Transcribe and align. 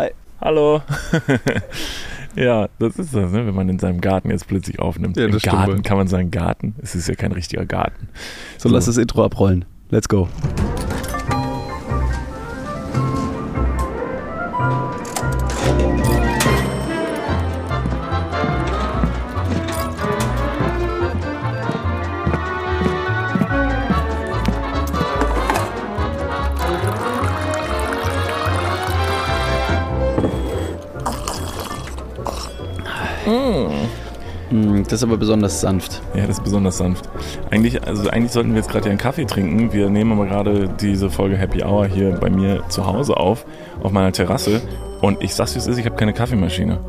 Hi. 0.00 0.12
Hallo. 0.40 0.80
ja, 2.34 2.70
das 2.78 2.96
ist 2.96 3.14
das, 3.14 3.32
ne? 3.32 3.46
wenn 3.46 3.54
man 3.54 3.68
in 3.68 3.78
seinem 3.78 4.00
Garten 4.00 4.30
jetzt 4.30 4.48
plötzlich 4.48 4.78
aufnimmt. 4.78 5.18
Ja, 5.18 5.26
Im 5.26 5.38
stimmt 5.38 5.54
Garten 5.54 5.72
wohl. 5.72 5.82
kann 5.82 5.98
man 5.98 6.08
sagen 6.08 6.30
Garten. 6.30 6.74
Es 6.80 6.94
ist 6.94 7.06
ja 7.06 7.14
kein 7.14 7.32
richtiger 7.32 7.66
Garten. 7.66 8.08
So, 8.56 8.70
lass 8.70 8.86
das 8.86 8.96
Intro 8.96 9.22
abrollen. 9.22 9.66
Let's 9.90 10.08
go. 10.08 10.26
Das 34.90 34.98
ist 34.98 35.04
aber 35.04 35.18
besonders 35.18 35.60
sanft. 35.60 36.02
Ja, 36.14 36.26
das 36.26 36.38
ist 36.38 36.44
besonders 36.44 36.78
sanft. 36.78 37.08
Eigentlich, 37.50 37.80
also 37.86 38.10
eigentlich 38.10 38.32
sollten 38.32 38.50
wir 38.50 38.56
jetzt 38.56 38.70
gerade 38.70 38.86
ja 38.86 38.90
einen 38.90 38.98
Kaffee 38.98 39.24
trinken. 39.24 39.72
Wir 39.72 39.88
nehmen 39.88 40.10
aber 40.10 40.26
gerade 40.26 40.68
diese 40.80 41.10
Folge 41.10 41.36
Happy 41.36 41.62
Hour 41.62 41.86
hier 41.86 42.10
bei 42.10 42.28
mir 42.28 42.64
zu 42.68 42.84
Hause 42.84 43.16
auf, 43.16 43.46
auf 43.84 43.92
meiner 43.92 44.10
Terrasse. 44.10 44.60
Und 45.00 45.22
ich 45.22 45.32
sag's 45.32 45.54
wie 45.54 45.60
es 45.60 45.68
ist, 45.68 45.78
ich 45.78 45.86
habe 45.86 45.94
keine 45.94 46.12
Kaffeemaschine. 46.12 46.80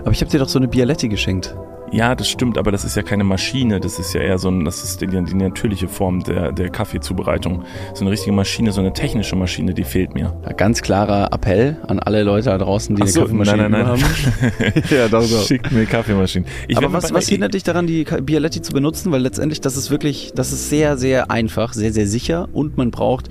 Aber 0.00 0.10
ich 0.12 0.22
habe 0.22 0.30
dir 0.30 0.38
doch 0.38 0.48
so 0.48 0.58
eine 0.58 0.68
Bialetti 0.68 1.08
geschenkt. 1.08 1.54
Ja, 1.92 2.14
das 2.14 2.28
stimmt, 2.28 2.58
aber 2.58 2.70
das 2.70 2.84
ist 2.84 2.96
ja 2.96 3.02
keine 3.02 3.24
Maschine, 3.24 3.80
das 3.80 3.98
ist 3.98 4.12
ja 4.12 4.20
eher 4.20 4.38
so 4.38 4.50
ein, 4.50 4.64
das 4.64 4.84
ist 4.84 5.00
die, 5.00 5.06
die 5.06 5.34
natürliche 5.34 5.88
Form 5.88 6.22
der, 6.22 6.52
der 6.52 6.68
Kaffeezubereitung. 6.68 7.64
So 7.94 8.02
eine 8.02 8.10
richtige 8.10 8.32
Maschine, 8.32 8.72
so 8.72 8.80
eine 8.80 8.92
technische 8.92 9.36
Maschine, 9.36 9.74
die 9.74 9.84
fehlt 9.84 10.14
mir. 10.14 10.36
Ja, 10.44 10.52
ganz 10.52 10.82
klarer 10.82 11.32
Appell 11.32 11.76
an 11.86 11.98
alle 11.98 12.22
Leute 12.22 12.46
da 12.46 12.58
draußen, 12.58 12.94
die 12.94 13.02
Ach 13.02 13.06
so, 13.06 13.20
eine 13.20 13.28
Kaffeemaschine 13.28 13.68
nein, 13.68 13.70
nein, 13.70 13.82
nein. 13.82 14.02
haben. 14.02 14.82
ja, 14.90 15.08
doch. 15.08 15.26
Schickt 15.46 15.72
mir 15.72 15.86
Kaffeemaschinen. 15.86 16.48
Ich 16.66 16.76
Aber 16.76 16.92
was, 16.92 17.12
was 17.12 17.28
hindert 17.28 17.54
dich 17.54 17.62
daran, 17.62 17.86
die 17.86 18.04
Bialetti 18.04 18.62
zu 18.62 18.72
benutzen? 18.72 19.10
Weil 19.12 19.22
letztendlich, 19.22 19.60
das 19.60 19.76
ist 19.76 19.90
wirklich, 19.90 20.32
das 20.34 20.52
ist 20.52 20.68
sehr, 20.68 20.98
sehr 20.98 21.30
einfach, 21.30 21.72
sehr, 21.72 21.92
sehr 21.92 22.06
sicher 22.06 22.48
und 22.52 22.76
man 22.76 22.90
braucht 22.90 23.28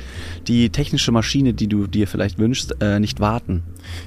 die 0.48 0.70
technische 0.70 1.12
Maschine, 1.12 1.54
die 1.54 1.68
du 1.68 1.88
dir 1.88 2.08
vielleicht 2.08 2.40
wünschst, 2.40 2.82
äh, 2.82 3.00
nicht 3.00 3.20
warten. 3.20 3.64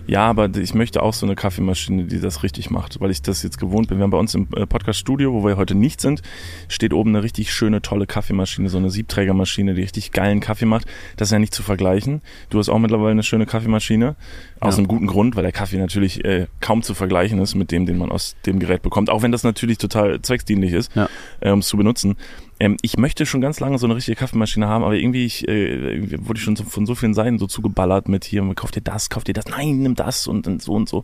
Ja, 0.07 0.27
aber 0.27 0.49
ich 0.57 0.75
möchte 0.75 1.03
auch 1.03 1.15
so 1.15 1.27
eine 1.27 1.35
Kaffeemaschine, 1.35 2.05
die 2.05 2.21
das 2.21 2.43
richtig 2.43 2.71
macht, 2.71 3.01
weil 3.01 3.11
ich 3.11 3.23
das 3.23 3.43
jetzt 3.43 3.59
gewohnt 3.59 3.89
bin. 3.89 3.99
Wir 3.99 4.05
haben 4.05 4.11
bei 4.11 4.19
uns 4.19 4.35
im 4.35 4.40
äh, 4.57 4.67
Podcast-Studio, 4.67 5.33
wo 5.33 5.45
wir 5.47 5.57
heute 5.57 5.75
nicht 5.75 6.01
sind, 6.01 6.23
steht 6.69 6.93
oben 6.93 7.11
eine 7.11 7.23
richtig 7.23 7.53
schöne, 7.53 7.83
tolle 7.83 8.07
Kaffeemaschine, 8.07 8.69
so 8.69 8.79
eine 8.79 8.91
Siebträgermaschine, 8.91 9.75
die 9.75 9.83
richtig 9.83 10.13
geilen 10.13 10.41
Kaffee 10.41 10.67
macht. 10.67 10.87
Das 11.17 11.29
ist 11.29 11.33
ja 11.33 11.39
nicht 11.39 11.55
zu 11.55 11.63
vergleichen. 11.63 12.23
Du 12.51 12.59
hast 12.59 12.69
auch 12.69 12.79
mittlerweile 12.79 13.11
eine 13.13 13.23
schöne 13.23 13.47
Kaffeemaschine. 13.47 14.17
Aus 14.61 14.75
Ja. 14.75 14.79
einem 14.79 14.89
guten 14.89 15.07
Grund, 15.07 15.37
weil 15.37 15.43
der 15.43 15.53
Kaffee 15.53 15.79
natürlich 15.79 16.25
äh, 16.25 16.47
kaum 16.61 16.83
zu 16.83 16.95
vergleichen 16.95 17.39
ist 17.41 17.55
mit 17.55 17.71
dem, 17.71 17.87
den 17.87 17.97
man 17.99 18.11
aus 18.11 18.37
dem 18.47 18.59
Gerät 18.59 18.83
bekommt. 18.83 19.09
Auch 19.11 19.23
wenn 19.23 19.33
das 19.33 19.43
natürlich 19.43 19.79
total 19.79 20.21
zwecksdienlich 20.23 20.73
ist, 20.73 20.95
Ja. 20.95 21.09
äh, 21.41 21.51
um 21.51 21.61
es 21.61 21.67
zu 21.69 21.77
benutzen. 21.77 22.17
Ähm, 22.61 22.77
ich 22.83 22.99
möchte 22.99 23.25
schon 23.25 23.41
ganz 23.41 23.59
lange 23.59 23.79
so 23.79 23.87
eine 23.87 23.97
richtige 23.97 24.17
Kaffeemaschine 24.17 24.69
haben, 24.69 24.85
aber 24.85 24.95
irgendwie, 24.95 25.25
ich, 25.25 25.49
äh, 25.49 25.95
irgendwie 25.95 26.29
wurde 26.29 26.39
ich 26.39 26.45
schon 26.45 26.57
so, 26.57 26.65
von 26.65 26.85
so 26.85 26.95
vielen 26.95 27.15
Seiten 27.15 27.39
so 27.39 27.47
zugeballert 27.47 28.09
mit 28.09 28.25
hier, 28.25 28.49
kauf 28.55 28.71
dir 28.71 28.83
das, 28.83 29.09
kauf 29.09 29.25
dir 29.25 29.33
das, 29.33 29.47
nein, 29.47 29.79
nimm 29.79 29.95
das 29.95 30.27
und, 30.27 30.47
und 30.47 30.63
so 30.63 30.75
und 30.75 30.89
so. 30.89 31.03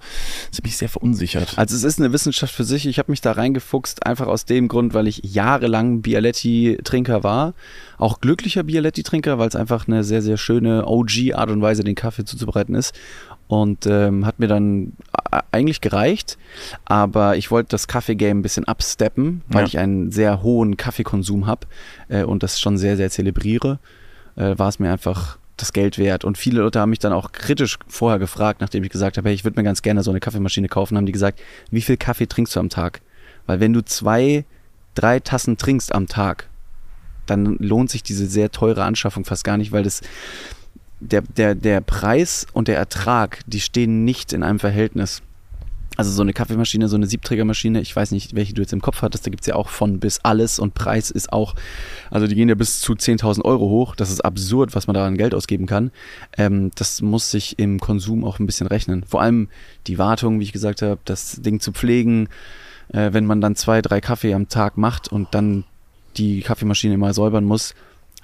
Das 0.51 0.61
bin 0.61 0.69
ich 0.69 0.77
sehr 0.77 0.91
verunsichert. 0.91 1.59
Also 1.59 1.75
es 1.75 1.83
ist 1.83 1.99
eine 1.99 2.13
Wissenschaft 2.13 2.55
für 2.55 2.65
sich. 2.65 2.87
Ich 2.87 2.99
habe 2.99 3.11
mich 3.11 3.23
da 3.23 3.33
reingefuchst, 3.33 4.05
einfach 4.05 4.27
aus 4.27 4.45
dem 4.45 4.69
Grund, 4.69 4.93
weil 4.93 5.09
ich 5.09 5.23
jahrelang 5.25 6.03
Bialetti-Trinker 6.03 7.25
war. 7.25 7.55
Auch 7.97 8.21
glücklicher 8.21 8.63
Bialetti-Trinker, 8.63 9.39
weil 9.39 9.49
es 9.49 9.57
einfach 9.57 9.89
eine 9.89 10.05
sehr, 10.05 10.21
sehr 10.21 10.37
schöne 10.37 10.87
OG-Art 10.87 11.51
und 11.51 11.63
Weise, 11.63 11.83
den 11.83 11.95
Kaffee 11.95 12.27
zuzubereiten 12.27 12.75
ist. 12.75 12.95
Und 13.49 13.87
ähm, 13.87 14.27
hat 14.27 14.41
mir 14.41 14.49
dann 14.49 14.95
eigentlich 15.53 15.81
gereicht, 15.81 16.37
aber 16.85 17.37
ich 17.37 17.51
wollte 17.53 17.69
das 17.71 17.87
Kaffee-Game 17.87 18.39
ein 18.39 18.43
bisschen 18.43 18.65
absteppen, 18.67 19.43
weil 19.49 19.63
Ja. 19.63 19.67
ich 19.69 19.79
einen 19.79 20.11
sehr 20.11 20.43
hohen 20.43 20.77
Kaffeekonsum 20.77 21.47
habe 21.47 21.67
äh, 22.09 22.25
und 22.25 22.43
das 22.43 22.59
schon 22.61 22.77
sehr, 22.77 22.97
sehr 22.97 23.09
zelebriere. 23.11 23.79
Äh, 24.35 24.59
war 24.59 24.69
es 24.69 24.79
mir 24.81 24.91
einfach 24.91 25.39
das 25.57 25.73
Geld 25.73 25.97
wert. 25.97 26.25
Und 26.25 26.37
viele 26.39 26.61
Leute 26.61 26.81
haben 26.81 26.91
mich 26.91 26.99
dann 26.99 27.13
auch 27.13 27.31
kritisch 27.33 27.79
vorher 27.87 28.19
gefragt, 28.19 28.61
nachdem 28.61 28.83
ich 28.83 28.91
gesagt 28.91 29.17
habe, 29.17 29.29
hey, 29.29 29.35
ich 29.35 29.45
würde 29.45 29.59
mir 29.59 29.65
ganz 29.65 29.81
gerne 29.81 30.03
so 30.03 30.11
eine 30.11 30.21
Kaffeemaschine 30.21 30.69
kaufen, 30.69 30.97
haben 30.97 31.07
die 31.07 31.13
gesagt, 31.13 31.41
wie 31.71 31.81
viel 31.83 31.97
Kaffee 31.97 32.27
trinkst 32.27 32.57
du 32.57 32.61
am 32.61 32.69
Tag? 32.69 33.01
Weil 33.47 33.61
wenn 33.61 33.73
du 33.73 33.83
zwei, 33.85 34.45
drei 34.95 35.21
Tassen 35.21 35.57
trinkst 35.57 35.95
am 35.95 36.09
Tag, 36.09 36.49
dann 37.27 37.57
lohnt 37.59 37.91
sich 37.91 38.03
diese 38.03 38.27
sehr 38.27 38.51
teure 38.51 38.85
Anschaffung 38.85 39.25
fast 39.25 39.45
gar 39.45 39.57
nicht, 39.57 39.73
weil 39.73 39.83
das 39.85 40.01
der, 41.01 41.23
der, 41.23 41.55
der 41.55 41.81
Preis 41.81 42.47
und 42.53 42.69
der 42.69 42.77
Ertrag, 42.77 43.41
die 43.47 43.61
stehen 43.61 44.05
nicht 44.05 44.33
in 44.33 44.43
einem 44.43 44.59
Verhältnis. 44.59 45.23
Also 45.97 46.11
so 46.11 46.21
eine 46.21 46.35
Kaffeemaschine, 46.35 46.89
so 46.89 46.97
eine 46.97 47.07
Siebträgermaschine, 47.07 47.81
ich 47.81 47.97
weiß 47.97 48.11
nicht, 48.11 48.35
welche 48.35 48.53
du 48.53 48.61
jetzt 48.61 48.75
im 48.75 48.83
Kopf 48.83 49.01
hattest, 49.01 49.25
da 49.27 49.31
gibt's 49.31 49.47
ja 49.47 49.55
auch 49.55 49.71
von 49.71 49.99
bis 49.99 50.21
alles 50.23 50.59
und 50.59 50.75
Preis 50.75 51.11
ist 51.11 51.33
auch, 51.33 51.55
also 52.11 52.27
die 52.27 52.35
gehen 52.35 52.51
ja 52.51 52.55
bis 52.55 52.81
zu 52.81 52.93
10.000 52.93 53.43
Euro 53.47 53.71
hoch, 53.71 53.97
das 53.97 54.11
ist 54.11 54.21
absurd, 54.21 54.75
was 54.75 54.87
man 54.87 54.95
da 54.95 55.07
an 55.07 55.17
Geld 55.17 55.35
ausgeben 55.35 55.65
kann. 55.65 55.91
Ähm, 56.37 56.71
das 56.75 57.01
muss 57.01 57.31
sich 57.31 57.59
im 57.59 57.81
Konsum 57.81 58.25
auch 58.25 58.39
ein 58.39 58.47
bisschen 58.47 58.67
rechnen. 58.67 59.05
Vor 59.05 59.23
allem 59.23 59.49
die 59.87 59.97
Wartung, 59.97 60.39
wie 60.39 60.45
ich 60.45 60.53
gesagt 60.53 60.83
habe, 60.83 61.01
das 61.07 61.41
Ding 61.41 61.61
zu 61.61 61.73
pflegen, 61.73 62.29
äh, 62.93 63.15
wenn 63.15 63.25
man 63.25 63.41
dann 63.41 63.57
zwei, 63.57 63.81
drei 63.81 64.03
Kaffee 64.03 64.35
am 64.35 64.51
Tag 64.51 64.77
macht 64.77 65.09
und 65.11 65.29
dann 65.35 65.65
die 66.19 66.43
Kaffeemaschine 66.43 66.99
mal 66.99 67.15
säubern 67.15 67.45
muss, 67.45 67.75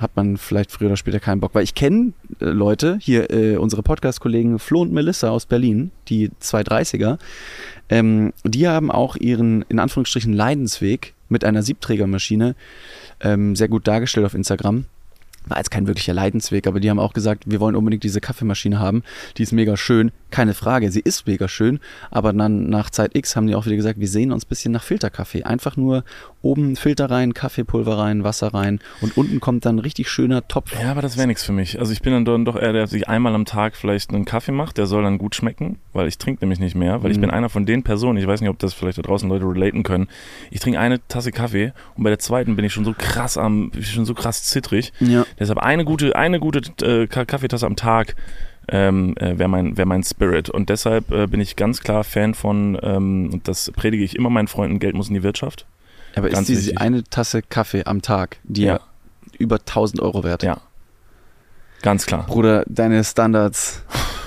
hat 0.03 0.17
man 0.17 0.37
vielleicht 0.37 0.73
früher 0.73 0.89
oder 0.89 0.97
später 0.97 1.21
keinen 1.21 1.41
Bock. 1.41 1.55
Weil 1.55 1.65
ich 1.65 1.75
kenne 1.75 2.13
äh, 2.41 2.47
Leute, 2.47 2.99
hier 3.01 3.31
äh, 3.31 3.57
unsere 3.57 3.83
Podcast-Kollegen 3.83 4.59
Flo 4.59 4.83
und 4.83 4.93
Melissa 4.93 5.31
aus 5.31 5.47
Berlin, 5.47 5.91
die 6.09 6.31
230er, 6.43 7.19
ähm, 7.89 8.33
die 8.45 8.69
haben 8.69 8.91
auch 8.91 9.17
ihren, 9.17 9.65
in 9.69 9.79
Anführungsstrichen, 9.79 10.33
Leidensweg 10.33 11.15
mit 11.29 11.45
einer 11.45 11.63
Siebträgermaschine 11.63 12.55
ähm, 13.21 13.57
sehr 13.57 13.69
gut 13.69 13.87
dargestellt 13.89 14.27
auf 14.27 14.35
Instagram. 14.35 14.85
War 15.47 15.59
jetzt 15.59 15.71
kein 15.71 15.87
wirklicher 15.87 16.15
Leidensweg, 16.15 16.67
aber 16.67 16.79
die 16.81 16.89
haben 16.89 16.99
auch 17.01 17.13
gesagt, 17.13 17.45
wir 17.47 17.59
wollen 17.61 17.75
unbedingt 17.77 18.05
diese 18.05 18.21
Kaffeemaschine 18.21 18.79
haben. 18.79 19.03
Die 19.37 19.43
ist 19.43 19.53
mega 19.53 19.77
schön. 19.77 20.13
Keine 20.31 20.55
Frage, 20.55 20.91
sie 20.91 21.01
ist 21.01 21.27
mega 21.27 21.49
schön. 21.49 21.81
Aber 22.11 22.33
dann 22.33 22.69
nach 22.71 22.91
Zeit 22.91 23.17
X 23.17 23.35
haben 23.37 23.47
die 23.47 23.55
auch 23.55 23.67
wieder 23.67 23.77
gesagt, 23.77 23.99
wir 24.01 24.09
sehen 24.09 24.33
uns 24.33 24.45
ein 24.45 24.49
bisschen 24.49 24.73
nach 24.73 24.83
Filterkaffee. 24.83 25.43
Einfach 25.43 25.77
nur 25.77 26.05
oben 26.43 26.77
Filter 26.77 27.11
rein, 27.11 27.35
Kaffeepulver 27.35 27.99
rein, 27.99 28.25
Wasser 28.25 28.55
rein 28.55 28.81
und 29.01 29.17
unten 29.17 29.41
kommt 29.41 29.65
dann 29.65 29.77
ein 29.77 29.79
richtig 29.81 30.09
schöner 30.09 30.47
Topf. 30.49 30.73
Ja, 30.81 30.91
aber 30.91 31.03
das 31.03 31.17
wäre 31.17 31.27
nichts 31.27 31.43
für 31.45 31.53
mich. 31.53 31.79
Also 31.79 31.93
ich 31.93 32.03
bin 32.03 32.13
dann 32.25 32.45
doch- 32.45 32.57
eher, 32.57 32.73
der 32.73 32.87
sich 32.87 33.09
einmal 33.09 33.35
am 33.35 33.45
Tag 33.45 33.77
vielleicht 33.77 34.11
einen 34.11 34.25
Kaffee 34.25 34.53
macht, 34.53 34.79
der 34.79 34.87
soll 34.87 35.03
dann 35.03 35.19
gut 35.19 35.35
schmecken, 35.35 35.79
weil 35.93 36.09
ich 36.09 36.19
trinke 36.19 36.43
nämlich 36.45 36.59
nicht 36.61 36.75
mehr, 36.75 37.03
weil 37.03 37.11
ich 37.11 37.17
Mhm. 37.19 37.23
bin 37.23 37.31
einer 37.31 37.49
von 37.49 37.67
den 37.67 37.83
Personen, 37.83 38.19
ich 38.19 38.27
weiß 38.27 38.41
nicht, 38.41 38.51
ob 38.51 38.59
das 38.59 38.75
vielleicht 38.75 38.99
da 38.99 39.03
draußen 39.03 39.29
Leute 39.29 39.45
relaten 39.45 39.83
können. 39.83 40.09
Ich 40.51 40.61
trinke 40.61 40.79
eine 40.81 41.07
Tasse 41.09 41.31
Kaffee 41.33 41.73
und 41.97 42.05
bei 42.05 42.11
der 42.11 42.19
zweiten 42.19 42.57
bin 42.57 42.65
ich 42.65 42.73
schon 42.73 42.85
so 42.85 42.95
krass 42.97 43.37
am, 43.39 43.71
ich 43.77 43.91
schon 43.93 44.05
so 44.05 44.15
krass 44.15 44.45
zittrig. 44.45 44.93
Ja. 45.01 45.25
Deshalb 45.39 45.59
eine 45.59 45.85
gute, 45.85 46.15
eine 46.17 46.41
gute 46.41 46.61
äh, 46.85 47.07
Ka- 47.07 47.25
Kaffeetasse 47.25 47.67
am 47.67 47.77
Tag 47.77 48.15
ähm, 48.69 49.15
äh, 49.19 49.39
wäre 49.39 49.49
mein, 49.49 49.77
wär 49.77 49.87
mein 49.87 50.03
Spirit. 50.05 50.49
Und 50.49 50.69
deshalb 50.69 51.11
äh, 51.11 51.27
bin 51.27 51.41
ich 51.41 51.57
ganz 51.57 51.81
klar 51.81 52.05
Fan 52.05 52.35
von, 52.35 52.79
ähm, 52.83 53.31
und 53.33 53.49
das 53.49 53.71
predige 53.73 54.05
ich 54.05 54.15
immer 54.17 54.31
meinen 54.31 54.47
Freunden, 54.49 54.79
Geld 54.79 54.95
muss 54.95 55.09
in 55.09 55.15
die 55.15 55.23
Wirtschaft. 55.23 55.67
Aber 56.15 56.29
ist 56.29 56.35
Ganz 56.35 56.47
diese 56.47 56.61
wichtig. 56.67 56.81
eine 56.81 57.03
Tasse 57.05 57.43
Kaffee 57.43 57.85
am 57.85 58.03
Tag, 58.03 58.37
die 58.45 58.63
Ja. 58.63 58.75
ja 58.75 58.81
über 59.39 59.57
1000 59.59 60.01
Euro 60.01 60.23
wert? 60.25 60.43
Ja. 60.43 60.59
Ganz 61.83 62.07
klar. 62.07 62.27
Bruder, 62.27 62.65
deine 62.69 63.03
Standards, 63.03 63.83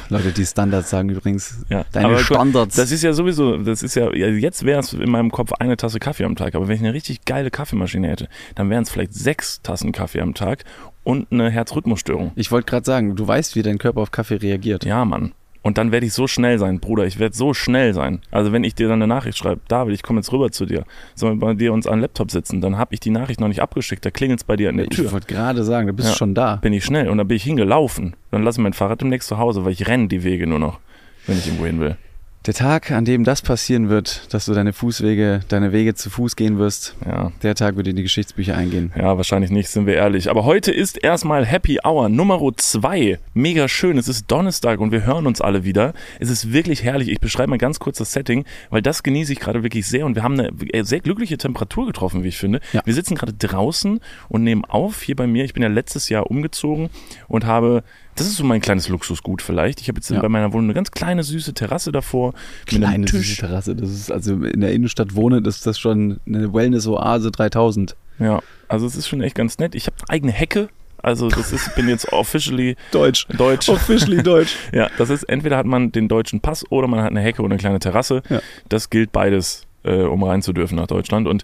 Leute, 0.09 0.31
die 0.31 0.45
Standards 0.45 0.89
sagen 0.89 1.09
übrigens, 1.09 1.65
Ja. 1.69 1.85
deine 1.91 2.07
Aber 2.07 2.19
Standards. 2.19 2.75
Das 2.75 2.91
ist 2.91 3.03
ja 3.03 3.13
sowieso, 3.13 3.57
das 3.57 3.83
ist 3.83 3.95
ja 3.95 4.11
jetzt 4.13 4.65
wäre 4.65 4.79
es 4.79 4.93
in 4.93 5.09
meinem 5.09 5.31
Kopf 5.31 5.53
eine 5.53 5.77
Tasse 5.77 5.99
Kaffee 5.99 6.25
am 6.25 6.35
Tag, 6.35 6.55
aber 6.55 6.67
wenn 6.67 6.75
ich 6.75 6.81
eine 6.81 6.93
richtig 6.93 7.25
geile 7.25 7.51
Kaffeemaschine 7.51 8.07
hätte, 8.07 8.27
dann 8.55 8.69
wären 8.69 8.83
es 8.83 8.89
vielleicht 8.89 9.13
sechs 9.13 9.61
Tassen 9.61 9.91
Kaffee 9.91 10.21
am 10.21 10.33
Tag 10.33 10.63
und 11.03 11.31
eine 11.31 11.49
Herzrhythmusstörung. 11.49 12.31
ich 12.35 12.51
wollte 12.51 12.65
gerade 12.69 12.85
sagen, 12.85 13.15
du 13.15 13.27
weißt, 13.27 13.55
wie 13.55 13.61
dein 13.61 13.77
Körper 13.77 14.01
auf 14.01 14.11
Kaffee 14.11 14.35
reagiert. 14.35 14.85
Ja, 14.85 15.05
Mann. 15.05 15.33
Und 15.65 15.79
dann 15.79 15.91
werde 15.91 16.05
ich 16.05 16.13
so 16.13 16.27
schnell 16.27 16.59
sein, 16.59 16.79
Bruder, 16.79 17.07
ich 17.07 17.17
werde 17.17 17.35
so 17.35 17.55
schnell 17.55 17.95
sein. 17.95 18.21
Also 18.29 18.51
wenn 18.51 18.63
ich 18.63 18.75
dir 18.75 18.87
dann 18.87 19.01
eine 19.01 19.07
Nachricht 19.07 19.39
schreibe, 19.39 19.61
David, 19.67 19.95
ich 19.95 20.03
komme 20.03 20.19
jetzt 20.19 20.31
rüber 20.31 20.51
zu 20.51 20.67
dir, 20.67 20.83
sollen 21.15 21.41
wir 21.41 21.47
bei 21.47 21.53
dir 21.55 21.73
uns 21.73 21.87
an 21.87 21.95
den 21.95 22.01
Laptop 22.01 22.29
sitzen, 22.29 22.61
dann 22.61 22.77
habe 22.77 22.93
ich 22.93 22.99
die 22.99 23.09
Nachricht 23.09 23.39
noch 23.39 23.47
nicht 23.47 23.61
abgeschickt, 23.63 24.05
da 24.05 24.11
klingelt 24.11 24.41
es 24.41 24.43
bei 24.43 24.55
dir 24.57 24.69
an 24.69 24.77
der 24.77 24.85
Ich 24.85 24.95
Tür. 24.95 25.11
wollte 25.11 25.25
gerade 25.25 25.63
sagen, 25.63 25.87
du 25.87 25.93
bist 25.93 26.09
Ja. 26.09 26.15
schon 26.15 26.35
da. 26.35 26.57
Bin 26.57 26.71
ich 26.71 26.85
schnell 26.85 27.09
und 27.09 27.17
dann 27.17 27.27
bin 27.27 27.35
ich 27.37 27.43
hingelaufen. 27.43 28.15
Dann 28.29 28.43
lasse 28.43 28.59
ich 28.59 28.63
mein 28.63 28.73
Fahrrad 28.73 29.01
demnächst 29.01 29.27
zu 29.27 29.39
Hause, 29.39 29.65
weil 29.65 29.71
ich 29.71 29.87
renne 29.87 30.07
die 30.07 30.23
Wege 30.23 30.45
nur 30.45 30.59
noch, 30.59 30.79
wenn 31.25 31.35
ich 31.39 31.47
irgendwo 31.47 31.65
hin 31.65 31.79
will. 31.79 31.97
Der 32.45 32.53
Tag, 32.53 32.91
an 32.91 33.05
dem 33.05 33.23
das 33.23 33.41
passieren 33.41 33.89
wird, 33.89 34.31
dass 34.31 34.45
du 34.45 34.53
deine 34.53 34.71
Fußwege, 34.71 35.39
deine 35.47 35.71
Wege 35.71 35.95
zu 35.95 36.11
Fuß 36.11 36.35
gehen 36.35 36.59
wirst, 36.59 36.95
Ja. 37.03 37.31
der 37.41 37.55
Tag 37.55 37.75
wird 37.75 37.87
in 37.87 37.95
die 37.95 38.03
Geschichtsbücher 38.03 38.55
eingehen. 38.55 38.93
Ja, 38.95 39.17
wahrscheinlich 39.17 39.49
nicht, 39.49 39.67
sind 39.69 39.87
wir 39.87 39.95
ehrlich. 39.95 40.29
Aber 40.29 40.45
heute 40.45 40.71
ist 40.71 41.03
erstmal 41.03 41.43
Happy 41.43 41.79
Hour 41.83 42.07
Nummer 42.07 42.39
2. 42.55 43.17
Mega 43.33 43.67
schön. 43.67 43.97
Es 43.97 44.07
ist 44.07 44.29
Donnerstag 44.29 44.79
und 44.79 44.91
wir 44.91 45.07
hören 45.07 45.25
uns 45.25 45.41
alle 45.41 45.63
wieder. 45.63 45.93
Es 46.19 46.29
ist 46.29 46.53
wirklich 46.53 46.83
herrlich. 46.83 47.09
Ich 47.09 47.19
beschreibe 47.19 47.49
mal 47.49 47.57
ganz 47.57 47.79
kurz 47.79 47.97
das 47.97 48.11
Setting, 48.11 48.45
weil 48.69 48.83
das 48.83 49.01
genieße 49.01 49.33
ich 49.33 49.39
gerade 49.39 49.63
wirklich 49.63 49.87
sehr 49.87 50.05
und 50.05 50.13
wir 50.13 50.21
haben 50.21 50.39
eine 50.39 50.49
äh, 50.71 50.83
sehr 50.83 50.99
glückliche 50.99 51.39
Temperatur 51.39 51.87
getroffen, 51.87 52.23
wie 52.23 52.27
ich 52.27 52.37
finde. 52.37 52.59
Ja. 52.73 52.81
Wir 52.85 52.93
sitzen 52.93 53.15
gerade 53.15 53.33
draußen 53.33 53.99
und 54.29 54.43
nehmen 54.43 54.65
auf 54.65 55.01
hier 55.01 55.15
bei 55.15 55.25
mir. 55.25 55.45
Ich 55.45 55.53
bin 55.53 55.63
ja 55.63 55.69
letztes 55.69 56.09
Jahr 56.09 56.29
umgezogen 56.29 56.89
und 57.27 57.45
habe 57.47 57.83
Das 58.15 58.27
ist 58.27 58.37
so 58.37 58.43
mein 58.45 58.61
kleines 58.61 58.87
Luxusgut 58.89 59.41
vielleicht. 59.41 59.81
Ich 59.81 59.87
habe 59.89 59.97
jetzt 59.99 60.09
Ja. 60.09 60.21
bei 60.21 60.29
meiner 60.29 60.53
Wohnung 60.53 60.65
eine 60.67 60.73
ganz 60.73 60.91
kleine 60.91 61.23
süße 61.23 61.53
Terrasse 61.53 61.91
davor. 61.91 62.33
Kleine 62.65 63.07
süße 63.07 63.37
Terrasse. 63.41 63.75
Das 63.75 63.89
ist 63.89 64.11
also 64.11 64.33
in 64.43 64.61
der 64.61 64.71
Innenstadt 64.73 65.15
wohnen, 65.15 65.43
das 65.43 65.57
ist 65.57 65.67
das 65.67 65.77
schon 65.77 66.19
eine 66.25 66.53
Wellness-Oase 66.53 67.31
3000. 67.31 67.95
Ja, 68.19 68.41
also 68.69 68.85
es 68.87 68.95
ist 68.95 69.07
schon 69.07 69.21
echt 69.21 69.35
ganz 69.35 69.57
nett. 69.59 69.75
Ich 69.75 69.87
habe 69.87 69.97
eine 69.99 70.09
eigene 70.09 70.31
Hecke. 70.31 70.69
Also 71.03 71.27
das 71.29 71.51
ist, 71.51 71.75
bin 71.75 71.87
jetzt 71.89 72.11
officially 72.13 72.77
Deutsch. 72.91 73.27
deutsch. 73.37 73.69
Officially 73.69 74.23
Deutsch. 74.23 74.55
Ja, 74.73 74.89
das 74.97 75.09
ist 75.11 75.23
entweder 75.23 75.57
hat 75.57 75.65
man 75.67 75.91
den 75.91 76.07
deutschen 76.07 76.39
Pass 76.39 76.63
oder 76.71 76.87
man 76.87 77.01
hat 77.01 77.11
eine 77.11 77.19
Hecke 77.21 77.43
und 77.43 77.51
eine 77.51 77.59
kleine 77.59 77.79
Terrasse. 77.79 78.23
Ja. 78.29 78.41
Das 78.69 78.89
gilt 78.89 79.11
beides, 79.11 79.67
äh, 79.85 80.03
um 80.03 80.23
rein 80.23 80.41
zu 80.41 80.53
dürfen 80.53 80.75
nach 80.75 80.87
Deutschland. 80.87 81.27
Und 81.27 81.43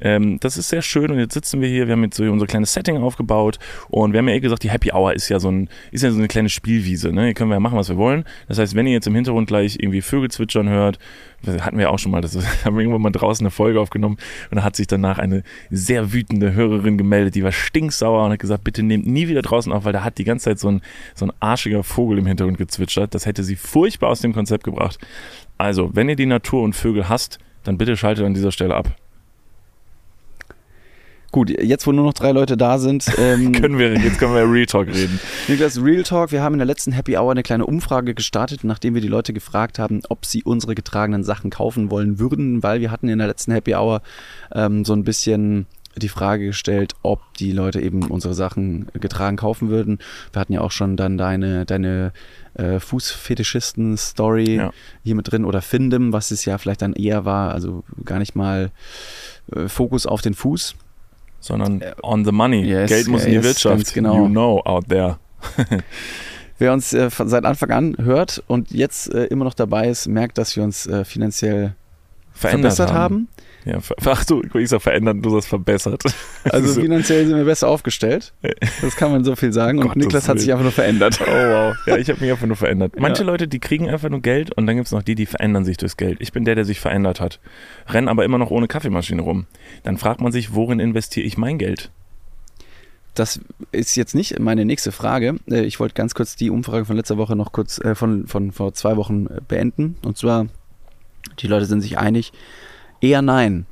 ähm, 0.00 0.38
das 0.40 0.56
ist 0.56 0.68
sehr 0.68 0.82
schön. 0.82 1.10
Und 1.10 1.18
jetzt 1.18 1.34
sitzen 1.34 1.60
wir 1.60 1.68
hier, 1.68 1.86
wir 1.86 1.92
haben 1.92 2.04
jetzt 2.04 2.16
so 2.16 2.24
unser 2.24 2.46
kleines 2.46 2.72
Setting 2.72 2.96
aufgebaut 2.98 3.58
und 3.88 4.12
wir 4.12 4.18
haben 4.18 4.28
ja 4.28 4.34
eh 4.34 4.40
gesagt, 4.40 4.62
die 4.62 4.70
Happy 4.70 4.92
Hour 4.92 5.14
ist 5.14 5.28
ja 5.28 5.38
so 5.38 5.50
ein, 5.50 5.68
ist 5.90 6.02
ja 6.02 6.10
so 6.10 6.18
eine 6.18 6.28
kleine 6.28 6.48
Spielwiese. 6.48 7.12
Ne? 7.12 7.24
Hier 7.24 7.34
können 7.34 7.50
wir 7.50 7.56
ja 7.56 7.60
machen, 7.60 7.78
was 7.78 7.88
wir 7.88 7.96
wollen. 7.96 8.24
Das 8.48 8.58
heißt, 8.58 8.74
wenn 8.74 8.86
ihr 8.86 8.92
jetzt 8.92 9.06
im 9.06 9.14
Hintergrund 9.14 9.48
gleich 9.48 9.76
irgendwie 9.80 10.02
Vögel 10.02 10.30
zwitschern 10.30 10.68
hört, 10.68 10.98
hatten 11.46 11.78
wir 11.78 11.90
auch 11.90 11.98
schon 11.98 12.12
mal, 12.12 12.20
das 12.20 12.36
haben 12.64 12.76
wir 12.76 12.82
irgendwann 12.82 13.02
mal 13.02 13.10
draußen 13.10 13.44
eine 13.44 13.50
Folge 13.50 13.80
aufgenommen 13.80 14.16
und 14.50 14.56
da 14.56 14.62
hat 14.62 14.76
sich 14.76 14.86
danach 14.86 15.18
eine 15.18 15.42
sehr 15.70 16.12
wütende 16.12 16.54
Hörerin 16.54 16.98
gemeldet, 16.98 17.34
die 17.34 17.42
war 17.42 17.52
stinksauer 17.52 18.24
und 18.24 18.32
hat 18.32 18.38
gesagt, 18.38 18.64
bitte 18.64 18.82
nehmt 18.82 19.06
nie 19.06 19.28
wieder 19.28 19.42
draußen 19.42 19.72
auf, 19.72 19.84
weil 19.84 19.92
da 19.92 20.04
hat 20.04 20.18
die 20.18 20.24
ganze 20.24 20.44
Zeit 20.44 20.58
so 20.58 20.68
ein, 20.68 20.82
so 21.14 21.26
ein 21.26 21.32
arschiger 21.40 21.82
Vogel 21.82 22.18
im 22.18 22.26
Hintergrund 22.26 22.58
gezwitschert. 22.58 23.14
Das 23.14 23.26
hätte 23.26 23.42
sie 23.42 23.56
furchtbar 23.56 24.10
aus 24.10 24.20
dem 24.20 24.32
Konzept 24.32 24.64
gebracht. 24.64 24.98
Also, 25.58 25.90
wenn 25.94 26.08
ihr 26.08 26.16
die 26.16 26.26
Natur 26.26 26.62
und 26.62 26.74
Vögel 26.74 27.08
hasst, 27.08 27.38
dann 27.64 27.78
bitte 27.78 27.96
schaltet 27.96 28.24
an 28.24 28.34
dieser 28.34 28.52
Stelle 28.52 28.74
ab. 28.74 28.94
Gut, 31.32 31.48
jetzt 31.48 31.86
wo 31.86 31.92
nur 31.92 32.04
noch 32.04 32.12
drei 32.12 32.32
Leute 32.32 32.56
da 32.56 32.78
sind, 32.78 33.06
ähm, 33.18 33.52
Können 33.52 33.78
wir, 33.78 33.94
jetzt 33.94 34.18
können 34.18 34.34
wir 34.34 34.50
Real 34.50 34.66
Talk 34.66 34.88
reden. 34.88 35.20
Niklas, 35.48 35.80
Real 35.80 36.02
Talk, 36.02 36.32
wir 36.32 36.42
haben 36.42 36.54
in 36.54 36.58
der 36.58 36.66
letzten 36.66 36.90
Happy 36.90 37.16
Hour 37.16 37.30
eine 37.30 37.44
kleine 37.44 37.66
Umfrage 37.66 38.14
gestartet, 38.14 38.64
nachdem 38.64 38.94
wir 38.94 39.00
die 39.00 39.08
Leute 39.08 39.32
gefragt 39.32 39.78
haben, 39.78 40.00
ob 40.08 40.26
sie 40.26 40.42
unsere 40.42 40.74
getragenen 40.74 41.22
Sachen 41.22 41.50
kaufen 41.50 41.90
wollen 41.90 42.18
würden, 42.18 42.64
weil 42.64 42.80
wir 42.80 42.90
hatten 42.90 43.08
in 43.08 43.18
der 43.18 43.28
letzten 43.28 43.52
Happy 43.52 43.74
Hour 43.74 44.02
ähm, 44.52 44.84
so 44.84 44.92
ein 44.92 45.04
bisschen 45.04 45.66
die 46.02 46.08
Frage 46.08 46.46
gestellt, 46.46 46.94
ob 47.02 47.20
die 47.38 47.52
Leute 47.52 47.80
eben 47.80 48.02
unsere 48.08 48.34
Sachen 48.34 48.88
getragen 48.94 49.36
kaufen 49.36 49.68
würden. 49.70 49.98
Wir 50.32 50.40
hatten 50.40 50.52
ja 50.52 50.60
auch 50.60 50.72
schon 50.72 50.96
dann 50.96 51.16
deine, 51.16 51.64
deine 51.66 52.12
äh, 52.54 52.80
Fußfetischisten-Story 52.80 54.56
Ja. 54.56 54.72
hier 55.02 55.14
mit 55.14 55.30
drin 55.30 55.44
oder 55.44 55.62
Findem, 55.62 56.12
was 56.12 56.30
es 56.30 56.44
ja 56.44 56.58
vielleicht 56.58 56.82
dann 56.82 56.92
eher 56.94 57.24
war, 57.24 57.52
also 57.52 57.84
gar 58.04 58.18
nicht 58.18 58.34
mal 58.34 58.70
äh, 59.54 59.68
Fokus 59.68 60.06
auf 60.06 60.22
den 60.22 60.34
Fuß. 60.34 60.74
Sondern 61.42 61.82
on 62.02 62.24
the 62.24 62.32
money. 62.32 62.64
Yes, 62.66 62.90
Geld 62.90 63.08
muss 63.08 63.24
in 63.24 63.30
die 63.30 63.36
yes, 63.36 63.44
Wirtschaft. 63.44 63.94
genau. 63.94 64.16
You 64.16 64.28
know 64.28 64.60
out 64.64 64.88
there. 64.88 65.18
Wer 66.58 66.74
uns 66.74 66.92
äh, 66.92 67.08
seit 67.24 67.46
Anfang 67.46 67.70
an 67.70 67.96
hört 67.98 68.42
und 68.46 68.70
jetzt 68.70 69.14
äh, 69.14 69.24
immer 69.26 69.46
noch 69.46 69.54
dabei 69.54 69.88
ist, 69.88 70.06
merkt, 70.06 70.36
dass 70.36 70.54
wir 70.56 70.62
uns 70.62 70.86
äh, 70.86 71.06
finanziell 71.06 71.74
Verändert 72.32 72.74
verbessert 72.74 72.92
haben. 72.92 73.28
Ja, 73.64 73.78
ach 74.06 74.24
du, 74.24 74.42
ich 74.54 74.68
sag 74.70 74.80
verändert, 74.82 75.18
du 75.20 75.30
sagst 75.30 75.48
verbessert. 75.48 76.02
Also 76.44 76.72
So. 76.72 76.80
finanziell 76.80 77.26
sind 77.26 77.36
wir 77.36 77.44
besser 77.44 77.68
aufgestellt. 77.68 78.32
Das 78.82 78.96
kann 78.96 79.12
man 79.12 79.24
so 79.24 79.36
viel 79.36 79.52
sagen. 79.52 79.78
Und 79.78 79.88
Gottes 79.88 80.02
Niklas 80.04 80.28
hat 80.28 80.40
sich 80.40 80.50
einfach 80.50 80.62
nur 80.64 80.72
verändert. 80.72 81.20
Oh 81.22 81.26
wow. 81.26 81.76
Ja, 81.86 81.96
ich 81.98 82.08
habe 82.08 82.20
mich 82.20 82.30
einfach 82.30 82.46
nur 82.46 82.56
verändert. 82.56 82.94
Manche 82.98 83.22
Ja. 83.22 83.26
Leute, 83.28 83.46
die 83.48 83.58
kriegen 83.58 83.88
einfach 83.90 84.08
nur 84.08 84.20
Geld 84.22 84.52
und 84.56 84.66
dann 84.66 84.76
gibt 84.76 84.86
es 84.86 84.92
noch 84.92 85.02
die, 85.02 85.14
die 85.14 85.26
verändern 85.26 85.64
sich 85.64 85.76
durchs 85.76 85.96
Geld. 85.96 86.18
Ich 86.20 86.32
bin 86.32 86.44
der, 86.44 86.54
der 86.54 86.64
sich 86.64 86.80
verändert 86.80 87.20
hat. 87.20 87.40
Renn 87.88 88.08
aber 88.08 88.24
immer 88.24 88.38
noch 88.38 88.50
ohne 88.50 88.68
Kaffeemaschine 88.68 89.20
rum. 89.22 89.46
Dann 89.82 89.98
fragt 89.98 90.20
man 90.20 90.32
sich, 90.32 90.54
worin 90.54 90.80
investiere 90.80 91.26
ich 91.26 91.36
mein 91.36 91.58
Geld? 91.58 91.90
Das 93.14 93.40
ist 93.72 93.96
jetzt 93.96 94.14
nicht 94.14 94.38
meine 94.38 94.64
nächste 94.64 94.92
Frage. 94.92 95.36
Äh, 95.50 95.62
Ich 95.64 95.80
wollte 95.80 95.94
ganz 95.94 96.14
kurz 96.14 96.36
die 96.36 96.48
Umfrage 96.48 96.84
von 96.84 96.96
letzter 96.96 97.18
Woche 97.18 97.36
noch 97.36 97.52
kurz 97.52 97.78
äh, 97.78 97.94
von, 97.94 98.26
von 98.26 98.52
vor 98.52 98.72
zwei 98.72 98.96
Wochen 98.96 99.26
äh, 99.26 99.40
beenden. 99.46 99.96
Und 100.04 100.16
zwar, 100.16 100.46
die 101.40 101.48
Leute 101.48 101.66
sind 101.66 101.80
sich 101.82 101.98
einig, 101.98 102.32
eher 103.00 103.22
nein. 103.22 103.66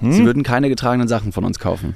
Sie 0.00 0.18
Hm? 0.18 0.24
würden 0.26 0.42
keine 0.42 0.68
getragenen 0.68 1.08
Sachen 1.08 1.32
von 1.32 1.44
uns 1.44 1.58
kaufen. 1.58 1.94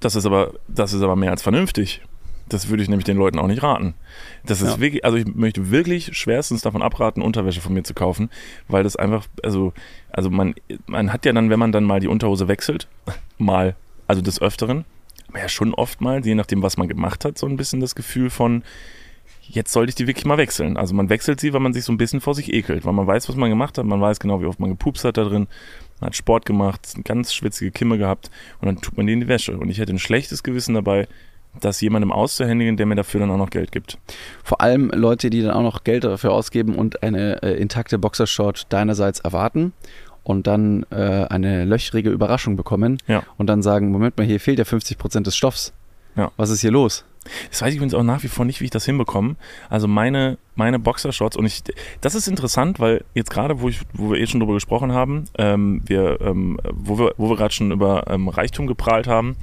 Das 0.00 0.14
ist 0.16 0.26
aber, 0.26 0.52
das 0.68 0.92
ist 0.92 1.02
aber 1.02 1.16
mehr 1.16 1.30
als 1.30 1.42
vernünftig. 1.42 2.02
Das 2.48 2.68
würde 2.68 2.82
ich 2.82 2.88
nämlich 2.88 3.04
den 3.04 3.16
Leuten 3.16 3.38
auch 3.38 3.46
nicht 3.46 3.62
raten. 3.62 3.94
Das 4.44 4.60
ist 4.60 4.74
Ja. 4.74 4.80
wirklich, 4.80 5.04
also 5.04 5.16
ich 5.16 5.26
möchte 5.26 5.70
wirklich 5.70 6.16
schwerstens 6.16 6.60
davon 6.60 6.82
abraten, 6.82 7.22
Unterwäsche 7.22 7.60
von 7.60 7.72
mir 7.72 7.82
zu 7.82 7.94
kaufen, 7.94 8.30
weil 8.68 8.82
das 8.84 8.96
einfach, 8.96 9.26
also, 9.42 9.72
also 10.10 10.28
man, 10.28 10.54
man 10.86 11.12
hat 11.12 11.24
ja 11.24 11.32
dann, 11.32 11.50
wenn 11.50 11.58
man 11.58 11.72
dann 11.72 11.84
mal 11.84 12.00
die 12.00 12.08
Unterhose 12.08 12.48
wechselt, 12.48 12.88
mal, 13.38 13.74
also 14.06 14.22
des 14.22 14.40
Öfteren, 14.42 14.84
aber 15.28 15.38
ja 15.38 15.48
schon 15.48 15.72
oft 15.72 16.00
mal, 16.00 16.24
je 16.26 16.34
nachdem, 16.34 16.62
was 16.62 16.76
man 16.76 16.88
gemacht 16.88 17.24
hat, 17.24 17.38
so 17.38 17.46
ein 17.46 17.56
bisschen 17.56 17.80
das 17.80 17.94
Gefühl 17.94 18.28
von, 18.28 18.64
jetzt 19.42 19.72
sollte 19.72 19.90
ich 19.90 19.94
die 19.94 20.06
wirklich 20.06 20.26
mal 20.26 20.36
wechseln. 20.38 20.76
Also 20.76 20.94
man 20.94 21.08
wechselt 21.08 21.40
sie, 21.40 21.52
weil 21.52 21.60
man 21.60 21.72
sich 21.72 21.84
so 21.84 21.92
ein 21.92 21.96
bisschen 21.98 22.20
vor 22.20 22.34
sich 22.34 22.52
ekelt, 22.52 22.84
weil 22.84 22.92
man 22.92 23.06
weiß, 23.06 23.28
was 23.28 23.36
man 23.36 23.50
gemacht 23.50 23.78
hat, 23.78 23.86
man 23.86 24.00
weiß 24.00 24.18
genau, 24.20 24.40
wie 24.40 24.46
oft 24.46 24.60
man 24.60 24.70
gepupst 24.70 25.04
hat 25.04 25.16
da 25.16 25.24
drin, 25.24 25.46
hat 26.04 26.16
Sport 26.16 26.46
gemacht, 26.46 26.88
eine 26.94 27.02
ganz 27.02 27.32
schwitzige 27.34 27.70
Kimme 27.70 27.98
gehabt 27.98 28.30
und 28.60 28.66
dann 28.66 28.80
tut 28.80 28.96
man 28.96 29.06
die 29.06 29.12
in 29.14 29.20
die 29.20 29.28
Wäsche. 29.28 29.56
Und 29.56 29.68
ich 29.70 29.78
hätte 29.78 29.92
ein 29.92 29.98
schlechtes 29.98 30.42
Gewissen 30.42 30.74
dabei, 30.74 31.08
das 31.60 31.80
jemandem 31.80 32.12
auszuhändigen, 32.12 32.76
der 32.76 32.86
mir 32.86 32.94
dafür 32.94 33.20
dann 33.20 33.30
auch 33.30 33.36
noch 33.36 33.50
Geld 33.50 33.72
gibt. 33.72 33.98
Vor 34.42 34.60
allem 34.62 34.90
Leute, 34.94 35.28
die 35.30 35.42
dann 35.42 35.50
auch 35.52 35.62
noch 35.62 35.84
Geld 35.84 36.04
dafür 36.04 36.32
ausgeben 36.32 36.74
und 36.76 37.02
eine 37.02 37.42
äh, 37.42 37.54
intakte 37.60 37.98
Boxershort 37.98 38.72
deinerseits 38.72 39.20
erwarten 39.20 39.72
und 40.24 40.46
dann 40.46 40.86
äh, 40.90 41.26
eine 41.28 41.64
löchrige 41.64 42.08
Überraschung 42.10 42.56
bekommen 42.56 42.98
Ja. 43.06 43.22
und 43.36 43.48
dann 43.48 43.60
sagen, 43.62 43.90
Moment 43.90 44.16
mal, 44.16 44.26
hier 44.26 44.40
fehlt 44.40 44.58
ja 44.58 44.64
50% 44.64 45.22
des 45.24 45.36
Stoffs. 45.36 45.72
Ja. 46.16 46.30
Was 46.36 46.50
ist 46.50 46.60
hier 46.62 46.70
los? 46.70 47.04
Das 47.50 47.62
weiß 47.62 47.70
ich 47.70 47.76
übrigens 47.76 47.94
auch 47.94 48.02
nach 48.02 48.22
wie 48.22 48.28
vor 48.28 48.44
nicht, 48.44 48.60
wie 48.60 48.64
ich 48.64 48.70
das 48.70 48.84
hinbekomme. 48.84 49.36
Also 49.70 49.88
meine, 49.88 50.38
meine 50.54 50.78
Boxershorts 50.78 51.36
und 51.36 51.46
ich, 51.46 51.62
das 52.00 52.14
ist 52.14 52.28
interessant, 52.28 52.80
weil 52.80 53.04
jetzt 53.14 53.30
gerade, 53.30 53.60
wo 53.60 53.68
ich, 53.68 53.80
wo 53.92 54.10
wir 54.10 54.20
eh 54.20 54.26
schon 54.26 54.40
drüber 54.40 54.54
gesprochen 54.54 54.92
haben, 54.92 55.24
ähm, 55.38 55.82
wir, 55.86 56.20
ähm, 56.20 56.58
wo 56.70 56.98
wir, 56.98 57.14
wo 57.16 57.28
wir 57.30 57.36
gerade 57.36 57.54
schon 57.54 57.70
über 57.70 58.04
ähm, 58.08 58.28
Reichtum 58.28 58.66
geprahlt 58.66 59.06
haben, 59.06 59.36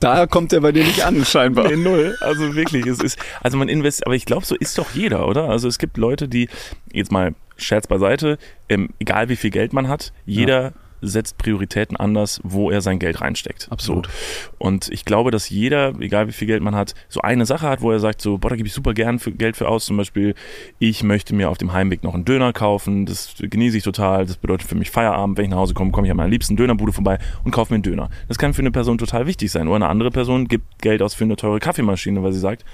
Da 0.00 0.26
kommt 0.26 0.52
er 0.52 0.60
bei 0.60 0.72
dir 0.72 0.84
nicht 0.84 1.04
an, 1.04 1.24
scheinbar. 1.24 1.68
Nee, 1.68 1.76
null. 1.76 2.16
Also 2.20 2.54
wirklich, 2.56 2.86
es 2.86 3.00
ist, 3.00 3.18
also 3.40 3.56
man 3.56 3.68
investiert, 3.68 4.06
aber 4.06 4.16
ich 4.16 4.24
glaube, 4.24 4.44
so 4.44 4.56
ist 4.56 4.76
doch 4.78 4.90
jeder, 4.92 5.28
oder? 5.28 5.48
Also 5.48 5.68
es 5.68 5.78
gibt 5.78 5.96
Leute, 5.96 6.28
die, 6.28 6.48
jetzt 6.92 7.12
mal 7.12 7.34
Scherz 7.56 7.86
beiseite, 7.86 8.38
ähm, 8.68 8.88
egal 8.98 9.28
wie 9.28 9.36
viel 9.36 9.50
Geld 9.50 9.72
man 9.72 9.86
hat, 9.88 10.12
jeder 10.26 10.72
setzt 11.02 11.36
Prioritäten 11.36 11.96
anders, 11.96 12.40
wo 12.44 12.70
er 12.70 12.80
sein 12.80 12.98
Geld 12.98 13.20
reinsteckt. 13.20 13.66
Absolut. 13.70 14.06
So. 14.06 14.12
Und 14.58 14.88
ich 14.90 15.04
glaube, 15.04 15.30
dass 15.30 15.50
jeder, 15.50 15.94
egal 16.00 16.28
wie 16.28 16.32
viel 16.32 16.46
Geld 16.46 16.62
man 16.62 16.74
hat, 16.74 16.94
so 17.08 17.20
eine 17.20 17.44
Sache 17.44 17.68
hat, 17.68 17.82
wo 17.82 17.90
er 17.90 17.98
sagt, 17.98 18.22
so, 18.22 18.38
boah, 18.38 18.50
da 18.50 18.56
gebe 18.56 18.68
ich 18.68 18.72
super 18.72 18.94
gern 18.94 19.18
für 19.18 19.32
Geld 19.32 19.56
für 19.56 19.68
aus. 19.68 19.84
Zum 19.84 19.96
Beispiel, 19.96 20.34
ich 20.78 21.02
möchte 21.02 21.34
mir 21.34 21.50
auf 21.50 21.58
dem 21.58 21.72
Heimweg 21.72 22.04
noch 22.04 22.14
einen 22.14 22.24
Döner 22.24 22.52
kaufen. 22.52 23.04
Das 23.04 23.34
genieße 23.38 23.76
ich 23.76 23.84
total. 23.84 24.24
Das 24.24 24.36
bedeutet 24.36 24.68
für 24.68 24.76
mich 24.76 24.90
Feierabend. 24.90 25.36
Wenn 25.36 25.46
ich 25.46 25.50
nach 25.50 25.58
Hause 25.58 25.74
komme, 25.74 25.90
komme 25.90 26.06
ich 26.06 26.10
an 26.10 26.16
meiner 26.16 26.30
liebsten 26.30 26.56
Dönerbude 26.56 26.92
vorbei 26.92 27.18
und 27.44 27.50
kaufe 27.50 27.72
mir 27.72 27.76
einen 27.76 27.82
Döner. 27.82 28.08
Das 28.28 28.38
kann 28.38 28.54
für 28.54 28.62
eine 28.62 28.70
Person 28.70 28.98
total 28.98 29.26
wichtig 29.26 29.50
sein. 29.50 29.66
Oder 29.66 29.76
eine 29.76 29.88
andere 29.88 30.10
Person 30.10 30.48
gibt 30.48 30.80
Geld 30.80 31.02
aus 31.02 31.14
für 31.14 31.24
eine 31.24 31.36
teure 31.36 31.58
Kaffeemaschine, 31.58 32.22
weil 32.22 32.32
sie 32.32 32.40
sagt, 32.40 32.64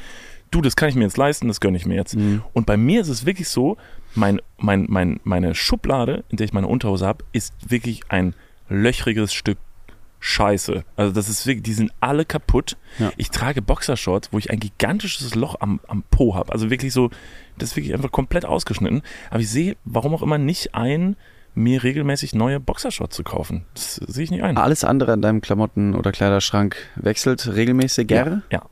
du, 0.50 0.60
das 0.60 0.76
kann 0.76 0.88
ich 0.88 0.94
mir 0.94 1.04
jetzt 1.04 1.16
leisten, 1.16 1.48
das 1.48 1.60
gönne 1.60 1.76
ich 1.76 1.86
mir 1.86 1.94
jetzt. 1.94 2.16
Mhm. 2.16 2.42
Und 2.52 2.66
bei 2.66 2.76
mir 2.76 3.00
ist 3.00 3.08
es 3.08 3.26
wirklich 3.26 3.48
so, 3.48 3.76
mein, 4.14 4.40
mein, 4.58 4.86
mein, 4.88 5.20
meine 5.24 5.54
Schublade, 5.54 6.24
in 6.28 6.36
der 6.36 6.44
ich 6.44 6.52
meine 6.52 6.66
Unterhose 6.66 7.06
habe, 7.06 7.24
ist 7.32 7.54
wirklich 7.68 8.02
ein 8.08 8.34
löchriges 8.68 9.32
Stück 9.32 9.58
Scheiße. 10.20 10.84
Also 10.96 11.12
das 11.12 11.28
ist 11.28 11.46
wirklich, 11.46 11.62
die 11.62 11.74
sind 11.74 11.92
alle 12.00 12.24
kaputt. 12.24 12.76
Ja. 12.98 13.12
Ich 13.16 13.30
trage 13.30 13.62
Boxershorts, 13.62 14.32
wo 14.32 14.38
ich 14.38 14.50
ein 14.50 14.58
gigantisches 14.58 15.34
Loch 15.34 15.56
am, 15.60 15.80
am 15.86 16.02
Po 16.10 16.34
habe. 16.34 16.52
Also 16.52 16.70
wirklich 16.70 16.92
so, 16.92 17.10
das 17.56 17.70
ist 17.70 17.76
wirklich 17.76 17.94
einfach 17.94 18.10
komplett 18.10 18.44
ausgeschnitten. 18.44 19.02
Aber 19.30 19.40
ich 19.40 19.48
sehe, 19.48 19.76
warum 19.84 20.14
auch 20.14 20.22
immer, 20.22 20.38
nicht 20.38 20.74
ein, 20.74 21.16
mir 21.54 21.82
regelmäßig 21.82 22.34
neue 22.34 22.60
Boxershorts 22.60 23.16
zu 23.16 23.22
kaufen. 23.22 23.64
Das 23.74 23.96
sehe 23.96 24.24
ich 24.24 24.30
nicht 24.30 24.42
ein. 24.42 24.56
Alles 24.56 24.84
andere 24.84 25.12
an 25.12 25.22
deinem 25.22 25.40
Klamotten- 25.40 25.94
oder 25.94 26.12
Kleiderschrank 26.12 26.76
wechselt 26.96 27.46
regelmäßig 27.46 28.10
ja, 28.10 28.42
ja. 28.50 28.62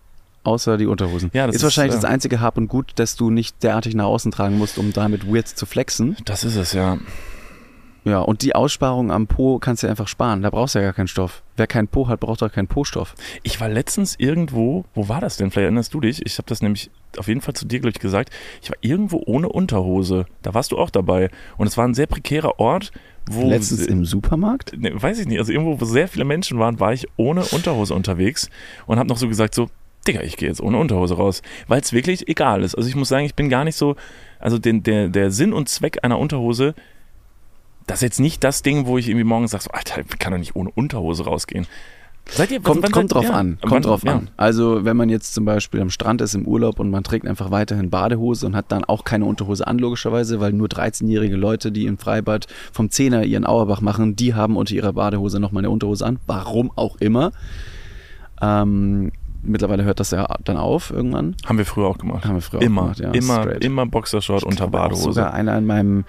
Außer 0.47 0.77
die 0.77 0.87
Unterhosen. 0.87 1.31
Ja, 1.33 1.47
das 1.47 1.57
ist 1.57 1.61
ist, 1.61 1.65
wahrscheinlich 1.65 1.95
äh, 1.95 2.01
das 2.01 2.05
einzige 2.05 2.41
Hab 2.41 2.57
und 2.57 2.69
Gut, 2.69 2.93
das 2.97 3.17
du 3.17 3.31
nicht 3.31 3.63
derartig 3.63 3.95
nach 3.95 4.07
außen 4.07 4.31
tragen 4.33 4.59
musst, 4.59 4.79
um 4.79 4.93
damit 4.93 5.27
weird 5.33 5.49
zu 5.49 5.67
flexen. 5.67 6.17
Das 6.25 6.45
ist 6.45 6.57
es, 6.57 6.73
ja. 6.73 6.99
Ja, 8.07 8.21
und 8.21 8.43
die 8.43 8.55
Aussparung 8.55 9.11
am 9.11 9.27
Po 9.27 9.59
kannst 9.59 9.83
du 9.83 9.89
einfach 9.89 10.07
sparen. 10.07 10.41
Da 10.41 10.51
brauchst 10.51 10.77
du 10.77 10.79
ja 10.79 10.85
gar 10.85 10.93
keinen 10.93 11.09
Stoff. 11.09 11.43
Wer 11.57 11.67
keinen 11.67 11.89
Po 11.89 12.07
hat, 12.07 12.21
braucht 12.21 12.41
auch 12.45 12.53
keinen 12.53 12.69
Po-Stoff. 12.69 13.17
Ich 13.43 13.61
war 13.61 13.69
letztens 13.69 14.15
irgendwo, 14.17 14.85
wo 14.95 15.09
war 15.09 15.21
das 15.21 15.39
denn? 15.39 15.51
Vielleicht 15.51 15.65
erinnerst 15.65 15.93
du 15.93 16.01
dich. 16.01 16.25
Ich 16.25 16.39
habe 16.39 16.47
das 16.47 16.63
nämlich 16.63 16.89
auf 17.19 17.27
jeden 17.27 17.41
Fall 17.41 17.55
zu 17.55 17.67
dir, 17.67 17.81
glaube 17.81 17.91
ich, 17.91 17.99
gesagt. 17.99 18.31
Ich 18.63 18.71
war 18.71 18.77
irgendwo 18.81 19.21
ohne 19.27 19.49
Unterhose. 19.49 20.27
Da 20.43 20.55
warst 20.55 20.71
du 20.71 20.79
auch 20.79 20.91
dabei. 20.91 21.31
Und 21.57 21.67
es 21.67 21.77
war 21.77 21.85
ein 21.85 21.95
sehr 21.95 22.07
prekärer 22.07 22.61
Ort, 22.61 22.93
wo. 23.29 23.49
Letztens 23.49 23.87
im 23.87 24.05
Supermarkt? 24.05 24.79
ne, 24.79 24.93
weiß 24.95 25.19
ich 25.19 25.27
nicht, 25.27 25.41
also 25.41 25.51
irgendwo, 25.51 25.81
wo 25.81 25.85
sehr 25.85 26.07
viele 26.07 26.25
Menschen 26.25 26.61
waren, 26.61 26.79
war 26.79 26.93
ich 26.93 27.09
ohne 27.17 27.45
Unterhose 27.45 27.93
unterwegs 27.93 28.49
und 28.87 29.01
habe 29.01 29.09
noch 29.09 29.17
so 29.17 29.27
gesagt, 29.27 29.53
so, 29.53 29.69
Digga, 30.07 30.23
ich 30.23 30.37
gehe 30.37 30.49
jetzt 30.49 30.61
ohne 30.61 30.79
Unterhose 30.79 31.15
raus, 31.17 31.43
weil 31.69 31.81
es 31.81 31.93
wirklich 31.93 32.29
egal 32.29 32.63
ist. 32.63 32.75
Also 32.75 32.89
ich 32.89 32.97
muss 32.97 33.09
sagen, 33.09 33.25
ich 33.27 33.35
bin 33.35 33.49
gar 33.49 33.65
nicht 33.65 33.77
so, 33.77 33.97
also 34.39 34.59
den, 34.59 34.83
der, 34.83 35.09
der 35.09 35.31
Sinn 35.31 35.53
und 35.53 35.69
Zweck 35.69 35.99
einer 36.03 36.19
Unterhose, 36.19 36.75
das 37.87 37.99
ist 37.99 38.03
jetzt 38.03 38.21
nicht 38.21 38.43
das 38.45 38.63
Ding, 38.63 38.87
wo 38.87 38.99
ich 38.99 39.09
irgendwie 39.09 39.25
morgens 39.25 39.53
sage, 39.53 39.65
so, 39.65 39.71
Alter, 39.71 40.01
ich 40.01 40.19
kann 40.19 40.33
doch 40.33 40.39
nicht 40.39 40.57
ohne 40.57 40.71
Unterhose 40.71 41.25
rausgehen. 41.25 41.67
Seid 42.29 42.51
ihr, 42.51 42.61
Kommt, 42.61 42.83
wann 42.83 42.91
kommt 42.91 43.11
seid- 43.11 43.15
drauf 43.15 43.25
ja, 43.27 43.31
an, 43.35 43.59
wann- 43.61 43.71
kommt 43.71 43.85
drauf 43.85 44.03
ja. 44.03 44.15
an. 44.17 44.31
Also 44.37 44.85
wenn 44.85 44.97
man 44.97 45.09
jetzt 45.09 45.33
zum 45.33 45.45
Beispiel 45.45 45.81
am 45.81 45.91
Strand 45.91 46.21
ist 46.21 46.35
im 46.35 46.45
Urlaub 46.45 46.81
und 46.81 46.91
man 46.91 47.05
trägt 47.05 47.25
einfach 47.25 47.53
weiterhin 47.53 47.89
Badehose 47.89 48.47
und 48.47 48.57
hat 48.57 48.73
dann 48.73 48.83
auch 48.83 49.05
keine 49.05 49.27
Unterhose 49.27 49.65
an, 49.65 49.79
logischerweise, 49.79 50.41
weil 50.41 50.53
nur 50.53 50.67
13-jährige 50.67 51.37
Leute, 51.37 51.71
die 51.71 51.87
im 51.87 51.99
Freibad 51.99 52.49
vom 52.73 52.91
Zehner 52.91 53.23
ihren 53.23 53.47
Auerbach 53.47 53.81
machen, 53.81 54.17
die 54.17 54.35
haben 54.35 54.57
unter 54.57 54.75
ihrer 54.75 54.93
Badehose 54.93 55.39
nochmal 55.39 55.61
eine 55.61 55.71
Unterhose 55.71 56.05
an. 56.05 56.19
Warum 56.27 56.73
auch 56.75 56.97
immer. 56.97 57.31
Ähm, 58.43 59.13
mittlerweile 59.49 59.85
hört 59.85 60.01
das 60.01 60.11
ja 60.11 60.27
dann 60.45 60.57
auf 60.57 60.91
irgendwann. 60.91 61.37
Haben 61.47 61.59
wir 61.59 61.67
früher 61.67 61.87
auch 61.87 61.99
gemacht. 61.99 62.25
Haben 62.25 62.35
wir 62.37 62.43
früher 62.43 62.61
auch 62.61 62.65
immer, 62.65 62.83
gemacht, 62.83 63.01
ja, 63.01 63.11
immer, 63.13 63.43
straight. 63.43 63.65
immer 63.65 63.87
Boxershort 63.87 64.45
unter 64.45 64.65
Ich 64.65 64.69
auch 64.69 64.73
Badehose. 64.73 65.03
Sogar 65.03 65.35
einer 65.35 65.57
in 65.57 65.67
meinem 65.67 66.05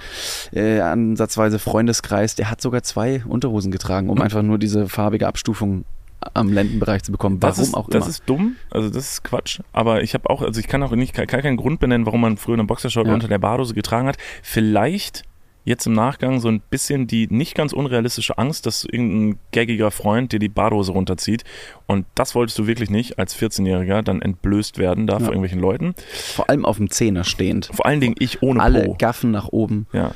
äh, 0.53 0.79
ansatzweise 0.79 1.59
Freundeskreis, 1.59 2.35
der 2.35 2.49
hat 2.51 2.61
sogar 2.61 2.83
zwei 2.83 3.23
Unterhosen 3.27 3.71
getragen, 3.71 4.09
um 4.09 4.21
einfach 4.21 4.41
nur 4.41 4.57
diese 4.57 4.87
farbige 4.87 5.27
Abstufung 5.27 5.85
am 6.33 6.51
Lendenbereich 6.51 7.03
zu 7.03 7.11
bekommen. 7.11 7.37
Warum 7.41 7.55
das 7.57 7.67
ist, 7.67 7.73
auch 7.75 7.87
das 7.89 8.03
immer. 8.03 8.09
ist 8.09 8.23
dumm, 8.25 8.55
also 8.71 8.89
das 8.89 9.11
ist 9.11 9.23
Quatsch. 9.23 9.59
Aber 9.71 10.01
ich 10.01 10.13
habe 10.13 10.29
auch, 10.29 10.41
also 10.41 10.59
ich 10.59 10.67
kann 10.67 10.81
auch 10.83 10.91
nicht, 10.91 11.13
kann 11.13 11.27
keinen 11.27 11.57
Grund 11.57 11.79
benennen, 11.79 12.05
warum 12.05 12.21
man 12.21 12.37
früher 12.37 12.55
eine 12.55 12.63
Boxershort 12.65 13.07
Ja. 13.07 13.13
unter 13.13 13.27
der 13.27 13.37
Badehose 13.37 13.73
getragen 13.73 14.07
hat. 14.07 14.17
Vielleicht 14.41 15.23
jetzt 15.67 15.85
im 15.85 15.93
Nachgang 15.93 16.39
so 16.39 16.47
ein 16.47 16.61
bisschen 16.61 17.07
die 17.07 17.27
nicht 17.29 17.53
ganz 17.53 17.73
unrealistische 17.73 18.37
Angst, 18.37 18.65
dass 18.65 18.85
irgendein 18.85 19.37
gaggiger 19.51 19.91
Freund 19.91 20.31
dir 20.31 20.39
die 20.39 20.47
Badehose 20.49 20.93
runterzieht. 20.93 21.43
Und 21.87 22.05
das 22.15 22.35
wolltest 22.35 22.57
du 22.57 22.67
wirklich 22.67 22.89
nicht 22.89 23.19
als 23.19 23.35
14-Jähriger 23.35 24.01
dann 24.01 24.21
entblößt 24.21 24.77
werden 24.77 25.07
da 25.07 25.13
Ja. 25.13 25.19
vor 25.19 25.27
irgendwelchen 25.29 25.59
Leuten. 25.59 25.93
Vor 26.07 26.49
allem 26.49 26.65
auf 26.65 26.77
dem 26.77 26.89
Zehner 26.89 27.23
stehend. 27.25 27.69
Vor 27.73 27.85
allen 27.85 27.99
Dingen 27.99 28.15
ich 28.17 28.41
ohne 28.41 28.61
Alle 28.63 28.83
Po. 28.85 28.95
gaffen 28.97 29.31
nach 29.31 29.49
oben. 29.49 29.87
Ja. 29.91 30.11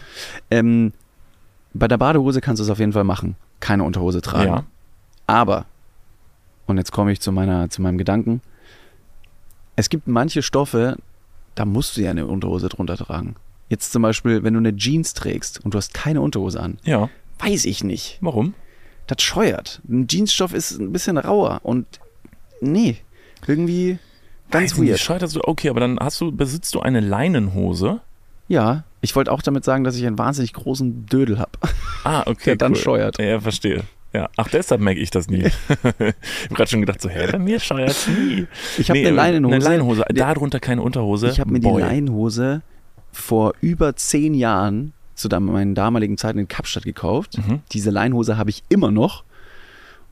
Ähm, 0.50 0.93
bei 1.74 1.88
der 1.88 1.98
Badehose 1.98 2.39
kannst 2.41 2.60
du 2.60 2.63
es 2.63 2.70
auf 2.70 2.79
jeden 2.79 2.93
Fall 2.93 3.03
machen. 3.03 3.36
Keine 3.60 3.84
Unterhose 3.84 4.22
tragen. 4.22 4.46
ja. 4.48 4.63
Aber, 5.27 5.65
und 6.65 6.77
jetzt 6.77 6.91
komme 6.91 7.12
ich 7.12 7.20
zu, 7.20 7.31
meiner, 7.31 7.70
zu 7.70 7.81
meinem 7.81 7.98
Gedanken, 7.98 8.41
es 9.75 9.89
gibt 9.89 10.08
manche 10.08 10.41
Stoffe, 10.41 10.98
da 11.55 11.65
musst 11.65 11.98
du 11.98 12.01
ja 12.01 12.12
eine 12.12 12.27
Unterhose 12.27 12.70
drunter 12.70 12.98
tragen. 12.98 13.36
Jetzt 13.71 13.93
zum 13.93 14.01
Beispiel, 14.01 14.43
wenn 14.43 14.53
du 14.53 14.59
eine 14.59 14.75
Jeans 14.75 15.13
trägst 15.13 15.63
und 15.63 15.73
du 15.73 15.77
hast 15.77 15.93
keine 15.93 16.19
Unterhose 16.19 16.59
an, 16.59 16.77
Ja. 16.83 17.09
weiß 17.39 17.63
ich 17.63 17.85
nicht. 17.85 18.17
Warum? 18.19 18.53
Das 19.07 19.21
scheuert. 19.23 19.81
Ein 19.89 20.07
Jeansstoff 20.09 20.53
ist 20.53 20.77
ein 20.77 20.91
bisschen 20.91 21.17
rauer 21.17 21.61
und 21.63 21.85
nee, 22.59 22.97
irgendwie 23.47 23.97
ganz 24.51 24.73
Weiß 24.77 24.85
weird. 24.85 24.99
Scheiterst 24.99 25.37
du, 25.37 25.41
okay, 25.45 25.69
aber 25.69 25.79
dann 25.79 25.97
hast 25.99 26.19
du, 26.19 26.33
besitzt 26.33 26.75
du 26.75 26.81
eine 26.81 26.99
Leinenhose? 26.99 28.01
Ja, 28.49 28.83
ich 28.99 29.15
wollte 29.15 29.31
auch 29.31 29.41
damit 29.41 29.63
sagen, 29.63 29.85
dass 29.85 29.95
ich 29.95 30.05
einen 30.05 30.17
wahnsinnig 30.17 30.51
großen 30.51 31.05
Dödel 31.05 31.39
habe, 31.39 31.51
Ah, 32.03 32.23
okay. 32.25 32.41
der 32.51 32.55
dann 32.57 32.73
cool. 32.73 32.77
scheuert. 32.77 33.19
Ja, 33.19 33.39
verstehe. 33.39 33.83
Ja, 34.13 34.29
ach, 34.35 34.49
deshalb 34.49 34.81
merke 34.81 34.99
ich 34.99 35.09
das 35.11 35.29
nie. 35.29 35.43
ich 35.69 35.83
habe 35.85 36.13
gerade 36.49 36.69
schon 36.69 36.81
gedacht, 36.81 36.99
so, 37.01 37.07
hä, 37.07 37.27
bei 37.31 37.39
mir 37.39 37.61
scheuert's 37.61 38.09
nie. 38.09 38.45
Ich 38.77 38.89
habe 38.89 38.99
Nee, 38.99 39.07
eine 39.07 39.15
Leinenhose. 39.15 39.55
Eine 39.55 39.63
Leinenhose, 39.63 40.03
darunter 40.09 40.59
keine 40.59 40.81
Unterhose. 40.81 41.29
Ich 41.29 41.39
habe 41.39 41.49
mir 41.53 41.61
Boy. 41.61 41.81
die 41.81 41.87
Leinenhose 41.87 42.61
vor 43.12 43.53
über 43.62 43.96
zehn 43.96 44.34
Jahren 44.34 44.94
zu 45.15 45.27
meinen 45.30 45.75
damaligen 45.75 46.18
Zeiten 46.18 46.39
in 46.39 46.48
Kapstadt 46.48 46.84
gekauft. 46.84 47.38
Mhm. 47.38 47.60
Diese 47.72 47.91
Leinenhose 47.91 48.38
habe 48.38 48.50
ich 48.50 48.63
immer 48.70 48.91
noch 48.91 49.24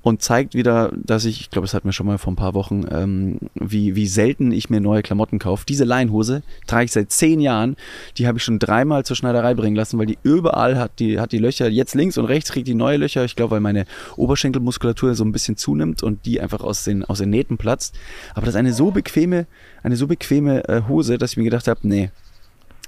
und 0.02 0.22
zeigt 0.22 0.54
wieder, 0.54 0.94
dass 0.96 1.26
ich, 1.26 1.42
ich 1.42 1.50
glaube, 1.50 1.66
das 1.66 1.74
hatten 1.74 1.88
wir 1.88 1.94
schon 1.94 2.06
mal 2.06 2.18
vor 2.18 2.32
ein 2.32 2.38
paar 2.38 2.54
Wochen, 2.54 2.86
ähm, 2.90 3.38
wie, 3.56 3.96
wie 3.96 4.08
selten 4.08 4.52
ich 4.52 4.70
mir 4.70 4.80
neue 4.80 5.02
Klamotten 5.02 5.40
kaufe. 5.40 5.66
Diese 5.68 5.84
Leinenhose 5.84 6.42
trage 6.68 6.86
ich 6.86 6.92
seit 6.94 7.12
zehn 7.12 7.42
Jahren. 7.42 7.76
Die 8.18 8.26
habe 8.26 8.38
ich 8.38 8.44
schon 8.44 8.60
dreimal 8.60 9.04
zur 9.04 9.18
Schneiderei 9.18 9.54
bringen 9.56 9.76
lassen, 9.76 10.00
weil 10.00 10.06
die 10.06 10.18
überall 10.24 10.78
hat, 10.78 11.00
die 11.00 11.20
hat 11.20 11.34
die 11.34 11.38
Löcher, 11.38 11.68
jetzt 11.68 11.96
links 11.96 12.18
und 12.18 12.26
rechts 12.26 12.52
kriegt 12.52 12.68
die 12.68 12.76
neue 12.76 12.98
Löcher. 12.98 13.26
Ich 13.26 13.36
glaube, 13.36 13.52
weil 13.52 13.60
meine 13.60 13.86
Oberschenkelmuskulatur 14.16 15.16
so 15.16 15.26
ein 15.26 15.34
bisschen 15.34 15.58
zunimmt 15.58 16.02
und 16.02 16.26
die 16.26 16.40
einfach 16.40 16.62
aus 16.62 16.86
den, 16.86 17.04
aus 17.04 17.18
den 17.18 17.30
Nähten 17.30 17.58
platzt. 17.58 17.96
Aber 18.36 18.46
das 18.46 18.56
ist 18.56 18.60
eine 18.60 18.74
so 18.74 18.92
bequeme, 18.92 19.48
eine 19.84 19.98
so 19.98 20.08
bequeme 20.08 20.68
äh, 20.70 20.84
Hose, 20.88 21.18
dass 21.18 21.32
ich 21.32 21.38
mir 21.38 21.44
gedacht 21.44 21.68
habe, 21.68 21.82
nee, 21.84 22.10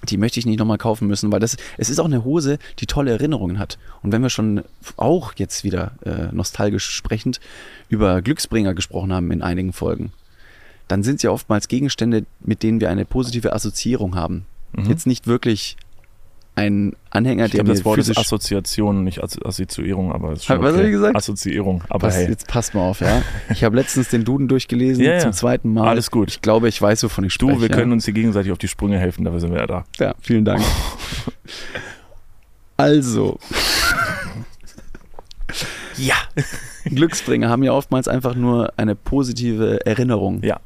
die 0.10 0.17
möchte 0.17 0.39
ich 0.39 0.46
nicht 0.46 0.60
nochmal 0.60 0.77
kaufen 0.77 1.08
müssen, 1.08 1.31
weil 1.31 1.39
das, 1.39 1.58
es 1.77 1.89
ist 1.89 2.00
auch 2.00 2.05
eine 2.05 2.24
Hose, 2.24 2.58
die 2.79 2.88
tolle 2.88 3.12
Erinnerungen 3.12 3.60
hat. 3.60 3.77
Und 4.01 4.12
wenn 4.12 4.22
wir 4.22 4.29
schon 4.29 4.63
auch 4.98 5.34
jetzt 5.36 5.63
wieder 5.63 5.91
äh, 6.03 6.34
nostalgisch 6.34 6.89
sprechend 6.89 7.39
über 7.89 8.22
Glücksbringer 8.22 8.74
gesprochen 8.74 9.13
haben 9.13 9.31
in 9.31 9.41
einigen 9.41 9.74
Folgen, 9.74 10.12
dann 10.88 11.03
sind 11.03 11.17
es 11.17 11.24
ja 11.24 11.31
oftmals 11.31 11.67
Gegenstände, 11.67 12.25
mit 12.39 12.63
denen 12.63 12.81
wir 12.81 12.89
eine 12.89 13.05
positive 13.05 13.53
Assoziierung 13.53 14.15
haben. 14.15 14.46
Mhm. 14.74 14.86
Jetzt 14.86 15.08
nicht 15.08 15.27
wirklich 15.27 15.77
ein 16.55 16.93
Anhänger, 17.10 17.46
Ich 17.46 17.51
der 17.51 17.63
mir 17.63 17.70
das 17.70 17.86
Wort 17.86 18.00
ist. 18.00 18.17
Assoziation, 18.17 19.03
nicht 19.03 19.24
Assozi- 19.24 19.46
Assoziierung, 19.46 20.12
aber 20.12 20.34
ist 20.34 20.46
schon 20.46 20.62
Was 20.62 20.72
okay. 20.74 20.79
hab 20.79 20.86
ich 20.86 20.91
gesagt? 20.91 21.15
Assoziierung, 21.15 21.84
aber 21.89 22.08
Pass, 22.08 22.17
hey. 22.17 22.29
Jetzt 22.29 22.48
passt 22.48 22.74
mal 22.74 22.81
auf, 22.81 23.00
ja. 23.00 23.22
Ich 23.50 23.63
habe 23.63 23.75
letztens 23.77 24.10
den 24.10 24.25
Duden 24.25 24.48
durchgelesen, 24.48 25.03
ja. 25.05 25.20
zum 25.20 25.31
zweiten 25.34 25.74
Mal. 25.74 25.88
Alles 25.88 26.12
gut. 26.12 26.29
Ich 26.29 26.41
glaube, 26.41 26.67
ich 26.67 26.81
weiß, 26.81 27.03
wovon 27.03 27.24
ich 27.24 27.34
spreche. 27.34 27.53
Du, 27.53 27.62
wir 27.62 27.70
ja. 27.70 27.75
können 27.75 27.91
uns 27.93 28.05
hier 28.05 28.13
gegenseitig 28.13 28.51
auf 28.51 28.58
die 28.58 28.67
Sprünge 28.67 29.00
helfen, 29.00 29.24
dafür 29.25 29.39
sind 29.39 29.51
wir 29.53 29.60
ja 29.60 29.67
da. 29.67 29.86
Ja, 30.00 30.13
vielen 30.22 30.46
Dank. 30.46 30.62
Also, 32.77 33.38
Ja. 35.98 36.15
Glücksbringer 36.86 37.50
haben 37.50 37.63
ja 37.63 37.74
oftmals 37.74 38.08
einfach 38.08 38.36
nur 38.36 38.74
eine 38.77 38.96
positive 38.96 39.86
Erinnerung. 39.86 40.41
Ja. 40.43 40.60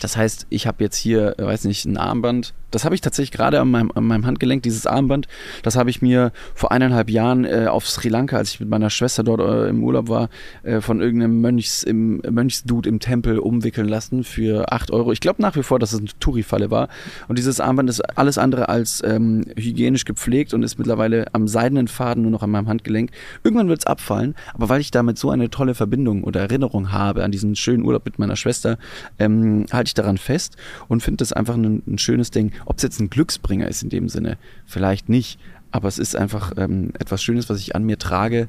Das 0.00 0.16
heißt, 0.16 0.46
ich 0.50 0.66
habe 0.66 0.82
jetzt 0.82 0.96
hier, 0.96 1.38
äh, 1.38 1.46
weiß 1.46 1.64
nicht, 1.64 1.84
ein 1.84 1.96
Armband. 1.96 2.54
Das 2.74 2.84
habe 2.84 2.94
ich 2.94 3.00
tatsächlich 3.00 3.30
gerade 3.30 3.60
an 3.60 3.70
meinem, 3.70 3.92
an 3.94 4.04
meinem 4.04 4.26
Handgelenk, 4.26 4.62
dieses 4.64 4.86
Armband. 4.86 5.28
Das 5.62 5.76
habe 5.76 5.90
ich 5.90 6.02
mir 6.02 6.32
vor 6.54 6.72
eineinhalb 6.72 7.08
Jahren 7.08 7.44
äh, 7.44 7.66
auf 7.68 7.88
Sri 7.88 8.08
Lanka, 8.08 8.36
als 8.36 8.50
ich 8.50 8.60
mit 8.60 8.68
meiner 8.68 8.90
Schwester 8.90 9.22
dort 9.22 9.40
äh, 9.40 9.68
im 9.68 9.84
Urlaub 9.84 10.08
war, 10.08 10.28
äh, 10.64 10.80
von 10.80 11.00
irgendeinem 11.00 11.40
Mönchs, 11.40 11.84
im, 11.84 12.20
Mönchsdude 12.28 12.88
im 12.88 12.98
Tempel 12.98 13.38
umwickeln 13.38 13.86
lassen 13.86 14.24
für 14.24 14.72
8 14.72 14.90
Euro. 14.90 15.12
Ich 15.12 15.20
glaube 15.20 15.40
nach 15.40 15.54
wie 15.54 15.62
vor, 15.62 15.78
dass 15.78 15.92
es 15.92 16.00
eine 16.00 16.08
Touri-Falle 16.18 16.70
war. 16.70 16.88
Und 17.28 17.38
dieses 17.38 17.60
Armband 17.60 17.88
ist 17.88 18.00
alles 18.18 18.38
andere 18.38 18.68
als 18.68 19.02
ähm, 19.04 19.44
hygienisch 19.56 20.04
gepflegt 20.04 20.52
und 20.52 20.64
ist 20.64 20.76
mittlerweile 20.78 21.32
am 21.32 21.46
seidenen 21.46 21.86
Faden 21.86 22.22
nur 22.22 22.32
noch 22.32 22.42
an 22.42 22.50
meinem 22.50 22.68
Handgelenk. 22.68 23.12
Irgendwann 23.44 23.68
wird 23.68 23.80
es 23.80 23.86
abfallen, 23.86 24.34
aber 24.52 24.68
weil 24.68 24.80
ich 24.80 24.90
damit 24.90 25.16
so 25.16 25.30
eine 25.30 25.48
tolle 25.48 25.74
Verbindung 25.74 26.24
oder 26.24 26.40
Erinnerung 26.40 26.90
habe 26.90 27.22
an 27.22 27.30
diesen 27.30 27.54
schönen 27.54 27.84
Urlaub 27.84 28.04
mit 28.04 28.18
meiner 28.18 28.34
Schwester, 28.34 28.78
ähm, 29.20 29.66
halte 29.72 29.88
ich 29.88 29.94
daran 29.94 30.18
fest 30.18 30.56
und 30.88 31.04
finde 31.04 31.18
das 31.18 31.32
einfach 31.32 31.54
ein, 31.54 31.82
ein 31.86 31.98
schönes 31.98 32.32
Ding. 32.32 32.52
Ob 32.66 32.76
es 32.76 32.82
jetzt 32.82 33.00
ein 33.00 33.10
Glücksbringer 33.10 33.68
ist 33.68 33.82
in 33.82 33.88
dem 33.90 34.08
Sinne, 34.08 34.38
vielleicht 34.66 35.08
nicht, 35.08 35.38
aber 35.70 35.88
es 35.88 35.98
ist 35.98 36.16
einfach 36.16 36.52
ähm, 36.56 36.92
etwas 36.98 37.22
Schönes, 37.22 37.48
was 37.50 37.58
ich 37.60 37.74
an 37.74 37.84
mir 37.84 37.98
trage, 37.98 38.48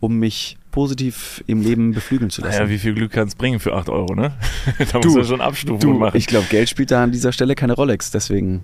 um 0.00 0.18
mich 0.18 0.56
positiv 0.70 1.44
im 1.46 1.60
Leben 1.62 1.92
beflügeln 1.92 2.30
zu 2.30 2.40
lassen. 2.42 2.56
Naja, 2.58 2.70
wie 2.70 2.78
viel 2.78 2.94
Glück 2.94 3.12
kann 3.12 3.28
es 3.28 3.34
bringen 3.34 3.60
für 3.60 3.74
8 3.74 3.88
Euro, 3.90 4.14
ne? 4.14 4.32
da 4.92 4.98
muss 4.98 5.14
man 5.14 5.24
schon 5.24 5.40
Abstufungen 5.40 5.80
du, 5.80 5.98
machen. 6.00 6.16
ich 6.16 6.26
glaube, 6.26 6.46
Geld 6.48 6.68
spielt 6.68 6.90
da 6.90 7.04
an 7.04 7.12
dieser 7.12 7.30
Stelle 7.32 7.54
keine 7.54 7.74
Rolex, 7.74 8.10
deswegen 8.10 8.62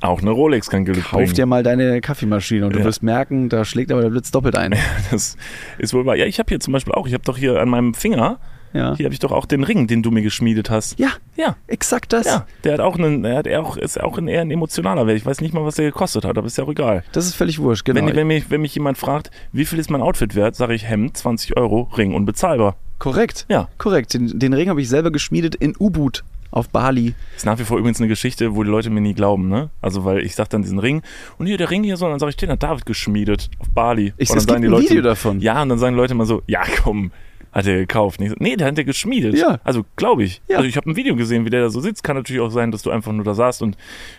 Auch 0.00 0.22
eine 0.22 0.30
Rolex 0.30 0.70
kann 0.70 0.84
Glück 0.84 1.02
kauf 1.04 1.20
bringen. 1.20 1.34
dir 1.34 1.44
mal 1.46 1.62
deine 1.62 2.00
Kaffeemaschine 2.00 2.64
und 2.66 2.72
du 2.74 2.78
Ja. 2.78 2.84
wirst 2.86 3.02
merken, 3.02 3.48
da 3.48 3.64
schlägt 3.64 3.92
aber 3.92 4.00
der 4.00 4.10
Blitz 4.10 4.30
doppelt 4.30 4.56
ein. 4.56 4.74
Das 5.10 5.36
ist 5.78 5.92
wohl 5.92 6.06
wahr. 6.06 6.16
Ja, 6.16 6.24
ich 6.24 6.38
habe 6.38 6.48
hier 6.48 6.60
zum 6.60 6.72
Beispiel 6.72 6.94
auch, 6.94 7.06
ich 7.06 7.12
habe 7.14 7.24
doch 7.24 7.36
hier 7.36 7.60
an 7.60 7.68
meinem 7.68 7.92
Finger, 7.94 8.38
Ja, 8.72 8.94
hier 8.96 9.04
habe 9.06 9.12
ich 9.12 9.18
doch 9.18 9.32
auch 9.32 9.46
den 9.46 9.64
Ring, 9.64 9.86
den 9.86 10.02
du 10.02 10.10
mir 10.10 10.22
geschmiedet 10.22 10.70
hast. 10.70 10.98
ja 10.98 11.08
Ja, 11.36 11.56
exakt 11.66 12.12
das. 12.12 12.26
ja. 12.26 12.46
Der 12.64 12.74
hat 12.74 12.80
auch 12.80 12.96
einen, 12.96 13.24
er 13.24 13.36
hat 13.38 13.48
auch, 13.48 13.76
ist 13.76 14.00
auch 14.00 14.18
ein, 14.18 14.28
eher 14.28 14.42
ein 14.42 14.50
emotionaler 14.50 15.06
Wert. 15.06 15.16
Ich 15.16 15.26
weiß 15.26 15.40
nicht 15.40 15.54
mal, 15.54 15.64
was 15.64 15.76
der 15.76 15.86
gekostet 15.86 16.24
hat, 16.24 16.36
aber 16.36 16.46
ist 16.46 16.58
ja 16.58 16.64
auch 16.64 16.70
egal. 16.70 17.04
Das 17.12 17.26
ist 17.26 17.34
völlig 17.34 17.58
wurscht, 17.58 17.84
genau. 17.84 18.06
Wenn, 18.06 18.14
wenn, 18.14 18.26
mich, 18.26 18.50
wenn 18.50 18.60
mich 18.60 18.74
jemand 18.74 18.98
fragt, 18.98 19.30
wie 19.52 19.64
viel 19.64 19.78
ist 19.78 19.90
mein 19.90 20.02
Outfit 20.02 20.34
wert, 20.34 20.56
sage 20.56 20.74
ich 20.74 20.84
Hemd, 20.84 21.16
20 21.16 21.56
Euro, 21.56 21.90
Ring 21.96 22.14
unbezahlbar. 22.14 22.76
korrekt. 22.98 23.46
Ja. 23.48 23.68
Korrekt. 23.78 24.14
Den, 24.14 24.38
den 24.38 24.52
Ring 24.52 24.68
habe 24.68 24.80
ich 24.80 24.88
selber 24.88 25.10
geschmiedet 25.10 25.54
in 25.54 25.74
Ubud 25.78 26.24
auf 26.50 26.70
Bali. 26.70 27.14
Ist 27.36 27.44
nach 27.44 27.58
wie 27.58 27.64
vor 27.64 27.78
übrigens 27.78 28.00
eine 28.00 28.08
Geschichte, 28.08 28.54
wo 28.56 28.62
die 28.64 28.70
Leute 28.70 28.88
mir 28.88 29.02
nie 29.02 29.12
glauben, 29.12 29.48
ne? 29.48 29.68
Also, 29.82 30.04
weil 30.06 30.20
ich 30.24 30.34
sag 30.34 30.48
dann 30.48 30.62
diesen 30.62 30.78
Ring 30.78 31.02
und 31.36 31.46
hier 31.46 31.58
der 31.58 31.70
Ring 31.70 31.84
hier 31.84 31.98
so, 31.98 32.06
und 32.06 32.10
dann 32.12 32.18
sage 32.20 32.30
ich, 32.30 32.36
den 32.36 32.50
hat 32.50 32.62
David 32.62 32.86
geschmiedet 32.86 33.50
auf 33.58 33.68
Bali. 33.68 34.14
Ich, 34.16 34.30
und 34.30 34.48
dann 34.50 34.62
gibt 34.62 34.74
ein 34.74 34.80
Video 34.82 35.02
davon. 35.02 35.40
Ja, 35.40 35.60
und 35.60 35.68
dann 35.68 35.78
sagen 35.78 35.94
Leute 35.94 36.14
immer 36.14 36.24
so, 36.24 36.42
ja 36.46 36.62
komm, 36.82 37.12
hat 37.52 37.66
er 37.66 37.76
gekauft. 37.78 38.20
Nicht 38.20 38.40
nee, 38.40 38.56
der 38.56 38.66
hat 38.68 38.76
der 38.76 38.84
geschmiedet. 38.84 39.34
Ja. 39.34 39.58
Also 39.64 39.84
glaube 39.96 40.24
ich. 40.24 40.40
Ja. 40.48 40.58
Also 40.58 40.68
ich 40.68 40.76
habe 40.76 40.90
ein 40.90 40.96
Video 40.96 41.16
gesehen, 41.16 41.44
wie 41.44 41.50
der 41.50 41.62
da 41.62 41.70
so 41.70 41.80
sitzt. 41.80 42.02
Kann 42.04 42.16
natürlich 42.16 42.40
auch 42.42 42.50
sein, 42.50 42.70
dass 42.70 42.82
du 42.82 42.90
einfach 42.90 43.12
nur 43.12 43.24
da 43.24 43.34
saßt 43.34 43.62
und, 43.62 43.76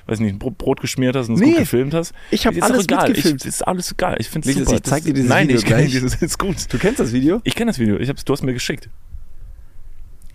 weiß 0.07 0.19
nicht, 0.19 0.33
ein 0.33 0.39
Brot, 0.39 0.81
geschmiert 0.81 1.15
hast 1.15 1.29
und 1.29 1.35
es 1.35 1.41
Nee. 1.41 1.51
gut 1.51 1.59
gefilmt 1.59 1.93
hast. 1.93 2.13
Ich 2.31 2.45
habe 2.47 2.61
alles 2.61 2.83
egal. 2.83 3.11
Ich, 3.17 3.25
ist 3.25 3.67
alles 3.67 3.91
egal. 3.91 4.17
Ich 4.19 4.29
finde 4.29 4.49
es 4.49 4.55
super. 4.55 4.73
ich 4.73 4.83
zeig 4.83 5.03
dir 5.03 5.13
dieses 5.13 5.29
Nein, 5.29 5.47
Video 5.47 5.59
ich 5.59 5.65
gleich. 5.65 5.91
dieses, 5.91 6.15
ist 6.21 6.39
gut. 6.39 6.55
Du 6.71 6.77
kennst 6.77 6.99
das 6.99 7.13
Video? 7.13 7.41
Ich 7.43 7.55
kenne 7.55 7.69
das 7.71 7.79
Video. 7.79 7.97
Ich 7.97 8.09
hab's, 8.09 8.23
du 8.25 8.33
hast 8.33 8.43
mir 8.43 8.53
geschickt. 8.53 8.89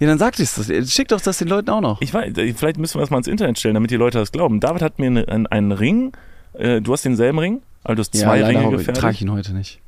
Ja, 0.01 0.09
dann 0.09 0.19
sag 0.19 0.37
das. 0.37 0.71
Schick 0.93 1.09
doch 1.09 1.21
das 1.21 1.39
den 1.39 1.49
Leuten 1.49 1.71
auch 1.71 1.81
noch. 1.81 2.01
Ich 2.03 2.13
weiß, 2.13 2.33
vielleicht 2.57 2.79
müssen 2.79 2.97
wir 2.97 3.01
das 3.01 3.11
mal 3.11 3.19
ins 3.19 3.29
Internet 3.29 3.59
stellen, 3.59 3.75
damit 3.75 3.91
die 3.91 3.97
Leute 3.97 4.19
das 4.19 4.33
glauben. 4.33 4.61
David 4.61 4.83
hat 4.83 4.99
mir 4.99 5.07
eine, 5.07 5.29
einen, 5.29 5.47
einen 5.47 5.73
Ring. 5.73 6.13
Äh, 6.55 6.81
du 6.81 6.93
hast 6.93 7.05
denselben 7.05 7.39
Ring? 7.39 7.63
Also 7.85 7.97
du 7.97 8.01
hast 8.01 8.15
zwei 8.17 8.41
ja, 8.41 8.47
Ringe 8.47 8.71
gefertigt. 8.71 8.97
trage 9.01 9.15
ich 9.15 9.23
ihn 9.23 9.31
heute 9.31 9.55
nicht. 9.55 9.81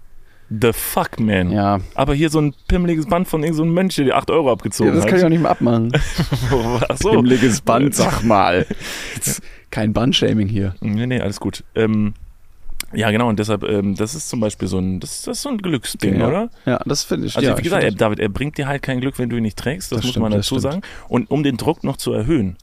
The 0.49 0.73
fuck, 0.73 1.19
man. 1.19 1.51
Ja, 1.51 1.81
Aber 1.95 2.15
hier 2.15 2.31
so 2.31 2.41
ein 2.41 2.55
pimmeliges 2.69 3.07
Band 3.07 3.27
von 3.27 3.43
irgendeinem 3.43 3.69
so 3.69 3.75
Mönch, 3.75 3.97
der 3.97 4.05
dir 4.05 4.17
8 4.17 4.31
Euro 4.31 4.53
abgezogen 4.53 4.91
ja 4.91 4.95
das 4.95 5.03
hat. 5.05 5.11
kann 5.11 5.19
ich 5.19 5.25
auch 5.25 5.29
nicht 5.29 5.43
mehr 5.43 5.51
abmachen. 5.51 5.93
Ach 6.89 6.97
so. 6.97 7.11
Himmliges 7.11 7.61
Band, 7.61 7.95
sag 7.95 8.23
mal. 8.23 8.65
Kein 9.71 9.93
Bandshaming 9.93 10.49
hier. 10.49 10.75
Nee, 10.81 11.07
nee, 11.07 11.21
alles 11.21 11.41
gut. 11.41 11.65
Ähm, 11.75 12.15
Ja, 12.93 13.11
genau, 13.11 13.29
und 13.29 13.39
deshalb, 13.41 13.65
ähm, 13.65 13.97
das 13.97 14.15
ist 14.15 14.29
zum 14.29 14.39
Beispiel 14.39 14.69
so 14.69 14.79
ein, 14.79 15.01
das, 15.01 15.23
das 15.23 15.39
ist 15.39 15.43
so 15.43 15.49
ein 15.49 15.59
Glücksding, 15.59 16.21
ja. 16.21 16.29
oder? 16.29 16.51
Ja, 16.65 16.81
das 16.87 17.03
finde 17.03 17.27
ich. 17.27 17.37
Also 17.37 17.49
ja, 17.49 17.59
wie 17.59 17.63
gesagt, 17.63 17.83
er, 17.83 17.91
David, 17.91 18.21
er 18.21 18.29
bringt 18.29 18.57
dir 18.59 18.69
halt 18.69 18.83
kein 18.83 19.01
Glück, 19.01 19.19
wenn 19.19 19.29
du 19.29 19.37
ihn 19.37 19.43
nicht 19.43 19.59
trägst, 19.59 19.91
das, 19.91 19.99
Das 19.99 20.05
muss 20.05 20.11
stimmt, 20.13 20.23
man 20.23 20.33
dazu 20.33 20.59
sagen. 20.61 20.83
Und 21.09 21.29
um 21.31 21.43
den 21.43 21.57
Druck 21.57 21.83
noch 21.83 21.97
zu 21.97 22.13
erhöhen, 22.13 22.57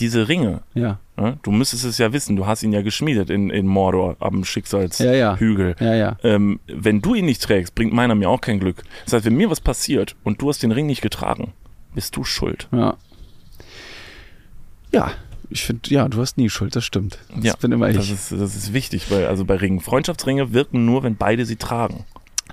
diese 0.00 0.28
Ringe, 0.28 0.60
das- 0.74 0.82
ja, 0.82 0.98
ne, 1.16 1.38
du 1.42 1.50
müsstest 1.50 1.84
es 1.84 1.98
ja 1.98 2.12
wissen, 2.12 2.36
du 2.36 2.46
hast 2.46 2.62
ihn 2.62 2.72
ja 2.72 2.82
geschmiedet 2.82 3.30
in, 3.30 3.50
in 3.50 3.66
Mordor 3.66 4.16
am 4.20 4.44
Schicksalshügel. 4.44 5.76
ja, 5.80 5.86
ja, 5.86 5.94
ja. 5.94 6.16
Ähm, 6.22 6.60
wenn 6.66 7.00
du 7.02 7.14
ihn 7.14 7.24
nicht 7.26 7.42
trägst, 7.42 7.74
bringt 7.74 7.92
meiner 7.92 8.14
mir 8.14 8.28
auch 8.30 8.40
kein 8.40 8.60
Glück. 8.60 8.82
Das 9.04 9.12
heißt, 9.14 9.24
wenn 9.24 9.36
mir 9.36 9.50
was 9.50 9.60
passiert 9.60 10.16
und 10.24 10.40
du 10.40 10.48
hast 10.48 10.62
den 10.62 10.72
Ring 10.72 10.86
nicht 10.86 11.02
getragen, 11.02 11.52
bist 11.94 12.16
du 12.16 12.24
schuld. 12.24 12.68
Ja. 12.72 12.96
Ja, 14.92 15.12
ich 15.50 15.62
finde, 15.64 15.88
ja, 15.90 16.08
du 16.08 16.20
hast 16.20 16.36
nie 16.38 16.48
Schuld, 16.50 16.76
das 16.76 16.84
stimmt. 16.84 17.18
Das 17.34 17.44
Ja, 17.44 17.54
bin 17.60 17.72
immer 17.72 17.90
Das 17.92 18.06
ich. 18.06 18.12
ist, 18.12 18.32
das 18.32 18.54
ist 18.56 18.72
wichtig, 18.72 19.10
weil 19.10 19.26
also 19.26 19.44
bei 19.44 19.56
Ringen. 19.56 19.80
Freundschaftsringe 19.80 20.52
wirken 20.52 20.84
nur, 20.84 21.02
wenn 21.02 21.16
beide 21.16 21.44
sie 21.46 21.56
tragen. 21.56 22.04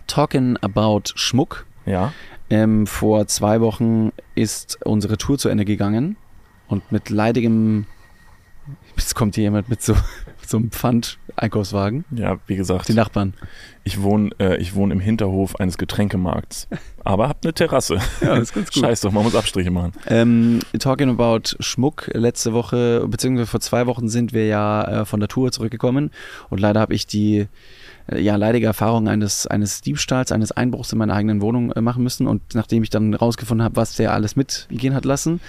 Talking 0.07 0.57
about 0.61 1.03
Schmuck. 1.15 1.65
Ja. 1.85 2.13
Ähm, 2.49 2.87
vor 2.87 3.27
zwei 3.27 3.59
Wochen 3.61 4.11
ist 4.35 4.77
unsere 4.85 5.17
Tour 5.17 5.37
zu 5.37 5.49
Ende 5.49 5.65
gegangen 5.65 6.15
und 6.67 6.91
mit 6.91 7.09
leidigem. 7.09 7.85
Jetzt 8.97 9.13
kommt 9.13 9.35
hier 9.35 9.43
jemand 9.43 9.69
mit 9.69 9.81
so, 9.83 9.93
mit 10.41 10.49
so 10.49 10.57
einem 10.57 10.71
Pfand-Einkaufswagen. 10.71 12.03
Ja, 12.11 12.39
wie 12.47 12.55
gesagt, 12.55 12.87
Die 12.87 12.93
Nachbarn. 12.93 13.33
ich 13.83 14.01
wohne 14.01 14.31
äh, 14.39 14.57
ich 14.57 14.73
wohne 14.73 14.93
im 14.93 14.99
Hinterhof 14.99 15.57
eines 15.59 15.77
Getränkemarkts, 15.77 16.67
aber 17.03 17.29
hab 17.29 17.43
eine 17.43 17.53
Terrasse. 17.53 17.99
Ja, 18.21 18.35
das 18.35 18.43
ist 18.49 18.53
ganz 18.55 18.71
gut. 18.71 18.83
Scheiß 18.83 19.01
doch, 19.01 19.11
man 19.11 19.23
muss 19.23 19.35
Abstriche 19.35 19.69
machen. 19.69 19.91
Ähm, 20.07 20.61
talking 20.79 21.09
about 21.09 21.41
Schmuck, 21.59 22.09
letzte 22.13 22.53
Woche, 22.53 23.05
beziehungsweise 23.07 23.47
vor 23.47 23.59
zwei 23.59 23.85
Wochen 23.85 24.07
sind 24.09 24.33
wir 24.33 24.47
ja 24.47 25.01
äh, 25.01 25.05
von 25.05 25.19
der 25.19 25.29
Tour 25.29 25.51
zurückgekommen 25.51 26.09
und 26.49 26.59
leider 26.59 26.79
habe 26.79 26.95
ich 26.95 27.05
die 27.05 27.47
ja, 28.13 28.35
leidige 28.35 28.65
Erfahrung 28.67 29.07
eines, 29.07 29.47
eines 29.47 29.81
Diebstahls, 29.81 30.31
eines 30.31 30.51
Einbruchs 30.51 30.91
in 30.91 30.99
meiner 30.99 31.15
eigenen 31.15 31.41
Wohnung 31.41 31.71
äh, 31.71 31.81
machen 31.81 32.03
müssen 32.03 32.27
und 32.27 32.41
nachdem 32.53 32.83
ich 32.83 32.89
dann 32.89 33.13
rausgefunden 33.13 33.63
habe, 33.63 33.75
was 33.77 33.95
der 33.95 34.13
alles 34.13 34.35
mitgehen 34.35 34.93
hat 34.93 35.05
lassen, 35.05 35.39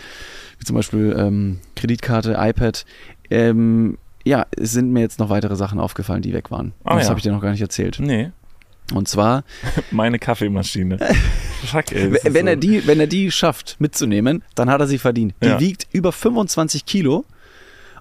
wie 0.58 0.64
zum 0.64 0.74
Beispiel 0.76 1.14
ähm, 1.18 1.58
Kreditkarte, 1.74 2.36
iPad, 2.38 2.84
ähm, 3.30 3.98
ja, 4.24 4.46
sind 4.58 4.90
mir 4.92 5.00
jetzt 5.00 5.18
noch 5.18 5.28
weitere 5.28 5.54
Sachen 5.56 5.78
aufgefallen, 5.78 6.22
die 6.22 6.32
weg 6.32 6.50
waren. 6.50 6.72
Ah, 6.84 6.94
das 6.96 7.04
ja. 7.04 7.10
habe 7.10 7.18
ich 7.18 7.22
dir 7.24 7.32
noch 7.32 7.42
gar 7.42 7.50
nicht 7.52 7.60
erzählt. 7.60 7.98
Nee, 8.00 8.30
Und 8.92 9.06
zwar, 9.08 9.44
meine 9.90 10.18
Kaffeemaschine. 10.18 10.98
Fuck, 11.66 11.92
ey. 11.92 12.12
wenn 12.24 12.32
so- 12.46 12.50
er, 12.50 12.56
die, 12.56 12.86
wenn 12.86 13.00
er 13.00 13.06
die 13.06 13.30
schafft 13.30 13.76
mitzunehmen, 13.80 14.42
dann 14.54 14.70
hat 14.70 14.80
er 14.80 14.86
sie 14.86 14.98
verdient. 14.98 15.34
Die 15.42 15.48
Ja. 15.48 15.60
wiegt 15.60 15.86
über 15.92 16.10
25 16.12 16.86
Kilo 16.86 17.24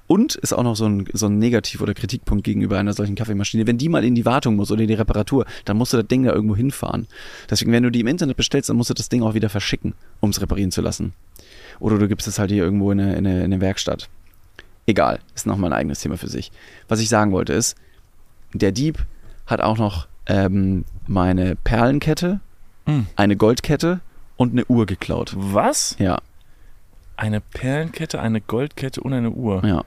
und 0.07 0.35
ist 0.35 0.53
auch 0.53 0.63
noch 0.63 0.75
so 0.75 0.85
ein, 0.87 1.05
so 1.13 1.25
ein 1.27 1.39
Negativ- 1.39 1.81
oder 1.81 1.93
Kritikpunkt 1.93 2.43
gegenüber 2.43 2.77
einer 2.77 2.93
solchen 2.93 3.15
Kaffeemaschine. 3.15 3.65
Wenn 3.65 3.77
die 3.77 3.89
mal 3.89 4.03
in 4.05 4.13
die 4.15 4.25
Wartung 4.25 4.55
muss 4.55 4.71
oder 4.71 4.81
in 4.81 4.87
die 4.87 4.93
Reparatur, 4.93 5.45
dann 5.65 5.77
musst 5.77 5.93
du 5.93 5.97
das 5.97 6.07
Ding 6.07 6.23
da 6.23 6.31
irgendwo 6.33 6.55
hinfahren. 6.55 7.07
Deswegen, 7.49 7.71
wenn 7.71 7.83
du 7.83 7.89
die 7.89 8.01
im 8.01 8.07
Internet 8.07 8.37
bestellst, 8.37 8.69
dann 8.69 8.77
musst 8.77 8.89
du 8.91 8.93
das 8.93 9.09
Ding 9.09 9.23
auch 9.23 9.33
wieder 9.33 9.49
verschicken, 9.49 9.93
um 10.19 10.29
es 10.29 10.41
reparieren 10.41 10.71
zu 10.71 10.81
lassen. 10.81 11.13
Oder 11.79 11.97
du 11.97 12.07
gibst 12.07 12.27
es 12.27 12.37
halt 12.39 12.51
hier 12.51 12.63
irgendwo 12.63 12.91
in 12.91 12.99
eine, 12.99 13.15
in 13.15 13.25
eine, 13.27 13.37
in 13.39 13.43
eine 13.45 13.61
Werkstatt. 13.61 14.07
Egal, 14.87 15.19
ist 15.33 15.47
nochmal 15.47 15.71
ein 15.73 15.79
eigenes 15.79 15.99
Thema 16.01 16.17
für 16.17 16.27
sich. 16.29 16.51
Was 16.87 16.99
ich 16.99 17.09
sagen 17.09 17.31
wollte 17.31 17.53
ist, 17.53 17.75
der 18.53 18.71
Dieb 18.71 19.03
hat 19.47 19.59
auch 19.61 19.77
noch 19.79 20.07
ähm, 20.27 20.85
meine 21.07 21.55
Perlenkette, 21.55 22.39
Hm. 22.87 23.07
eine 23.15 23.35
Goldkette 23.35 23.99
und 24.37 24.51
eine 24.51 24.63
Uhr 24.67 24.85
geklaut. 24.85 25.33
Was? 25.35 25.95
Ja, 25.97 26.19
Eine 27.17 27.41
Perlenkette, 27.41 28.19
eine 28.21 28.41
Goldkette 28.41 29.01
und 29.01 29.13
eine 29.13 29.31
Uhr. 29.31 29.65
ja. 29.65 29.83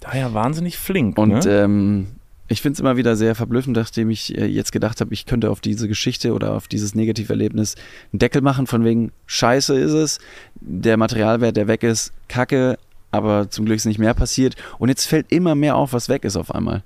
Da 0.00 0.16
ja 0.16 0.32
wahnsinnig 0.34 0.78
flink. 0.78 1.18
Und 1.18 1.44
ne? 1.44 1.50
ähm, 1.50 2.06
ich 2.48 2.62
finde 2.62 2.74
es 2.74 2.80
immer 2.80 2.96
wieder 2.96 3.16
sehr 3.16 3.34
verblüffend, 3.34 3.76
nachdem 3.76 4.10
ich 4.10 4.36
äh, 4.36 4.46
jetzt 4.46 4.72
gedacht 4.72 5.00
habe, 5.00 5.14
ich 5.14 5.24
könnte 5.24 5.50
auf 5.50 5.60
diese 5.60 5.86
Geschichte 5.86 6.32
oder 6.32 6.54
auf 6.54 6.66
dieses 6.66 6.94
Negativerlebnis 6.94 7.76
einen 8.12 8.18
Deckel 8.18 8.42
machen, 8.42 8.66
von 8.66 8.84
wegen 8.84 9.12
Scheiße 9.26 9.78
ist 9.78 9.92
es, 9.92 10.18
der 10.56 10.96
Materialwert, 10.96 11.56
der 11.56 11.68
weg 11.68 11.84
ist, 11.84 12.12
Kacke, 12.28 12.76
aber 13.12 13.50
zum 13.50 13.66
Glück 13.66 13.76
ist 13.76 13.84
nicht 13.84 13.98
mehr 14.00 14.14
passiert. 14.14 14.56
Und 14.78 14.88
jetzt 14.88 15.06
fällt 15.06 15.30
immer 15.30 15.54
mehr 15.54 15.76
auf, 15.76 15.92
was 15.92 16.08
weg 16.08 16.24
ist 16.24 16.36
auf 16.36 16.52
einmal. 16.52 16.82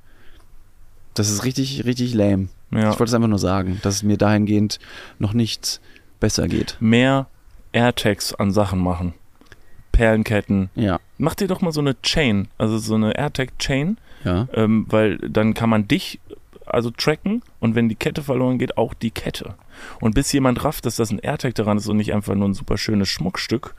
Das 1.15 1.31
ist 1.31 1.45
richtig, 1.45 1.85
richtig 1.85 2.13
lame. 2.13 2.49
ja. 2.73 2.91
Ich 2.91 2.99
wollte 2.99 3.05
es 3.05 3.15
einfach 3.15 3.29
nur 3.29 3.39
sagen, 3.39 3.79
dass 3.83 3.97
es 3.97 4.03
mir 4.03 4.19
dahingehend 4.19 4.81
noch 5.19 5.33
nicht 5.33 5.81
besser 6.21 6.49
geht. 6.49 6.77
Mehr 6.81 7.29
AirTags 7.73 8.35
an 8.35 8.53
Sachen 8.53 8.81
machen. 8.81 9.15
Perlenketten. 9.97 10.71
Ja, 10.75 11.01
Mach 11.19 11.35
dir 11.35 11.47
doch 11.49 11.61
mal 11.61 11.73
so 11.73 11.81
eine 11.81 12.01
Chain, 12.03 12.49
also 12.59 12.79
so 12.79 12.95
eine 12.97 13.17
AirTag-Chain, 13.17 13.97
ja. 14.25 14.49
ähm, 14.55 14.87
weil 14.89 15.19
dann 15.19 15.55
kann 15.55 15.71
man 15.71 15.87
dich 15.89 16.21
also 16.67 16.91
tracken 16.91 17.43
und 17.61 17.75
wenn 17.75 17.89
die 17.89 17.95
Kette 17.95 18.23
verloren 18.23 18.59
geht, 18.59 18.77
auch 18.79 18.95
die 18.95 19.11
Kette. 19.11 19.55
Und 20.01 20.15
bis 20.15 20.33
jemand 20.33 20.65
rafft, 20.65 20.87
dass 20.87 20.97
das 20.97 21.11
ein 21.11 21.19
AirTag 21.19 21.55
daran 21.55 21.77
ist 21.79 21.87
und 21.89 21.99
nicht 21.99 22.13
einfach 22.15 22.35
nur 22.35 22.49
ein 22.49 22.55
super 22.55 22.79
schönes 22.79 23.09
Schmuckstück, 23.09 23.75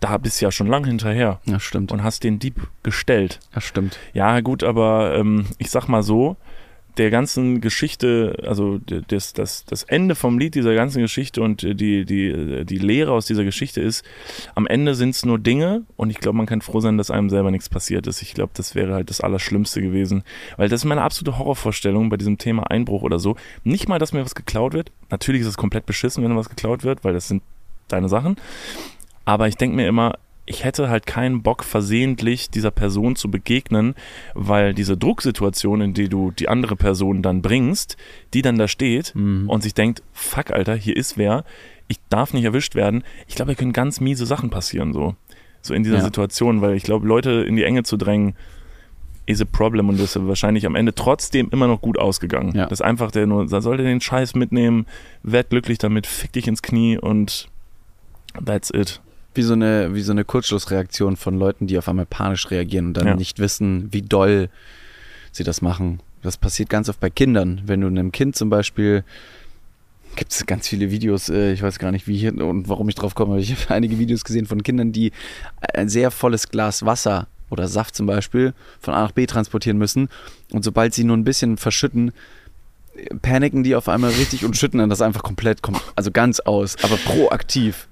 da 0.00 0.16
bist 0.18 0.40
du 0.40 0.46
ja 0.46 0.52
schon 0.52 0.66
lang 0.66 0.84
hinterher 0.84 1.40
Ja, 1.44 1.60
stimmt. 1.60 1.92
und 1.92 2.02
hast 2.02 2.24
den 2.24 2.38
Dieb 2.38 2.68
gestellt. 2.82 3.38
Ja, 3.54 3.60
stimmt. 3.60 3.98
Ja, 4.12 4.40
gut, 4.40 4.62
aber 4.64 5.14
ähm, 5.16 5.46
ich 5.58 5.70
sag 5.70 5.88
mal 5.88 6.02
so, 6.02 6.36
der 6.96 7.10
ganzen 7.10 7.60
Geschichte, 7.60 8.36
also 8.46 8.78
das, 9.08 9.32
das, 9.32 9.64
das 9.64 9.82
Ende 9.82 10.14
vom 10.14 10.38
Lied 10.38 10.54
dieser 10.54 10.74
ganzen 10.74 11.02
Geschichte 11.02 11.42
und 11.42 11.62
äh, 11.62 11.74
die, 11.74 12.04
die, 12.04 12.28
äh, 12.28 12.64
die 12.64 12.78
Lehre 12.78 13.12
aus 13.12 13.26
dieser 13.26 13.44
Geschichte 13.44 13.80
ist, 13.80 14.04
am 14.54 14.66
Ende 14.66 14.94
sind 14.94 15.10
es 15.10 15.24
nur 15.24 15.38
Dinge 15.38 15.82
und 15.96 16.10
ich 16.10 16.18
glaube, 16.18 16.38
man 16.38 16.46
kann 16.46 16.62
froh 16.62 16.80
sein, 16.80 16.96
dass 16.98 17.10
einem 17.10 17.28
selber 17.30 17.50
nichts 17.50 17.68
passiert 17.68 18.06
ist. 18.06 18.22
Ich 18.22 18.34
glaube, 18.34 18.52
das 18.54 18.74
wäre 18.74 18.94
halt 18.94 19.10
das 19.10 19.20
Allerschlimmste 19.20 19.82
gewesen. 19.82 20.22
Weil 20.56 20.68
das 20.68 20.80
ist 20.80 20.84
meine 20.84 21.02
absolute 21.02 21.38
Horrorvorstellung 21.38 22.08
bei 22.08 22.16
diesem 22.16 22.38
Thema 22.38 22.70
Einbruch 22.70 23.02
oder 23.02 23.18
so. 23.18 23.36
Nicht 23.64 23.88
mal, 23.88 23.98
dass 23.98 24.12
mir 24.12 24.24
was 24.24 24.34
geklaut 24.34 24.72
wird. 24.72 24.90
Natürlich 25.10 25.42
ist 25.42 25.48
es 25.48 25.56
komplett 25.56 25.86
beschissen, 25.86 26.24
wenn 26.24 26.36
was 26.36 26.48
geklaut 26.48 26.84
wird, 26.84 27.04
weil 27.04 27.12
das 27.12 27.28
sind 27.28 27.42
deine 27.88 28.08
Sachen. 28.08 28.36
Aber 29.24 29.48
ich 29.48 29.56
denke 29.56 29.76
mir 29.76 29.88
immer, 29.88 30.14
ich 30.46 30.62
hätte 30.64 30.88
halt 30.88 31.06
keinen 31.06 31.42
Bock, 31.42 31.64
versehentlich 31.64 32.50
dieser 32.50 32.70
Person 32.70 33.16
zu 33.16 33.30
begegnen, 33.30 33.94
weil 34.34 34.74
diese 34.74 34.96
Drucksituation, 34.96 35.80
in 35.80 35.92
die 35.94 36.08
du 36.08 36.30
die 36.30 36.48
andere 36.48 36.76
Person 36.76 37.20
dann 37.20 37.42
bringst, 37.42 37.96
die 38.32 38.42
dann 38.42 38.56
da 38.56 38.68
steht 38.68 39.12
Mhm. 39.14 39.48
und 39.50 39.62
sich 39.62 39.74
denkt, 39.74 40.02
fuck, 40.12 40.52
Alter, 40.52 40.76
hier 40.76 40.96
ist 40.96 41.18
wer, 41.18 41.44
ich 41.88 41.98
darf 42.08 42.32
nicht 42.32 42.44
erwischt 42.44 42.74
werden. 42.76 43.02
Ich 43.26 43.34
glaube, 43.34 43.52
da 43.52 43.58
können 43.58 43.72
ganz 43.72 44.00
miese 44.00 44.24
Sachen 44.26 44.50
passieren, 44.50 44.92
so. 44.92 45.14
So 45.62 45.74
in 45.74 45.82
dieser 45.82 45.96
Ja. 45.96 46.04
Situation, 46.04 46.60
weil 46.62 46.74
ich 46.76 46.84
glaube, 46.84 47.06
Leute 47.08 47.30
in 47.46 47.56
die 47.56 47.64
Enge 47.64 47.82
zu 47.82 47.96
drängen, 47.96 48.34
is 49.28 49.40
a 49.42 49.44
problem 49.44 49.88
und 49.88 49.98
das 49.98 50.14
ist 50.14 50.26
wahrscheinlich 50.28 50.64
am 50.66 50.76
Ende 50.76 50.94
trotzdem 50.94 51.48
immer 51.50 51.66
noch 51.66 51.80
gut 51.80 51.98
ausgegangen. 51.98 52.54
Ja. 52.54 52.66
Das 52.66 52.78
ist 52.78 52.86
einfach 52.86 53.10
der 53.10 53.26
nur, 53.26 53.46
da 53.46 53.60
sollte 53.60 53.82
den 53.82 54.00
Scheiß 54.00 54.36
mitnehmen, 54.36 54.86
werd 55.24 55.50
glücklich 55.50 55.78
damit, 55.78 56.06
fick 56.06 56.32
dich 56.32 56.46
ins 56.46 56.62
Knie 56.62 56.96
und 56.96 57.48
that's 58.44 58.70
it. 58.70 59.00
Wie 59.36 59.42
so 59.42 59.52
eine, 59.52 59.94
wie 59.94 60.00
so 60.02 60.12
eine 60.12 60.24
Kurzschlussreaktion 60.24 61.16
von 61.16 61.38
Leuten, 61.38 61.66
die 61.66 61.76
auf 61.78 61.88
einmal 61.88 62.06
panisch 62.06 62.50
reagieren 62.50 62.86
und 62.88 62.94
dann 62.94 63.06
Ja. 63.06 63.14
nicht 63.16 63.38
wissen, 63.38 63.92
wie 63.92 64.02
doll 64.02 64.48
sie 65.32 65.44
das 65.44 65.60
machen. 65.62 66.00
Das 66.22 66.36
passiert 66.38 66.70
ganz 66.70 66.88
oft 66.88 66.98
bei 67.00 67.10
Kindern. 67.10 67.60
Wenn 67.66 67.82
du 67.82 67.86
einem 67.86 68.12
Kind 68.12 68.34
zum 68.34 68.48
Beispiel, 68.48 69.04
gibt 70.16 70.32
es 70.32 70.46
ganz 70.46 70.66
viele 70.66 70.90
Videos, 70.90 71.28
äh, 71.28 71.52
ich 71.52 71.60
weiß 71.62 71.78
gar 71.78 71.92
nicht 71.92 72.08
wie 72.08 72.16
hier 72.16 72.32
und 72.42 72.68
warum 72.68 72.88
ich 72.88 72.94
drauf 72.94 73.14
komme, 73.14 73.32
aber 73.32 73.40
ich 73.40 73.52
habe 73.52 73.74
einige 73.74 73.98
Videos 73.98 74.24
gesehen 74.24 74.46
von 74.46 74.62
Kindern, 74.62 74.90
die 74.92 75.12
ein 75.74 75.90
sehr 75.90 76.10
volles 76.10 76.48
Glas 76.48 76.86
Wasser 76.86 77.26
oder 77.50 77.68
Saft 77.68 77.94
zum 77.94 78.06
Beispiel 78.06 78.54
von 78.80 78.94
A 78.94 79.02
nach 79.02 79.12
B 79.12 79.26
transportieren 79.26 79.76
müssen 79.76 80.08
und 80.52 80.64
sobald 80.64 80.94
sie 80.94 81.04
nur 81.04 81.16
ein 81.16 81.24
bisschen 81.24 81.58
verschütten, 81.58 82.12
paniken 83.20 83.62
die 83.62 83.76
auf 83.76 83.88
einmal 83.90 84.10
richtig 84.12 84.44
und 84.46 84.56
schütten 84.56 84.78
dann 84.78 84.88
das 84.88 85.02
einfach 85.02 85.22
komplett, 85.22 85.60
kom- 85.60 85.78
also 85.94 86.10
ganz 86.10 86.40
aus, 86.40 86.76
aber 86.82 86.96
proaktiv. 86.96 87.86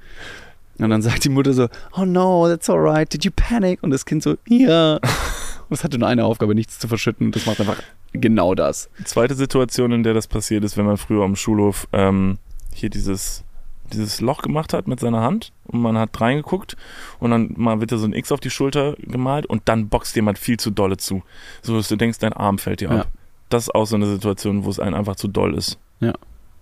Und 0.79 0.91
dann 0.91 1.03
sagt 1.03 1.25
die 1.25 1.29
Mutter 1.29 1.53
so, 1.53 1.69
oh 1.97 2.05
no, 2.05 2.49
that's 2.49 2.69
alright, 2.69 3.13
did 3.13 3.25
you 3.25 3.31
panic? 3.35 3.83
Und 3.83 3.91
das 3.91 4.05
Kind 4.05 4.23
so, 4.23 4.37
ja. 4.49 4.95
Und 5.69 5.71
es 5.71 5.85
hatte 5.85 5.99
nur 5.99 6.09
eine 6.09 6.25
Aufgabe, 6.25 6.55
nichts 6.55 6.79
zu 6.79 6.89
verschütten. 6.89 7.27
Und 7.27 7.37
das 7.37 7.47
macht 7.47 7.61
einfach 7.61 7.81
genau 8.13 8.55
das. 8.55 8.91
Zweite 9.05 9.35
Situation, 9.35 9.93
in 9.93 10.03
der 10.03 10.15
das 10.15 10.27
passiert 10.27 10.63
ist, 10.65 10.77
wenn 10.77 10.85
man 10.85 10.97
früher 10.97 11.25
am 11.25 11.37
Schulhof 11.37 11.89
ähm, 11.93 12.39
hier 12.75 12.91
dieses, 12.91 13.45
dieses 13.93 14.21
Loch 14.21 14.43
gemacht 14.43 14.73
hat 14.73 14.87
mit 14.89 15.01
seiner 15.01 15.21
Hand 15.23 15.53
und 15.67 15.81
man 15.81 15.97
hat 15.97 16.21
reingeguckt 16.21 16.77
und 17.19 17.31
dann 17.31 17.55
mal 17.57 17.81
wird 17.81 17.93
da 17.93 17.97
so 17.97 18.07
ein 18.07 18.13
X 18.13 18.31
auf 18.33 18.41
die 18.41 18.51
Schulter 18.51 18.95
gemalt 19.01 19.47
und 19.47 19.63
dann 19.67 19.89
boxt 19.89 20.15
jemand 20.17 20.39
viel 20.39 20.59
zu 20.59 20.71
dolle 20.71 20.97
zu. 20.97 21.23
So 21.63 21.77
dass 21.77 21.89
du 21.89 21.97
denkst, 21.97 22.19
dein 22.19 22.33
Arm 22.33 22.59
fällt 22.59 22.81
dir 22.81 22.91
Ja. 22.91 23.01
ab. 23.03 23.09
Das 23.49 23.65
ist 23.65 23.75
auch 23.75 23.87
so 23.87 23.97
eine 23.97 24.07
Situation, 24.07 24.65
wo 24.65 24.71
es 24.71 24.81
einem 24.81 24.95
einfach 24.95 25.17
zu 25.17 25.29
doll 25.29 25.55
ist. 25.55 25.79
Ja. 26.01 26.13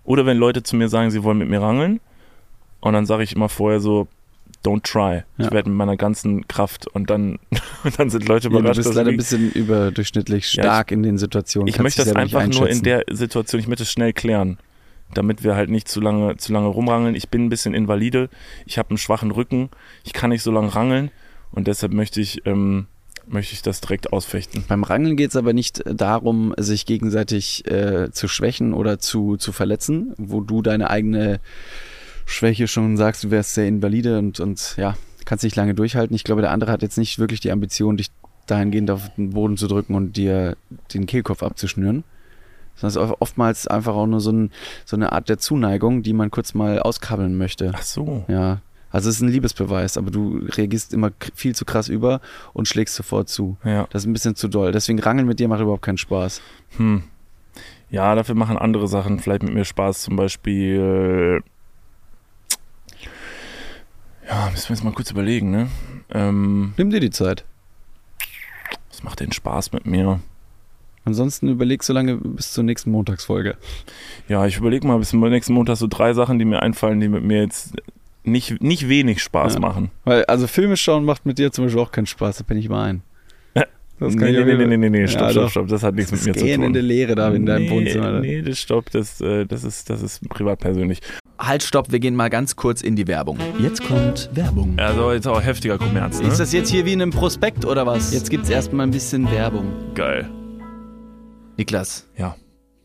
Oder 0.04 0.26
wenn 0.26 0.36
Leute 0.36 0.62
zu 0.62 0.76
mir 0.76 0.88
sagen, 0.88 1.10
sie 1.10 1.22
wollen 1.22 1.38
mit 1.38 1.48
mir 1.48 1.60
rangeln 1.62 2.00
und 2.82 2.92
dann 2.92 3.06
sage 3.06 3.22
ich 3.22 3.34
immer 3.34 3.48
vorher 3.48 3.80
so, 3.80 4.06
don't 4.64 4.82
try. 4.82 5.22
Ich 5.38 5.46
Ja. 5.46 5.52
werde 5.52 5.70
mit 5.70 5.78
meiner 5.78 5.96
ganzen 5.96 6.46
Kraft 6.46 6.86
und 6.86 7.08
dann, 7.10 7.38
und 7.84 7.98
dann 7.98 8.10
sind 8.10 8.28
Leute 8.28 8.48
Ja, 8.48 8.50
du 8.50 8.58
überrascht. 8.60 8.82
bist 8.82 8.94
leider 8.94 9.10
ein 9.10 9.16
bisschen 9.16 9.50
überdurchschnittlich 9.50 10.52
Ja, 10.52 10.62
stark 10.64 10.92
in 10.92 11.02
den 11.02 11.16
Situationen. 11.18 11.68
ich 11.68 11.74
Kannst 11.74 11.96
möchte 11.96 12.04
das 12.04 12.14
einfach 12.14 12.46
nur 12.46 12.68
in 12.68 12.82
der 12.82 13.04
Situation, 13.10 13.60
ich 13.60 13.66
möchte 13.66 13.82
es 13.84 13.90
schnell 13.90 14.12
klären, 14.12 14.58
damit 15.14 15.42
wir 15.42 15.56
halt 15.56 15.68
nicht 15.70 15.88
zu 15.88 16.00
lange, 16.00 16.36
zu 16.36 16.52
lange 16.52 16.68
rumrangeln. 16.68 17.14
Ich 17.14 17.28
bin 17.28 17.44
ein 17.46 17.48
bisschen 17.48 17.74
invalide, 17.74 18.28
ich 18.66 18.78
habe 18.78 18.90
einen 18.90 18.98
schwachen 18.98 19.30
Rücken, 19.30 19.70
ich 20.04 20.12
kann 20.12 20.30
nicht 20.30 20.42
so 20.42 20.50
lange 20.52 20.74
rangeln 20.74 21.10
und 21.50 21.66
deshalb 21.66 21.92
möchte 21.92 22.20
ich 22.20 22.46
ähm, 22.46 22.86
möchte 23.28 23.54
ich 23.54 23.62
das 23.62 23.80
direkt 23.80 24.12
ausfechten. 24.12 24.64
Beim 24.68 24.82
Rangeln 24.84 25.16
geht 25.16 25.30
es 25.30 25.36
aber 25.36 25.52
nicht 25.52 25.82
darum, 25.86 26.54
sich 26.56 26.86
gegenseitig 26.86 27.64
äh, 27.70 28.10
zu 28.10 28.26
schwächen 28.26 28.74
oder 28.74 28.98
zu, 28.98 29.36
zu 29.36 29.52
verletzen, 29.52 30.12
wo 30.18 30.40
du 30.40 30.60
deine 30.60 30.90
eigene 30.90 31.38
Schwäche 32.32 32.68
schon 32.68 32.96
sagst, 32.96 33.24
du 33.24 33.30
wärst 33.30 33.54
sehr 33.54 33.66
invalide 33.66 34.18
und, 34.18 34.40
und 34.40 34.74
ja, 34.76 34.96
kannst 35.24 35.44
nicht 35.44 35.56
lange 35.56 35.74
durchhalten. 35.74 36.14
Ich 36.14 36.24
glaube, 36.24 36.42
der 36.42 36.50
andere 36.50 36.72
hat 36.72 36.82
jetzt 36.82 36.98
nicht 36.98 37.18
wirklich 37.18 37.40
die 37.40 37.52
Ambition, 37.52 37.96
dich 37.96 38.10
dahingehend 38.46 38.90
auf 38.90 39.14
den 39.16 39.30
Boden 39.30 39.56
zu 39.56 39.68
drücken 39.68 39.94
und 39.94 40.16
dir 40.16 40.56
den 40.92 41.06
Kehlkopf 41.06 41.42
abzuschnüren. 41.42 42.04
Sondern 42.74 43.02
es 43.04 43.10
ist 43.10 43.16
oftmals 43.20 43.66
einfach 43.66 43.94
auch 43.94 44.06
nur 44.06 44.20
so, 44.20 44.32
ein, 44.32 44.50
so 44.84 44.96
eine 44.96 45.12
Art 45.12 45.28
der 45.28 45.38
Zuneigung, 45.38 46.02
die 46.02 46.12
man 46.12 46.30
kurz 46.30 46.54
mal 46.54 46.80
auskabbeln 46.80 47.36
möchte. 47.36 47.72
Ach 47.74 47.82
so. 47.82 48.24
Ja. 48.28 48.60
Also 48.90 49.08
es 49.08 49.16
ist 49.16 49.22
ein 49.22 49.28
Liebesbeweis, 49.28 49.96
aber 49.96 50.10
du 50.10 50.46
reagierst 50.48 50.92
immer 50.92 51.10
viel 51.34 51.54
zu 51.54 51.64
krass 51.64 51.88
über 51.88 52.20
und 52.52 52.68
schlägst 52.68 52.94
sofort 52.94 53.28
zu. 53.28 53.56
Ja. 53.64 53.86
Das 53.90 54.02
ist 54.02 54.06
ein 54.06 54.12
bisschen 54.12 54.36
zu 54.36 54.48
doll. 54.48 54.72
Deswegen 54.72 54.98
Rangeln 54.98 55.26
mit 55.26 55.38
dir 55.38 55.48
macht 55.48 55.60
überhaupt 55.60 55.82
keinen 55.82 55.98
Spaß. 55.98 56.42
Hm. 56.76 57.04
Ja, 57.90 58.14
dafür 58.14 58.34
machen 58.34 58.56
andere 58.56 58.88
Sachen 58.88 59.18
vielleicht 59.18 59.42
mit 59.42 59.54
mir 59.54 59.64
Spaß. 59.64 60.02
Zum 60.02 60.16
Beispiel. 60.16 61.42
Ja, 64.32 64.48
müssen 64.50 64.70
wir 64.70 64.76
jetzt 64.76 64.84
mal 64.84 64.92
kurz 64.94 65.10
überlegen, 65.10 65.50
ne? 65.50 65.68
Ähm, 66.10 66.72
Nimm 66.78 66.88
dir 66.90 67.00
die 67.00 67.10
Zeit. 67.10 67.44
was 68.90 69.02
macht 69.02 69.20
denn 69.20 69.30
Spaß 69.30 69.72
mit 69.72 69.84
mir? 69.84 70.20
Ansonsten 71.04 71.48
überleg 71.48 71.82
so 71.82 71.92
lange 71.92 72.16
bis 72.16 72.52
zur 72.52 72.64
nächsten 72.64 72.90
Montagsfolge. 72.92 73.56
Ja, 74.28 74.46
ich 74.46 74.56
überlege 74.56 74.86
mal 74.86 74.98
bis 74.98 75.10
zum 75.10 75.20
nächsten 75.20 75.52
Montag 75.52 75.76
so 75.76 75.86
drei 75.86 76.14
Sachen, 76.14 76.38
die 76.38 76.46
mir 76.46 76.62
einfallen, 76.62 76.98
die 77.00 77.08
mit 77.08 77.24
mir 77.24 77.42
jetzt 77.42 77.74
nicht, 78.24 78.62
nicht 78.62 78.88
wenig 78.88 79.22
Spaß 79.22 79.54
Ja. 79.54 79.60
machen. 79.60 79.90
Weil, 80.04 80.24
also 80.24 80.46
Filme 80.46 80.78
schauen 80.78 81.04
macht 81.04 81.26
mit 81.26 81.36
dir 81.38 81.52
zum 81.52 81.64
Beispiel 81.66 81.82
auch 81.82 81.92
keinen 81.92 82.06
Spaß, 82.06 82.38
da 82.38 82.44
bin 82.44 82.56
ich 82.56 82.68
mal 82.70 82.84
ein. 82.84 83.02
Das 84.02 84.16
kann 84.16 84.24
nee, 84.32 84.38
ich 84.38 84.44
nee, 84.46 84.54
nee, 84.56 84.66
nee, 84.66 84.76
nee, 84.76 84.88
nee, 84.90 85.06
stopp, 85.08 85.22
Ja, 85.22 85.30
stopp, 85.30 85.50
stopp, 85.50 85.68
das 85.68 85.82
hat 85.82 85.94
nichts 85.94 86.10
Das 86.10 86.24
mit 86.24 86.36
mir 86.36 86.40
zu 86.56 86.56
tun. 86.60 86.72
Leere 86.74 87.14
da 87.14 87.30
in 87.32 87.46
deinem 87.46 87.64
nee, 87.64 87.70
Wohnzimmer. 87.70 88.20
Nee, 88.20 88.42
das 88.42 88.58
stopp, 88.58 88.90
das, 88.90 89.20
äh, 89.20 89.46
das, 89.46 89.64
ist, 89.64 89.88
das 89.90 90.02
ist 90.02 90.28
privat 90.28 90.58
persönlich. 90.60 91.00
Halt, 91.38 91.62
stopp, 91.62 91.90
wir 91.90 91.98
gehen 91.98 92.14
mal 92.14 92.28
ganz 92.30 92.54
kurz 92.56 92.82
in 92.82 92.94
die 92.96 93.08
Werbung. 93.08 93.38
Jetzt 93.58 93.82
kommt 93.84 94.30
Werbung. 94.34 94.74
Also 94.78 95.12
jetzt 95.12 95.26
auch 95.26 95.42
heftiger 95.42 95.78
Kommerz, 95.78 96.20
ne? 96.20 96.28
Ist 96.28 96.38
das 96.38 96.52
jetzt 96.52 96.68
hier 96.70 96.84
wie 96.86 96.92
in 96.92 97.02
einem 97.02 97.10
Prospekt 97.10 97.64
oder 97.64 97.86
was? 97.86 98.12
Jetzt 98.12 98.30
gibt's 98.30 98.48
erstmal 98.50 98.86
ein 98.86 98.90
bisschen 98.92 99.30
Werbung. 99.30 99.66
geil. 99.94 100.28
Niklas, 101.56 102.08
Ja. 102.16 102.36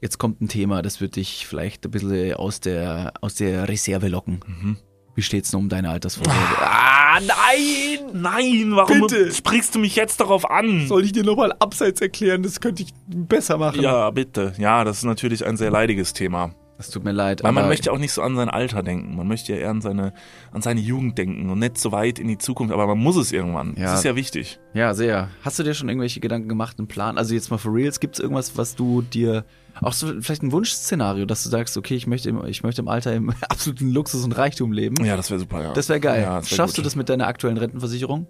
jetzt 0.02 0.18
kommt 0.18 0.42
ein 0.42 0.48
Thema, 0.48 0.82
das 0.82 1.00
wird 1.02 1.16
dich 1.16 1.46
vielleicht 1.48 1.86
ein 1.86 1.92
bisschen 1.92 2.34
aus 2.34 2.60
der, 2.60 3.14
aus 3.22 3.36
der 3.36 3.68
Reserve 3.70 4.08
locken. 4.08 4.40
Mhm. 4.46 4.78
Wie 5.18 5.24
steht's 5.24 5.50
denn 5.50 5.62
um 5.62 5.68
deine 5.68 5.90
Altersvorsorge? 5.90 6.40
Ah, 6.60 7.20
nein! 7.20 8.12
Nein, 8.14 8.76
warum 8.76 9.02
Bitte. 9.02 9.32
sprichst 9.34 9.74
du 9.74 9.80
mich 9.80 9.96
jetzt 9.96 10.20
darauf 10.20 10.48
an? 10.48 10.86
Soll 10.86 11.06
ich 11.06 11.12
dir 11.12 11.24
nochmal 11.24 11.54
abseits 11.58 12.02
erklären? 12.02 12.44
Das 12.44 12.62
könnte 12.62 12.84
ich 12.84 12.94
besser 13.08 13.58
machen. 13.58 13.82
Ja, 13.82 14.12
bitte. 14.12 14.54
Ja, 14.60 14.84
das 14.84 15.00
ist 15.00 15.06
natürlich 15.06 15.44
ein 15.44 15.58
sehr 15.58 15.72
leidiges 15.72 16.14
Thema. 16.14 16.54
Das 16.78 16.92
tut 16.92 17.04
mir 17.04 17.14
leid. 17.14 17.42
Weil 17.42 17.52
man 17.52 17.68
möchte 17.68 17.92
auch 17.92 17.98
nicht 17.98 18.12
so 18.14 18.22
an 18.22 18.36
sein 18.36 18.50
Alter 18.50 18.84
denken. 18.84 19.16
Man 19.16 19.28
möchte 19.28 19.54
ja 19.54 19.58
eher 19.58 19.72
an 19.72 19.82
seine, 19.82 20.14
an 20.52 20.62
seine 20.62 20.82
Jugend 20.82 21.18
denken 21.18 21.50
und 21.50 21.58
nicht 21.58 21.80
so 21.80 21.92
weit 21.92 22.20
in 22.20 22.28
die 22.28 22.38
Zukunft. 22.38 22.72
Aber 22.72 22.86
man 22.86 23.00
muss 23.00 23.16
es 23.16 23.32
irgendwann. 23.32 23.74
Ja. 23.76 23.86
Das 23.86 24.00
ist 24.00 24.06
ja 24.06 24.16
wichtig. 24.16 24.60
Ja, 24.76 24.94
sehr. 24.94 25.30
Hast 25.42 25.58
du 25.58 25.64
dir 25.64 25.74
schon 25.74 25.90
irgendwelche 25.90 26.20
Gedanken 26.20 26.48
gemacht, 26.48 26.78
einen 26.78 26.88
Plan? 26.88 27.18
Also 27.18 27.34
jetzt 27.34 27.50
mal 27.50 27.58
for 27.58 27.74
reals, 27.74 28.00
gibt 28.00 28.14
es 28.14 28.20
irgendwas, 28.20 28.56
was 28.56 28.76
du 28.76 29.02
dir, 29.02 29.46
auch 29.82 29.94
so 29.94 30.08
vielleicht 30.22 30.44
ein 30.44 30.52
Wunschszenario, 30.52 31.26
dass 31.26 31.44
du 31.44 31.50
sagst, 31.50 31.78
okay, 31.78 31.96
ich 31.96 32.08
möchte 32.08 32.30
im, 32.30 32.44
ich 32.46 32.64
möchte 32.64 32.82
im 32.82 32.88
Alter 32.88 33.14
im 33.14 33.30
absoluten 33.50 33.92
Luxus 33.92 34.24
und 34.24 34.32
Reichtum 34.34 34.72
leben? 34.72 35.04
Ja, 35.06 35.16
das 35.18 35.30
wäre 35.30 35.40
super, 35.40 35.64
ja. 35.64 35.74
Das 35.74 35.90
wäre 35.90 36.00
geil. 36.00 36.22
Ja, 36.22 36.40
das 36.40 36.52
wär 36.52 36.56
Schaffst 36.56 36.76
gut. 36.76 36.84
du 36.84 36.88
das 36.88 36.96
mit 36.96 37.10
deiner 37.10 37.28
aktuellen 37.28 37.58
Rentenversicherung? 37.58 38.28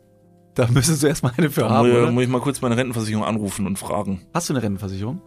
Da 0.56 0.68
müsstest 0.68 1.04
du 1.04 1.08
erstmal 1.08 1.34
eine 1.38 1.50
für 1.52 1.62
Da 1.62 1.70
haben, 1.70 1.88
muss, 1.90 1.98
oder? 1.98 2.12
muss 2.12 2.24
ich 2.24 2.30
mal 2.30 2.42
kurz 2.42 2.62
meine 2.62 2.76
Rentenversicherung 2.78 3.24
anrufen 3.24 3.68
und 3.68 3.78
fragen. 3.78 4.26
Hast 4.34 4.50
du 4.50 4.54
eine 4.54 4.64
Rentenversicherung? 4.64 5.22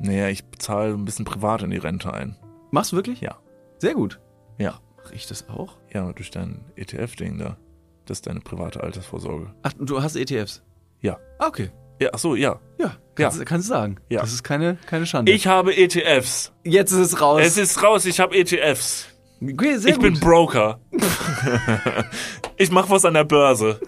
Naja, 0.00 0.28
ich 0.28 0.44
bezahle 0.46 0.94
ein 0.94 1.04
bisschen 1.04 1.26
privat 1.26 1.62
in 1.62 1.70
die 1.70 1.76
Rente 1.76 2.12
ein. 2.12 2.36
Machst 2.70 2.92
du 2.92 2.96
wirklich? 2.96 3.20
Ja. 3.20 3.36
Sehr 3.78 3.94
gut. 3.94 4.20
Ja. 4.58 4.80
Mach 5.02 5.12
ich 5.12 5.26
das 5.26 5.48
auch? 5.50 5.76
Ja, 5.92 6.10
durch 6.12 6.30
dein 6.30 6.64
ETF-Ding 6.76 7.38
da. 7.38 7.58
Das 8.06 8.18
ist 8.18 8.26
deine 8.26 8.40
private 8.40 8.82
Altersvorsorge. 8.82 9.54
Ach, 9.62 9.72
du 9.78 10.02
hast 10.02 10.16
ETFs? 10.16 10.62
Ja. 11.00 11.18
Ah, 11.38 11.48
okay. 11.48 11.70
Ja, 12.00 12.08
ach 12.14 12.18
so, 12.18 12.34
ja. 12.34 12.58
Ja, 12.78 12.96
kannst, 13.14 13.44
kannst 13.44 13.68
du 13.68 13.74
sagen. 13.74 13.96
Ja. 14.08 14.22
Das 14.22 14.32
ist 14.32 14.42
keine, 14.42 14.78
keine 14.86 15.04
Schande. 15.04 15.30
Ich 15.32 15.46
habe 15.46 15.76
ETFs. 15.76 16.52
Jetzt 16.64 16.92
ist 16.92 16.98
es 16.98 17.20
raus. 17.20 17.42
Es 17.44 17.58
ist 17.58 17.82
raus, 17.82 18.06
ich 18.06 18.20
habe 18.20 18.34
ETFs. 18.34 19.08
okay, 19.42 19.76
ich 19.84 19.94
gut. 19.94 20.02
bin 20.02 20.18
Broker. 20.18 20.80
ich 22.56 22.70
mache 22.70 22.88
was 22.88 23.04
an 23.04 23.14
der 23.14 23.24
Börse. 23.24 23.78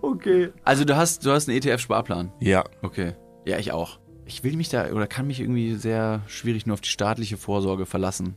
okay. 0.00 0.50
Also 0.64 0.84
du 0.84 0.96
hast, 0.96 1.26
du 1.26 1.32
hast 1.32 1.48
einen 1.48 1.58
ETF-Sparplan. 1.58 2.32
Ja. 2.40 2.64
Okay. 2.80 3.12
Ja, 3.44 3.58
ich 3.58 3.72
auch. 3.72 3.98
Ich 4.24 4.42
will 4.42 4.56
mich 4.56 4.70
da 4.70 4.90
oder 4.90 5.06
kann 5.06 5.26
mich 5.26 5.40
irgendwie 5.40 5.74
sehr 5.74 6.22
schwierig 6.28 6.64
nur 6.64 6.74
auf 6.74 6.80
die 6.80 6.88
staatliche 6.88 7.36
Vorsorge 7.36 7.84
verlassen. 7.84 8.36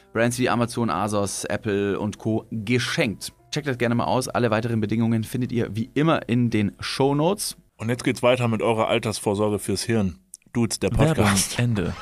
Brands 0.13 0.37
wie 0.39 0.49
Amazon, 0.49 0.89
Asos, 0.89 1.45
Apple 1.45 1.99
und 1.99 2.17
Co. 2.17 2.45
geschenkt. 2.51 3.33
Checkt 3.51 3.67
das 3.67 3.77
gerne 3.77 3.95
mal 3.95 4.05
aus. 4.05 4.27
Alle 4.27 4.51
weiteren 4.51 4.81
Bedingungen 4.81 5.23
findet 5.23 5.51
ihr 5.51 5.75
wie 5.75 5.89
immer 5.93 6.27
in 6.27 6.49
den 6.49 6.73
Show 6.79 7.15
Notes. 7.15 7.57
Und 7.77 7.89
jetzt 7.89 8.03
geht's 8.03 8.21
weiter 8.21 8.47
mit 8.47 8.61
eurer 8.61 8.87
Altersvorsorge 8.87 9.59
fürs 9.59 9.83
Hirn. 9.83 10.19
Dudes, 10.53 10.79
der 10.79 10.89
Podcast. 10.89 11.57
Ende. 11.59 11.93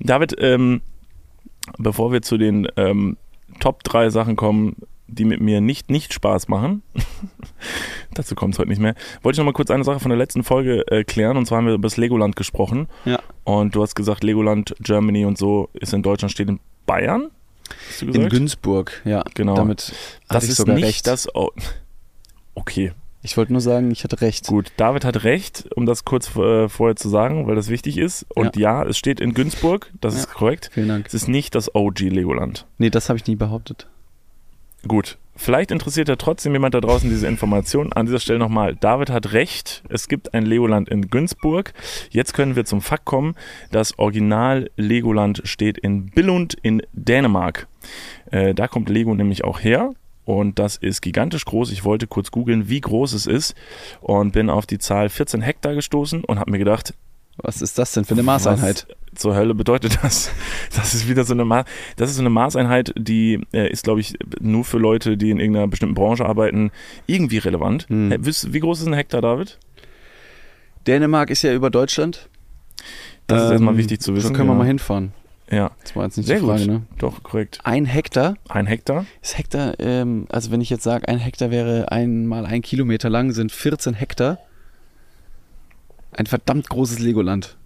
David, 0.00 0.34
ähm, 0.38 0.82
bevor 1.78 2.12
wir 2.12 2.22
zu 2.22 2.36
den 2.36 2.68
ähm, 2.76 3.16
Top 3.60 3.82
3 3.84 4.10
Sachen 4.10 4.36
kommen, 4.36 4.76
die 5.12 5.24
mit 5.24 5.40
mir 5.40 5.60
nicht, 5.60 5.90
nicht 5.90 6.12
Spaß 6.12 6.48
machen, 6.48 6.82
dazu 8.14 8.34
kommt 8.34 8.54
es 8.54 8.58
heute 8.58 8.68
nicht 8.68 8.80
mehr, 8.80 8.94
wollte 9.22 9.34
ich 9.36 9.38
noch 9.38 9.44
mal 9.46 9.52
kurz 9.52 9.70
eine 9.70 9.84
Sache 9.84 10.00
von 10.00 10.08
der 10.10 10.18
letzten 10.18 10.42
Folge 10.44 10.84
äh, 10.88 11.04
klären. 11.04 11.36
Und 11.36 11.46
zwar 11.46 11.58
haben 11.58 11.66
wir 11.66 11.74
über 11.74 11.86
das 11.88 11.96
Legoland 11.96 12.36
gesprochen. 12.36 12.88
Ja. 13.04 13.20
Und 13.44 13.74
du 13.74 13.82
hast 13.82 13.94
gesagt, 13.94 14.24
Legoland 14.24 14.74
Germany 14.80 15.24
und 15.24 15.38
so 15.38 15.68
ist 15.74 15.92
in 15.92 16.02
Deutschland, 16.02 16.32
steht 16.32 16.48
in 16.48 16.60
Bayern. 16.86 17.30
In? 18.00 18.28
Günzburg, 18.28 19.00
ja. 19.04 19.22
Genau. 19.34 19.54
Damit 19.54 19.92
das 20.28 20.44
ist 20.44 20.56
sogar 20.56 20.74
nicht 20.74 20.84
recht. 20.84 21.06
das. 21.06 21.28
Oh. 21.34 21.50
Okay, 22.54 22.92
Ich 23.22 23.36
wollte 23.38 23.52
nur 23.52 23.62
sagen, 23.62 23.90
ich 23.92 24.04
hatte 24.04 24.20
recht. 24.20 24.46
Gut, 24.46 24.72
David 24.76 25.04
hat 25.04 25.24
recht, 25.24 25.68
um 25.74 25.86
das 25.86 26.04
kurz 26.04 26.34
äh, 26.36 26.68
vorher 26.68 26.96
zu 26.96 27.08
sagen, 27.08 27.46
weil 27.46 27.54
das 27.54 27.68
wichtig 27.68 27.96
ist. 27.96 28.26
Und 28.34 28.56
ja, 28.56 28.84
es 28.84 28.98
steht 28.98 29.20
in 29.20 29.32
Günzburg, 29.32 29.90
das 30.00 30.14
Ja. 30.14 30.20
ist 30.20 30.34
korrekt. 30.34 30.68
Vielen 30.72 30.88
Dank. 30.88 31.06
Es 31.06 31.14
ist 31.14 31.28
nicht 31.28 31.54
das 31.54 31.74
OG 31.74 32.00
Legoland. 32.00 32.66
Nee, 32.78 32.90
das 32.90 33.08
habe 33.08 33.16
ich 33.18 33.26
nie 33.26 33.36
behauptet. 33.36 33.86
Gut, 34.86 35.18
Vielleicht 35.34 35.70
interessiert 35.70 36.08
ja 36.08 36.16
trotzdem 36.16 36.52
jemand 36.52 36.74
da 36.74 36.80
draußen 36.80 37.08
diese 37.08 37.26
Information. 37.26 37.92
An 37.92 38.04
dieser 38.06 38.20
Stelle 38.20 38.38
nochmal, 38.38 38.76
David 38.76 39.08
hat 39.10 39.32
recht, 39.32 39.82
es 39.88 40.06
gibt 40.06 40.34
ein 40.34 40.44
Legoland 40.44 40.90
in 40.90 41.08
Günzburg. 41.08 41.72
Jetzt 42.10 42.34
können 42.34 42.54
wir 42.54 42.66
zum 42.66 42.82
Fakt 42.82 43.06
kommen. 43.06 43.34
Das 43.70 43.98
Original 43.98 44.70
Legoland 44.76 45.40
steht 45.44 45.78
in 45.78 46.06
Billund 46.06 46.54
in 46.62 46.82
Dänemark. 46.92 47.66
Äh, 48.30 48.54
da 48.54 48.68
kommt 48.68 48.90
Lego 48.90 49.14
nämlich 49.14 49.42
auch 49.42 49.60
her. 49.60 49.94
Und 50.24 50.58
das 50.58 50.76
ist 50.76 51.00
gigantisch 51.00 51.46
groß. 51.46 51.72
Ich 51.72 51.82
wollte 51.84 52.06
kurz 52.06 52.30
googeln, 52.30 52.68
wie 52.68 52.80
groß 52.80 53.14
es 53.14 53.26
ist 53.26 53.56
und 54.00 54.32
bin 54.32 54.50
auf 54.50 54.66
die 54.66 54.78
Zahl 54.78 55.08
14 55.08 55.40
Hektar 55.40 55.74
gestoßen 55.74 56.24
und 56.24 56.38
habe 56.38 56.50
mir 56.50 56.58
gedacht, 56.58 56.94
Was 57.38 57.62
ist 57.62 57.78
das 57.78 57.92
denn 57.92 58.04
für 58.04 58.14
eine 58.14 58.22
Maßeinheit? 58.22 58.86
was 58.88 59.01
zur 59.14 59.34
Hölle 59.34 59.54
bedeutet 59.54 59.98
das? 60.02 60.30
Das 60.76 60.94
ist 60.94 61.08
wieder 61.08 61.24
so 61.24 61.34
eine 61.34 61.44
Ma 61.44 61.64
das 61.96 62.10
ist 62.10 62.16
so 62.16 62.22
eine 62.22 62.30
Maßeinheit, 62.30 62.94
die 62.96 63.40
äh, 63.52 63.70
ist, 63.70 63.84
glaube 63.84 64.00
ich, 64.00 64.14
nur 64.40 64.64
für 64.64 64.78
Leute, 64.78 65.16
die 65.16 65.30
in 65.30 65.38
irgendeiner 65.40 65.68
bestimmten 65.68 65.94
Branche 65.94 66.24
arbeiten, 66.24 66.70
irgendwie 67.06 67.38
relevant. 67.38 67.86
Hm. 67.88 68.14
Wie 68.20 68.60
groß 68.60 68.80
ist 68.80 68.86
ein 68.86 68.94
Hektar, 68.94 69.20
David? 69.20 69.58
Dänemark 70.86 71.30
ist 71.30 71.42
ja 71.42 71.52
über 71.54 71.70
Deutschland. 71.70 72.28
Das 73.26 73.38
ist 73.42 73.46
Ähm, 73.46 73.52
erstmal 73.52 73.76
wichtig 73.76 74.00
zu 74.00 74.14
wissen. 74.14 74.28
So 74.28 74.32
können 74.32 74.48
wir 74.48 74.54
ja. 74.54 74.58
mal 74.58 74.66
hinfahren. 74.66 75.12
Ja, 75.50 75.70
Das 75.82 75.94
war 75.94 76.04
jetzt 76.04 76.16
nicht 76.16 76.26
sehr 76.26 76.40
die 76.40 76.46
Frage, 76.46 76.60
gut. 76.62 76.70
ne? 76.70 76.82
Doch, 76.98 77.22
korrekt. 77.22 77.58
Ein 77.64 77.84
Hektar 77.84 78.36
Ein 78.48 78.66
Hektar? 78.66 79.04
ist 79.20 79.36
Hektar, 79.36 79.74
ähm, 79.80 80.26
also 80.30 80.50
wenn 80.50 80.62
ich 80.62 80.70
jetzt 80.70 80.82
sage, 80.82 81.06
ein 81.08 81.18
Hektar 81.18 81.50
wäre 81.50 81.92
einmal 81.92 82.46
ein 82.46 82.62
Kilometer 82.62 83.10
lang, 83.10 83.32
sind 83.32 83.52
14 83.52 83.92
Hektar. 83.94 84.38
Ein 86.12 86.26
verdammt 86.26 86.68
großes 86.70 86.98
Legoland. 87.00 87.56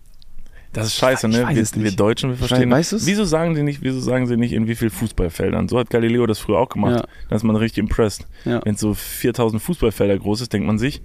Das 0.76 0.88
ist 0.88 0.96
scheiße, 0.96 1.26
ne? 1.28 1.48
Wir, 1.48 1.82
wir 1.82 1.90
Deutschen, 1.92 2.30
wir 2.30 2.36
verstehen. 2.36 2.70
weißt 2.70 2.92
du's? 2.92 3.06
Wieso 3.06 3.24
sagen 3.24 3.54
sie 3.54 3.62
nicht, 3.62 3.80
wieso 3.80 3.98
sagen 3.98 4.26
sie 4.26 4.36
nicht 4.36 4.52
in 4.52 4.68
wie 4.68 4.74
viel 4.74 4.90
Fußballfeldern? 4.90 5.68
So 5.68 5.78
hat 5.78 5.88
Galileo 5.88 6.26
das 6.26 6.38
früher 6.38 6.58
auch 6.58 6.68
gemacht. 6.68 6.96
Ja. 6.96 7.04
Da 7.30 7.36
ist 7.36 7.44
man 7.44 7.56
richtig 7.56 7.78
impressed. 7.78 8.26
Ja. 8.44 8.60
Wenn 8.62 8.74
es 8.74 8.80
so 8.80 8.92
4000 8.92 9.62
Fußballfelder 9.62 10.18
groß 10.18 10.42
ist, 10.42 10.52
denkt 10.52 10.66
man 10.66 10.78
sich, 10.78 11.00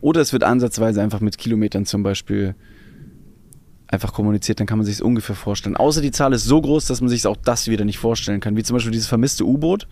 Oder 0.00 0.20
es 0.20 0.32
wird 0.32 0.42
ansatzweise 0.42 1.00
einfach 1.00 1.20
mit 1.20 1.38
Kilometern 1.38 1.86
zum 1.86 2.02
Beispiel 2.02 2.56
einfach 3.86 4.12
kommuniziert, 4.12 4.58
dann 4.58 4.66
kann 4.66 4.78
man 4.78 4.84
sich 4.84 4.96
es 4.96 5.00
ungefähr 5.00 5.36
vorstellen. 5.36 5.76
Außer 5.76 6.00
die 6.02 6.10
Zahl 6.10 6.32
ist 6.32 6.44
so 6.44 6.60
groß, 6.60 6.86
dass 6.86 7.00
man 7.00 7.08
sich 7.08 7.24
auch 7.28 7.36
das 7.36 7.68
wieder 7.68 7.84
nicht 7.84 7.98
vorstellen 7.98 8.40
kann. 8.40 8.56
Wie 8.56 8.64
zum 8.64 8.74
Beispiel 8.74 8.92
dieses 8.92 9.06
vermisste 9.06 9.44
U-Boot, 9.46 9.86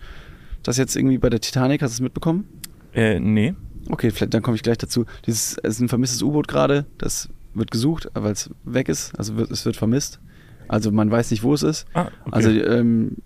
das 0.61 0.75
jetzt 0.77 0.97
irgendwie 0.97 1.17
bei 1.17 1.29
der 1.29 1.39
Titanic, 1.39 1.81
hast 1.81 1.91
du 1.91 1.95
es 1.95 2.01
mitbekommen? 2.01 2.47
äh, 2.93 3.17
nee. 3.19 3.53
Okay, 3.89 4.11
vielleicht 4.11 4.33
dann 4.33 4.41
komme 4.41 4.55
ich 4.55 4.63
gleich 4.63 4.77
dazu. 4.77 5.05
Dieses 5.25 5.57
es 5.59 5.75
ist 5.75 5.79
ein 5.79 5.87
vermisstes 5.87 6.21
U-Boot 6.21 6.49
gerade, 6.49 6.85
das 6.97 7.29
wird 7.57 7.71
gesucht, 7.71 8.09
weil 8.13 8.33
es 8.33 8.49
weg 8.63 8.89
ist. 8.89 9.17
Also 9.17 9.35
wird, 9.37 9.51
es 9.51 9.65
wird 9.65 9.75
vermisst. 9.77 10.19
Also 10.67 10.91
man 10.91 11.09
weiß 11.09 11.31
nicht, 11.31 11.43
wo 11.43 11.53
es 11.53 11.63
ist. 11.63 11.85
Ah, 11.93 12.07
okay. 12.25 12.29
Also 12.31 12.49
ähm, 12.49 13.17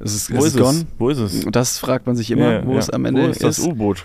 es 0.00 0.14
ist, 0.14 0.32
wo 0.32 0.38
es 0.38 0.46
ist 0.46 0.54
ist 0.56 0.60
gone. 0.60 0.78
es? 0.78 0.86
Wo 0.98 1.08
ist 1.08 1.18
es? 1.18 1.44
Und 1.44 1.56
das 1.56 1.78
fragt 1.78 2.06
man 2.06 2.16
sich 2.16 2.30
immer, 2.30 2.52
Ja, 2.52 2.66
wo 2.66 2.72
ja. 2.72 2.78
es 2.78 2.90
am 2.90 3.04
Ende 3.04 3.22
Wo 3.22 3.26
ist 3.28 3.42
das 3.42 3.58
U-Boot? 3.58 4.04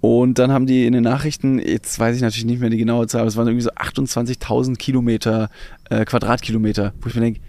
Und 0.00 0.38
dann 0.38 0.52
haben 0.52 0.66
die 0.66 0.86
in 0.86 0.92
den 0.92 1.02
Nachrichten, 1.02 1.58
jetzt 1.58 1.98
weiß 1.98 2.14
ich 2.16 2.20
natürlich 2.22 2.44
nicht 2.44 2.60
mehr 2.60 2.68
die 2.68 2.76
genaue 2.76 3.06
Zahl, 3.06 3.22
aber 3.22 3.28
es 3.28 3.36
waren 3.36 3.46
irgendwie 3.46 3.62
so 3.64 3.70
28.000 3.70 4.76
Kilometer, 4.76 5.48
äh, 5.88 6.04
Quadratkilometer, 6.04 6.92
wo 7.00 7.08
ich 7.08 7.14
mir 7.14 7.22
denke, 7.22 7.40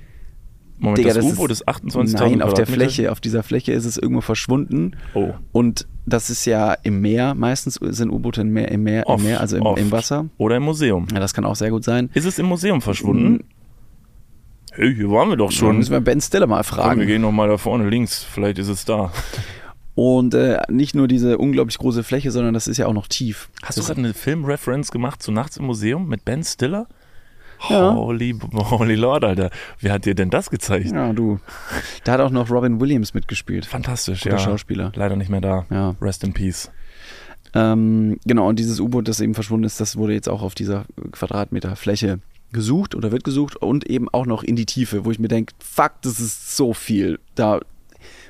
Moment, 0.77 0.97
Digga, 0.97 1.13
das 1.13 1.23
das 1.23 1.33
U-Boot 1.33 1.51
ist- 1.51 1.61
ist 1.61 1.67
28.000 1.69 2.19
nein, 2.37 2.41
auf 2.41 2.53
der? 2.53 2.67
Fläche, 2.67 3.11
auf 3.11 3.21
dieser 3.21 3.43
Fläche 3.43 3.71
ist 3.71 3.85
es 3.85 3.97
irgendwo 3.97 4.21
verschwunden. 4.21 4.95
Oh. 5.13 5.31
Und 5.51 5.87
das 6.05 6.29
ist 6.29 6.45
ja 6.45 6.73
im 6.83 6.99
Meer, 7.01 7.33
meistens 7.33 7.75
sind 7.81 8.09
U-Boote 8.11 8.41
im 8.41 8.49
Meer, 8.51 8.69
im 8.71 8.83
Meer, 8.83 9.03
im, 9.03 9.07
Oft, 9.13 9.23
Meer 9.23 9.39
also 9.39 9.57
im, 9.57 9.65
im 9.77 9.91
Wasser. 9.91 10.25
Oder 10.37 10.57
im 10.57 10.63
Museum. 10.63 11.07
Ja, 11.13 11.19
das 11.19 11.33
kann 11.33 11.45
auch 11.45 11.55
sehr 11.55 11.71
gut 11.71 11.83
sein. 11.85 12.09
Ist 12.13 12.25
es 12.25 12.37
im 12.39 12.45
Museum 12.47 12.81
verschwunden? 12.81 13.45
Hey, 14.73 14.93
hier 14.93 15.09
waren 15.09 15.29
wir 15.29 15.37
doch 15.37 15.51
Schon 15.51 15.67
schon. 15.69 15.77
müssen 15.77 15.91
wir 15.91 16.01
Ben 16.01 16.19
Stiller 16.19 16.47
mal 16.47 16.61
Komm, 16.63 16.77
wir 16.77 16.83
fragen. 16.83 17.07
gehen 17.07 17.21
noch 17.21 17.31
mal 17.31 17.47
da 17.47 17.57
vorne 17.57 17.87
links. 17.89 18.23
Vielleicht 18.23 18.57
ist 18.59 18.67
es 18.67 18.83
da. 18.83 19.11
Und 19.95 20.33
äh, 20.33 20.59
nicht 20.69 20.93
nur 20.93 21.07
diese 21.07 21.37
unglaublich 21.37 21.77
große 21.77 22.03
Fläche, 22.03 22.29
sondern 22.31 22.53
das 22.53 22.67
ist 22.67 22.75
ja 22.77 22.85
auch 22.87 22.93
noch 22.93 23.07
tief. 23.07 23.49
Hast 23.63 23.77
du 23.77 23.79
das, 23.81 23.87
gerade 23.87 23.99
eine 24.01 24.13
Filmreference 24.13 24.91
gemacht 24.91 25.23
zu 25.23 25.31
Nachts 25.31 25.55
im 25.55 25.65
Museum 25.65 26.09
mit 26.09 26.25
Ben 26.25 26.43
Stiller? 26.43 26.87
Ja. 27.69 27.93
Holy, 27.93 28.37
holy 28.53 28.95
Lord, 28.95 29.23
Alter. 29.23 29.49
Wer 29.79 29.93
hat 29.93 30.05
dir 30.05 30.15
denn 30.15 30.29
das 30.29 30.49
gezeigt? 30.49 30.91
Ja, 30.91 31.13
du. 31.13 31.39
Da 32.03 32.13
hat 32.13 32.21
auch 32.21 32.29
noch 32.29 32.49
Robin 32.49 32.79
Williams 32.79 33.13
mitgespielt. 33.13 33.65
Fantastisch, 33.65 34.21
Guter 34.21 34.37
ja. 34.37 34.41
Schauspieler. 34.41 34.91
Leider 34.95 35.15
nicht 35.15 35.29
mehr 35.29 35.41
da. 35.41 35.65
Ja. 35.69 35.95
Rest 36.01 36.23
in 36.23 36.33
Peace. 36.33 36.71
Ähm, 37.53 38.19
genau, 38.25 38.49
und 38.49 38.59
dieses 38.59 38.79
U-Boot, 38.79 39.07
das 39.07 39.21
eben 39.21 39.33
verschwunden 39.33 39.63
ist, 39.63 39.79
das 39.79 39.95
wurde 39.95 40.13
jetzt 40.13 40.27
auch 40.27 40.41
auf 40.41 40.55
dieser 40.55 40.85
Quadratmeter 41.11 41.75
Fläche 41.75 42.19
gesucht 42.51 42.95
oder 42.95 43.11
wird 43.11 43.23
gesucht 43.23 43.55
und 43.55 43.89
eben 43.89 44.09
auch 44.09 44.25
noch 44.25 44.43
in 44.43 44.55
die 44.55 44.65
Tiefe, 44.65 45.05
wo 45.05 45.11
ich 45.11 45.19
mir 45.19 45.27
denke, 45.27 45.53
fuck, 45.59 45.93
das 46.01 46.19
ist 46.19 46.55
so 46.55 46.73
viel. 46.73 47.19
Da, 47.35 47.61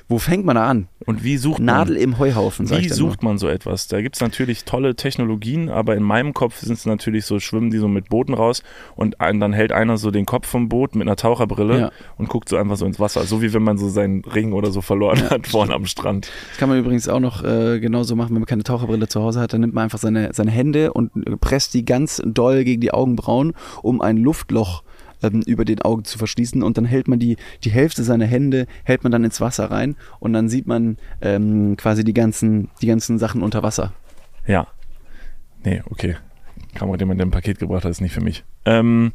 wo 0.08 0.18
fängt 0.18 0.44
man 0.44 0.54
da 0.54 0.66
an? 0.68 0.88
Und 1.04 1.24
wie 1.24 1.36
sucht 1.36 1.60
Nadel 1.60 1.94
man? 1.94 2.02
im 2.02 2.18
Heuhaufen, 2.18 2.66
sag 2.66 2.80
Wie 2.80 2.88
sucht 2.88 3.22
man 3.22 3.38
so 3.38 3.48
etwas? 3.48 3.88
Da 3.88 4.00
gibt 4.00 4.14
es 4.16 4.20
natürlich 4.20 4.64
tolle 4.64 4.94
Technologien, 4.94 5.68
aber 5.68 5.96
in 5.96 6.02
meinem 6.02 6.32
Kopf 6.32 6.60
sind 6.60 6.74
es 6.74 6.86
natürlich 6.86 7.24
so, 7.26 7.40
schwimmen 7.40 7.70
die 7.70 7.78
so 7.78 7.88
mit 7.88 8.08
Booten 8.08 8.34
raus 8.34 8.62
und 8.94 9.16
dann 9.20 9.52
hält 9.52 9.72
einer 9.72 9.96
so 9.98 10.10
den 10.10 10.24
Kopf 10.26 10.46
vom 10.46 10.68
Boot 10.68 10.94
mit 10.94 11.06
einer 11.08 11.16
Taucherbrille 11.16 11.78
Ja. 11.80 11.90
und 12.18 12.28
guckt 12.28 12.48
so 12.48 12.56
einfach 12.56 12.76
so 12.76 12.86
ins 12.86 13.00
Wasser. 13.00 13.24
So 13.24 13.42
wie 13.42 13.52
wenn 13.52 13.62
man 13.64 13.78
so 13.78 13.88
seinen 13.88 14.24
Ring 14.24 14.52
oder 14.52 14.70
so 14.70 14.80
verloren 14.80 15.28
hat 15.30 15.46
vorne 15.48 15.74
am 15.74 15.86
Strand. 15.86 16.30
Das 16.50 16.58
kann 16.58 16.68
man 16.68 16.78
übrigens 16.78 17.08
auch 17.08 17.20
noch 17.20 17.42
äh, 17.42 17.80
genauso 17.80 18.14
machen, 18.16 18.30
wenn 18.30 18.40
man 18.42 18.46
keine 18.46 18.62
Taucherbrille 18.62 19.08
zu 19.08 19.20
Hause 19.22 19.40
hat. 19.40 19.52
Dann 19.52 19.60
nimmt 19.60 19.74
man 19.74 19.84
einfach 19.84 19.98
seine, 19.98 20.30
seine 20.32 20.50
Hände 20.50 20.92
und 20.92 21.10
presst 21.40 21.74
die 21.74 21.84
ganz 21.84 22.22
doll 22.24 22.64
gegen 22.64 22.80
die 22.80 22.92
Augenbrauen, 22.92 23.54
um 23.82 24.00
ein 24.00 24.16
Luftloch 24.18 24.82
ähm, 25.22 25.42
über 25.46 25.64
den 25.64 25.82
Augen 25.82 26.04
zu 26.04 26.18
verschließen. 26.18 26.62
Und 26.62 26.76
dann 26.78 26.84
hält 26.84 27.08
man 27.08 27.18
die, 27.18 27.36
die 27.64 27.70
Hälfte 27.70 28.02
seiner 28.02 28.26
Hände, 28.26 28.66
hält 28.84 29.02
man 29.02 29.12
dann 29.12 29.24
ins 29.24 29.40
Wasser 29.40 29.70
rein 29.70 29.96
und 30.20 30.32
dann 30.32 30.48
sieht 30.48 30.66
man 30.66 30.96
ähm, 31.20 31.76
quasi 31.76 32.04
die 32.04 32.14
ganzen, 32.14 32.68
die 32.82 32.86
ganzen 32.86 33.18
Sachen 33.18 33.42
unter 33.42 33.62
Wasser. 33.62 33.92
Ja. 34.46 34.66
Nee, 35.64 35.82
okay. 35.90 36.16
Kamera, 36.74 36.96
den 36.96 37.08
man 37.08 37.20
ein 37.20 37.30
Paket 37.30 37.58
gebracht 37.58 37.84
hat, 37.84 37.90
ist 37.90 38.00
nicht 38.00 38.12
für 38.12 38.20
mich. 38.20 38.44
Ähm, 38.64 39.12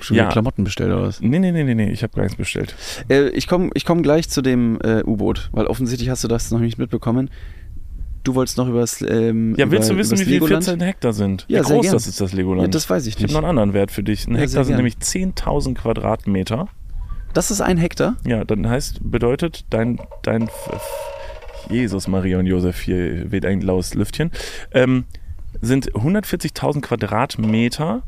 Schon 0.00 0.16
Ja. 0.16 0.28
Klamotten 0.28 0.64
bestellt 0.64 0.92
oder 0.92 1.02
was? 1.02 1.20
nee, 1.20 1.38
nee, 1.38 1.52
nee, 1.52 1.64
nee, 1.64 1.74
nee, 1.74 1.90
ich 1.90 2.02
habe 2.02 2.14
gar 2.14 2.22
nichts 2.22 2.36
bestellt. 2.36 2.74
Äh, 3.08 3.28
ich 3.30 3.46
komme 3.46 3.70
ich 3.74 3.84
komm 3.84 4.02
gleich 4.02 4.28
zu 4.28 4.42
dem 4.42 4.78
äh, 4.82 5.02
U-Boot, 5.04 5.50
weil 5.52 5.66
offensichtlich 5.66 6.08
hast 6.08 6.24
du 6.24 6.28
das 6.28 6.50
noch 6.50 6.60
nicht 6.60 6.78
mitbekommen. 6.78 7.30
Du 8.24 8.34
wolltest 8.34 8.56
noch 8.56 8.68
über 8.68 8.80
das 8.80 9.02
ähm, 9.02 9.54
Ja, 9.56 9.70
willst 9.70 9.88
über, 9.88 9.94
du 9.94 10.00
wissen, 10.00 10.18
wie 10.18 10.24
viel 10.24 10.34
Legoland? 10.34 10.64
14 10.64 10.80
Hektar 10.80 11.12
sind? 11.12 11.44
Ja, 11.48 11.60
wie 11.60 11.66
sehr 11.66 11.76
groß 11.78 11.90
das 11.90 12.06
ist, 12.06 12.20
das 12.20 12.32
Legoland? 12.32 12.62
Ja, 12.62 12.70
das 12.70 12.88
weiß 12.88 13.06
ich 13.06 13.14
ich 13.16 13.16
habe 13.16 13.24
nicht. 13.24 13.32
noch 13.32 13.40
einen 13.40 13.48
anderen 13.58 13.74
Wert 13.74 13.90
für 13.90 14.02
dich. 14.02 14.26
Ein 14.28 14.34
Ja, 14.34 14.42
Hektar 14.42 14.64
sind 14.64 14.76
nämlich 14.76 14.94
10.000 14.96 15.74
Quadratmeter. 15.74 16.68
Das 17.34 17.50
ist 17.50 17.60
ein 17.60 17.78
Hektar? 17.78 18.16
Ja, 18.26 18.44
dann 18.44 18.68
heißt, 18.68 19.00
bedeutet, 19.02 19.64
dein, 19.70 19.98
dein, 20.22 20.48
Jesus, 21.70 22.06
Maria 22.06 22.38
und 22.38 22.46
Josef, 22.46 22.80
hier 22.80 23.30
weht 23.32 23.46
ein 23.46 23.60
blaues 23.60 23.94
Lüftchen, 23.94 24.30
ähm, 24.72 25.04
sind 25.60 25.92
140.000 25.92 26.80
Quadratmeter. 26.80 28.02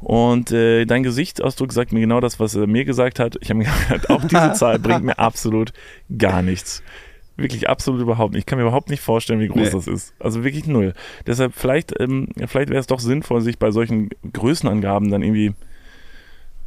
Und 0.00 0.52
äh, 0.52 0.84
dein 0.84 1.02
Gesichtsausdruck 1.02 1.72
sagt 1.72 1.92
mir 1.92 2.00
genau 2.00 2.20
das, 2.20 2.38
was 2.38 2.54
er 2.54 2.66
mir 2.66 2.84
gesagt 2.84 3.18
hat. 3.18 3.38
Ich 3.40 3.48
habe 3.48 3.58
mir 3.58 3.68
gedacht, 3.88 4.10
auch 4.10 4.22
diese 4.22 4.52
Zahl 4.54 4.78
bringt 4.78 5.04
mir 5.04 5.18
absolut 5.18 5.72
gar 6.18 6.42
nichts. 6.42 6.82
Wirklich 7.36 7.68
absolut 7.68 8.00
überhaupt 8.00 8.32
nicht. 8.34 8.40
Ich 8.42 8.46
kann 8.46 8.58
mir 8.58 8.64
überhaupt 8.64 8.90
nicht 8.90 9.00
vorstellen, 9.02 9.40
wie 9.40 9.48
groß 9.48 9.66
Nee. 9.66 9.70
das 9.70 9.86
ist. 9.88 10.14
Also 10.20 10.44
wirklich 10.44 10.66
null. 10.66 10.94
Deshalb 11.26 11.52
vielleicht, 11.54 11.92
ähm, 12.00 12.28
vielleicht 12.46 12.70
wäre 12.70 12.78
es 12.78 12.86
doch 12.86 13.00
sinnvoll, 13.00 13.40
sich 13.40 13.58
bei 13.58 13.70
solchen 13.72 14.10
Größenangaben 14.32 15.10
dann 15.10 15.22
irgendwie 15.22 15.54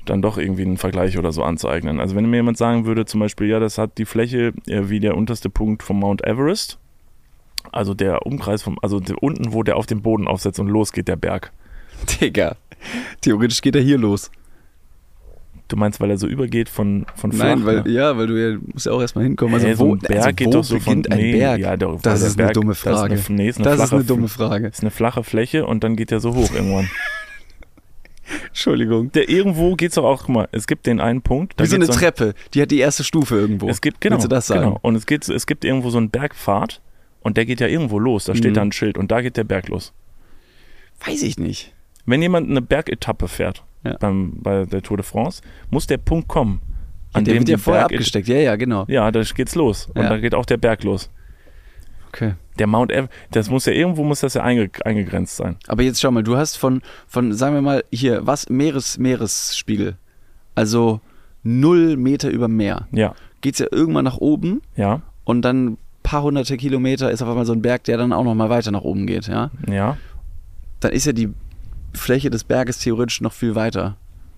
dann 0.03 0.21
doch 0.21 0.37
irgendwie 0.37 0.63
einen 0.63 0.77
Vergleich 0.77 1.17
oder 1.17 1.31
so 1.31 1.43
anzueignen. 1.43 1.99
Also 1.99 2.15
wenn 2.15 2.29
mir 2.29 2.37
jemand 2.37 2.57
sagen 2.57 2.85
würde, 2.85 3.05
zum 3.05 3.19
Beispiel, 3.19 3.47
ja, 3.47 3.59
das 3.59 3.77
hat 3.77 3.97
die 3.97 4.05
Fläche 4.05 4.53
äh, 4.67 4.89
wie 4.89 4.99
der 4.99 5.15
unterste 5.17 5.49
Punkt 5.49 5.83
vom 5.83 5.99
Mount 5.99 6.25
Everest, 6.25 6.79
also 7.71 7.93
der 7.93 8.25
Umkreis 8.25 8.61
vom, 8.63 8.77
also 8.81 8.99
der, 8.99 9.21
unten, 9.21 9.51
wo 9.53 9.63
der 9.63 9.75
auf 9.75 9.85
den 9.85 10.01
Boden 10.01 10.27
aufsetzt 10.27 10.59
und 10.59 10.67
losgeht, 10.67 11.07
der 11.07 11.17
Berg. 11.17 11.51
Digga. 12.21 12.55
Theoretisch 13.21 13.61
geht 13.61 13.75
er 13.75 13.81
hier 13.81 13.97
los. 13.97 14.31
Du 15.69 15.75
meinst, 15.75 15.99
weil 15.99 16.09
er 16.09 16.17
so 16.17 16.27
übergeht 16.27 16.69
von, 16.69 17.05
von 17.15 17.31
flach? 17.33 17.45
Nein, 17.45 17.65
weil, 17.65 17.81
ne? 17.83 17.89
ja, 17.91 18.17
weil 18.17 18.27
du 18.27 18.35
ja, 18.35 18.57
musst 18.73 18.85
ja 18.85 18.93
auch 18.93 19.01
erstmal 19.01 19.25
hinkommen. 19.25 19.53
Also 19.55 19.73
so 19.73 19.87
wo, 19.87 19.95
ein 19.95 19.99
Berg 19.99 20.17
also 20.17 20.35
geht 20.35 20.47
wo 20.47 20.51
doch 20.51 20.63
so 20.63 20.79
von 20.79 21.05
ein 21.09 21.17
nee, 21.17 21.31
Berg? 21.33 21.59
Ja, 21.59 21.75
der, 21.75 21.97
das 22.01 22.21
ist 22.21 22.37
Berg, 22.37 22.49
eine 22.49 22.53
dumme 22.53 22.75
Frage. 22.75 23.09
Das 23.15 23.19
ist 23.21 23.29
eine, 23.29 23.37
nee, 23.43 23.49
ist 23.49 23.57
eine 23.57 23.65
Das 23.65 23.75
flache, 23.75 23.85
ist 23.87 23.93
eine 23.93 24.03
dumme 24.05 24.27
Frage. 24.29 24.67
ist 24.67 24.81
eine 24.81 24.91
flache 24.91 25.23
Fläche 25.23 25.65
und 25.65 25.83
dann 25.83 25.95
geht 25.97 26.11
der 26.11 26.19
so 26.21 26.33
hoch 26.35 26.53
irgendwann. 26.53 26.89
Entschuldigung. 28.49 29.11
Der 29.13 29.29
irgendwo 29.29 29.75
geht's 29.75 29.95
doch 29.95 30.03
auch, 30.03 30.21
guck 30.25 30.29
mal, 30.29 30.49
es 30.51 30.67
gibt 30.67 30.85
den 30.85 30.99
einen 30.99 31.21
Punkt. 31.21 31.53
Wie 31.61 31.65
so 31.65 31.75
eine 31.75 31.85
geht's 31.85 31.97
ein- 31.97 32.01
Treppe. 32.01 32.33
Die 32.53 32.61
hat 32.61 32.71
die 32.71 32.79
erste 32.79 33.03
Stufe 33.03 33.35
irgendwo. 33.37 33.69
Es 33.69 33.81
gibt, 33.81 34.01
genau, 34.01 34.15
Willst 34.15 34.25
du 34.25 34.29
das 34.29 34.47
sagen? 34.47 34.61
genau. 34.61 34.79
Und 34.81 34.95
es 34.95 35.05
gibt, 35.05 35.27
es 35.29 35.45
gibt 35.47 35.63
irgendwo 35.63 35.89
so 35.89 35.97
einen 35.97 36.09
Bergpfad 36.09 36.81
und 37.21 37.37
der 37.37 37.45
geht 37.45 37.59
ja 37.61 37.67
irgendwo 37.67 37.99
los. 37.99 38.25
Da 38.25 38.35
steht 38.35 38.51
Mhm. 38.51 38.55
da 38.55 38.61
ein 38.63 38.71
Schild 38.71 38.97
und 38.97 39.11
da 39.11 39.21
geht 39.21 39.37
der 39.37 39.43
Berg 39.45 39.69
los. 39.69 39.93
Weiß 41.05 41.23
ich 41.23 41.37
nicht. 41.37 41.73
Wenn 42.05 42.21
jemand 42.21 42.49
eine 42.49 42.61
Bergetappe 42.61 43.27
fährt 43.27 43.63
Ja. 43.87 43.97
beim, 43.99 44.33
bei 44.41 44.65
der 44.65 44.81
Tour 44.81 44.97
de 44.97 45.05
France, 45.05 45.41
muss 45.69 45.87
der 45.87 45.97
Punkt 45.97 46.27
kommen, 46.27 46.61
an 47.13 47.25
der 47.25 47.33
dem 47.35 47.41
wird 47.41 47.49
ja 47.49 47.57
vorher 47.57 47.83
Berg 47.83 47.93
abgesteckt. 47.93 48.27
Ja, 48.27 48.37
ja, 48.37 48.55
genau. 48.55 48.85
Ja, 48.87 49.11
da 49.11 49.21
geht's 49.21 49.55
los. 49.55 49.87
Und 49.93 50.01
Ja. 50.03 50.09
da 50.09 50.17
geht 50.17 50.35
auch 50.35 50.45
der 50.45 50.57
Berg 50.57 50.83
los. 50.83 51.09
Okay. 52.09 52.33
Der 52.57 52.67
Mount 52.67 52.91
Everest, 52.91 53.11
das 53.31 53.49
muss 53.49 53.65
ja 53.65 53.73
irgendwo 53.73 54.03
muss 54.03 54.21
das 54.21 54.33
ja 54.33 54.41
einge, 54.43 54.69
eingegrenzt 54.83 55.35
sein. 55.35 55.57
Aber 55.67 55.83
jetzt 55.83 56.01
schau 56.01 56.09
mal, 56.11 56.23
du 56.23 56.37
hast 56.37 56.55
von, 56.57 56.81
von 57.07 57.33
sagen 57.33 57.53
wir 57.53 57.61
mal, 57.61 57.83
hier, 57.91 58.25
was? 58.25 58.49
Meeres, 58.49 58.97
Meeresspiegel. 58.97 59.95
Also 60.55 60.99
null 61.43 61.95
Meter 61.97 62.29
über 62.29 62.47
Meer. 62.47 62.87
Ja, 62.91 63.13
Geht's 63.41 63.59
ja 63.59 63.67
irgendwann 63.71 64.05
nach 64.05 64.17
oben 64.17 64.61
ja. 64.75 65.01
und 65.23 65.43
dann 65.43 65.65
ein 65.73 65.77
paar 66.01 66.23
hunderte 66.23 66.57
Kilometer 66.57 67.11
ist 67.11 67.21
auf 67.21 67.29
einmal 67.29 67.45
so 67.45 67.53
ein 67.53 67.61
Berg, 67.61 67.83
der 67.83 67.97
dann 67.97 68.11
auch 68.11 68.23
noch 68.23 68.33
mal 68.33 68.49
weiter 68.49 68.71
nach 68.71 68.81
oben 68.81 69.05
geht, 69.05 69.27
ja, 69.27 69.51
Ja. 69.69 69.97
dann 70.79 70.91
ist 70.93 71.05
ja 71.05 71.13
die 71.13 71.29
Fläche 71.97 72.29
des 72.29 72.43
Berges 72.43 72.79
theoretisch 72.79 73.21
noch 73.21 73.33
viel 73.33 73.55
weiter. 73.55 73.97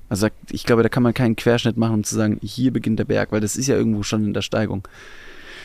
Also 0.09 0.27
ich 0.51 0.65
glaube, 0.65 0.81
da 0.83 0.89
kann 0.89 1.03
man 1.03 1.13
keinen 1.13 1.35
Querschnitt 1.35 1.77
machen, 1.77 1.93
um 1.95 2.03
zu 2.03 2.15
sagen, 2.15 2.39
hier 2.41 2.71
beginnt 2.73 2.97
der 2.99 3.05
Berg, 3.05 3.31
weil 3.31 3.41
das 3.41 3.55
ist 3.55 3.67
ja 3.67 3.75
irgendwo 3.75 4.01
schon 4.03 4.25
in 4.25 4.33
der 4.33 4.41
Steigung. 4.41 4.87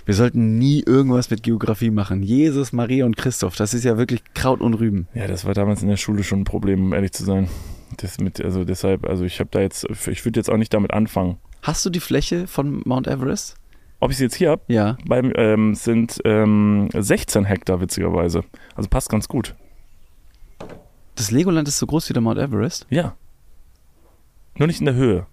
Wir 0.06 0.14
sollten 0.14 0.58
nie 0.58 0.82
irgendwas 0.84 1.30
mit 1.30 1.42
Geografie 1.42 1.90
machen. 1.90 2.22
Jesus, 2.22 2.72
Maria 2.74 3.06
und 3.06 3.16
Christoph, 3.16 3.56
das 3.56 3.72
ist 3.72 3.84
ja 3.84 3.96
wirklich 3.96 4.20
Kraut 4.34 4.60
und 4.60 4.74
Rüben. 4.74 5.08
Ja, 5.14 5.26
das 5.26 5.46
war 5.46 5.54
damals 5.54 5.80
in 5.82 5.88
der 5.88 5.96
Schule 5.96 6.22
schon 6.24 6.40
ein 6.40 6.44
Problem, 6.44 6.84
um 6.86 6.92
ehrlich 6.92 7.12
zu 7.12 7.24
sein. 7.24 7.48
Das 7.96 8.18
mit, 8.18 8.38
also 8.44 8.64
deshalb, 8.64 9.06
also 9.08 9.24
ich 9.24 9.40
habe 9.40 9.48
da 9.50 9.60
jetzt, 9.60 9.86
ich 10.08 10.24
würde 10.26 10.40
jetzt 10.40 10.50
auch 10.50 10.58
nicht 10.58 10.74
damit 10.74 10.92
anfangen. 10.92 11.38
Hast 11.62 11.86
du 11.86 11.90
die 11.90 12.00
Fläche 12.00 12.46
von 12.46 12.82
Mount 12.84 13.06
Everest? 13.06 13.54
Ob 14.00 14.10
ich 14.10 14.18
sie 14.18 14.24
jetzt 14.24 14.34
hier 14.34 14.50
habe, 14.50 14.62
Ja. 14.68 14.98
beim 15.06 15.32
ähm, 15.36 15.74
sind 15.74 16.20
ähm, 16.26 16.90
16 16.92 17.46
Hektar 17.46 17.80
witzigerweise. 17.80 18.42
Also 18.74 18.90
passt 18.90 19.08
ganz 19.08 19.28
gut. 19.28 19.54
Das 21.14 21.30
Legoland 21.30 21.68
ist 21.68 21.78
so 21.78 21.86
groß 21.86 22.08
wie 22.08 22.12
der 22.12 22.22
Mount 22.22 22.38
Everest? 22.38 22.86
Ja. 22.90 23.14
Nur 24.56 24.66
nicht 24.66 24.80
in 24.80 24.86
der 24.86 24.94
Höhe. 24.94 25.26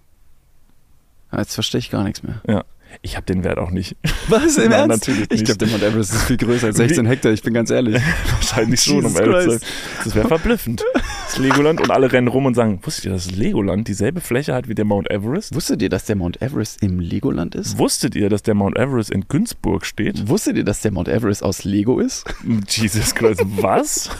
Ja, 1.32 1.38
Jetzt 1.38 1.54
verstehe 1.54 1.78
ich 1.78 1.90
gar 1.90 2.04
nichts 2.04 2.22
mehr. 2.22 2.40
Ja. 2.46 2.64
Ich 3.00 3.16
habe 3.16 3.24
den 3.24 3.42
Wert 3.42 3.58
auch 3.58 3.70
nicht. 3.70 3.96
Was, 4.28 4.58
im 4.58 4.70
Nein, 4.70 4.90
Ernst? 4.90 5.08
natürlich 5.08 5.22
Ich 5.30 5.40
nicht. 5.40 5.44
glaube, 5.46 5.58
der 5.58 5.68
Mount 5.68 5.82
Everest 5.82 6.12
ist 6.12 6.24
viel 6.24 6.36
größer 6.36 6.66
als 6.68 6.76
16 6.76 7.06
Hektar, 7.06 7.32
ich 7.32 7.42
bin 7.42 7.54
ganz 7.54 7.70
ehrlich. 7.70 8.00
Wahrscheinlich 8.32 8.80
schon, 8.84 9.04
um 9.06 9.16
ehrlich 9.16 9.44
zu 9.44 9.50
sein. 9.58 9.60
Das 10.04 10.14
wäre 10.14 10.28
verblüffend. 10.28 10.84
Das 11.32 11.38
Legoland 11.38 11.80
und 11.80 11.90
alle 11.90 12.12
rennen 12.12 12.28
rum 12.28 12.44
und 12.44 12.52
sagen, 12.52 12.80
wusstet 12.82 13.06
ihr, 13.06 13.12
dass 13.12 13.26
das 13.26 13.34
Legoland 13.34 13.88
dieselbe 13.88 14.20
Fläche 14.20 14.52
hat 14.52 14.68
wie 14.68 14.74
der 14.74 14.84
Mount 14.84 15.10
Everest? 15.10 15.54
Wusstet 15.54 15.80
ihr, 15.80 15.88
dass 15.88 16.04
der 16.04 16.14
Mount 16.14 16.42
Everest 16.42 16.82
im 16.82 17.00
Legoland 17.00 17.54
ist? 17.54 17.78
Wusstet 17.78 18.14
ihr, 18.14 18.28
dass 18.28 18.42
der 18.42 18.52
Mount 18.52 18.76
Everest 18.76 19.10
in 19.10 19.24
Günzburg 19.28 19.86
steht? 19.86 20.28
Wusstet 20.28 20.58
ihr, 20.58 20.64
dass 20.64 20.82
der 20.82 20.90
Mount 20.90 21.08
Everest 21.08 21.42
aus 21.42 21.64
Lego 21.64 22.00
ist? 22.00 22.26
Jesus 22.68 23.14
Christ, 23.14 23.42
was? 23.46 24.10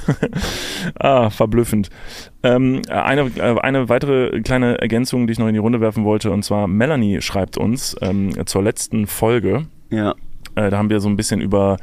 ah, 0.98 1.28
verblüffend. 1.28 1.90
Ähm, 2.42 2.80
eine, 2.88 3.30
äh, 3.36 3.60
eine 3.60 3.90
weitere 3.90 4.40
kleine 4.40 4.78
Ergänzung, 4.78 5.26
die 5.26 5.34
ich 5.34 5.38
noch 5.38 5.48
in 5.48 5.52
die 5.52 5.60
Runde 5.60 5.82
werfen 5.82 6.04
wollte, 6.04 6.30
und 6.30 6.42
zwar 6.46 6.66
Melanie 6.66 7.20
schreibt 7.20 7.58
uns 7.58 7.94
ähm, 8.00 8.30
zur 8.46 8.62
letzten 8.62 9.06
Folge. 9.06 9.66
Ja. 9.90 10.14
Äh, 10.54 10.70
da 10.70 10.78
haben 10.78 10.88
wir 10.88 11.00
so 11.00 11.10
ein 11.10 11.16
bisschen 11.16 11.42
über, 11.42 11.76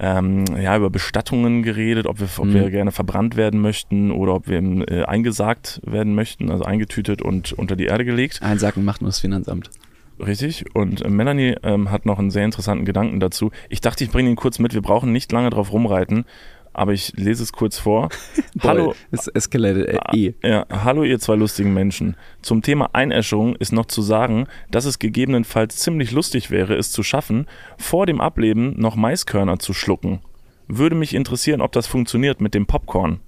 ähm, 0.00 0.44
ja, 0.60 0.76
über 0.76 0.90
Bestattungen 0.90 1.62
geredet, 1.62 2.06
ob 2.06 2.20
wir, 2.20 2.28
ob 2.38 2.46
Mhm. 2.46 2.54
wir 2.54 2.70
gerne 2.70 2.92
verbrannt 2.92 3.36
werden 3.36 3.60
möchten 3.60 4.10
oder 4.10 4.34
ob 4.34 4.48
wir 4.48 4.58
äh, 4.58 5.04
eingesagt 5.04 5.80
werden 5.84 6.14
möchten, 6.14 6.50
also 6.50 6.64
eingetütet 6.64 7.22
und 7.22 7.52
unter 7.52 7.76
die 7.76 7.86
Erde 7.86 8.04
gelegt. 8.04 8.42
Einsacken 8.42 8.84
macht 8.84 9.00
nur 9.02 9.08
das 9.08 9.20
Finanzamt. 9.20 9.70
Richtig. 10.18 10.64
Und 10.74 11.02
äh, 11.04 11.08
Melanie 11.08 11.56
ähm, 11.62 11.90
hat 11.90 12.06
noch 12.06 12.18
einen 12.18 12.30
sehr 12.30 12.44
interessanten 12.44 12.84
Gedanken 12.84 13.18
dazu. 13.20 13.50
Ich 13.68 13.80
dachte, 13.80 14.04
ich 14.04 14.10
bringe 14.10 14.30
ihn 14.30 14.36
kurz 14.36 14.58
mit. 14.58 14.74
Wir 14.74 14.82
brauchen 14.82 15.12
nicht 15.12 15.32
lange 15.32 15.50
drauf 15.50 15.72
rumreiten, 15.72 16.24
aber 16.72 16.92
ich 16.92 17.12
lese 17.16 17.42
es 17.42 17.52
kurz 17.52 17.78
vor. 17.78 18.08
Hallo. 18.62 18.86
Boy, 18.86 18.94
Es 19.10 19.28
escalated 19.28 19.88
äh, 19.88 19.98
eh. 20.16 20.34
Ja, 20.42 20.66
hallo 20.70 21.04
ihr 21.04 21.18
zwei 21.18 21.34
lustigen 21.34 21.74
Menschen. 21.74 22.16
Zum 22.42 22.62
Thema 22.62 22.90
Einäscherung 22.92 23.56
ist 23.56 23.72
noch 23.72 23.86
zu 23.86 24.02
sagen, 24.02 24.46
dass 24.70 24.84
es 24.84 24.98
gegebenenfalls 24.98 25.76
ziemlich 25.76 26.12
lustig 26.12 26.50
wäre, 26.50 26.74
es 26.76 26.90
zu 26.90 27.02
schaffen, 27.02 27.46
vor 27.78 28.06
dem 28.06 28.20
Ableben 28.20 28.78
noch 28.78 28.96
Maiskörner 28.96 29.58
zu 29.58 29.74
schlucken. 29.74 30.20
Würde 30.68 30.96
mich 30.96 31.14
interessieren, 31.14 31.60
ob 31.60 31.72
das 31.72 31.86
funktioniert 31.86 32.40
mit 32.40 32.54
dem 32.54 32.66
Popcorn. 32.66 33.20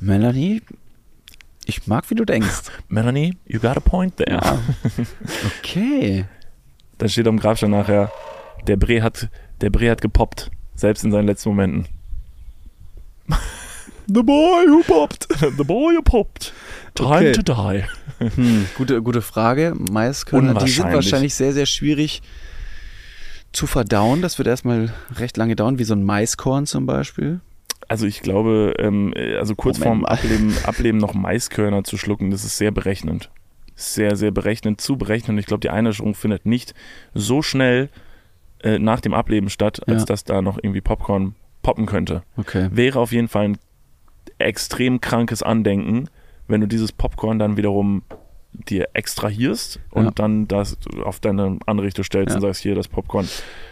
Melanie, 0.00 0.62
ich 1.64 1.86
mag, 1.86 2.10
wie 2.10 2.14
du 2.14 2.24
denkst. 2.24 2.62
Melanie, 2.88 3.36
you 3.46 3.60
got 3.60 3.76
a 3.76 3.80
point 3.80 4.16
there. 4.16 4.32
Ja. 4.32 4.58
Okay. 5.58 6.24
Da 6.98 7.08
steht 7.08 7.26
am 7.26 7.38
Grabstein 7.38 7.70
nachher, 7.70 8.12
der 8.66 8.76
Bre 8.76 9.02
hat, 9.02 9.28
der 9.60 9.70
Bre 9.70 9.90
hat 9.90 10.00
gepoppt, 10.00 10.50
selbst 10.82 11.04
in 11.04 11.10
seinen 11.10 11.26
letzten 11.26 11.48
Momenten. 11.48 11.86
The 14.06 14.22
boy 14.22 14.66
who 14.66 14.82
popped. 14.82 15.26
The 15.56 15.64
boy 15.64 15.94
who 15.94 16.02
popped. 16.02 16.52
Time 16.94 17.30
Okay. 17.30 17.32
to 17.32 17.42
die. 17.42 17.84
Hm, 18.18 18.66
gute, 18.76 19.00
gute 19.00 19.22
Frage. 19.22 19.74
Maiskörner, 19.90 20.54
die 20.54 20.68
sind 20.70 20.92
wahrscheinlich 20.92 21.34
sehr, 21.34 21.52
sehr 21.52 21.66
schwierig 21.66 22.20
zu 23.52 23.66
verdauen. 23.66 24.20
Das 24.22 24.38
wird 24.38 24.48
erstmal 24.48 24.92
recht 25.16 25.36
lange 25.36 25.56
dauern, 25.56 25.78
wie 25.78 25.84
so 25.84 25.94
ein 25.94 26.02
Maiskorn 26.02 26.66
zum 26.66 26.84
Beispiel. 26.84 27.40
Also 27.88 28.06
ich 28.06 28.20
glaube, 28.22 28.74
ähm, 28.78 29.12
äh, 29.16 29.36
also 29.36 29.54
kurz 29.54 29.78
Moment 29.78 30.02
vorm. 30.02 30.04
Ableben, 30.04 30.54
Ableben 30.64 30.98
noch 30.98 31.14
Maiskörner 31.14 31.84
zu 31.84 31.96
schlucken, 31.96 32.30
das 32.30 32.44
ist 32.44 32.58
sehr 32.58 32.70
berechnend. 32.70 33.30
Sehr, 33.74 34.16
sehr 34.16 34.30
berechnend, 34.30 34.80
zu 34.80 34.96
berechnend. 34.96 35.38
Ich 35.40 35.46
glaube, 35.46 35.60
die 35.60 35.70
Einäscherung 35.70 36.14
findet 36.14 36.44
nicht 36.44 36.74
so 37.14 37.40
schnell 37.40 37.88
äh, 38.62 38.78
nach 38.78 39.00
dem 39.00 39.14
Ableben 39.14 39.48
statt, 39.50 39.86
als 39.88 40.02
Ja. 40.02 40.06
dass 40.06 40.24
da 40.24 40.42
noch 40.42 40.58
irgendwie 40.62 40.80
Popcorn 40.80 41.34
poppen 41.62 41.86
könnte. 41.86 42.22
Okay. 42.36 42.68
Wäre 42.72 42.98
auf 42.98 43.12
jeden 43.12 43.28
Fall 43.28 43.44
ein 43.50 43.58
extrem 44.38 45.00
krankes 45.00 45.42
Andenken, 45.42 46.08
wenn 46.48 46.60
du 46.60 46.66
dieses 46.66 46.92
Popcorn 46.92 47.38
dann 47.38 47.56
wiederum 47.56 48.02
dir 48.68 48.88
extrahierst 48.92 49.80
und 49.90 50.04
Ja. 50.04 50.10
dann 50.10 50.46
das 50.48 50.76
auf 51.04 51.20
deine 51.20 51.58
Anrichte 51.66 52.04
stellst 52.04 52.30
Ja. 52.30 52.34
und 52.36 52.42
sagst, 52.42 52.60
hier, 52.60 52.74
das 52.74 52.88
Popcorn 52.88 53.26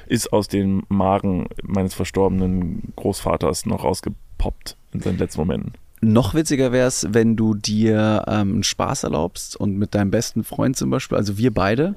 ist 0.07 0.33
aus 0.33 0.48
dem 0.48 0.85
Magen 0.88 1.48
meines 1.62 1.92
verstorbenen 1.94 2.92
Großvaters 2.96 3.66
noch 3.66 3.85
rausgepoppt 3.85 4.76
in 4.92 5.00
seinen 5.00 5.18
letzten 5.18 5.40
Momenten. 5.42 5.72
Noch 6.00 6.33
witziger 6.35 6.72
wäre 6.72 6.87
es, 6.88 7.07
wenn 7.11 7.37
du 7.37 7.53
dir 7.55 8.24
ähm, 8.26 8.55
einen 8.55 8.62
Spaß 8.62 9.05
erlaubst 9.05 9.55
und 9.57 9.76
mit 9.76 9.94
deinem 9.94 10.11
besten 10.11 10.44
Freund 10.44 10.76
zum 10.76 10.88
Beispiel, 10.88 11.18
also 11.18 11.37
wir 11.37 11.53
beide, 11.53 11.96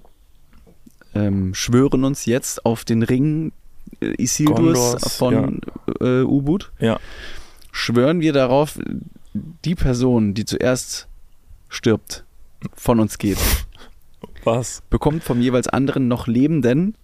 ähm, 1.15 1.53
schwören 1.53 2.03
uns 2.03 2.25
jetzt 2.25 2.65
auf 2.65 2.85
den 2.85 3.03
Ring 3.03 3.51
äh, 4.01 4.21
Isildurs 4.21 4.57
Gondors, 4.93 5.15
von 5.17 5.61
äh, 6.01 6.21
Ubud. 6.21 6.71
Ja. 6.79 6.99
Schwören 7.71 8.19
wir 8.21 8.33
darauf, 8.33 8.79
die 9.33 9.75
Person, 9.75 10.33
die 10.33 10.45
zuerst 10.45 11.07
stirbt, 11.69 12.23
von 12.75 12.99
uns 12.99 13.17
geht, 13.17 13.37
Was? 14.43 14.81
bekommt 14.89 15.23
vom 15.23 15.41
jeweils 15.41 15.67
anderen 15.67 16.07
noch 16.07 16.27
Lebenden 16.27 16.95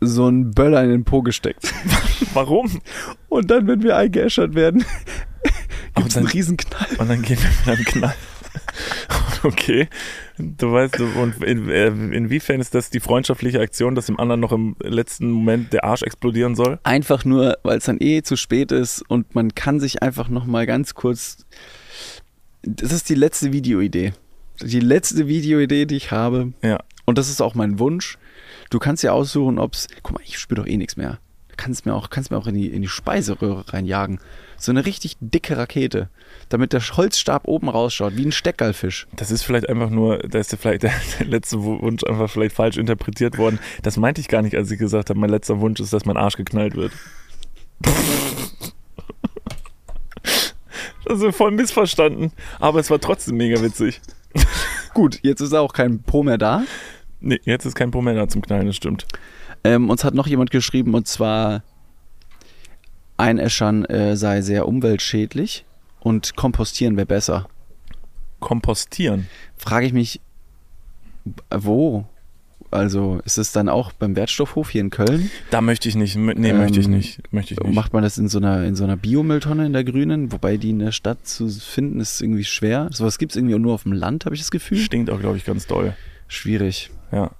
so 0.00 0.26
einen 0.26 0.50
Böller 0.50 0.82
in 0.82 0.90
den 0.90 1.04
Po 1.04 1.22
gesteckt. 1.22 1.72
Warum? 2.34 2.80
Und 3.28 3.50
dann, 3.50 3.66
wenn 3.68 3.82
wir 3.82 3.96
eingeäschert 3.96 4.54
werden, 4.54 4.84
gibt 5.94 6.08
es 6.08 6.16
einen 6.16 6.26
dann- 6.26 6.32
Riesenknall. 6.32 6.86
Und 6.98 7.08
dann 7.08 7.22
gehen 7.22 7.38
wir 7.40 7.48
mit 7.48 7.68
einem 7.68 7.84
Knall. 7.84 8.14
Okay. 9.44 9.88
Du 10.42 10.72
weißt, 10.72 11.00
und 11.00 11.42
in, 11.44 11.68
äh, 11.68 11.86
inwiefern 11.86 12.60
ist 12.60 12.74
das 12.74 12.90
die 12.90 13.00
freundschaftliche 13.00 13.60
Aktion, 13.60 13.94
dass 13.94 14.06
dem 14.06 14.18
anderen 14.18 14.40
noch 14.40 14.52
im 14.52 14.76
letzten 14.80 15.30
Moment 15.30 15.72
der 15.72 15.84
Arsch 15.84 16.02
explodieren 16.02 16.56
soll? 16.56 16.80
Einfach 16.82 17.24
nur, 17.24 17.58
weil 17.62 17.78
es 17.78 17.84
dann 17.84 17.98
eh 18.00 18.22
zu 18.22 18.36
spät 18.36 18.72
ist 18.72 19.02
und 19.08 19.34
man 19.34 19.54
kann 19.54 19.78
sich 19.80 20.02
einfach 20.02 20.28
noch 20.28 20.44
mal 20.44 20.66
ganz 20.66 20.94
kurz. 20.94 21.46
Das 22.62 22.92
ist 22.92 23.08
die 23.08 23.14
letzte 23.14 23.52
Videoidee. 23.52 24.12
Die 24.60 24.80
letzte 24.80 25.28
Videoidee, 25.28 25.86
die 25.86 25.96
ich 25.96 26.10
habe. 26.10 26.52
Ja. 26.62 26.78
Und 27.04 27.18
das 27.18 27.28
ist 27.28 27.40
auch 27.40 27.54
mein 27.54 27.78
Wunsch. 27.78 28.18
Du 28.70 28.78
kannst 28.78 29.02
ja 29.02 29.12
aussuchen, 29.12 29.58
ob 29.58 29.74
es. 29.74 29.88
Guck 30.02 30.14
mal, 30.14 30.24
ich 30.24 30.38
spüre 30.38 30.62
doch 30.62 30.68
eh 30.68 30.76
nichts 30.76 30.96
mehr. 30.96 31.18
Kannst 31.56 31.86
mir 31.86 31.94
auch, 31.94 32.10
kannst 32.10 32.30
mir 32.30 32.36
auch 32.36 32.46
in 32.46 32.54
die, 32.54 32.68
in 32.68 32.82
die 32.82 32.88
Speiseröhre 32.88 33.72
reinjagen. 33.72 34.20
So 34.56 34.72
eine 34.72 34.86
richtig 34.86 35.16
dicke 35.20 35.56
Rakete. 35.56 36.08
Damit 36.48 36.72
der 36.72 36.80
Holzstab 36.80 37.46
oben 37.46 37.68
rausschaut, 37.68 38.16
wie 38.16 38.24
ein 38.24 38.32
Steckerlfisch. 38.32 39.06
Das 39.16 39.30
ist 39.30 39.42
vielleicht 39.42 39.68
einfach 39.68 39.90
nur, 39.90 40.18
da 40.18 40.38
ist 40.38 40.54
vielleicht 40.56 40.82
der, 40.82 40.92
der 41.18 41.26
letzte 41.26 41.62
Wunsch 41.62 42.04
einfach 42.04 42.30
vielleicht 42.30 42.54
falsch 42.54 42.76
interpretiert 42.76 43.38
worden. 43.38 43.58
Das 43.82 43.96
meinte 43.96 44.20
ich 44.20 44.28
gar 44.28 44.42
nicht, 44.42 44.56
als 44.56 44.70
ich 44.70 44.78
gesagt 44.78 45.10
habe, 45.10 45.18
mein 45.18 45.30
letzter 45.30 45.60
Wunsch 45.60 45.80
ist, 45.80 45.92
dass 45.92 46.04
mein 46.04 46.16
Arsch 46.16 46.36
geknallt 46.36 46.74
wird. 46.74 46.92
Das 51.04 51.20
ist 51.22 51.36
voll 51.36 51.50
missverstanden, 51.50 52.32
aber 52.60 52.80
es 52.80 52.90
war 52.90 53.00
trotzdem 53.00 53.36
mega 53.36 53.60
witzig. 53.62 54.00
Gut, 54.94 55.20
jetzt 55.22 55.40
ist 55.40 55.54
auch 55.54 55.72
kein 55.72 56.02
Po 56.02 56.22
mehr 56.22 56.38
da. 56.38 56.62
Nee, 57.20 57.40
jetzt 57.44 57.64
ist 57.64 57.74
kein 57.74 57.90
Problem 57.90 58.14
mehr 58.14 58.24
da 58.24 58.28
zum 58.28 58.42
Knallen, 58.42 58.66
das 58.66 58.76
stimmt. 58.76 59.06
Ähm, 59.64 59.90
uns 59.90 60.04
hat 60.04 60.14
noch 60.14 60.26
jemand 60.26 60.50
geschrieben 60.50 60.94
und 60.94 61.06
zwar 61.06 61.62
Einäschern 63.16 63.84
äh, 63.84 64.16
sei 64.16 64.40
sehr 64.40 64.66
umweltschädlich 64.66 65.64
und 66.00 66.34
kompostieren 66.36 66.96
wäre 66.96 67.06
besser. 67.06 67.46
Kompostieren. 68.40 69.28
Frage 69.56 69.86
ich 69.86 69.92
mich, 69.92 70.20
wo? 71.50 72.06
Also 72.72 73.20
ist 73.26 73.36
es 73.36 73.52
dann 73.52 73.68
auch 73.68 73.92
beim 73.92 74.16
Wertstoffhof 74.16 74.70
hier 74.70 74.80
in 74.80 74.90
Köln? 74.90 75.30
Da 75.50 75.60
möchte 75.60 75.88
ich 75.88 75.94
nicht, 75.94 76.16
nee, 76.16 76.52
möchte 76.54 76.80
ich 76.80 76.86
Ähm, 76.86 76.92
nicht, 76.92 77.32
möchte 77.32 77.54
ich 77.54 77.60
nicht. 77.60 77.74
Macht 77.74 77.92
man 77.92 78.02
das 78.02 78.16
in 78.16 78.28
so 78.28 78.38
einer, 78.38 78.64
in 78.64 78.74
so 78.74 78.84
einer 78.84 78.96
Biomülltonne 78.96 79.66
in 79.66 79.74
der 79.74 79.84
Grünen? 79.84 80.32
Wobei 80.32 80.56
die 80.56 80.70
in 80.70 80.78
der 80.78 80.90
Stadt 80.90 81.26
zu 81.26 81.48
finden 81.48 82.00
ist 82.00 82.22
irgendwie 82.22 82.44
schwer. 82.44 82.88
Sowas 82.90 83.18
gibt 83.18 83.32
es 83.32 83.36
irgendwie 83.36 83.58
nur 83.58 83.74
auf 83.74 83.82
dem 83.82 83.92
Land, 83.92 84.24
habe 84.24 84.34
ich 84.34 84.40
das 84.40 84.50
Gefühl. 84.50 84.78
Stinkt 84.78 85.10
auch, 85.10 85.20
glaube 85.20 85.36
ich, 85.36 85.44
ganz 85.44 85.66
doll. 85.66 85.94
Schwierig. 86.28 86.90
Ja. 87.12 87.32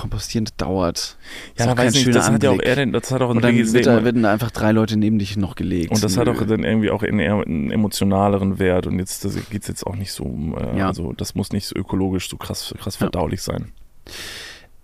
Kompostieren 0.00 0.48
dauert. 0.56 1.16
Ja, 1.56 1.64
Ist 1.66 1.70
da 1.70 1.76
weiß 1.78 1.94
ich 1.94 2.06
nicht, 2.06 2.16
das 2.16 2.30
hat 2.30 2.42
ja 2.42 2.48
auch 2.50 2.54
Anblick. 2.54 2.68
eher 2.68 2.76
den, 2.76 2.92
das 2.92 3.10
hat 3.10 3.20
auch 3.22 3.32
dann 3.38 3.56
wird 3.56 3.86
da, 3.86 4.04
werden 4.04 4.22
da 4.22 4.32
einfach 4.32 4.50
drei 4.50 4.72
Leute 4.72 4.96
neben 4.96 5.18
dich 5.18 5.36
noch 5.36 5.54
gelegt. 5.54 5.92
und 5.92 6.02
das 6.02 6.16
hat 6.16 6.26
Nö. 6.26 6.32
auch 6.32 6.46
dann 6.46 6.64
irgendwie 6.64 6.90
auch 6.90 7.02
einen, 7.02 7.20
einen 7.20 7.70
emotionaleren 7.70 8.58
Wert 8.58 8.86
und 8.86 8.98
jetzt 8.98 9.22
geht 9.50 9.62
es 9.62 9.68
jetzt 9.68 9.86
auch 9.86 9.96
nicht 9.96 10.12
so 10.12 10.24
um, 10.24 10.56
äh, 10.56 10.78
Ja. 10.78 10.88
also 10.88 11.12
das 11.12 11.34
muss 11.34 11.52
nicht 11.52 11.66
so 11.66 11.76
ökologisch 11.76 12.28
so 12.28 12.36
krass, 12.36 12.74
krass 12.78 12.94
Ja. 12.94 12.98
verdaulich 13.00 13.42
sein. 13.42 13.72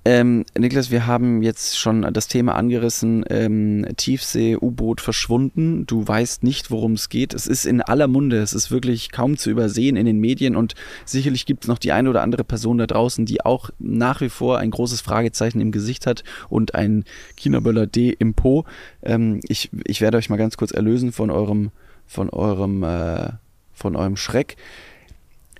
Ähm, 0.08 0.44
Niklas, 0.56 0.92
wir 0.92 1.08
haben 1.08 1.42
jetzt 1.42 1.76
schon 1.76 2.02
das 2.12 2.28
Thema 2.28 2.54
angerissen, 2.54 3.24
ähm, 3.28 3.84
Tiefsee-U-Boot 3.96 5.00
verschwunden. 5.00 5.84
Du 5.84 6.06
weißt 6.06 6.44
nicht, 6.44 6.70
worum 6.70 6.92
es 6.92 7.08
geht. 7.08 7.34
Es 7.34 7.48
ist 7.48 7.66
in 7.66 7.82
aller 7.82 8.06
Munde, 8.06 8.36
es 8.36 8.52
ist 8.52 8.70
wirklich 8.70 9.10
kaum 9.10 9.36
zu 9.36 9.50
übersehen 9.50 9.96
in 9.96 10.06
den 10.06 10.20
Medien 10.20 10.54
und 10.54 10.76
sicherlich 11.04 11.44
gibt 11.44 11.64
es 11.64 11.68
noch 11.68 11.78
die 11.78 11.90
eine 11.90 12.08
oder 12.08 12.22
andere 12.22 12.44
Person 12.44 12.78
da 12.78 12.86
draußen, 12.86 13.26
die 13.26 13.44
auch 13.44 13.70
nach 13.80 14.20
wie 14.20 14.28
vor 14.28 14.60
ein 14.60 14.70
großes 14.70 15.00
Fragezeichen 15.00 15.60
im 15.60 15.72
Gesicht 15.72 16.06
hat 16.06 16.22
und 16.48 16.76
ein 16.76 17.02
Chinaböller 17.36 17.88
D 17.88 18.14
im 18.16 18.34
Po. 18.34 18.64
Ähm, 19.02 19.40
ich, 19.48 19.70
ich 19.86 20.00
werde 20.00 20.18
euch 20.18 20.30
mal 20.30 20.36
ganz 20.36 20.56
kurz 20.56 20.70
erlösen 20.70 21.10
von 21.10 21.32
eurem, 21.32 21.72
von 22.06 22.30
eurem, 22.30 22.84
äh, 22.84 23.30
von 23.74 23.96
eurem 23.96 24.16
Schreck. 24.16 24.56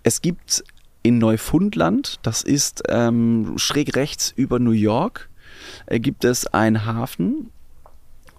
Es 0.05 0.23
gibt 0.23 0.63
in 1.07 1.19
Neufundland, 1.19 2.19
das 2.23 2.43
ist 2.43 2.83
ähm, 2.89 3.55
schräg 3.59 3.95
rechts 3.95 4.33
über 4.35 4.59
New 4.59 4.73
York, 4.73 5.29
äh, 5.87 6.01
gibt 6.01 6.25
es 6.25 6.47
einen 6.49 6.85
Hafen. 6.85 7.51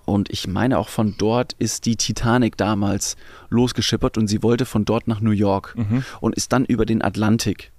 Und 0.04 0.30
ich 0.30 0.48
meine 0.48 0.78
auch 0.78 0.90
von 0.90 1.16
dort 1.18 1.54
ist 1.60 1.86
die 1.86 1.96
Titanic 1.96 2.56
damals 2.58 3.16
losgeschippert 3.50 4.18
und 4.18 4.28
sie 4.28 4.42
wollte 4.44 4.66
von 4.66 4.84
dort 4.86 5.08
nach 5.08 5.22
New 5.22 5.32
York 5.32 5.76
Mhm. 5.78 6.04
und 6.22 6.36
ist 6.36 6.52
dann 6.52 6.66
über 6.66 6.86
den 6.86 7.02
Atlantik. 7.02 7.72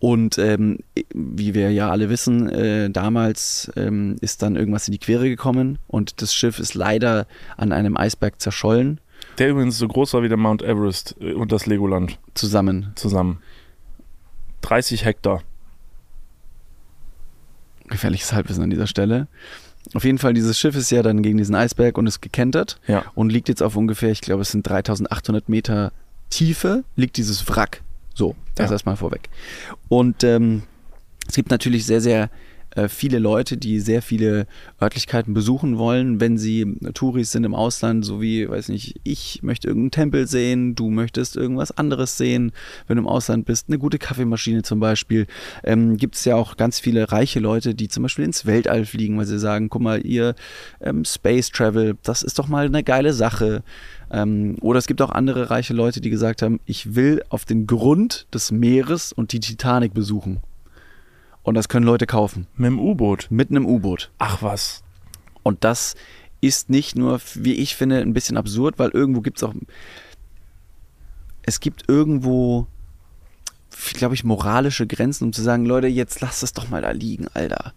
Und 0.00 0.38
ähm, 0.38 0.78
wie 1.14 1.54
wir 1.54 1.70
ja 1.72 1.90
alle 1.90 2.10
wissen, 2.10 2.48
äh, 2.48 2.90
damals 2.90 3.70
ähm, 3.76 4.16
ist 4.20 4.42
dann 4.42 4.54
irgendwas 4.56 4.86
in 4.88 4.92
die 4.92 4.98
Quere 4.98 5.28
gekommen 5.28 5.78
und 5.88 6.22
das 6.22 6.32
Schiff 6.34 6.58
ist 6.60 6.74
leider 6.74 7.26
an 7.56 7.72
einem 7.72 7.96
Eisberg 7.96 8.40
zerschollen 8.40 9.00
Der 9.38 9.50
übrigens 9.50 9.78
so 9.78 9.88
groß 9.88 10.14
war 10.14 10.22
wie 10.22 10.28
der 10.28 10.36
Mount 10.38 10.62
Everest 10.62 11.16
äh, 11.20 11.32
und 11.34 11.50
das 11.50 11.66
Legoland 11.66 12.18
zusammen. 12.34 12.92
zusammen. 12.94 13.42
30 14.68 15.04
Hektar. 15.04 15.42
Gefährliches 17.88 18.32
Halbwissen 18.32 18.62
an 18.62 18.70
dieser 18.70 18.86
Stelle. 18.86 19.28
Auf 19.94 20.04
jeden 20.04 20.18
Fall, 20.18 20.34
dieses 20.34 20.58
Schiff 20.58 20.76
ist 20.76 20.90
ja 20.90 21.02
dann 21.02 21.22
gegen 21.22 21.38
diesen 21.38 21.54
Eisberg 21.54 21.96
und 21.96 22.06
ist 22.06 22.20
gekentert 22.20 22.78
Ja. 22.86 23.04
und 23.14 23.30
liegt 23.30 23.48
jetzt 23.48 23.62
auf 23.62 23.76
ungefähr, 23.76 24.10
ich 24.10 24.20
glaube, 24.20 24.42
es 24.42 24.50
sind 24.50 24.68
3800 24.68 25.48
Meter 25.48 25.92
Tiefe, 26.28 26.84
liegt 26.96 27.16
dieses 27.16 27.48
Wrack. 27.48 27.82
So, 28.14 28.36
das 28.54 28.66
Ja. 28.68 28.72
erstmal 28.74 28.96
vorweg. 28.96 29.30
Und 29.88 30.22
ähm, 30.24 30.64
es 31.26 31.34
gibt 31.34 31.50
natürlich 31.50 31.86
sehr, 31.86 32.02
sehr 32.02 32.28
äh, 32.74 32.88
viele 32.88 33.18
Leute, 33.18 33.56
die 33.56 33.80
sehr 33.80 34.02
viele 34.02 34.46
Örtlichkeiten 34.80 35.34
besuchen 35.34 35.78
wollen, 35.78 36.20
wenn 36.20 36.38
sie 36.38 36.76
Touris 36.94 37.32
sind 37.32 37.44
im 37.44 37.54
Ausland, 37.54 38.04
so 38.04 38.20
wie, 38.20 38.48
weiß 38.48 38.68
nicht, 38.68 39.00
ich 39.04 39.42
möchte 39.42 39.68
irgendeinen 39.68 39.90
Tempel 39.90 40.26
sehen, 40.26 40.74
du 40.74 40.90
möchtest 40.90 41.36
irgendwas 41.36 41.76
anderes 41.76 42.16
sehen, 42.16 42.52
wenn 42.86 42.96
du 42.96 43.02
im 43.02 43.08
Ausland 43.08 43.46
bist, 43.46 43.68
eine 43.68 43.78
gute 43.78 43.98
Kaffeemaschine 43.98 44.62
zum 44.62 44.80
Beispiel. 44.80 45.26
Ähm, 45.64 45.96
Gibt 45.96 46.16
es 46.16 46.24
ja 46.24 46.36
auch 46.36 46.56
ganz 46.56 46.80
viele 46.80 47.10
reiche 47.10 47.40
Leute, 47.40 47.74
die 47.74 47.88
zum 47.88 48.02
Beispiel 48.02 48.24
ins 48.24 48.46
Weltall 48.46 48.84
fliegen, 48.84 49.18
weil 49.18 49.26
sie 49.26 49.38
sagen, 49.38 49.68
guck 49.68 49.82
mal, 49.82 50.04
ihr 50.04 50.34
ähm, 50.80 51.04
Space 51.04 51.50
Travel, 51.50 51.96
das 52.02 52.22
ist 52.22 52.38
doch 52.38 52.48
mal 52.48 52.66
eine 52.66 52.82
geile 52.82 53.12
Sache. 53.12 53.62
Ähm, 54.10 54.56
oder 54.60 54.78
es 54.78 54.86
gibt 54.86 55.02
auch 55.02 55.10
andere 55.10 55.50
reiche 55.50 55.74
Leute, 55.74 56.00
die 56.00 56.10
gesagt 56.10 56.42
haben, 56.42 56.60
ich 56.66 56.94
will 56.94 57.22
auf 57.28 57.44
den 57.44 57.66
Grund 57.66 58.26
des 58.32 58.50
Meeres 58.50 59.12
und 59.12 59.32
die 59.32 59.40
Titanic 59.40 59.94
besuchen. 59.94 60.40
Und 61.48 61.54
das 61.54 61.70
können 61.70 61.86
Leute 61.86 62.04
kaufen. 62.04 62.46
Mit 62.56 62.66
dem 62.66 62.78
U-Boot. 62.78 63.28
Mit 63.30 63.48
einem 63.48 63.64
U-Boot. 63.64 64.10
Ach 64.18 64.42
was. 64.42 64.82
Und 65.42 65.64
das 65.64 65.94
ist 66.42 66.68
nicht 66.68 66.94
nur, 66.94 67.22
wie 67.36 67.54
ich 67.54 67.74
finde, 67.74 68.02
ein 68.02 68.12
bisschen 68.12 68.36
absurd, 68.36 68.78
weil 68.78 68.90
irgendwo 68.90 69.22
gibt 69.22 69.38
es 69.38 69.42
auch. 69.42 69.54
Es 71.40 71.60
gibt 71.60 71.88
irgendwo, 71.88 72.66
glaube 73.94 74.14
ich, 74.14 74.24
moralische 74.24 74.86
Grenzen, 74.86 75.24
um 75.24 75.32
zu 75.32 75.40
sagen, 75.40 75.64
Leute, 75.64 75.86
jetzt 75.86 76.20
lasst 76.20 76.42
es 76.42 76.52
doch 76.52 76.68
mal 76.68 76.82
da 76.82 76.90
liegen, 76.90 77.28
Alter. 77.32 77.72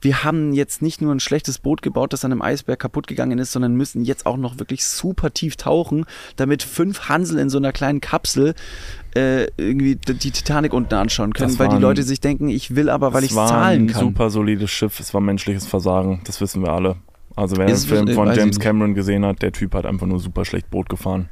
Wir 0.00 0.24
haben 0.24 0.52
jetzt 0.52 0.82
nicht 0.82 1.00
nur 1.00 1.14
ein 1.14 1.20
schlechtes 1.20 1.58
Boot 1.58 1.82
gebaut, 1.82 2.12
das 2.12 2.24
an 2.24 2.32
einem 2.32 2.42
Eisberg 2.42 2.78
kaputt 2.78 3.06
gegangen 3.06 3.38
ist, 3.38 3.52
sondern 3.52 3.74
müssen 3.74 4.04
jetzt 4.04 4.26
auch 4.26 4.36
noch 4.36 4.58
wirklich 4.58 4.84
super 4.86 5.32
tief 5.32 5.56
tauchen, 5.56 6.04
damit 6.36 6.62
fünf 6.62 7.08
Hansel 7.08 7.38
in 7.38 7.48
so 7.50 7.58
einer 7.58 7.72
kleinen 7.72 8.00
Kapsel 8.00 8.54
äh, 9.14 9.44
irgendwie 9.56 9.96
die 9.96 10.30
Titanic 10.30 10.72
unten 10.72 10.94
anschauen 10.94 11.32
können, 11.32 11.58
weil 11.58 11.68
die 11.68 11.76
Leute 11.78 12.02
sich 12.02 12.20
denken, 12.20 12.48
ich 12.48 12.74
will 12.76 12.90
aber, 12.90 13.14
weil 13.14 13.24
ich 13.24 13.30
es 13.30 13.36
es 13.36 13.36
war 13.36 13.48
zahlen 13.48 13.82
ein 13.82 13.86
kann. 13.88 14.00
super 14.00 14.30
solides 14.30 14.70
Schiff. 14.70 15.00
Es 15.00 15.14
war 15.14 15.20
menschliches 15.20 15.66
Versagen. 15.66 16.20
Das 16.24 16.40
wissen 16.40 16.62
wir 16.62 16.72
alle. 16.72 16.96
Also 17.34 17.56
wer 17.56 17.66
den 17.66 17.76
Film 17.76 18.08
von 18.08 18.32
James. 18.34 18.58
Cameron 18.60 18.94
gesehen 18.94 19.24
hat, 19.24 19.42
der 19.42 19.52
Typ 19.52 19.74
hat 19.74 19.84
einfach 19.86 20.06
nur 20.06 20.20
super 20.20 20.44
schlecht 20.44 20.70
Boot 20.70 20.88
gefahren. 20.88 21.28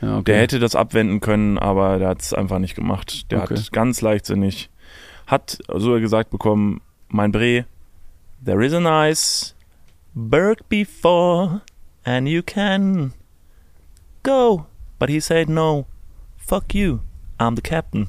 Ja, 0.00 0.18
okay. 0.18 0.24
Der 0.26 0.38
hätte 0.40 0.58
das 0.60 0.76
abwenden 0.76 1.18
können, 1.20 1.58
aber 1.58 1.98
der 1.98 2.08
hat 2.10 2.20
es 2.22 2.32
einfach 2.32 2.60
nicht 2.60 2.76
gemacht. 2.76 3.30
Der 3.32 3.42
Okay. 3.42 3.56
hat 3.56 3.72
ganz 3.72 4.00
leichtsinnig, 4.00 4.70
hat 5.26 5.58
so 5.74 5.98
gesagt 5.98 6.30
bekommen, 6.30 6.80
mein 7.10 7.32
Bre, 7.32 7.64
there 8.42 8.60
is 8.62 8.72
a 8.72 8.80
nice 8.80 9.54
berg 10.14 10.58
before 10.68 11.62
and 12.04 12.28
you 12.28 12.42
can 12.42 13.12
go. 14.22 14.66
But 14.98 15.08
he 15.08 15.20
said 15.20 15.48
no, 15.48 15.86
fuck 16.36 16.74
you, 16.74 17.02
I'm 17.38 17.54
the 17.54 17.62
captain. 17.62 18.08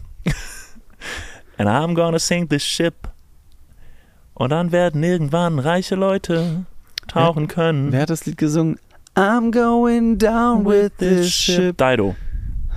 and 1.58 1.70
I'm 1.70 1.94
gonna 1.94 2.20
sink 2.20 2.50
this 2.50 2.64
ship. 2.64 3.08
Und 4.34 4.52
dann 4.52 4.72
werden 4.72 5.04
irgendwann 5.04 5.60
reiche 5.60 5.96
Leute 5.96 6.66
tauchen 7.08 7.48
können. 7.48 7.92
Wer 7.92 8.02
hat 8.02 8.10
das 8.10 8.26
Lied 8.26 8.38
gesungen? 8.38 8.80
I'm 9.16 9.52
going 9.52 10.18
down 10.18 10.64
with 10.66 10.96
this 10.98 11.30
ship. 11.30 11.78
Dido. 11.78 12.16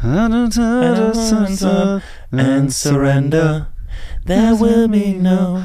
And 0.02 0.52
surrender. 2.72 3.71
There 4.24 4.58
will 4.60 4.88
be 4.88 5.20
no. 5.20 5.62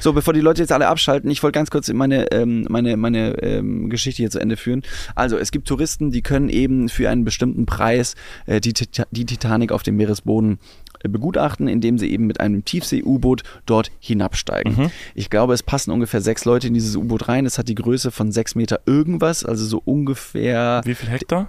So, 0.00 0.12
bevor 0.12 0.32
die 0.32 0.40
Leute 0.40 0.62
jetzt 0.62 0.70
alle 0.70 0.86
abschalten, 0.86 1.30
ich 1.30 1.42
wollte 1.42 1.58
ganz 1.58 1.70
kurz 1.70 1.92
meine, 1.92 2.30
ähm, 2.30 2.66
meine, 2.68 2.96
meine 2.96 3.42
ähm, 3.42 3.90
Geschichte 3.90 4.22
hier 4.22 4.30
zu 4.30 4.38
Ende 4.38 4.56
führen. 4.56 4.82
Also, 5.16 5.36
es 5.36 5.50
gibt 5.50 5.66
Touristen, 5.66 6.10
die 6.10 6.22
können 6.22 6.50
eben 6.50 6.88
für 6.88 7.10
einen 7.10 7.24
bestimmten 7.24 7.66
Preis 7.66 8.14
äh, 8.46 8.60
die, 8.60 8.74
die 9.10 9.26
Titanic 9.26 9.72
auf 9.72 9.82
dem 9.82 9.96
Meeresboden 9.96 10.60
äh, 11.02 11.08
begutachten, 11.08 11.66
indem 11.66 11.98
sie 11.98 12.10
eben 12.12 12.26
mit 12.26 12.38
einem 12.38 12.64
Tiefsee-U-Boot 12.64 13.42
dort 13.66 13.90
hinabsteigen. 13.98 14.76
Mhm. 14.76 14.90
Ich 15.14 15.30
glaube, 15.30 15.54
es 15.54 15.64
passen 15.64 15.90
ungefähr 15.90 16.20
sechs 16.20 16.44
Leute 16.44 16.68
in 16.68 16.74
dieses 16.74 16.94
U-Boot 16.94 17.28
rein. 17.28 17.44
Es 17.44 17.58
hat 17.58 17.68
die 17.68 17.74
Größe 17.74 18.12
von 18.12 18.30
sechs 18.30 18.54
Meter 18.54 18.80
irgendwas, 18.86 19.44
also 19.44 19.64
so 19.64 19.82
ungefähr 19.84 20.80
Wie 20.84 20.94
viel 20.94 21.08
Hektar? 21.08 21.48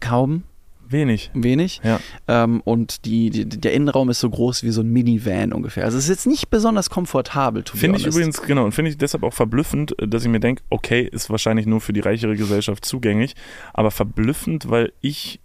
kaum 0.00 0.44
Wenig. 0.92 1.30
wenig. 1.34 1.80
Ja. 1.82 1.98
Ähm, 2.28 2.60
und 2.60 3.04
die, 3.04 3.30
die, 3.30 3.48
der 3.48 3.72
Innenraum 3.72 4.10
ist 4.10 4.20
so 4.20 4.30
groß 4.30 4.62
wie 4.62 4.70
so 4.70 4.82
ein 4.82 4.88
Minivan 4.88 5.52
ungefähr. 5.52 5.84
Also 5.84 5.98
es 5.98 6.04
ist 6.04 6.10
jetzt 6.10 6.26
nicht 6.26 6.50
besonders 6.50 6.90
komfortabel. 6.90 7.64
Finde 7.74 7.98
ich 7.98 8.06
übrigens, 8.06 8.42
genau, 8.42 8.64
und 8.64 8.72
finde 8.72 8.90
ich 8.90 8.98
deshalb 8.98 9.24
auch 9.24 9.34
verblüffend, 9.34 9.98
äh, 10.00 10.06
dass 10.06 10.22
ich 10.22 10.28
mir 10.28 10.40
denke, 10.40 10.62
okay, 10.70 11.08
ist 11.10 11.30
wahrscheinlich 11.30 11.66
nur 11.66 11.80
für 11.80 11.92
die 11.92 12.00
reichere 12.00 12.36
Gesellschaft 12.36 12.84
zugänglich, 12.84 13.34
aber 13.72 13.90
verblüffend, 13.90 14.68
weil 14.70 14.92
ich 15.00 15.40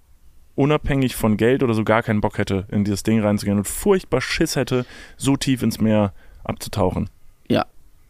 unabhängig 0.55 1.15
von 1.15 1.37
Geld 1.37 1.63
oder 1.63 1.73
so 1.73 1.83
gar 1.83 2.03
keinen 2.03 2.21
Bock 2.21 2.37
hätte, 2.37 2.65
in 2.71 2.83
dieses 2.83 3.03
Ding 3.03 3.21
reinzugehen 3.21 3.57
und 3.57 3.67
furchtbar 3.67 4.21
Schiss 4.21 4.55
hätte, 4.55 4.85
so 5.15 5.37
tief 5.37 5.63
ins 5.63 5.79
Meer 5.79 6.13
abzutauchen. 6.43 7.09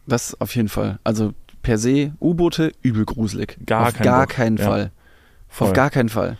Das 0.08 0.40
auf 0.40 0.56
jeden 0.56 0.68
Fall. 0.68 0.98
Also 1.04 1.34
per 1.62 1.78
se, 1.78 2.12
U-Boote, 2.20 2.72
übel 2.82 3.04
gruselig. 3.04 3.58
Gar 3.66 3.88
auf 3.88 3.94
kein 3.94 4.04
gar 4.04 4.20
Bock. 4.22 4.30
keinen 4.30 4.56
Ja. 4.56 4.64
Fall. 4.64 4.90
Voll. 5.48 5.68
Auf 5.68 5.74
gar 5.74 5.90
keinen 5.90 6.08
Fall. 6.08 6.38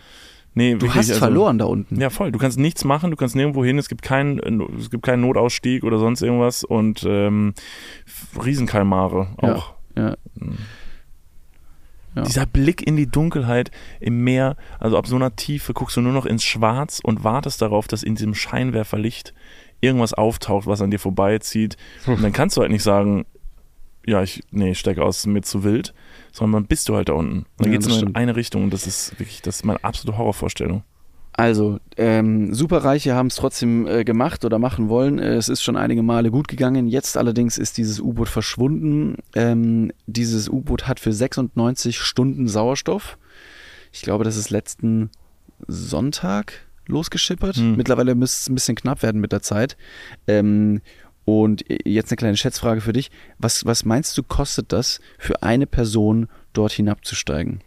Nee, 0.55 0.73
Du 0.73 0.81
wirklich, 0.81 0.95
hast 0.95 1.09
also- 1.09 1.19
verloren 1.19 1.57
da 1.57 1.65
unten. 1.65 1.99
Ja, 2.01 2.09
voll. 2.09 2.31
Du 2.31 2.39
kannst 2.39 2.57
nichts 2.59 2.83
machen, 2.83 3.11
du 3.11 3.17
kannst 3.17 3.35
nirgendwo 3.35 3.63
hin, 3.63 3.77
es 3.77 3.87
gibt 3.87 4.01
keinen, 4.01 4.39
es 4.79 4.89
gibt 4.89 5.03
keinen 5.05 5.21
Notausstieg 5.21 5.83
oder 5.83 5.99
sonst 5.99 6.21
irgendwas 6.21 6.63
und 6.63 7.05
ähm, 7.07 7.53
Riesenkalmare 8.43 9.27
auch. 9.37 9.73
Ja. 9.95 10.15
Ja. 12.15 12.23
Dieser 12.23 12.45
Blick 12.47 12.85
in 12.85 12.97
die 12.97 13.05
Dunkelheit 13.07 13.69
im 13.99 14.23
Meer, 14.23 14.55
also 14.79 14.97
ab 14.97 15.07
so 15.07 15.15
einer 15.15 15.35
Tiefe 15.35 15.73
guckst 15.73 15.95
du 15.95 16.01
nur 16.01 16.11
noch 16.11 16.25
ins 16.25 16.43
Schwarz 16.43 16.99
und 17.03 17.23
wartest 17.23 17.61
darauf, 17.61 17.87
dass 17.87 18.01
in 18.03 18.15
diesem 18.15 18.33
Scheinwerferlicht 18.33 19.33
irgendwas 19.79 20.13
auftaucht, 20.13 20.65
was 20.67 20.81
an 20.81 20.91
dir 20.91 20.99
vorbeizieht. 20.99 21.77
Und 22.07 22.21
dann 22.21 22.33
kannst 22.33 22.57
du 22.57 22.61
halt 22.61 22.71
nicht 22.71 22.83
sagen, 22.83 23.25
ja, 24.05 24.21
ich, 24.23 24.43
nee, 24.51 24.71
ich 24.71 24.79
steige 24.79 25.03
aus, 25.03 25.25
mir 25.27 25.41
zu 25.43 25.63
wild, 25.63 25.93
sondern 26.31 26.63
dann 26.63 26.67
bist 26.67 26.87
du 26.89 26.95
halt 26.95 27.09
da 27.09 27.13
unten. 27.13 27.45
Dann 27.57 27.67
Ja, 27.67 27.71
geht 27.73 27.81
es 27.81 27.87
nur 27.87 27.97
in 27.97 28.01
stimmt. 28.03 28.15
eine 28.17 28.35
Richtung 28.35 28.63
und 28.65 28.73
das 28.73 28.87
ist 28.87 29.19
wirklich, 29.19 29.41
das 29.41 29.57
ist 29.57 29.65
meine 29.65 29.83
absolute 29.83 30.17
Horrorvorstellung. 30.17 30.83
Also, 31.33 31.79
ähm, 31.95 32.53
Superreiche 32.53 33.15
haben 33.15 33.27
es 33.27 33.35
trotzdem 33.35 33.87
äh, 33.87 34.03
gemacht 34.03 34.43
oder 34.43 34.59
machen 34.59 34.89
wollen. 34.89 35.19
Äh, 35.19 35.35
es 35.35 35.47
ist 35.47 35.63
schon 35.63 35.77
einige 35.77 36.03
Male 36.03 36.31
gut 36.31 36.49
gegangen. 36.49 36.87
Jetzt 36.89 37.15
allerdings 37.15 37.57
ist 37.57 37.77
dieses 37.77 38.01
U-Boot 38.01 38.27
verschwunden. 38.27 39.15
Ähm, 39.35 39.93
dieses 40.05 40.49
U-Boot 40.49 40.87
hat 40.87 40.99
für 40.99 41.13
96 41.13 41.97
Stunden 42.01 42.49
Sauerstoff. 42.49 43.17
Ich 43.93 44.01
glaube, 44.01 44.25
das 44.25 44.35
ist 44.35 44.49
letzten 44.49 45.11
Sonntag 45.67 46.53
losgeschippert. 46.87 47.55
Hm. 47.57 47.75
Mittlerweile 47.77 48.15
müsste 48.15 48.39
es 48.41 48.49
ein 48.49 48.55
bisschen 48.55 48.75
knapp 48.75 49.01
werden 49.03 49.21
mit 49.21 49.31
der 49.31 49.41
Zeit. 49.41 49.77
Ähm, 50.27 50.81
und 51.29 51.65
jetzt 51.85 52.11
eine 52.11 52.17
kleine 52.17 52.37
Schätzfrage 52.37 52.81
für 52.81 52.93
dich. 52.93 53.11
Was, 53.37 53.65
was 53.65 53.85
meinst 53.85 54.17
du, 54.17 54.23
kostet 54.23 54.71
das 54.71 54.99
für 55.17 55.43
eine 55.43 55.67
Person 55.67 56.27
dort 56.53 56.71
hinabzusteigen? 56.71 57.61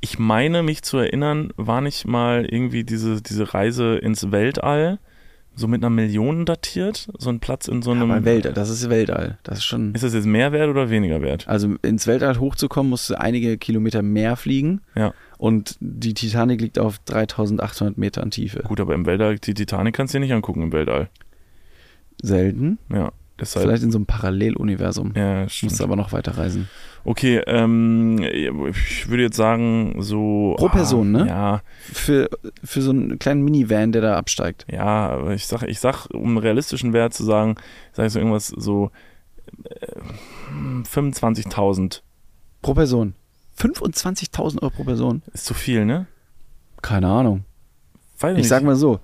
ich 0.00 0.18
meine 0.18 0.62
mich 0.62 0.82
zu 0.82 0.98
erinnern, 0.98 1.52
war 1.56 1.80
nicht 1.80 2.06
mal 2.06 2.44
irgendwie 2.44 2.84
diese, 2.84 3.20
diese 3.20 3.54
Reise 3.54 3.96
ins 3.96 4.30
Weltall 4.30 4.98
so 5.56 5.66
mit 5.68 5.82
einer 5.82 5.90
Million 5.90 6.44
datiert? 6.44 7.08
So 7.18 7.30
ein 7.30 7.40
Platz 7.40 7.66
in 7.66 7.82
so 7.82 7.90
einem. 7.90 8.10
Aber 8.10 8.24
Weltall, 8.24 8.52
das 8.52 8.68
ist 8.68 8.88
Weltall. 8.90 9.38
Das 9.42 9.58
ist 9.58 9.64
schon. 9.64 9.94
Ist 9.94 10.04
das 10.04 10.14
jetzt 10.14 10.26
mehr 10.26 10.52
wert 10.52 10.68
oder 10.68 10.90
weniger 10.90 11.22
wert? 11.22 11.48
Also 11.48 11.74
ins 11.82 12.06
Weltall 12.06 12.38
hochzukommen, 12.38 12.90
musst 12.90 13.10
du 13.10 13.18
einige 13.18 13.56
Kilometer 13.58 14.02
mehr 14.02 14.36
fliegen. 14.36 14.82
Ja. 14.94 15.12
Und 15.38 15.76
die 15.80 16.14
Titanic 16.14 16.60
liegt 16.60 16.78
auf 16.78 16.98
3800 17.00 17.98
Metern 17.98 18.30
Tiefe. 18.30 18.60
Gut, 18.62 18.80
aber 18.80 18.94
im 18.94 19.04
Weltall, 19.06 19.38
die 19.38 19.54
Titanic 19.54 19.94
kannst 19.94 20.14
du 20.14 20.18
dir 20.18 20.24
nicht 20.24 20.32
angucken 20.32 20.62
im 20.62 20.72
Weltall. 20.72 21.08
Selten. 22.22 22.78
Ja. 22.90 23.12
Deshalb, 23.38 23.66
Vielleicht 23.66 23.82
in 23.82 23.90
so 23.90 23.98
einem 23.98 24.06
Paralleluniversum. 24.06 25.12
ja, 25.14 25.46
stimmt. 25.50 25.72
Musst 25.72 25.82
aber 25.82 25.94
noch 25.94 26.10
weiter 26.12 26.38
reisen. 26.38 26.70
Okay, 27.04 27.42
ähm, 27.46 28.22
ich 28.22 29.10
würde 29.10 29.24
jetzt 29.24 29.36
sagen, 29.36 29.96
so. 29.98 30.54
Pro 30.56 30.70
Person, 30.70 31.12
ne? 31.12 31.26
Ja, 31.28 31.60
Für, 31.82 32.30
für 32.64 32.80
so 32.80 32.90
einen 32.92 33.18
kleinen 33.18 33.42
Minivan, 33.44 33.92
der 33.92 34.00
da 34.00 34.16
absteigt. 34.16 34.64
ja, 34.72 35.10
aber 35.10 35.34
ich 35.34 35.46
sag, 35.46 35.64
ich 35.64 35.80
sag, 35.80 36.06
um 36.14 36.28
einen 36.28 36.38
realistischen 36.38 36.94
Wert 36.94 37.12
zu 37.12 37.24
sagen, 37.24 37.56
sag 37.92 38.06
ich 38.06 38.12
so 38.14 38.18
irgendwas 38.20 38.46
so 38.46 38.90
äh, 39.64 39.86
25.000 40.84 42.00
Pro 42.62 42.72
Person. 42.72 43.14
25.000 43.58 44.62
Euro 44.62 44.70
pro 44.70 44.84
Person? 44.84 45.22
ist 45.32 45.46
zu 45.46 45.54
viel, 45.54 45.84
ne? 45.84 46.06
Keine 46.82 47.08
Ahnung. 47.08 47.44
Weiß 48.18 48.32
Ich 48.32 48.38
nicht. 48.38 48.48
sag 48.48 48.62
mal 48.62 48.76
so, 48.76 49.00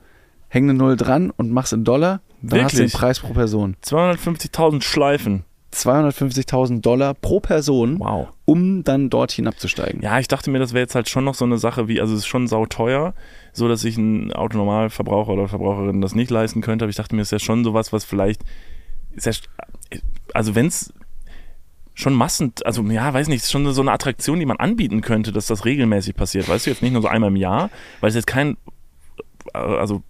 häng 0.49 0.65
eine 0.65 0.75
Null 0.75 0.97
dran 0.97 1.31
und 1.31 1.51
mach's 1.51 1.73
in 1.73 1.85
Dollar, 1.85 2.21
dann 2.43 2.65
hast 2.65 2.73
du 2.75 2.77
den 2.79 2.83
Wirklich? 2.85 2.93
Preis 2.93 3.21
pro 3.21 3.33
Person. 3.33 3.77
250.000 3.85 4.83
Schleifen. 4.83 5.45
250.000 5.73 6.83
Dollar 6.83 7.15
pro 7.15 7.41
Person, 7.41 7.99
Wow. 7.99 8.29
um 8.45 8.85
dann 8.85 9.09
dort 9.09 9.33
hinabzusteigen. 9.33 10.03
Ja, 10.03 10.19
ich 10.19 10.29
dachte 10.29 10.51
mir, 10.51 10.59
das 10.59 10.75
wäre 10.75 10.83
jetzt 10.83 10.95
halt 10.95 11.09
schon 11.09 11.25
noch 11.25 11.35
so 11.35 11.47
eine 11.47 11.57
Sache 11.57 11.89
wie, 11.89 11.99
also 12.01 12.13
es 12.13 12.21
ist 12.21 12.27
schon 12.27 12.47
sauteuer, 12.47 13.15
so 13.55 13.69
dass 13.69 13.81
sich 13.81 13.97
ein 13.97 14.33
Autonormalverbraucher 14.35 15.33
oder 15.33 15.49
Verbraucherin 15.49 16.03
das 16.03 16.15
nicht 16.15 16.31
leisten 16.31 16.61
könnte, 16.61 16.85
aber 16.85 16.91
ich 16.91 16.97
dachte 16.97 17.15
mir, 17.17 17.23
es 17.23 17.29
ist 17.29 17.33
ja 17.33 17.39
schon 17.39 17.65
sowas, 17.65 17.91
was 17.91 18.05
vielleicht, 18.05 18.43
ist 19.13 19.25
ja, 19.27 19.33
also 20.35 20.55
wenn 20.55 20.67
es 20.67 20.93
schon 21.95 22.15
massend, 22.15 22.65
also 22.65 22.83
ja, 22.85 23.13
weiß 23.13 23.29
nicht, 23.29 23.39
es 23.39 23.45
ist 23.45 23.53
schon 23.53 23.71
so 23.73 23.81
eine 23.83 23.93
Attraktion, 23.93 24.39
die 24.39 24.47
man 24.47 24.57
anbieten 24.57 25.03
könnte, 25.03 25.33
dass 25.33 25.47
das 25.47 25.65
regelmäßig 25.65 26.15
passiert, 26.15 26.49
weißt 26.49 26.67
du, 26.67 26.71
jetzt 26.71 26.83
nicht 26.83 26.93
nur 26.93 27.03
so 27.03 27.09
einmal 27.09 27.31
im 27.31 27.37
Jahr, 27.37 27.71
weil 28.01 28.09
es 28.09 28.15
jetzt 28.15 28.27
kein, 28.27 28.57
äh, 29.53 29.59
also 29.59 30.03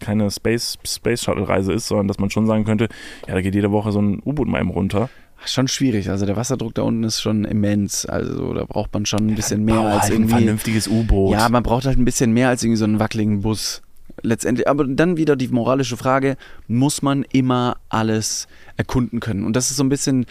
keine 0.00 0.30
Space, 0.30 0.78
Space 0.84 1.22
Shuttle 1.22 1.48
Reise 1.48 1.72
ist, 1.72 1.86
sondern 1.88 2.08
dass 2.08 2.18
man 2.18 2.30
schon 2.30 2.46
sagen 2.46 2.64
könnte, 2.64 2.88
ja, 3.26 3.34
da 3.34 3.40
geht 3.40 3.54
jede 3.54 3.70
Woche 3.72 3.92
so 3.92 4.00
ein 4.00 4.20
U-Boot 4.24 4.48
mal 4.48 4.60
eben 4.60 4.70
runter. 4.70 5.08
Schon 5.44 5.68
schwierig. 5.68 6.08
Also 6.10 6.26
der 6.26 6.36
Wasserdruck 6.36 6.74
da 6.74 6.82
unten 6.82 7.04
ist 7.04 7.20
schon 7.20 7.44
immens. 7.44 8.06
Also 8.06 8.54
da 8.54 8.64
braucht 8.64 8.92
man 8.94 9.06
schon 9.06 9.28
ein 9.28 9.34
bisschen 9.34 9.64
mehr 9.64 9.80
als 9.80 10.02
halt 10.02 10.12
ein 10.12 10.12
irgendwie. 10.12 10.34
vernünftiges 10.34 10.88
U-Boot. 10.88 11.32
Ja, 11.32 11.48
man 11.48 11.62
braucht 11.62 11.84
halt 11.84 11.98
ein 11.98 12.04
bisschen 12.04 12.32
mehr 12.32 12.48
als 12.48 12.62
irgendwie 12.62 12.78
so 12.78 12.84
einen 12.84 12.98
wackeligen 12.98 13.42
Bus. 13.42 13.82
Letztendlich, 14.22 14.66
aber 14.66 14.86
dann 14.86 15.18
wieder 15.18 15.36
die 15.36 15.48
moralische 15.48 15.96
Frage, 15.96 16.36
muss 16.68 17.02
man 17.02 17.22
immer 17.32 17.76
alles 17.90 18.48
erkunden 18.78 19.20
können? 19.20 19.44
Und 19.44 19.56
das 19.56 19.70
ist 19.70 19.76
so 19.76 19.84
ein 19.84 19.90
bisschen 19.90 20.24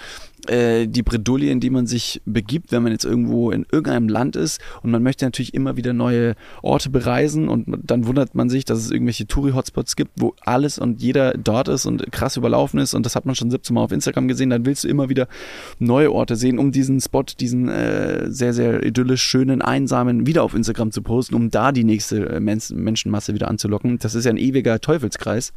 äh, 0.48 0.88
die 0.88 1.04
Bredouille, 1.04 1.50
in 1.50 1.60
die 1.60 1.70
man 1.70 1.88
sich 1.88 2.22
begibt, 2.26 2.72
wenn 2.72 2.84
man 2.84 2.92
jetzt 2.92 3.06
irgendwo 3.06 3.52
in 3.52 3.66
irgendeinem 3.72 4.10
Land 4.10 4.36
ist 4.36 4.62
und 4.82 4.92
man 4.92 5.04
möchte 5.04 5.26
natürlich 5.26 5.54
immer 5.54 5.78
wieder 5.78 5.94
neue 5.94 6.36
Orte 6.62 6.90
bereisen 6.90 7.48
und 7.50 7.66
dann 7.84 8.06
wundert 8.06 8.36
man 8.36 8.50
sich, 8.50 8.66
dass 8.66 8.80
es 8.80 8.92
irgendwelche 8.92 9.28
Touri-Hotspots 9.28 9.96
gibt, 9.96 10.12
wo 10.18 10.34
alles 10.42 10.80
und 10.80 11.02
jeder 11.02 11.34
dort 11.34 11.68
ist 11.68 11.86
und 11.86 12.12
krass 12.12 12.38
überlaufen 12.38 12.80
ist 12.80 12.94
und 12.94 13.06
das 13.06 13.16
hat 13.16 13.26
man 13.26 13.36
schon 13.36 13.52
17 13.52 13.74
Mal 13.74 13.84
auf 13.84 13.92
Instagram 13.92 14.28
gesehen, 14.28 14.50
dann 14.50 14.66
willst 14.66 14.84
du 14.84 14.88
immer 14.88 15.10
wieder 15.10 15.28
neue 15.80 16.12
Orte 16.12 16.36
sehen, 16.36 16.60
um 16.60 16.72
diesen 16.72 17.00
Spot, 17.02 17.24
diesen 17.24 17.70
äh, 17.70 18.32
sehr, 18.32 18.54
sehr 18.54 18.84
idyllisch 18.84 19.24
schönen, 19.24 19.62
einsamen 19.62 20.26
wieder 20.26 20.44
auf 20.44 20.54
Instagram 20.54 20.92
zu 20.92 21.02
posten, 21.02 21.36
um 21.36 21.50
da 21.52 21.72
die 21.72 21.84
nächste 21.84 22.30
äh, 22.30 22.40
Men 22.40 22.62
Menschenmasse 22.72 23.34
wieder 23.34 23.50
anzulocken. 23.50 24.00
Das 24.00 24.16
ist 24.16 24.26
ja 24.26 24.32
ein 24.32 24.38
ewiger 24.38 24.80
Teufelskreis. 24.80 25.54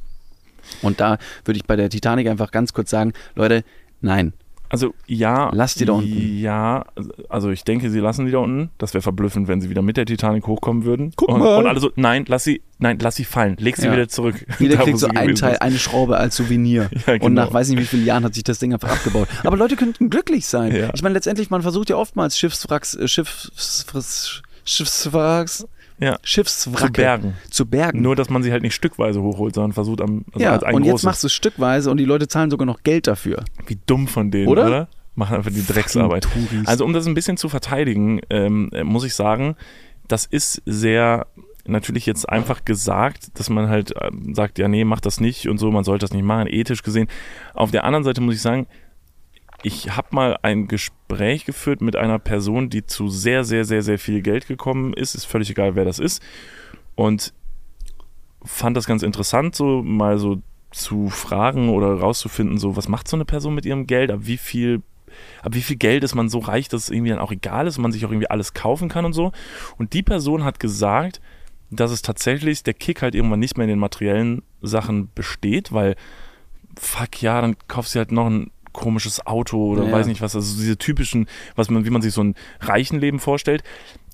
Und 0.82 1.01
da 1.01 1.18
würde 1.45 1.59
ich 1.59 1.64
bei 1.64 1.76
der 1.76 1.91
Titanic 1.91 2.28
einfach 2.28 2.51
ganz 2.51 2.72
kurz 2.72 2.91
sagen, 2.91 3.12
Leute, 3.34 3.64
nein, 4.01 4.32
Also 4.71 4.95
ja. 5.07 5.51
Lass 5.55 5.75
die 5.75 5.85
da 5.87 5.93
unten. 5.95 6.39
Ja, 6.39 6.85
also 7.29 7.51
ich 7.51 7.64
denke, 7.64 7.91
sie 7.91 8.01
lassen 8.01 8.27
die 8.27 8.33
da 8.33 8.39
unten. 8.39 8.71
Das 8.79 8.93
wäre 8.95 9.03
verblüffend, 9.03 9.49
wenn 9.49 9.61
sie 9.61 9.71
wieder 9.71 9.81
mit 9.83 9.97
der 9.97 10.05
Titanic 10.07 10.47
hochkommen 10.47 10.85
würden. 10.85 11.12
Guck 11.16 11.29
und, 11.31 11.41
mal. 11.41 11.57
und 11.59 11.66
alle 11.66 11.81
so, 11.81 11.91
nein, 11.97 12.25
lass 12.29 12.45
sie, 12.45 12.61
nein, 12.79 12.99
lass 13.01 13.16
sie 13.16 13.25
fallen. 13.25 13.57
Leg 13.59 13.77
sie 13.77 13.87
Ja. 13.87 13.93
wieder 13.93 14.09
zurück. 14.09 14.45
jeder 14.59 14.77
Da, 14.79 14.83
kriegt 14.85 14.99
so 14.99 15.09
einen 15.09 15.35
Teil, 15.35 15.55
ist. 15.55 15.62
eine 15.62 15.79
Schraube 15.79 16.16
als 16.19 16.37
Souvenir. 16.37 16.91
Ja, 17.07 17.14
Und 17.14 17.21
genau. 17.21 17.45
nach 17.47 17.53
weiß 17.53 17.69
nicht 17.71 17.79
wie 17.81 17.85
vielen 17.87 18.05
Jahren 18.05 18.25
hat 18.25 18.35
sich 18.35 18.45
das 18.45 18.59
Ding 18.59 18.73
einfach 18.75 18.91
abgebaut. 18.91 19.29
Aber 19.45 19.57
Leute 19.57 19.77
könnten 19.77 20.11
glücklich 20.11 20.47
sein. 20.47 20.75
Ja. 20.75 20.91
Ich 20.95 21.03
meine, 21.03 21.14
letztendlich, 21.14 21.49
man 21.51 21.62
versucht 21.62 21.89
ja 21.91 21.97
oftmals 21.97 22.37
Schiffswracks, 22.39 22.95
äh, 22.95 23.09
Schiffs, 23.09 23.51
Schiffswracks, 24.64 25.66
Ja, 26.01 26.18
Schiffswracke 26.22 26.86
zu 26.86 26.92
bergen. 26.92 27.34
zu 27.51 27.66
bergen. 27.66 28.03
Nur, 28.03 28.14
dass 28.14 28.30
man 28.30 28.42
sie 28.42 28.53
halt 28.53 28.62
nicht 28.62 28.74
stückweise 28.74 29.20
hochholt, 29.22 29.55
sondern 29.55 29.72
versucht 29.72 30.01
am, 30.01 30.24
also 30.32 30.44
ja, 30.44 30.53
als 30.53 30.62
ein 30.62 30.74
und 30.74 30.84
jetzt 30.84 30.92
großes. 30.92 31.05
machst 31.05 31.22
du 31.24 31.26
es 31.26 31.32
stückweise 31.32 31.90
und 31.90 31.96
die 31.96 32.05
Leute 32.05 32.28
zahlen 32.28 32.51
sogar 32.51 32.66
noch 32.66 32.82
Geld 32.82 33.07
dafür. 33.07 33.44
Wie 33.66 33.78
dumm 33.86 34.07
von 34.07 34.30
denen, 34.30 34.49
Oder? 34.49 34.66
oder? 34.66 34.88
Machen 35.14 35.36
einfach 35.36 35.51
die 35.51 35.66
Drecksarbeit. 35.66 36.28
Also 36.64 36.84
um 36.84 36.92
das 36.92 37.07
ein 37.07 37.14
bisschen 37.14 37.36
zu 37.36 37.49
verteidigen, 37.49 38.20
ähm, 38.30 38.70
äh, 38.72 38.84
muss 38.84 39.03
ich 39.05 39.14
sagen, 39.14 39.57
das 40.07 40.24
ist 40.26 40.62
sehr 40.64 41.26
natürlich 41.66 42.07
jetzt 42.07 42.28
einfach 42.28 42.64
gesagt, 42.64 43.38
dass 43.38 43.51
man 43.51 43.68
halt 43.68 43.92
ähm, 44.01 44.34
sagt, 44.34 44.59
ja 44.59 44.68
nee, 44.68 44.84
mach 44.84 45.01
das 45.01 45.20
nicht 45.20 45.49
und 45.49 45.59
so, 45.59 45.70
man 45.70 45.84
sollte 45.84 46.05
das 46.05 46.12
nicht 46.12 46.24
machen, 46.24 46.46
ethisch 46.49 46.82
gesehen. 46.82 47.09
Auf 47.53 47.70
der 47.72 47.84
anderen 47.84 48.05
Seite 48.05 48.20
muss 48.20 48.36
ich 48.36 48.40
sagen, 48.42 48.66
ich 49.62 49.96
habe 49.96 50.09
mal 50.12 50.38
ein 50.42 50.68
Gespräch 50.68 51.44
geführt 51.44 51.80
mit 51.80 51.96
einer 51.96 52.18
Person, 52.18 52.70
die 52.70 52.86
zu 52.86 53.09
sehr, 53.09 53.44
sehr, 53.44 53.64
sehr, 53.64 53.82
sehr 53.82 53.98
viel 53.98 54.22
Geld 54.22 54.46
gekommen 54.46 54.92
ist. 54.92 55.14
Ist 55.14 55.24
völlig 55.24 55.50
egal, 55.50 55.74
wer 55.74 55.84
das 55.84 55.98
ist. 55.98 56.22
Und 56.94 57.32
fand 58.44 58.76
das 58.76 58.86
ganz 58.86 59.02
interessant, 59.02 59.54
so 59.54 59.82
mal 59.82 60.18
so 60.18 60.40
zu 60.70 61.09
fragen 61.09 61.70
oder 61.70 61.94
rauszufinden, 61.94 62.59
so 62.59 62.76
was 62.76 62.88
macht 62.88 63.09
so 63.09 63.16
eine 63.16 63.24
Person 63.24 63.54
mit 63.54 63.66
ihrem 63.66 63.86
Geld, 63.86 64.11
ab 64.11 64.20
wie 64.22 64.36
viel, 64.36 64.82
ab 65.42 65.54
wie 65.54 65.62
viel 65.62 65.76
Geld 65.76 66.04
ist 66.04 66.14
man 66.14 66.28
so 66.28 66.38
reich, 66.38 66.68
dass 66.68 66.84
es 66.84 66.90
irgendwie 66.90 67.11
dann 67.11 67.18
auch 67.18 67.32
egal 67.32 67.66
ist 67.66 67.78
und 67.78 67.82
man 67.82 67.92
sich 67.92 68.04
auch 68.04 68.11
irgendwie 68.11 68.30
alles 68.30 68.54
kaufen 68.54 68.88
kann 68.88 69.04
und 69.04 69.12
so. 69.12 69.32
Und 69.76 69.92
die 69.92 70.02
Person 70.02 70.44
hat 70.44 70.61
gesagt, 70.61 71.20
dass 71.70 71.90
es 71.90 72.02
tatsächlich 72.02 72.62
der 72.62 72.74
Kick 72.74 73.02
halt 73.02 73.14
irgendwann 73.14 73.40
nicht 73.40 73.56
mehr 73.56 73.64
in 73.64 73.70
den 73.70 73.78
materiellen 73.78 74.42
Sachen 74.62 75.11
besteht, 75.14 75.72
weil 75.72 75.96
fuck 76.78 77.20
ja, 77.22 77.40
dann 77.40 77.56
kaufst 77.66 77.94
du 77.94 77.98
halt 77.98 78.12
noch 78.12 78.26
ein 78.26 78.50
komisches 78.79 79.26
Auto 79.26 79.72
oder 79.72 79.85
Ja. 79.85 79.93
weiß 79.93 80.07
nicht 80.07 80.20
was, 80.20 80.37
also 80.37 80.57
diese 80.57 80.79
typischen, 80.79 81.26
was 81.57 81.68
man, 81.68 81.85
wie 81.85 81.91
man 81.91 82.01
sich 82.01 82.14
so 82.14 82.22
ein 82.22 82.37
Reichenleben 82.61 83.18
vorstellt. 83.18 83.64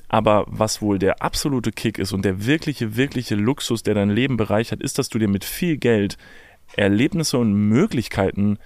Aber 0.08 0.46
was 0.48 0.80
wohl 0.80 0.98
der 0.98 1.22
absolute 1.22 1.70
Kick 1.70 1.98
ist 1.98 2.12
und 2.12 2.24
der 2.24 2.46
wirkliche, 2.46 2.96
wirkliche 2.96 3.34
Luxus, 3.34 3.82
der 3.82 3.94
dein 3.94 4.10
Leben 4.10 4.36
bereichert, 4.36 4.82
ist, 4.82 4.98
dass 4.98 5.08
du 5.08 5.18
dir 5.18 5.28
mit 5.28 5.44
viel 5.44 5.76
Geld 5.76 6.16
Erlebnisse 6.76 7.36
und 7.38 7.52
Möglichkeiten 7.52 8.58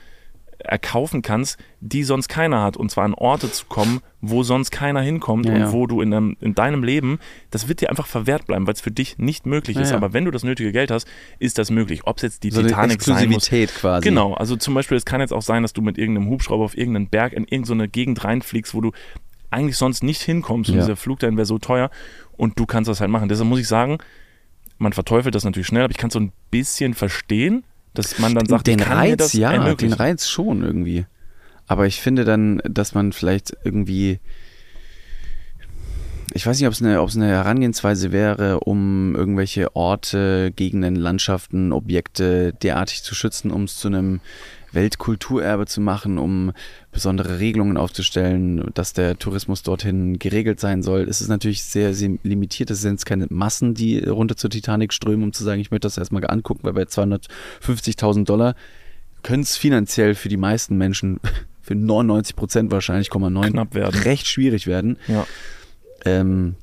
erkaufen 0.58 1.22
kannst, 1.22 1.58
die 1.80 2.02
sonst 2.02 2.28
keiner 2.28 2.62
hat. 2.62 2.76
Und 2.76 2.90
zwar 2.90 3.04
an 3.04 3.14
Orte 3.14 3.50
zu 3.50 3.66
kommen, 3.66 4.00
wo 4.20 4.42
sonst 4.42 4.70
keiner 4.70 5.00
hinkommt 5.00 5.46
Ja, 5.46 5.52
und 5.54 5.60
ja. 5.60 5.72
wo 5.72 5.86
du 5.86 6.00
in, 6.00 6.10
deinem, 6.10 6.36
in 6.40 6.54
deinem 6.54 6.82
Leben, 6.82 7.18
das 7.50 7.68
wird 7.68 7.80
dir 7.80 7.90
einfach 7.90 8.06
verwehrt 8.06 8.46
bleiben, 8.46 8.66
weil 8.66 8.74
es 8.74 8.80
für 8.80 8.90
dich 8.90 9.18
nicht 9.18 9.46
möglich 9.46 9.76
Ja, 9.76 9.82
ist. 9.82 9.92
Aber 9.92 10.12
wenn 10.12 10.24
du 10.24 10.30
das 10.30 10.42
nötige 10.42 10.72
Geld 10.72 10.90
hast, 10.90 11.06
ist 11.38 11.58
das 11.58 11.70
möglich. 11.70 12.02
Ob 12.04 12.16
es 12.16 12.22
jetzt 12.22 12.42
die 12.42 12.50
So 12.50 12.60
eine 12.60 12.68
Titanic 12.68 13.02
sein 13.02 13.28
muss. 13.28 13.48
Exklusivität 13.48 13.74
quasi. 13.74 14.08
Genau, 14.08 14.34
also 14.34 14.56
zum 14.56 14.74
Beispiel, 14.74 14.96
es 14.96 15.04
kann 15.04 15.20
jetzt 15.20 15.32
auch 15.32 15.42
sein, 15.42 15.62
dass 15.62 15.72
du 15.72 15.82
mit 15.82 15.98
irgendeinem 15.98 16.28
Hubschrauber 16.28 16.64
auf 16.64 16.76
irgendeinen 16.76 17.08
Berg 17.08 17.32
in 17.32 17.44
irgendeine 17.44 17.88
Gegend 17.88 18.24
reinfliegst, 18.24 18.74
wo 18.74 18.80
du 18.80 18.92
eigentlich 19.50 19.76
sonst 19.76 20.02
nicht 20.02 20.22
hinkommst 20.22 20.70
und 20.70 20.76
dieser 20.76 20.96
Flug 20.96 21.20
dahin 21.20 21.36
wäre 21.36 21.46
so 21.46 21.58
teuer 21.58 21.90
und 22.36 22.58
du 22.58 22.66
kannst 22.66 22.88
das 22.88 23.00
halt 23.00 23.10
machen. 23.10 23.28
Deshalb 23.28 23.48
muss 23.48 23.60
ich 23.60 23.68
sagen, 23.68 23.98
man 24.76 24.92
verteufelt 24.92 25.34
das 25.34 25.44
natürlich 25.44 25.66
schnell, 25.66 25.84
aber 25.84 25.90
ich 25.90 25.96
kann 25.96 26.08
es 26.08 26.14
so 26.14 26.20
ein 26.20 26.32
bisschen 26.50 26.94
verstehen, 26.94 27.64
dass 27.94 28.18
man 28.18 28.34
dann 28.34 28.46
sagt, 28.46 28.66
den 28.66 28.80
Reiz, 28.80 29.32
ja, 29.32 29.74
den. 29.74 29.92
Reiz 29.92 30.28
schon 30.28 30.62
irgendwie. 30.62 31.06
Aber 31.66 31.86
ich 31.86 32.00
finde 32.00 32.24
dann, 32.24 32.60
dass 32.64 32.94
man 32.94 33.12
vielleicht 33.12 33.56
irgendwie, 33.62 34.20
ich 36.32 36.46
weiß 36.46 36.58
nicht, 36.58 36.66
ob 36.66 36.72
es 36.72 36.82
eine, 36.82 37.02
ob 37.02 37.08
es 37.08 37.16
eine 37.16 37.28
Herangehensweise 37.28 38.10
wäre, 38.12 38.60
um 38.60 39.14
irgendwelche 39.14 39.76
Orte, 39.76 40.52
Gegenden, 40.56 40.96
Landschaften, 40.96 41.72
Objekte 41.72 42.54
derartig 42.54 43.02
zu 43.02 43.14
schützen, 43.14 43.50
um 43.50 43.64
es 43.64 43.76
zu 43.76 43.88
einem 43.88 44.20
Weltkulturerbe 44.72 45.66
zu 45.66 45.80
machen, 45.80 46.18
um 46.18 46.52
besondere 46.92 47.38
Regelungen 47.38 47.76
aufzustellen, 47.76 48.70
dass 48.74 48.92
der 48.92 49.18
Tourismus 49.18 49.62
dorthin 49.62 50.18
geregelt 50.18 50.60
sein 50.60 50.82
soll. 50.82 51.02
Es 51.02 51.20
ist 51.20 51.28
natürlich 51.28 51.62
sehr, 51.62 51.94
sehr 51.94 52.10
limitiert. 52.22 52.70
Es 52.70 52.82
sind 52.82 52.92
jetzt 52.92 53.06
keine 53.06 53.26
Massen, 53.30 53.74
die 53.74 53.98
runter 54.00 54.36
zur 54.36 54.50
Titanic 54.50 54.92
strömen, 54.92 55.24
um 55.24 55.32
zu 55.32 55.44
sagen, 55.44 55.60
ich 55.60 55.70
möchte 55.70 55.86
das 55.86 55.98
erstmal 55.98 56.26
angucken, 56.28 56.60
weil 56.62 56.72
bei 56.72 56.82
250.000 56.82 58.24
Dollar 58.24 58.54
können 59.22 59.42
es 59.42 59.56
finanziell 59.56 60.14
für 60.14 60.28
die 60.28 60.36
meisten 60.36 60.76
Menschen, 60.76 61.20
für 61.62 61.74
99 61.74 62.36
Prozent 62.36 62.70
wahrscheinlich, 62.70 63.10
0,9, 63.10 63.50
Knapp 63.50 63.74
werden. 63.74 64.00
recht 64.02 64.26
schwierig 64.26 64.66
werden. 64.66 64.98
Ja. 65.06 65.26
Ähm, 66.04 66.56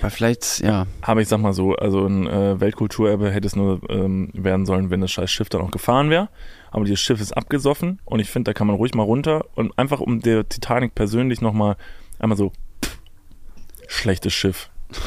aber 0.00 0.10
vielleicht, 0.10 0.60
ja, 0.60 0.86
Aber 1.02 1.20
ich 1.20 1.28
sag 1.28 1.38
mal 1.38 1.52
so, 1.52 1.74
also 1.74 2.06
ein 2.06 2.26
äh, 2.26 2.60
Weltkulturerbe 2.60 3.30
hätte 3.30 3.46
es 3.46 3.56
nur 3.56 3.80
ähm, 3.88 4.30
werden 4.32 4.66
sollen, 4.66 4.90
wenn 4.90 5.00
das 5.00 5.12
scheiß 5.12 5.30
Schiff 5.30 5.48
dann 5.48 5.60
auch 5.60 5.70
gefahren 5.70 6.10
wäre. 6.10 6.28
Aber 6.76 6.84
dieses 6.84 7.00
Schiff 7.00 7.22
ist 7.22 7.32
abgesoffen 7.32 8.00
und 8.04 8.20
ich 8.20 8.28
finde, 8.28 8.50
da 8.50 8.52
kann 8.52 8.66
man 8.66 8.76
ruhig 8.76 8.94
mal 8.94 9.02
runter 9.02 9.46
und 9.54 9.78
einfach 9.78 9.98
um 10.00 10.20
der 10.20 10.46
Titanic 10.46 10.94
persönlich 10.94 11.40
nochmal 11.40 11.78
einmal 12.18 12.36
so 12.36 12.52
Schlechtes 13.88 14.34
Schiff. 14.34 14.70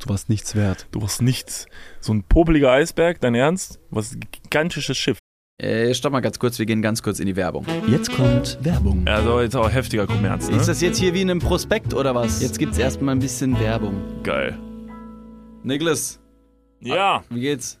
Du 0.00 0.10
warst 0.10 0.28
nichts 0.28 0.54
wert. 0.54 0.86
Du 0.90 1.00
warst 1.00 1.22
nichts. 1.22 1.64
So 2.00 2.12
ein 2.12 2.24
popeliger 2.24 2.70
Eisberg, 2.70 3.20
dein 3.22 3.34
Ernst? 3.34 3.80
Was 3.88 4.12
ein 4.12 4.20
gigantisches 4.30 4.98
Schiff. 4.98 5.16
Äh, 5.58 5.94
stopp 5.94 6.12
mal 6.12 6.20
ganz 6.20 6.38
kurz, 6.38 6.58
wir 6.58 6.66
gehen 6.66 6.82
ganz 6.82 7.02
kurz 7.02 7.20
in 7.20 7.26
die 7.26 7.36
Werbung. 7.36 7.64
Jetzt 7.86 8.12
kommt 8.12 8.58
Werbung. 8.62 9.06
Also 9.06 9.40
jetzt 9.40 9.56
auch 9.56 9.70
heftiger 9.70 10.06
Kommerz, 10.06 10.50
ne? 10.50 10.56
Ist 10.56 10.68
das 10.68 10.82
jetzt 10.82 10.98
hier 10.98 11.14
wie 11.14 11.22
in 11.22 11.30
einem 11.30 11.40
Prospekt 11.40 11.94
oder 11.94 12.14
was? 12.14 12.42
Jetzt 12.42 12.58
gibt's 12.58 12.76
erstmal 12.76 13.14
ein 13.14 13.18
bisschen 13.18 13.58
Werbung. 13.58 13.94
geil. 14.22 14.58
Niklas, 15.62 16.20
Ja, 16.80 17.24
wie 17.30 17.40
geht's? 17.40 17.80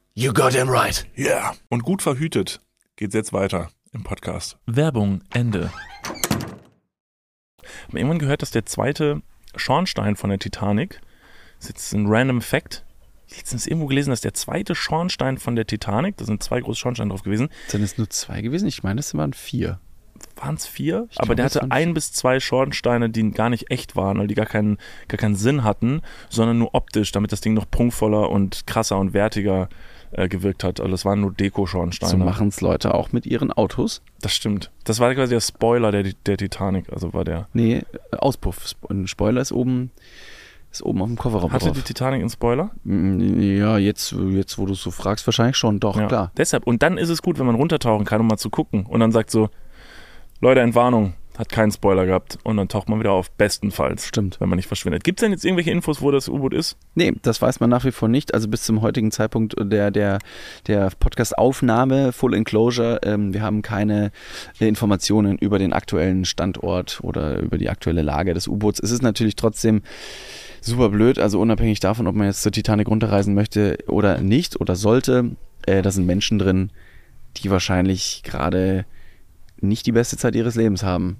You 0.13 0.33
got 0.33 0.51
him 0.53 0.67
right. 0.67 1.07
Ja. 1.15 1.25
Yeah. 1.25 1.55
Und 1.69 1.83
gut 1.83 2.01
verhütet 2.01 2.59
geht's 2.97 3.15
jetzt 3.15 3.31
weiter 3.31 3.69
im 3.93 4.03
Podcast. 4.03 4.57
Werbung, 4.65 5.21
Ende. 5.33 5.71
Hab 7.63 7.93
irgendwann 7.93 8.19
gehört, 8.19 8.41
dass 8.41 8.51
der 8.51 8.65
zweite 8.65 9.21
Schornstein 9.55 10.17
von 10.17 10.29
der 10.29 10.37
Titanic, 10.37 10.99
das 11.59 11.63
ist 11.63 11.69
jetzt 11.69 11.93
ein 11.93 12.07
random 12.07 12.41
Fact, 12.41 12.83
ich 13.27 13.35
habe 13.35 13.39
letztens 13.39 13.65
irgendwo 13.67 13.87
gelesen, 13.87 14.09
dass 14.09 14.19
der 14.19 14.33
zweite 14.33 14.75
Schornstein 14.75 15.37
von 15.37 15.55
der 15.55 15.65
Titanic, 15.65 16.17
da 16.17 16.25
sind 16.25 16.43
zwei 16.43 16.59
große 16.59 16.81
Schornsteine 16.81 17.11
drauf 17.11 17.23
gewesen, 17.23 17.47
Sind 17.67 17.81
es 17.81 17.97
nur 17.97 18.09
zwei 18.09 18.41
gewesen? 18.41 18.67
Ich 18.67 18.83
meine, 18.83 18.99
es 18.99 19.15
waren 19.15 19.31
vier. 19.31 19.79
waren 20.35 20.55
es 20.55 20.67
vier, 20.67 21.07
Ich 21.09 21.21
aber 21.21 21.35
der 21.35 21.45
hatte 21.45 21.71
ein 21.71 21.85
vier. 21.87 21.93
bis 21.93 22.11
zwei 22.11 22.41
Schornsteine, 22.41 23.09
die 23.09 23.31
gar 23.31 23.49
nicht 23.49 23.71
echt 23.71 23.95
waren, 23.95 24.17
weil 24.19 24.27
die 24.27 24.35
gar 24.35 24.45
keinen, 24.45 24.77
gar 25.07 25.17
keinen 25.17 25.35
Sinn 25.35 25.63
hatten, 25.63 26.01
sondern 26.29 26.57
nur 26.57 26.75
optisch, 26.75 27.13
damit 27.13 27.31
das 27.31 27.39
Ding 27.39 27.53
noch 27.53 27.71
prunkvoller 27.71 28.29
und 28.29 28.67
krasser 28.67 28.97
und 28.99 29.13
wertiger 29.13 29.69
äh, 29.71 29.75
gewirkt 30.11 30.63
hat. 30.63 30.79
Also 30.79 30.91
das 30.91 31.05
waren 31.05 31.21
nur 31.21 31.31
Deko-Schornsteine. 31.31 32.11
So 32.11 32.17
machen 32.17 32.49
es 32.49 32.61
Leute 32.61 32.93
auch 32.93 33.11
mit 33.11 33.25
ihren 33.25 33.51
Autos. 33.51 34.01
Das 34.21 34.33
stimmt. 34.33 34.71
Das 34.83 34.99
war 34.99 35.13
quasi 35.15 35.33
der 35.33 35.41
Spoiler 35.41 35.91
der, 35.91 36.03
der 36.25 36.37
Titanic, 36.37 36.91
also 36.91 37.13
war 37.13 37.23
der. 37.23 37.47
Nee, 37.53 37.75
äh, 38.11 38.15
Auspuff. 38.17 38.65
Sp- 38.67 38.89
Ein 38.89 39.07
Spoiler 39.07 39.41
ist 39.41 39.51
oben, 39.51 39.91
ist 40.71 40.83
oben 40.83 41.01
auf 41.01 41.07
dem 41.07 41.17
Kofferraum 41.17 41.51
Hatte 41.51 41.65
die 41.67 41.71
drauf. 41.73 41.83
Titanic 41.83 42.21
einen 42.21 42.29
Spoiler? 42.29 42.71
Mm, 42.83 43.39
Ja, 43.41 43.77
jetzt, 43.77 44.11
jetzt 44.31 44.57
wo 44.57 44.65
du 44.65 44.73
es 44.73 44.81
so 44.81 44.91
fragst, 44.91 45.25
wahrscheinlich 45.27 45.57
schon. 45.57 45.79
Doch, 45.79 45.97
ja. 45.97 46.07
klar. 46.07 46.31
Deshalb. 46.37 46.67
Und 46.67 46.83
dann 46.83 46.97
ist 46.97 47.09
es 47.09 47.21
gut, 47.21 47.39
wenn 47.39 47.45
man 47.45 47.55
runtertauchen 47.55 48.05
kann, 48.05 48.21
um 48.21 48.27
mal 48.27 48.37
zu 48.37 48.49
gucken. 48.49 48.85
Und 48.85 48.99
dann 48.99 49.11
sagt 49.11 49.31
so, 49.31 49.49
Leute, 50.41 50.61
Entwarnung, 50.61 51.13
hat 51.41 51.49
keinen 51.49 51.71
Spoiler 51.71 52.05
gehabt. 52.05 52.37
Und 52.43 52.57
dann 52.57 52.69
taucht 52.69 52.87
man 52.87 52.99
wieder 52.99 53.11
auf, 53.11 53.31
bestenfalls. 53.31 54.07
Stimmt. 54.07 54.39
Wenn 54.39 54.47
man 54.47 54.57
nicht 54.57 54.67
verschwindet. 54.67 55.03
Gibt 55.03 55.19
es 55.19 55.21
denn 55.25 55.31
jetzt 55.31 55.43
irgendwelche 55.43 55.71
Infos, 55.71 56.01
wo 56.01 56.11
das 56.11 56.29
U-Boot 56.29 56.53
ist? 56.53 56.77
Nee, 56.95 57.13
das 57.23 57.41
weiß 57.41 57.59
man 57.59 57.69
nach 57.69 57.83
wie 57.83 57.91
vor 57.91 58.07
nicht. 58.07 58.33
Also 58.33 58.47
bis 58.47 58.63
zum 58.63 58.81
heutigen 58.81 59.11
Zeitpunkt 59.11 59.55
der, 59.59 59.91
der, 59.91 60.19
der 60.67 60.91
Podcast-Aufnahme, 60.99 62.13
Full 62.13 62.35
Enclosure, 62.35 62.99
ähm, 63.03 63.33
wir 63.33 63.41
haben 63.41 63.61
keine 63.61 64.11
äh, 64.59 64.67
Informationen 64.67 65.37
über 65.37 65.59
den 65.59 65.73
aktuellen 65.73 66.25
Standort 66.25 66.99
oder 67.01 67.39
über 67.39 67.57
die 67.57 67.69
aktuelle 67.69 68.03
Lage 68.03 68.33
des 68.33 68.47
U-Boots. 68.47 68.79
Es 68.79 68.91
ist 68.91 69.01
natürlich 69.01 69.35
trotzdem 69.35 69.81
super 70.61 70.89
blöd, 70.89 71.17
also 71.17 71.39
unabhängig 71.41 71.79
davon, 71.79 72.05
ob 72.05 72.15
man 72.15 72.27
jetzt 72.27 72.43
zur 72.43 72.51
Titanic 72.51 72.87
runterreisen 72.87 73.33
möchte 73.33 73.79
oder 73.87 74.21
nicht 74.21 74.61
oder 74.61 74.75
sollte, 74.75 75.31
äh, 75.65 75.81
da 75.81 75.89
sind 75.89 76.05
Menschen 76.05 76.37
drin, 76.37 76.69
die 77.37 77.49
wahrscheinlich 77.49 78.21
gerade 78.23 78.85
nicht 79.59 79.85
die 79.87 79.91
beste 79.91 80.17
Zeit 80.17 80.35
ihres 80.35 80.55
Lebens 80.55 80.83
haben. 80.83 81.17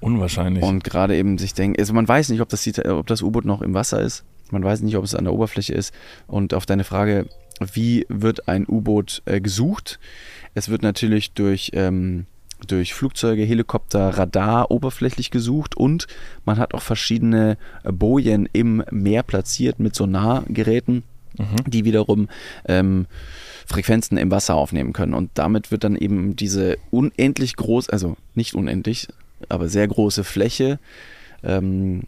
Unwahrscheinlich. 0.00 0.62
Und 0.62 0.84
gerade 0.84 1.16
eben 1.16 1.38
sich 1.38 1.54
denken, 1.54 1.80
also 1.80 1.92
man 1.92 2.06
weiß 2.06 2.28
nicht, 2.28 2.40
ob 2.40 2.48
das, 2.48 2.66
ob 2.86 3.06
das 3.06 3.22
U-Boot 3.22 3.44
noch 3.44 3.62
im 3.62 3.74
Wasser 3.74 4.00
ist. 4.00 4.24
Man 4.50 4.62
weiß 4.62 4.82
nicht, 4.82 4.96
ob 4.96 5.04
es 5.04 5.14
an 5.14 5.24
der 5.24 5.32
Oberfläche 5.32 5.74
ist. 5.74 5.92
Und 6.26 6.54
auf 6.54 6.66
deine 6.66 6.84
Frage, 6.84 7.26
wie 7.72 8.06
wird 8.08 8.48
ein 8.48 8.66
U-Boot 8.68 9.22
äh, 9.24 9.40
gesucht? 9.40 9.98
Es 10.54 10.68
wird 10.68 10.82
natürlich 10.82 11.32
durch, 11.32 11.70
ähm, 11.74 12.26
durch 12.66 12.94
Flugzeuge, 12.94 13.42
Helikopter, 13.42 14.10
Radar 14.10 14.70
oberflächlich 14.70 15.30
gesucht 15.30 15.76
und 15.76 16.06
man 16.44 16.58
hat 16.58 16.74
auch 16.74 16.82
verschiedene 16.82 17.56
äh, 17.82 17.92
Bojen 17.92 18.48
im 18.52 18.84
Meer 18.90 19.22
platziert 19.22 19.78
mit 19.78 19.94
Sonargeräten, 19.94 21.02
Mhm. 21.38 21.70
die 21.70 21.84
wiederum 21.84 22.28
ähm, 22.66 23.06
Frequenzen 23.66 24.16
im 24.16 24.30
Wasser 24.30 24.54
aufnehmen 24.54 24.92
können. 24.92 25.12
Und 25.14 25.30
damit 25.34 25.70
wird 25.70 25.84
dann 25.84 25.96
eben 25.96 26.36
diese 26.36 26.78
unendlich 26.90 27.56
groß, 27.56 27.90
also 27.90 28.16
nicht 28.34 28.54
unendlich, 28.54 29.08
aber 29.48 29.68
sehr 29.68 29.86
große 29.88 30.24
Fläche 30.24 30.78
ähm, 31.42 32.04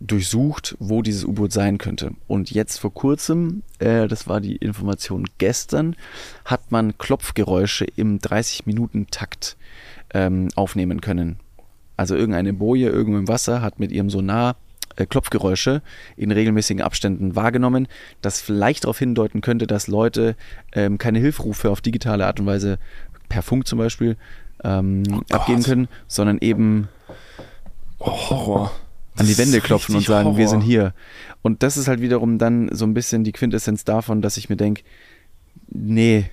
durchsucht, 0.00 0.76
wo 0.78 1.02
dieses 1.02 1.24
U-Boot 1.24 1.52
sein 1.52 1.78
könnte. 1.78 2.12
Und 2.26 2.50
jetzt 2.50 2.78
vor 2.78 2.94
kurzem, 2.94 3.62
äh, 3.78 4.06
das 4.06 4.28
war 4.28 4.40
die 4.40 4.56
Information 4.56 5.24
gestern, 5.38 5.96
hat 6.44 6.70
man 6.70 6.96
Klopfgeräusche 6.98 7.84
im 7.96 8.18
30-Minuten-Takt 8.18 9.56
ähm, 10.14 10.48
aufnehmen 10.54 11.00
können. 11.00 11.38
Also 11.96 12.14
irgendeine 12.14 12.52
Boje 12.52 12.90
irgendwo 12.90 13.18
im 13.18 13.28
Wasser 13.28 13.60
hat 13.60 13.80
mit 13.80 13.90
ihrem 13.90 14.08
Sonar 14.08 14.56
äh, 14.94 15.06
Klopfgeräusche 15.06 15.82
in 16.16 16.30
regelmäßigen 16.30 16.82
Abständen 16.82 17.34
wahrgenommen, 17.34 17.88
das 18.22 18.40
vielleicht 18.40 18.84
darauf 18.84 18.98
hindeuten 18.98 19.40
könnte, 19.40 19.66
dass 19.66 19.88
Leute 19.88 20.36
ähm, 20.72 20.98
keine 20.98 21.18
Hilfrufe 21.18 21.70
auf 21.70 21.80
digitale 21.80 22.26
Art 22.26 22.38
und 22.38 22.46
Weise 22.46 22.78
per 23.28 23.42
Funk 23.42 23.66
zum 23.66 23.78
Beispiel 23.78 24.16
ähm, 24.64 25.02
Gott. 25.04 25.32
abgeben 25.32 25.62
können, 25.62 25.88
sondern 26.06 26.38
eben 26.38 26.88
Oh, 27.98 28.10
Horror. 28.30 28.70
an 29.16 29.26
die 29.26 29.36
Wände 29.38 29.60
klopfen 29.60 29.96
und 29.96 30.04
sagen, 30.06 30.36
wir 30.36 30.46
Horror. 30.46 30.48
sind 30.48 30.60
hier. 30.60 30.94
Und 31.42 31.62
das 31.62 31.76
ist 31.76 31.88
halt 31.88 32.00
wiederum 32.00 32.38
dann 32.38 32.68
so 32.72 32.84
ein 32.84 32.94
bisschen 32.94 33.24
die 33.24 33.32
Quintessenz 33.32 33.84
davon, 33.84 34.22
dass 34.22 34.36
ich 34.36 34.48
mir 34.48 34.56
denke, 34.56 34.82
nee, 35.68 36.30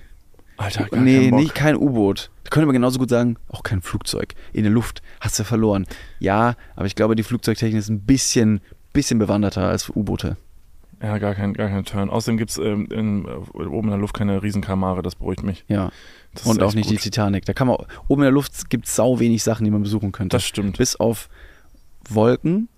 Alter, 0.56 0.84
gar 0.84 1.00
nee, 1.00 1.30
nicht 1.30 1.54
kein 1.54 1.76
U-Boot. 1.76 2.30
Da 2.44 2.50
könnte 2.50 2.66
man 2.66 2.72
genauso 2.74 2.98
gut 2.98 3.10
sagen, 3.10 3.36
auch 3.48 3.62
kein 3.62 3.82
Flugzeug. 3.82 4.34
In 4.52 4.62
der 4.62 4.72
Luft 4.72 5.02
hast 5.20 5.38
du 5.38 5.44
verloren. 5.44 5.86
Ja, 6.20 6.54
aber 6.76 6.86
ich 6.86 6.94
glaube, 6.94 7.14
die 7.16 7.24
Flugzeugtechnik 7.24 7.78
ist 7.78 7.88
ein 7.90 8.00
bisschen, 8.00 8.60
bisschen 8.92 9.18
bewanderter 9.18 9.68
als 9.68 9.90
U-Boote. 9.90 10.36
Ja, 11.02 11.18
gar 11.18 11.34
kein, 11.34 11.52
gar 11.52 11.68
kein 11.68 11.84
Turn. 11.84 12.08
Außerdem 12.08 12.38
gibt 12.38 12.52
es 12.52 12.58
ähm, 12.58 13.26
äh, 13.30 13.58
oben 13.58 13.88
in 13.88 13.90
der 13.90 13.98
Luft 13.98 14.14
keine 14.14 14.42
Riesenkamare, 14.42 15.02
das 15.02 15.16
beruhigt 15.16 15.42
mich. 15.42 15.64
Ja. 15.68 15.90
Das 16.36 16.46
Und 16.46 16.62
auch 16.62 16.74
nicht 16.74 16.90
die 16.90 16.94
gut. 16.94 17.02
Titanic. 17.02 17.44
Da 17.44 17.52
kann 17.52 17.66
man, 17.66 17.76
oben 18.08 18.22
in 18.22 18.26
der 18.26 18.30
Luft 18.32 18.70
gibt 18.70 18.86
es 18.86 18.96
sau 18.96 19.18
wenig 19.18 19.42
Sachen, 19.42 19.64
die 19.64 19.70
man 19.70 19.82
besuchen 19.82 20.12
könnte. 20.12 20.36
Das 20.36 20.44
stimmt. 20.44 20.78
Bis 20.78 20.96
auf 20.96 21.28
Wolken. 22.08 22.68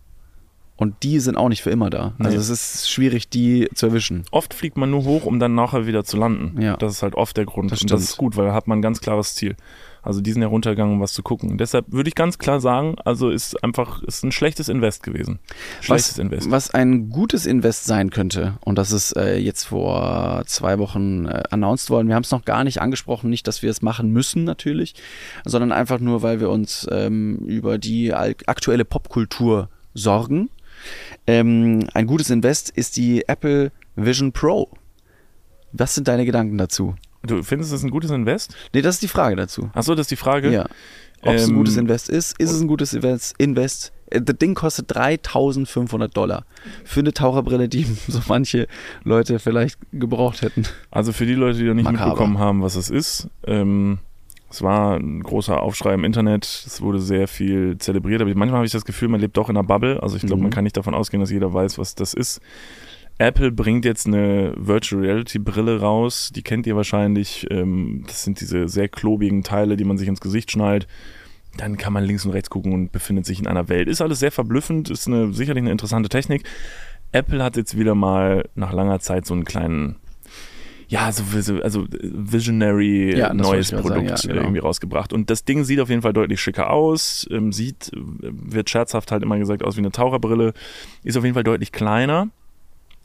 Und 0.76 1.02
die 1.02 1.18
sind 1.18 1.36
auch 1.36 1.48
nicht 1.48 1.62
für 1.62 1.70
immer 1.70 1.90
da. 1.90 2.12
Also 2.20 2.36
Nee. 2.36 2.40
es 2.40 2.50
ist 2.50 2.88
schwierig, 2.90 3.28
die 3.28 3.68
zu 3.74 3.86
erwischen. 3.86 4.22
Oft 4.30 4.54
fliegt 4.54 4.76
man 4.76 4.90
nur 4.90 5.02
hoch, 5.04 5.24
um 5.24 5.40
dann 5.40 5.56
nachher 5.56 5.86
wieder 5.88 6.04
zu 6.04 6.16
landen. 6.16 6.60
Ja. 6.62 6.76
Das 6.76 6.92
ist 6.92 7.02
halt 7.02 7.16
oft 7.16 7.36
der 7.36 7.46
Grund. 7.46 7.72
Das 7.72 7.82
Und 7.82 7.90
das 7.90 8.02
ist 8.02 8.16
gut, 8.16 8.36
weil 8.36 8.46
da 8.46 8.54
hat 8.54 8.68
man 8.68 8.78
ein 8.78 8.82
ganz 8.82 9.00
klares 9.00 9.34
Ziel. 9.34 9.56
Also 10.02 10.20
die 10.20 10.32
sind 10.32 10.42
ja 10.42 10.48
runtergegangen, 10.48 10.94
um 10.94 11.00
was 11.00 11.12
zu 11.12 11.22
gucken. 11.22 11.50
Und 11.50 11.58
deshalb 11.58 11.86
würde 11.92 12.08
ich 12.08 12.14
ganz 12.14 12.38
klar 12.38 12.60
sagen, 12.60 12.96
also 13.04 13.30
ist 13.30 13.62
einfach, 13.62 14.02
ist 14.02 14.24
ein 14.24 14.32
schlechtes 14.32 14.68
Invest 14.68 15.02
gewesen. 15.02 15.38
Schlechtes 15.80 16.12
was, 16.12 16.18
Invest. 16.18 16.50
Was 16.50 16.74
ein 16.74 17.10
gutes 17.10 17.46
Invest 17.46 17.84
sein 17.84 18.10
könnte, 18.10 18.58
und 18.64 18.76
das 18.78 18.92
ist 18.92 19.16
äh, 19.16 19.36
jetzt 19.36 19.64
vor 19.64 20.42
zwei 20.46 20.78
Wochen 20.78 21.26
äh, 21.26 21.42
announced 21.50 21.90
worden. 21.90 22.08
Wir 22.08 22.14
haben 22.14 22.24
es 22.24 22.30
noch 22.30 22.44
gar 22.44 22.64
nicht 22.64 22.80
angesprochen, 22.80 23.30
nicht, 23.30 23.46
dass 23.46 23.62
wir 23.62 23.70
es 23.70 23.82
machen 23.82 24.10
müssen 24.10 24.44
natürlich, 24.44 24.94
sondern 25.44 25.72
einfach 25.72 26.00
nur, 26.00 26.22
weil 26.22 26.40
wir 26.40 26.50
uns 26.50 26.86
ähm, 26.90 27.38
über 27.46 27.78
die 27.78 28.14
aktuelle 28.14 28.84
Popkultur 28.84 29.68
sorgen. 29.94 30.50
Ähm, 31.26 31.88
ein 31.94 32.06
gutes 32.06 32.30
Invest 32.30 32.70
ist 32.70 32.96
die 32.96 33.26
Apple 33.28 33.72
Vision 33.96 34.32
Pro. 34.32 34.70
Was 35.72 35.94
sind 35.94 36.08
deine 36.08 36.24
Gedanken 36.24 36.56
dazu? 36.56 36.94
Du 37.22 37.42
findest 37.42 37.72
es 37.72 37.82
ein 37.82 37.90
gutes 37.90 38.10
Invest? 38.10 38.54
Nee, 38.74 38.82
das 38.82 38.96
ist 38.96 39.02
die 39.02 39.08
Frage 39.08 39.36
dazu. 39.36 39.70
Achso, 39.74 39.94
das 39.94 40.04
ist 40.04 40.10
die 40.10 40.16
Frage. 40.16 40.50
Ja. 40.50 40.66
Ob 41.22 41.34
es 41.34 41.44
ein 41.44 41.50
Ähm, 41.50 41.56
gutes 41.56 41.76
Invest 41.76 42.08
ist, 42.08 42.38
ist 42.38 42.52
es 42.52 42.60
ein 42.60 42.68
gutes 42.68 42.92
Invest. 43.38 43.92
Äh, 44.10 44.20
Das 44.22 44.36
Ding 44.38 44.54
kostet 44.54 44.94
3500 44.94 46.16
Dollar. 46.16 46.44
Für 46.84 47.00
eine 47.00 47.12
Taucherbrille, 47.12 47.68
die 47.68 47.84
so 48.08 48.20
manche 48.28 48.68
Leute 49.04 49.38
vielleicht 49.40 49.78
gebraucht 49.92 50.42
hätten. 50.42 50.62
Also 50.90 51.12
für 51.12 51.26
die 51.26 51.34
Leute, 51.34 51.58
die 51.58 51.64
noch 51.64 51.74
nicht 51.74 51.84
Makaber. 51.84 52.06
mitbekommen 52.10 52.38
haben, 52.38 52.62
was 52.62 52.76
es 52.76 52.88
ist, 52.88 53.28
ähm, 53.46 53.98
es 54.50 54.62
war 54.62 54.96
ein 54.96 55.22
großer 55.22 55.60
Aufschrei 55.60 55.92
im 55.92 56.04
Internet, 56.04 56.44
es 56.44 56.80
wurde 56.80 57.00
sehr 57.00 57.28
viel 57.28 57.76
zelebriert, 57.78 58.22
aber 58.22 58.30
manchmal 58.34 58.58
habe 58.58 58.66
ich 58.66 58.72
das 58.72 58.86
Gefühl, 58.86 59.08
man 59.08 59.20
lebt 59.20 59.36
doch 59.36 59.50
in 59.50 59.56
einer 59.58 59.66
Bubble. 59.66 60.02
Also 60.02 60.16
ich 60.16 60.22
glaube, 60.22 60.36
Mhm. 60.36 60.44
man 60.44 60.50
kann 60.52 60.64
nicht 60.64 60.76
davon 60.76 60.94
ausgehen, 60.94 61.20
dass 61.20 61.30
jeder 61.30 61.52
weiß, 61.52 61.76
was 61.78 61.94
das 61.96 62.14
ist. 62.14 62.40
Apple 63.18 63.50
bringt 63.50 63.84
jetzt 63.84 64.06
eine 64.06 64.54
Virtual 64.56 65.02
Reality 65.02 65.38
Brille 65.40 65.80
raus, 65.80 66.30
die 66.34 66.42
kennt 66.42 66.66
ihr 66.68 66.76
wahrscheinlich. 66.76 67.46
Ähm, 67.50 68.04
das 68.06 68.22
sind 68.24 68.40
diese 68.40 68.68
sehr 68.68 68.88
klobigen 68.88 69.42
Teile, 69.42 69.76
die 69.76 69.84
man 69.84 69.98
sich 69.98 70.06
ins 70.08 70.20
Gesicht 70.20 70.52
schnallt. 70.52 70.86
Dann 71.56 71.76
kann 71.76 71.92
man 71.92 72.04
links 72.04 72.24
und 72.24 72.30
rechts 72.30 72.50
gucken 72.50 72.72
und 72.72 72.92
befindet 72.92 73.26
sich 73.26 73.40
in 73.40 73.48
einer 73.48 73.68
Welt. 73.68 73.88
Ist 73.88 74.00
alles 74.00 74.20
sehr 74.20 74.30
verblüffend, 74.30 74.90
ist 74.90 75.08
eine, 75.08 75.32
sicherlich 75.32 75.62
eine 75.62 75.72
interessante 75.72 76.08
Technik. 76.08 76.44
Apple 77.10 77.42
hat 77.42 77.56
jetzt 77.56 77.76
wieder 77.76 77.94
mal 77.96 78.48
nach 78.54 78.72
langer 78.72 79.00
Zeit 79.00 79.26
so 79.26 79.34
einen 79.34 79.44
kleinen, 79.44 79.96
ja, 80.88 81.10
so, 81.10 81.24
so- 81.40 81.60
also 81.62 81.86
Visionary 82.00 83.16
Ja, 83.18 83.34
neues 83.34 83.72
Produkt 83.72 83.94
sagen, 83.94 84.06
ja, 84.06 84.14
genau. 84.28 84.42
irgendwie 84.42 84.60
rausgebracht. 84.60 85.12
Und 85.12 85.30
das 85.30 85.44
Ding 85.44 85.64
sieht 85.64 85.80
auf 85.80 85.88
jeden 85.88 86.02
Fall 86.02 86.12
deutlich 86.12 86.40
schicker 86.40 86.70
aus, 86.70 87.26
ähm, 87.30 87.50
sieht, 87.52 87.90
äh, 87.94 87.96
wird 88.30 88.70
scherzhaft 88.70 89.10
halt 89.10 89.22
immer 89.22 89.38
gesagt, 89.38 89.64
aus 89.64 89.74
wie 89.76 89.80
eine 89.80 89.90
Taucherbrille, 89.90 90.52
ist 91.02 91.16
auf 91.16 91.24
jeden 91.24 91.34
Fall 91.34 91.44
deutlich 91.44 91.72
kleiner, 91.72 92.28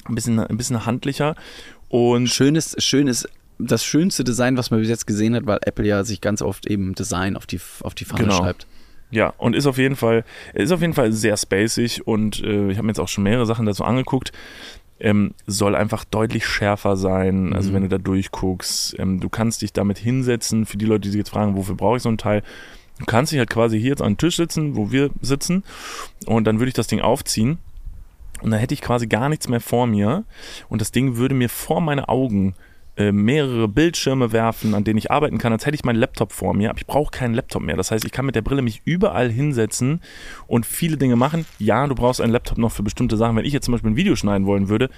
ein 0.07 0.15
bisschen, 0.15 0.39
ein 0.39 0.57
bisschen 0.57 0.85
handlicher. 0.85 1.35
Und 1.89 2.27
Schönes, 2.27 2.75
schönes, 2.79 3.27
das 3.59 3.83
schönste 3.85 4.23
Design, 4.23 4.57
was 4.57 4.71
man 4.71 4.79
bis 4.79 4.89
jetzt 4.89 5.05
gesehen 5.07 5.35
hat, 5.35 5.45
weil 5.45 5.59
Apple 5.61 5.85
ja 5.85 6.03
sich 6.03 6.21
ganz 6.21 6.41
oft 6.41 6.65
eben 6.65 6.95
Design 6.95 7.37
auf 7.37 7.45
die, 7.45 7.59
auf 7.81 7.93
die 7.93 8.05
Fahne 8.05 8.23
Genau. 8.23 8.37
schreibt. 8.39 8.67
Ja, 9.11 9.27
und 9.37 9.55
ist 9.55 9.67
auf 9.67 9.77
jeden 9.77 9.95
Fall, 9.95 10.25
ist 10.55 10.71
auf 10.71 10.81
jeden 10.81 10.93
Fall 10.93 11.11
sehr 11.13 11.37
spacig 11.37 12.07
und 12.07 12.41
äh, 12.41 12.71
ich 12.71 12.77
habe 12.77 12.87
mir 12.87 12.89
jetzt 12.91 12.99
auch 12.99 13.07
schon 13.07 13.23
mehrere 13.23 13.45
Sachen 13.45 13.67
dazu 13.67 13.83
angeguckt. 13.83 14.31
Ähm, 14.99 15.33
soll 15.45 15.75
einfach 15.75 16.03
deutlich 16.05 16.47
schärfer 16.47 16.97
sein, 16.97 17.53
also 17.53 17.69
Mhm. 17.69 17.73
wenn 17.75 17.81
du 17.83 17.89
da 17.89 17.97
durchguckst. 17.99 18.95
Ähm, 18.97 19.19
du 19.19 19.29
kannst 19.29 19.61
dich 19.61 19.71
damit 19.73 19.99
hinsetzen, 19.99 20.65
für 20.65 20.77
die 20.77 20.85
Leute, 20.85 21.01
die 21.01 21.09
sich 21.09 21.19
jetzt 21.19 21.29
fragen, 21.29 21.55
wofür 21.55 21.75
brauche 21.75 21.97
ich 21.97 22.03
so 22.03 22.09
ein 22.09 22.17
Teil. 22.17 22.41
Du 22.99 23.05
kannst 23.05 23.31
dich 23.31 23.39
halt 23.39 23.49
quasi 23.51 23.79
hier 23.79 23.89
jetzt 23.89 24.01
an 24.01 24.13
den 24.13 24.17
Tisch 24.17 24.37
sitzen, 24.37 24.75
wo 24.75 24.91
wir 24.91 25.09
sitzen 25.21 25.63
und 26.25 26.45
dann 26.45 26.59
würde 26.59 26.69
ich 26.69 26.73
das 26.75 26.87
Ding 26.87 27.01
aufziehen 27.01 27.57
und 28.43 28.51
dann 28.51 28.59
hätte 28.59 28.73
ich 28.73 28.81
quasi 28.81 29.07
gar 29.07 29.29
nichts 29.29 29.47
mehr 29.47 29.61
vor 29.61 29.87
mir 29.87 30.25
und 30.69 30.81
das 30.81 30.91
Ding 30.91 31.15
würde 31.15 31.33
mir 31.33 31.49
vor 31.49 31.81
meine 31.81 32.09
Augen 32.09 32.55
äh, 32.95 33.11
mehrere 33.11 33.67
Bildschirme 33.67 34.31
werfen, 34.31 34.75
an 34.75 34.83
denen 34.83 34.99
ich 34.99 35.09
arbeiten 35.09 35.39
kann, 35.39 35.51
als 35.51 35.65
hätte 35.65 35.73
ich 35.73 35.83
meinen 35.83 35.95
Laptop 35.95 36.31
vor 36.31 36.53
mir, 36.53 36.69
aber 36.69 36.77
ich 36.77 36.85
brauche 36.85 37.09
keinen 37.09 37.33
Laptop 37.33 37.63
mehr. 37.63 37.75
Das 37.75 37.89
heißt, 37.89 38.05
ich 38.05 38.11
kann 38.11 38.25
mit 38.25 38.35
der 38.35 38.43
Brille 38.43 38.61
mich 38.61 38.83
überall 38.85 39.31
hinsetzen 39.31 40.01
und 40.45 40.67
viele 40.67 40.97
Dinge 40.97 41.15
machen. 41.15 41.45
Ja, 41.57 41.87
du 41.87 41.95
brauchst 41.95 42.21
einen 42.21 42.31
Laptop 42.31 42.59
noch 42.59 42.71
für 42.71 42.83
bestimmte 42.83 43.17
Sachen. 43.17 43.35
Wenn 43.35 43.45
ich 43.45 43.53
jetzt 43.53 43.65
zum 43.65 43.71
Beispiel 43.71 43.91
ein 43.91 43.95
Video 43.95 44.15
schneiden 44.15 44.45
wollen 44.45 44.69
würde, 44.69 44.89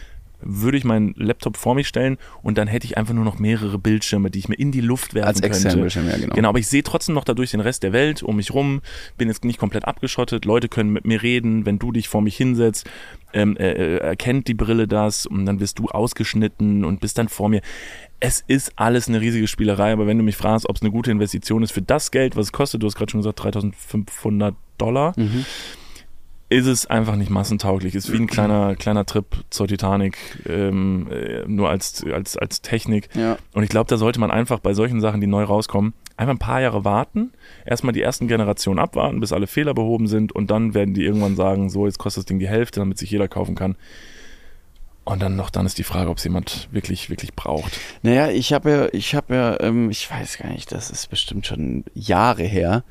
würde 0.46 0.78
ich 0.78 0.84
meinen 0.84 1.14
Laptop 1.18 1.58
vor 1.58 1.76
mich 1.76 1.88
stellen 1.88 2.18
und 2.44 2.58
dann 2.58 2.68
hätte 2.68 2.86
ich 2.86 2.98
einfach 2.98 3.14
nur 3.14 3.26
noch 3.26 3.40
mehrere 3.40 3.78
Bildschirme, 3.78 4.32
die 4.32 4.40
ich 4.40 4.48
mir 4.48 4.56
in 4.56 4.72
die 4.72 4.82
Luft 4.82 5.14
werfen 5.14 5.28
Als 5.28 5.42
könnte. 5.42 5.56
externen 5.56 5.80
Bildschirm, 5.82 6.08
ja, 6.08 6.18
genau. 6.18 6.36
Genau, 6.36 6.50
aber 6.50 6.60
ich 6.60 6.68
sehe 6.68 6.84
trotzdem 6.84 7.16
noch 7.16 7.24
dadurch 7.24 7.52
den 7.52 7.60
Rest 7.60 7.84
der 7.84 7.92
Welt 7.94 8.24
um 8.24 8.36
mich 8.38 8.54
rum, 8.54 8.82
bin 9.18 9.28
jetzt 9.28 9.44
nicht 9.44 9.60
komplett 9.60 9.86
abgeschottet, 9.86 10.46
Leute 10.46 10.70
können 10.70 10.92
mit 10.94 11.06
mir 11.06 11.22
reden, 11.22 11.66
wenn 11.66 11.80
du 11.80 11.92
dich 11.92 12.08
vor 12.08 12.22
mich 12.22 12.38
hinsetzt, 12.38 12.88
ähm, 13.34 13.58
äh, 13.58 13.72
äh, 13.72 13.98
erkennt 13.98 14.48
die 14.48 14.54
Brille 14.54 14.88
das 14.88 15.26
und 15.26 15.46
dann 15.46 15.58
bist 15.58 15.80
du 15.80 15.88
ausgeschnitten 15.88 16.86
und 16.86 17.02
bist 17.02 17.18
dann 17.18 17.28
vor 17.28 17.50
mir. 17.50 17.62
Es 18.22 18.44
ist 18.48 18.72
alles 18.78 19.10
eine 19.10 19.20
riesige 19.20 19.48
Spielerei, 19.48 19.92
aber 19.92 20.08
wenn 20.08 20.18
du 20.18 20.24
mich 20.24 20.38
fragst, 20.38 20.70
ob 20.70 20.78
es 20.78 20.82
eine 20.82 20.92
gute 20.92 21.12
Investition 21.12 21.64
ist 21.64 21.72
für 21.72 21.82
das 21.82 22.12
Geld, 22.12 22.36
was 22.36 22.46
es 22.48 22.52
kostet, 22.54 22.82
du 22.82 22.88
hast 22.88 22.96
gerade 22.96 23.12
schon 23.12 23.20
gesagt 23.22 23.44
3500 23.44 24.56
Dollar, 24.78 25.14
Mhm. 25.18 25.46
Ist 26.50 26.68
es 26.68 26.86
einfach 26.86 27.16
nicht 27.16 27.32
massentauglich. 27.32 27.96
Ist 27.96 28.12
wie 28.12 28.18
ein 28.18 28.28
kleiner, 28.28 28.76
kleiner 28.76 29.06
Trip 29.06 29.26
zur 29.50 29.68
Titanic, 29.68 30.18
ähm, 30.48 31.08
äh, 31.12 31.44
nur 31.48 31.70
als, 31.70 32.04
als, 32.04 32.38
als 32.38 32.62
Technik. 32.62 33.10
Ja. 33.16 33.38
Und 33.54 33.64
ich 33.64 33.70
glaube, 33.70 33.90
da 33.90 33.98
sollte 33.98 34.20
man 34.20 34.32
einfach 34.32 34.60
bei 34.60 34.74
solchen 34.74 35.02
Sachen, 35.02 35.22
die 35.22 35.28
neu 35.28 35.44
rauskommen, 35.44 35.94
einfach 36.18 36.34
ein 36.34 36.40
paar 36.40 36.62
Jahre 36.62 36.86
warten, 36.86 37.32
erstmal 37.66 37.94
die 37.94 38.02
ersten 38.02 38.28
Generationen 38.28 38.80
abwarten, 38.80 39.20
bis 39.20 39.34
alle 39.34 39.48
Fehler 39.48 39.74
behoben 39.74 40.08
sind 40.08 40.32
und 40.32 40.52
dann 40.52 40.74
werden 40.74 40.94
die 40.94 41.04
irgendwann 41.04 41.36
sagen, 41.36 41.70
so, 41.70 41.88
jetzt 41.88 41.98
kostet 41.98 42.22
das 42.22 42.26
Ding 42.26 42.40
die 42.40 42.48
Hälfte, 42.48 42.80
damit 42.80 42.98
sich 42.98 43.10
jeder 43.10 43.28
kaufen 43.28 43.56
kann. 43.56 43.76
Und 45.04 45.22
dann 45.22 45.36
noch, 45.36 45.52
dann 45.52 45.68
ist 45.68 45.78
die 45.78 45.84
Frage, 45.84 46.10
ob 46.10 46.18
es 46.18 46.24
jemand 46.24 46.68
wirklich, 46.72 47.12
wirklich 47.12 47.36
braucht. 47.36 47.80
Naja, 48.02 48.30
ich 48.30 48.54
habe 48.54 48.72
ja, 48.72 48.88
ich 48.92 49.14
habe 49.14 49.36
ja, 49.36 49.60
ähm, 49.60 49.92
ich 49.92 50.10
weiß 50.10 50.40
gar 50.40 50.50
nicht, 50.50 50.72
das 50.72 50.90
ist 50.90 51.10
bestimmt 51.12 51.46
schon 51.46 51.84
Jahre 51.94 52.44
her, 52.44 52.84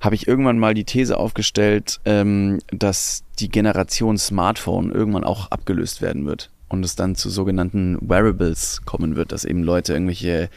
habe 0.00 0.14
ich 0.14 0.26
irgendwann 0.26 0.58
mal 0.58 0.74
die 0.74 0.84
These 0.84 1.18
aufgestellt, 1.18 2.00
ähm, 2.04 2.58
dass 2.68 3.24
die 3.38 3.48
Generation 3.48 4.18
Smartphone 4.18 4.90
irgendwann 4.90 5.24
auch 5.24 5.50
abgelöst 5.50 6.00
werden 6.00 6.26
wird 6.26 6.50
und 6.70 6.84
es 6.84 6.94
dann 6.94 7.16
zu 7.16 7.28
sogenannten 7.28 7.98
Wearables 8.00 8.82
kommen 8.86 9.16
wird, 9.16 9.32
dass 9.32 9.44
eben 9.44 9.62
Leute 9.62 9.92
irgendwelche 9.92 10.48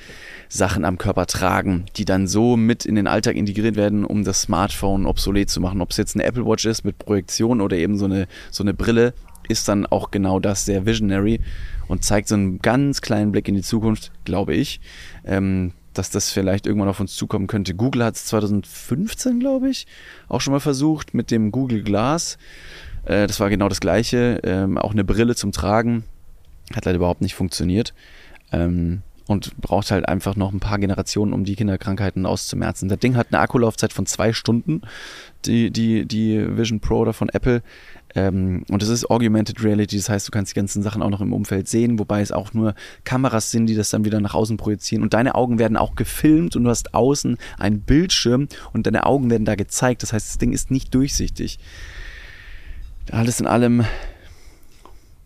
Sachen 0.47 0.85
am 0.85 0.97
Körper 0.97 1.25
tragen, 1.25 1.85
die 1.97 2.05
dann 2.05 2.27
so 2.27 2.55
mit 2.55 2.85
in 2.85 2.95
den 2.95 3.07
Alltag 3.07 3.35
integriert 3.35 3.75
werden, 3.75 4.05
um 4.05 4.23
das 4.23 4.43
Smartphone 4.43 5.07
obsolet 5.07 5.49
zu 5.49 5.59
machen. 5.59 5.81
Ob 5.81 5.91
es 5.91 5.97
jetzt 5.97 6.15
eine 6.15 6.23
Apple 6.23 6.45
Watch 6.45 6.65
ist 6.65 6.85
mit 6.85 6.99
Projektion 6.99 7.61
oder 7.61 7.75
eben 7.75 7.97
so 7.97 8.05
eine, 8.05 8.27
so 8.51 8.63
eine 8.63 8.73
Brille, 8.73 9.13
ist 9.49 9.67
dann 9.67 9.85
auch 9.85 10.11
genau 10.11 10.39
das 10.39 10.65
sehr 10.65 10.85
visionary 10.85 11.41
und 11.87 12.03
zeigt 12.03 12.27
so 12.27 12.35
einen 12.35 12.59
ganz 12.59 13.01
kleinen 13.01 13.31
Blick 13.31 13.47
in 13.49 13.55
die 13.55 13.61
Zukunft, 13.61 14.11
glaube 14.23 14.53
ich, 14.53 14.79
ähm, 15.25 15.73
dass 15.93 16.09
das 16.09 16.31
vielleicht 16.31 16.67
irgendwann 16.67 16.89
auf 16.89 16.99
uns 16.99 17.15
zukommen 17.15 17.47
könnte. 17.47 17.73
Google 17.75 18.03
hat 18.03 18.15
es 18.15 18.25
2015, 18.25 19.39
glaube 19.39 19.69
ich, 19.69 19.87
auch 20.27 20.41
schon 20.41 20.53
mal 20.53 20.59
versucht 20.59 21.13
mit 21.13 21.31
dem 21.31 21.51
Google 21.51 21.83
Glass. 21.83 22.37
Äh, 23.05 23.27
das 23.27 23.39
war 23.39 23.49
genau 23.49 23.69
das 23.69 23.79
gleiche, 23.79 24.39
ähm, 24.43 24.77
auch 24.77 24.91
eine 24.91 25.03
Brille 25.03 25.35
zum 25.35 25.51
Tragen, 25.51 26.03
hat 26.75 26.85
leider 26.85 26.97
überhaupt 26.97 27.21
nicht 27.21 27.35
funktioniert. 27.35 27.93
Ähm, 28.51 29.01
und 29.25 29.55
braucht 29.57 29.91
halt 29.91 30.07
einfach 30.07 30.35
noch 30.35 30.51
ein 30.51 30.59
paar 30.59 30.79
Generationen, 30.79 31.33
um 31.33 31.45
die 31.45 31.55
Kinderkrankheiten 31.55 32.25
auszumerzen. 32.25 32.89
Das 32.89 32.99
Ding 32.99 33.15
hat 33.15 33.27
eine 33.31 33.39
Akkulaufzeit 33.39 33.93
von 33.93 34.05
zwei 34.05 34.33
Stunden, 34.33 34.81
die, 35.45 35.71
die, 35.71 36.05
die 36.05 36.57
Vision 36.57 36.79
Pro 36.79 36.99
oder 36.99 37.13
von 37.13 37.29
Apple. 37.29 37.61
Ähm, 38.15 38.63
und 38.69 38.83
es 38.83 38.89
ist 38.89 39.09
Augmented 39.09 39.63
Reality, 39.63 39.97
das 39.97 40.09
heißt, 40.09 40.27
du 40.27 40.31
kannst 40.31 40.51
die 40.51 40.55
ganzen 40.55 40.83
Sachen 40.83 41.01
auch 41.01 41.09
noch 41.09 41.21
im 41.21 41.33
Umfeld 41.33 41.67
sehen, 41.67 41.97
wobei 41.97 42.21
es 42.21 42.31
auch 42.31 42.53
nur 42.53 42.75
Kameras 43.03 43.49
sind, 43.49 43.65
die 43.65 43.75
das 43.75 43.89
dann 43.89 44.05
wieder 44.05 44.19
nach 44.21 44.35
außen 44.35 44.57
projizieren. 44.57 45.03
Und 45.03 45.13
deine 45.13 45.35
Augen 45.35 45.57
werden 45.57 45.77
auch 45.77 45.95
gefilmt 45.95 46.55
und 46.55 46.63
du 46.63 46.69
hast 46.69 46.93
außen 46.93 47.37
einen 47.57 47.81
Bildschirm 47.81 48.47
und 48.71 48.85
deine 48.85 49.05
Augen 49.05 49.31
werden 49.31 49.45
da 49.45 49.55
gezeigt. 49.55 50.03
Das 50.03 50.13
heißt, 50.13 50.29
das 50.29 50.37
Ding 50.37 50.53
ist 50.53 50.69
nicht 50.69 50.93
durchsichtig. 50.93 51.59
Alles 53.11 53.39
in 53.39 53.47
allem 53.47 53.83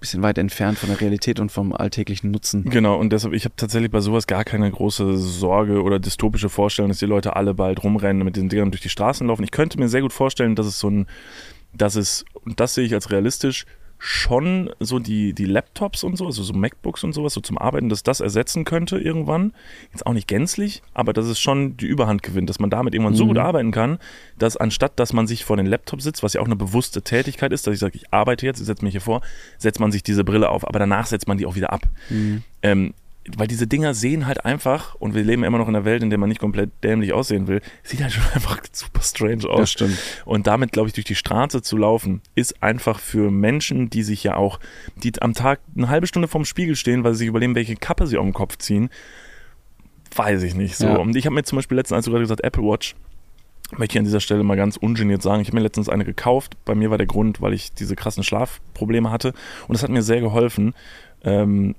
bisschen 0.07 0.23
weit 0.23 0.37
entfernt 0.37 0.77
von 0.77 0.89
der 0.89 1.01
Realität 1.01 1.39
und 1.39 1.51
vom 1.51 1.73
alltäglichen 1.73 2.31
Nutzen. 2.31 2.63
Genau, 2.69 2.97
und 2.97 3.11
deshalb, 3.11 3.33
ich 3.33 3.43
habe 3.43 3.55
tatsächlich 3.57 3.91
bei 3.91 3.99
sowas 3.99 4.25
gar 4.25 4.45
keine 4.45 4.71
große 4.71 5.17
Sorge 5.17 5.83
oder 5.83 5.99
dystopische 5.99 6.49
Vorstellung, 6.49 6.89
dass 6.89 6.99
die 6.99 7.05
Leute 7.05 7.35
alle 7.35 7.53
bald 7.53 7.83
rumrennen 7.83 8.21
und 8.21 8.25
mit 8.25 8.37
den 8.37 8.47
Dingern 8.47 8.71
durch 8.71 8.81
die 8.81 8.89
Straßen 8.89 9.27
laufen. 9.27 9.43
Ich 9.43 9.51
könnte 9.51 9.77
mir 9.77 9.89
sehr 9.89 10.01
gut 10.01 10.13
vorstellen, 10.13 10.55
dass 10.55 10.65
es 10.65 10.79
so 10.79 10.89
ein, 10.89 11.07
dass 11.73 11.95
es, 11.95 12.23
und 12.45 12.59
das 12.59 12.73
sehe 12.73 12.85
ich 12.85 12.93
als 12.93 13.11
realistisch, 13.11 13.65
schon 13.99 14.69
so 14.79 14.99
die, 14.99 15.33
die 15.33 15.45
Laptops 15.45 16.03
und 16.03 16.17
so, 16.17 16.25
also 16.25 16.43
so 16.43 16.53
MacBooks 16.53 17.03
und 17.03 17.13
sowas, 17.13 17.33
so 17.33 17.41
zum 17.41 17.57
Arbeiten, 17.57 17.89
dass 17.89 18.03
das 18.03 18.19
ersetzen 18.19 18.63
könnte 18.63 18.97
irgendwann. 18.99 19.53
Jetzt 19.91 20.05
auch 20.05 20.13
nicht 20.13 20.27
gänzlich, 20.27 20.83
aber 20.93 21.13
dass 21.13 21.25
es 21.25 21.39
schon 21.39 21.77
die 21.77 21.87
Überhand 21.87 22.21
gewinnt, 22.23 22.49
dass 22.49 22.59
man 22.59 22.69
damit 22.69 22.93
irgendwann 22.93 23.15
so 23.15 23.23
Mhm. 23.25 23.29
gut 23.29 23.37
arbeiten 23.39 23.71
kann, 23.71 23.97
dass 24.37 24.55
anstatt, 24.57 24.99
dass 24.99 25.13
man 25.13 25.25
sich 25.27 25.45
vor 25.45 25.57
den 25.57 25.65
Laptop 25.65 26.01
sitzt, 26.01 26.21
was 26.23 26.33
ja 26.33 26.41
auch 26.41 26.45
eine 26.45 26.55
bewusste 26.55 27.01
Tätigkeit 27.01 27.51
ist, 27.51 27.65
dass 27.65 27.73
ich 27.73 27.79
sage, 27.79 27.95
ich 27.95 28.13
arbeite 28.13 28.45
jetzt, 28.45 28.59
ich 28.59 28.65
setze 28.67 28.83
mich 28.85 28.91
hier 28.93 29.01
vor, 29.01 29.21
setzt 29.57 29.79
man 29.79 29.91
sich 29.91 30.03
diese 30.03 30.23
Brille 30.23 30.49
auf, 30.49 30.67
aber 30.67 30.79
danach 30.79 31.07
setzt 31.07 31.27
man 31.27 31.37
die 31.37 31.45
auch 31.45 31.55
wieder 31.55 31.73
ab. 31.73 31.87
Mhm. 32.09 32.43
Ähm, 32.61 32.93
weil 33.35 33.47
diese 33.47 33.67
Dinger 33.67 33.93
sehen 33.93 34.25
halt 34.25 34.45
einfach, 34.45 34.95
und 34.95 35.13
wir 35.13 35.23
leben 35.23 35.43
immer 35.43 35.57
noch 35.57 35.67
in 35.67 35.75
einer 35.75 35.85
Welt, 35.85 36.01
in 36.01 36.09
der 36.09 36.19
man 36.19 36.29
nicht 36.29 36.39
komplett 36.39 36.71
dämlich 36.83 37.13
aussehen 37.13 37.47
will, 37.47 37.61
sieht 37.83 38.01
halt 38.01 38.13
schon 38.13 38.23
einfach 38.33 38.59
super 38.71 39.01
strange 39.01 39.49
aus. 39.49 39.59
Das 39.59 39.71
stimmt. 39.71 39.97
Und 40.25 40.47
damit, 40.47 40.71
glaube 40.71 40.87
ich, 40.87 40.93
durch 40.93 41.05
die 41.05 41.15
Straße 41.15 41.61
zu 41.61 41.77
laufen, 41.77 42.21
ist 42.35 42.63
einfach 42.63 42.99
für 42.99 43.29
Menschen, 43.31 43.89
die 43.89 44.03
sich 44.03 44.23
ja 44.23 44.35
auch, 44.35 44.59
die 45.03 45.11
am 45.21 45.33
Tag 45.33 45.59
eine 45.75 45.89
halbe 45.89 46.07
Stunde 46.07 46.27
vorm 46.27 46.45
Spiegel 46.45 46.75
stehen, 46.75 47.03
weil 47.03 47.13
sie 47.13 47.19
sich 47.19 47.27
überlegen, 47.27 47.55
welche 47.55 47.75
Kappe 47.75 48.07
sie 48.07 48.17
auf 48.17 48.25
den 48.25 48.33
Kopf 48.33 48.57
ziehen, 48.57 48.89
weiß 50.15 50.43
ich 50.43 50.55
nicht 50.55 50.77
so. 50.77 50.87
Ja. 50.87 50.97
Und 50.97 51.15
ich 51.15 51.25
habe 51.25 51.35
mir 51.35 51.43
zum 51.43 51.57
Beispiel 51.57 51.77
letztens, 51.77 51.97
als 51.97 52.05
du 52.05 52.11
gerade 52.11 52.23
gesagt 52.23 52.43
Apple 52.43 52.63
Watch, 52.63 52.95
möchte 53.77 53.95
ich 53.95 53.99
an 53.99 54.05
dieser 54.05 54.21
Stelle 54.21 54.43
mal 54.43 54.55
ganz 54.55 54.77
ungeniert 54.77 55.21
sagen, 55.21 55.41
ich 55.41 55.49
habe 55.49 55.57
mir 55.57 55.63
letztens 55.63 55.89
eine 55.89 56.05
gekauft. 56.05 56.55
Bei 56.63 56.73
mir 56.73 56.89
war 56.89 56.97
der 56.97 57.07
Grund, 57.07 57.41
weil 57.41 57.53
ich 57.53 57.73
diese 57.73 57.95
krassen 57.95 58.23
Schlafprobleme 58.23 59.11
hatte. 59.11 59.33
Und 59.67 59.73
das 59.73 59.83
hat 59.83 59.89
mir 59.89 60.03
sehr 60.03 60.21
geholfen. 60.21 60.73
Ähm, 61.23 61.75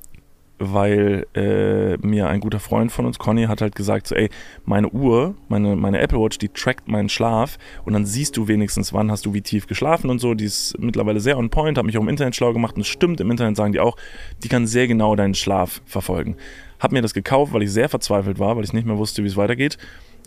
weil 0.59 1.27
äh, 1.35 1.97
mir 2.07 2.29
ein 2.29 2.41
guter 2.41 2.61
Freund 2.61 2.91
von 2.91 3.07
uns, 3.07 3.19
Conny, 3.19 3.45
hat 3.45 3.61
halt 3.61 3.75
gesagt, 3.75 4.07
so, 4.09 4.15
ey, 4.15 4.29
meine 4.65 4.89
Uhr, 4.89 5.35
meine, 5.49 5.77
meine 5.77 6.01
Apple 6.01 6.19
Watch, 6.19 6.39
die 6.39 6.49
trackt 6.49 6.89
meinen 6.89 7.09
Schlaf 7.09 7.59
und 7.85 7.93
dann 7.93 8.07
siehst 8.07 8.37
du 8.37 8.49
wenigstens, 8.49 8.93
wann 8.93 9.11
hast 9.11 9.27
du 9.27 9.35
wie 9.35 9.43
tief 9.43 9.67
geschlafen 9.67 10.11
und 10.11 10.19
so. 10.19 10.35
Die 10.35 10.45
ist 10.45 10.79
mittlerweile 10.79 11.21
sehr 11.21 11.39
on 11.39 11.51
point, 11.51 11.79
habe 11.79 11.87
mich 11.87 11.97
auch 11.97 12.03
im 12.03 12.09
Internet 12.09 12.37
schlau 12.37 12.53
gemacht 12.53 12.77
und 12.77 12.83
es 12.83 12.89
stimmt, 12.89 13.21
im 13.21 13.31
Internet 13.31 13.57
sagen 13.57 13.73
die 13.73 13.81
auch, 13.81 13.97
die 14.43 14.49
kann 14.49 14.67
sehr 14.67 14.89
genau 14.89 15.17
deinen 15.17 15.35
Schlaf 15.35 15.81
verfolgen. 15.87 16.37
Hab 16.81 16.93
mir 16.93 17.03
das 17.03 17.15
gekauft, 17.15 17.53
weil 17.53 17.63
ich 17.63 17.73
sehr 17.73 17.89
verzweifelt 17.89 18.39
war, 18.39 18.57
weil 18.57 18.65
ich 18.65 18.73
nicht 18.73 18.87
mehr 18.87 18.99
wusste, 18.99 19.23
wie 19.25 19.29
es 19.29 19.37
weitergeht 19.37 19.79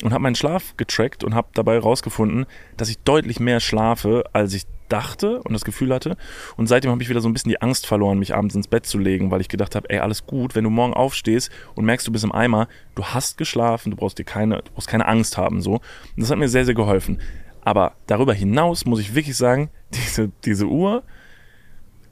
und 0.04 0.14
habe 0.14 0.24
meinen 0.24 0.36
Schlaf 0.36 0.76
getrackt 0.78 1.24
und 1.24 1.36
habe 1.36 1.50
dabei 1.54 1.78
rausgefunden, 1.78 2.46
dass 2.78 2.90
ich 2.90 2.98
deutlich 3.00 3.40
mehr 3.40 3.60
schlafe, 3.60 4.24
als 4.34 4.54
ich 4.54 4.64
dachte 4.92 5.42
und 5.42 5.54
das 5.54 5.64
Gefühl 5.64 5.94
hatte. 5.94 6.18
Und 6.58 6.68
seitdem 6.68 6.92
habe 6.92 7.02
ich 7.02 7.10
wieder 7.10 7.22
so 7.22 7.30
ein 7.30 7.34
bisschen 7.34 7.50
die 7.50 7.62
Angst 7.62 7.88
verloren, 7.88 8.20
mich 8.20 8.36
abends 8.36 8.56
ins 8.56 8.68
Bett 8.68 8.86
zu 8.86 8.98
legen, 8.98 9.32
weil 9.32 9.42
ich 9.42 9.48
gedacht 9.48 9.76
habe, 9.76 9.90
ey, 9.90 10.00
alles 10.00 10.26
gut, 10.26 10.56
wenn 10.56 10.64
du 10.64 10.70
morgen 10.70 10.94
aufstehst 10.94 11.52
und 11.76 11.86
merkst, 11.86 12.08
du 12.08 12.12
bist 12.12 12.24
im 12.24 12.32
Eimer, 12.32 12.68
du 12.96 13.06
hast 13.06 13.38
geschlafen, 13.38 13.92
du 13.92 13.98
brauchst 13.98 14.18
dir 14.18 14.24
keine, 14.24 14.58
du 14.58 14.72
brauchst 14.74 14.88
keine 14.88 15.08
Angst 15.08 15.38
haben. 15.38 15.62
So. 15.62 15.76
Und 15.76 15.82
das 16.18 16.30
hat 16.32 16.38
mir 16.38 16.50
sehr, 16.50 16.66
sehr 16.66 16.76
geholfen. 16.76 17.20
Aber 17.64 17.94
darüber 18.08 18.34
hinaus 18.34 18.86
muss 18.86 19.00
ich 19.00 19.16
wirklich 19.16 19.38
sagen, 19.38 19.70
diese, 19.94 20.32
diese 20.46 20.66
Uhr, 20.66 21.04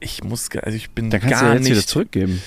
ich 0.00 0.24
muss, 0.24 0.48
also 0.56 0.76
ich 0.76 0.90
bin 0.90 1.10
Da 1.10 1.18
kannst 1.18 1.34
gar 1.34 1.42
du 1.42 1.46
ja 1.48 1.54
jetzt 1.54 1.62
nicht. 1.64 1.72
wieder 1.72 1.86
zurückgeben. 1.86 2.42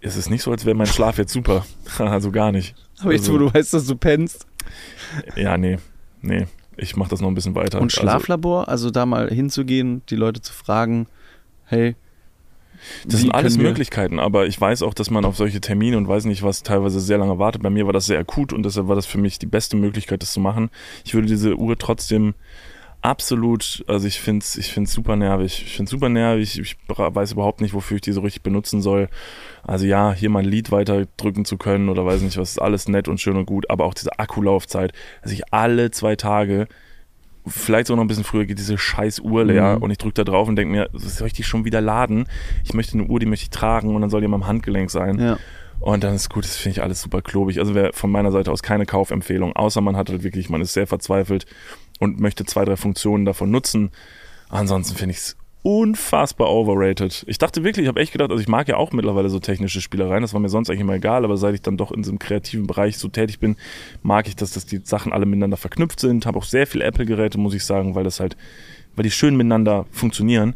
Es 0.00 0.16
ist 0.16 0.30
nicht 0.30 0.42
so, 0.42 0.52
als 0.52 0.64
wäre 0.64 0.76
mein 0.76 0.86
Schlaf 0.86 1.18
jetzt 1.18 1.32
super. 1.32 1.66
also 1.98 2.30
gar 2.30 2.52
nicht. 2.52 2.74
Aber 3.00 3.12
jetzt, 3.12 3.22
also, 3.22 3.34
wo 3.34 3.38
du 3.38 3.54
weißt, 3.54 3.74
dass 3.74 3.86
du 3.86 3.96
pennst. 3.96 4.46
Ja, 5.36 5.56
nee, 5.56 5.78
nee. 6.20 6.46
Ich 6.78 6.96
mache 6.96 7.10
das 7.10 7.20
noch 7.20 7.28
ein 7.28 7.34
bisschen 7.34 7.54
weiter. 7.54 7.80
Und 7.80 7.92
Also, 7.92 8.00
Schlaflabor, 8.00 8.68
also 8.68 8.90
da 8.90 9.04
mal 9.04 9.28
hinzugehen, 9.28 10.02
die 10.10 10.16
Leute 10.16 10.40
zu 10.40 10.52
fragen, 10.52 11.06
hey, 11.64 11.96
Das 13.06 13.20
sind 13.20 13.34
alles 13.34 13.58
Möglichkeiten, 13.58 14.20
aber 14.20 14.46
ich 14.46 14.60
weiß 14.60 14.82
auch, 14.82 14.94
dass 14.94 15.10
man 15.10 15.24
auf 15.24 15.36
solche 15.36 15.60
Termine 15.60 15.96
und 15.96 16.06
weiß 16.06 16.24
nicht 16.26 16.42
was 16.44 16.62
teilweise 16.62 17.00
sehr 17.00 17.18
lange 17.18 17.38
wartet. 17.38 17.62
Bei 17.62 17.70
mir 17.70 17.86
war 17.86 17.92
das 17.92 18.06
sehr 18.06 18.20
akut 18.20 18.52
und 18.52 18.62
deshalb 18.64 18.86
war 18.86 18.94
das 18.94 19.06
für 19.06 19.18
mich 19.18 19.38
die 19.40 19.46
beste 19.46 19.76
Möglichkeit, 19.76 20.22
das 20.22 20.32
zu 20.32 20.40
machen. 20.40 20.70
Ich 21.04 21.14
würde 21.14 21.26
diese 21.26 21.56
Uhr 21.56 21.76
trotzdem 21.76 22.34
absolut, 23.02 23.84
also 23.86 24.06
ich 24.06 24.20
finde 24.20 24.42
es 24.44 24.56
ich 24.56 24.72
find's 24.72 24.92
super 24.92 25.16
nervig. 25.16 25.62
Ich 25.66 25.72
finde 25.76 25.84
es 25.84 25.90
super 25.90 26.08
nervig. 26.08 26.58
Ich 26.58 26.76
weiß 26.88 27.32
überhaupt 27.32 27.60
nicht, 27.60 27.74
wofür 27.74 27.96
ich 27.96 28.00
die 28.02 28.12
so 28.12 28.20
richtig 28.20 28.42
benutzen 28.42 28.82
soll. 28.82 29.08
Also 29.62 29.86
ja, 29.86 30.12
hier 30.12 30.30
mein 30.30 30.44
Lied 30.44 30.70
weiterdrücken 30.70 31.44
zu 31.44 31.56
können 31.56 31.88
oder 31.88 32.04
weiß 32.04 32.22
nicht 32.22 32.36
was, 32.38 32.50
ist 32.52 32.58
alles 32.62 32.88
nett 32.88 33.08
und 33.08 33.20
schön 33.20 33.36
und 33.36 33.46
gut, 33.46 33.70
aber 33.70 33.84
auch 33.84 33.94
diese 33.94 34.18
Akkulaufzeit, 34.18 34.92
dass 35.22 35.32
ich 35.32 35.52
alle 35.52 35.90
zwei 35.90 36.16
Tage 36.16 36.66
vielleicht 37.46 37.86
sogar 37.86 37.96
noch 37.96 38.04
ein 38.04 38.08
bisschen 38.08 38.24
früher 38.24 38.44
geht 38.44 38.58
diese 38.58 38.76
scheiß 38.76 39.20
Uhr 39.20 39.44
leer 39.44 39.76
Mhm. 39.76 39.82
und 39.84 39.90
ich 39.90 39.96
drücke 39.98 40.14
da 40.14 40.24
drauf 40.24 40.48
und 40.48 40.56
denke 40.56 40.70
mir, 40.72 40.90
soll 40.92 41.28
ich 41.28 41.32
die 41.32 41.44
schon 41.44 41.64
wieder 41.64 41.80
laden? 41.80 42.26
Ich 42.64 42.74
möchte 42.74 42.92
eine 42.98 43.04
Uhr, 43.06 43.20
die 43.20 43.26
möchte 43.26 43.44
ich 43.44 43.50
tragen 43.50 43.94
und 43.94 44.02
dann 44.02 44.10
soll 44.10 44.20
die 44.20 44.26
in 44.26 44.30
meinem 44.30 44.46
Handgelenk 44.46 44.90
sein. 44.90 45.18
ja. 45.18 45.38
Und 45.80 46.02
dann 46.02 46.16
ist 46.16 46.28
gut, 46.28 46.42
das 46.42 46.56
finde 46.56 46.72
ich 46.78 46.82
alles 46.82 47.00
super 47.00 47.22
klobig. 47.22 47.60
Also 47.60 47.72
wäre 47.76 47.92
von 47.92 48.10
meiner 48.10 48.32
Seite 48.32 48.50
aus 48.50 48.64
keine 48.64 48.84
Kaufempfehlung, 48.84 49.54
außer 49.54 49.80
man 49.80 49.96
hat 49.96 50.10
halt 50.10 50.24
wirklich, 50.24 50.50
man 50.50 50.60
ist 50.60 50.72
sehr 50.72 50.88
verzweifelt 50.88 51.46
und 51.98 52.20
möchte 52.20 52.44
zwei, 52.44 52.64
drei 52.64 52.76
Funktionen 52.76 53.24
davon 53.24 53.50
nutzen. 53.50 53.90
Ansonsten 54.48 54.96
finde 54.96 55.12
ich 55.12 55.18
es 55.18 55.36
unfassbar 55.62 56.50
overrated. 56.50 57.24
Ich 57.26 57.38
dachte 57.38 57.64
wirklich, 57.64 57.84
ich 57.84 57.88
habe 57.88 58.00
echt 58.00 58.12
gedacht, 58.12 58.30
also 58.30 58.40
ich 58.40 58.48
mag 58.48 58.68
ja 58.68 58.76
auch 58.76 58.92
mittlerweile 58.92 59.28
so 59.28 59.38
technische 59.38 59.80
Spielereien, 59.80 60.22
das 60.22 60.32
war 60.32 60.40
mir 60.40 60.48
sonst 60.48 60.70
eigentlich 60.70 60.80
immer 60.80 60.94
egal, 60.94 61.24
aber 61.24 61.36
seit 61.36 61.54
ich 61.54 61.62
dann 61.62 61.76
doch 61.76 61.90
in 61.92 62.02
diesem 62.02 62.18
kreativen 62.18 62.66
Bereich 62.66 62.96
so 62.96 63.08
tätig 63.08 63.38
bin, 63.38 63.56
mag 64.02 64.28
ich, 64.28 64.36
dass, 64.36 64.52
dass 64.52 64.66
die 64.66 64.80
Sachen 64.82 65.12
alle 65.12 65.26
miteinander 65.26 65.56
verknüpft 65.56 66.00
sind. 66.00 66.26
Habe 66.26 66.38
auch 66.38 66.44
sehr 66.44 66.66
viele 66.66 66.84
Apple-Geräte, 66.84 67.38
muss 67.38 67.54
ich 67.54 67.64
sagen, 67.64 67.94
weil 67.94 68.04
das 68.04 68.20
halt, 68.20 68.36
weil 68.96 69.02
die 69.02 69.10
schön 69.10 69.36
miteinander 69.36 69.86
funktionieren. 69.90 70.54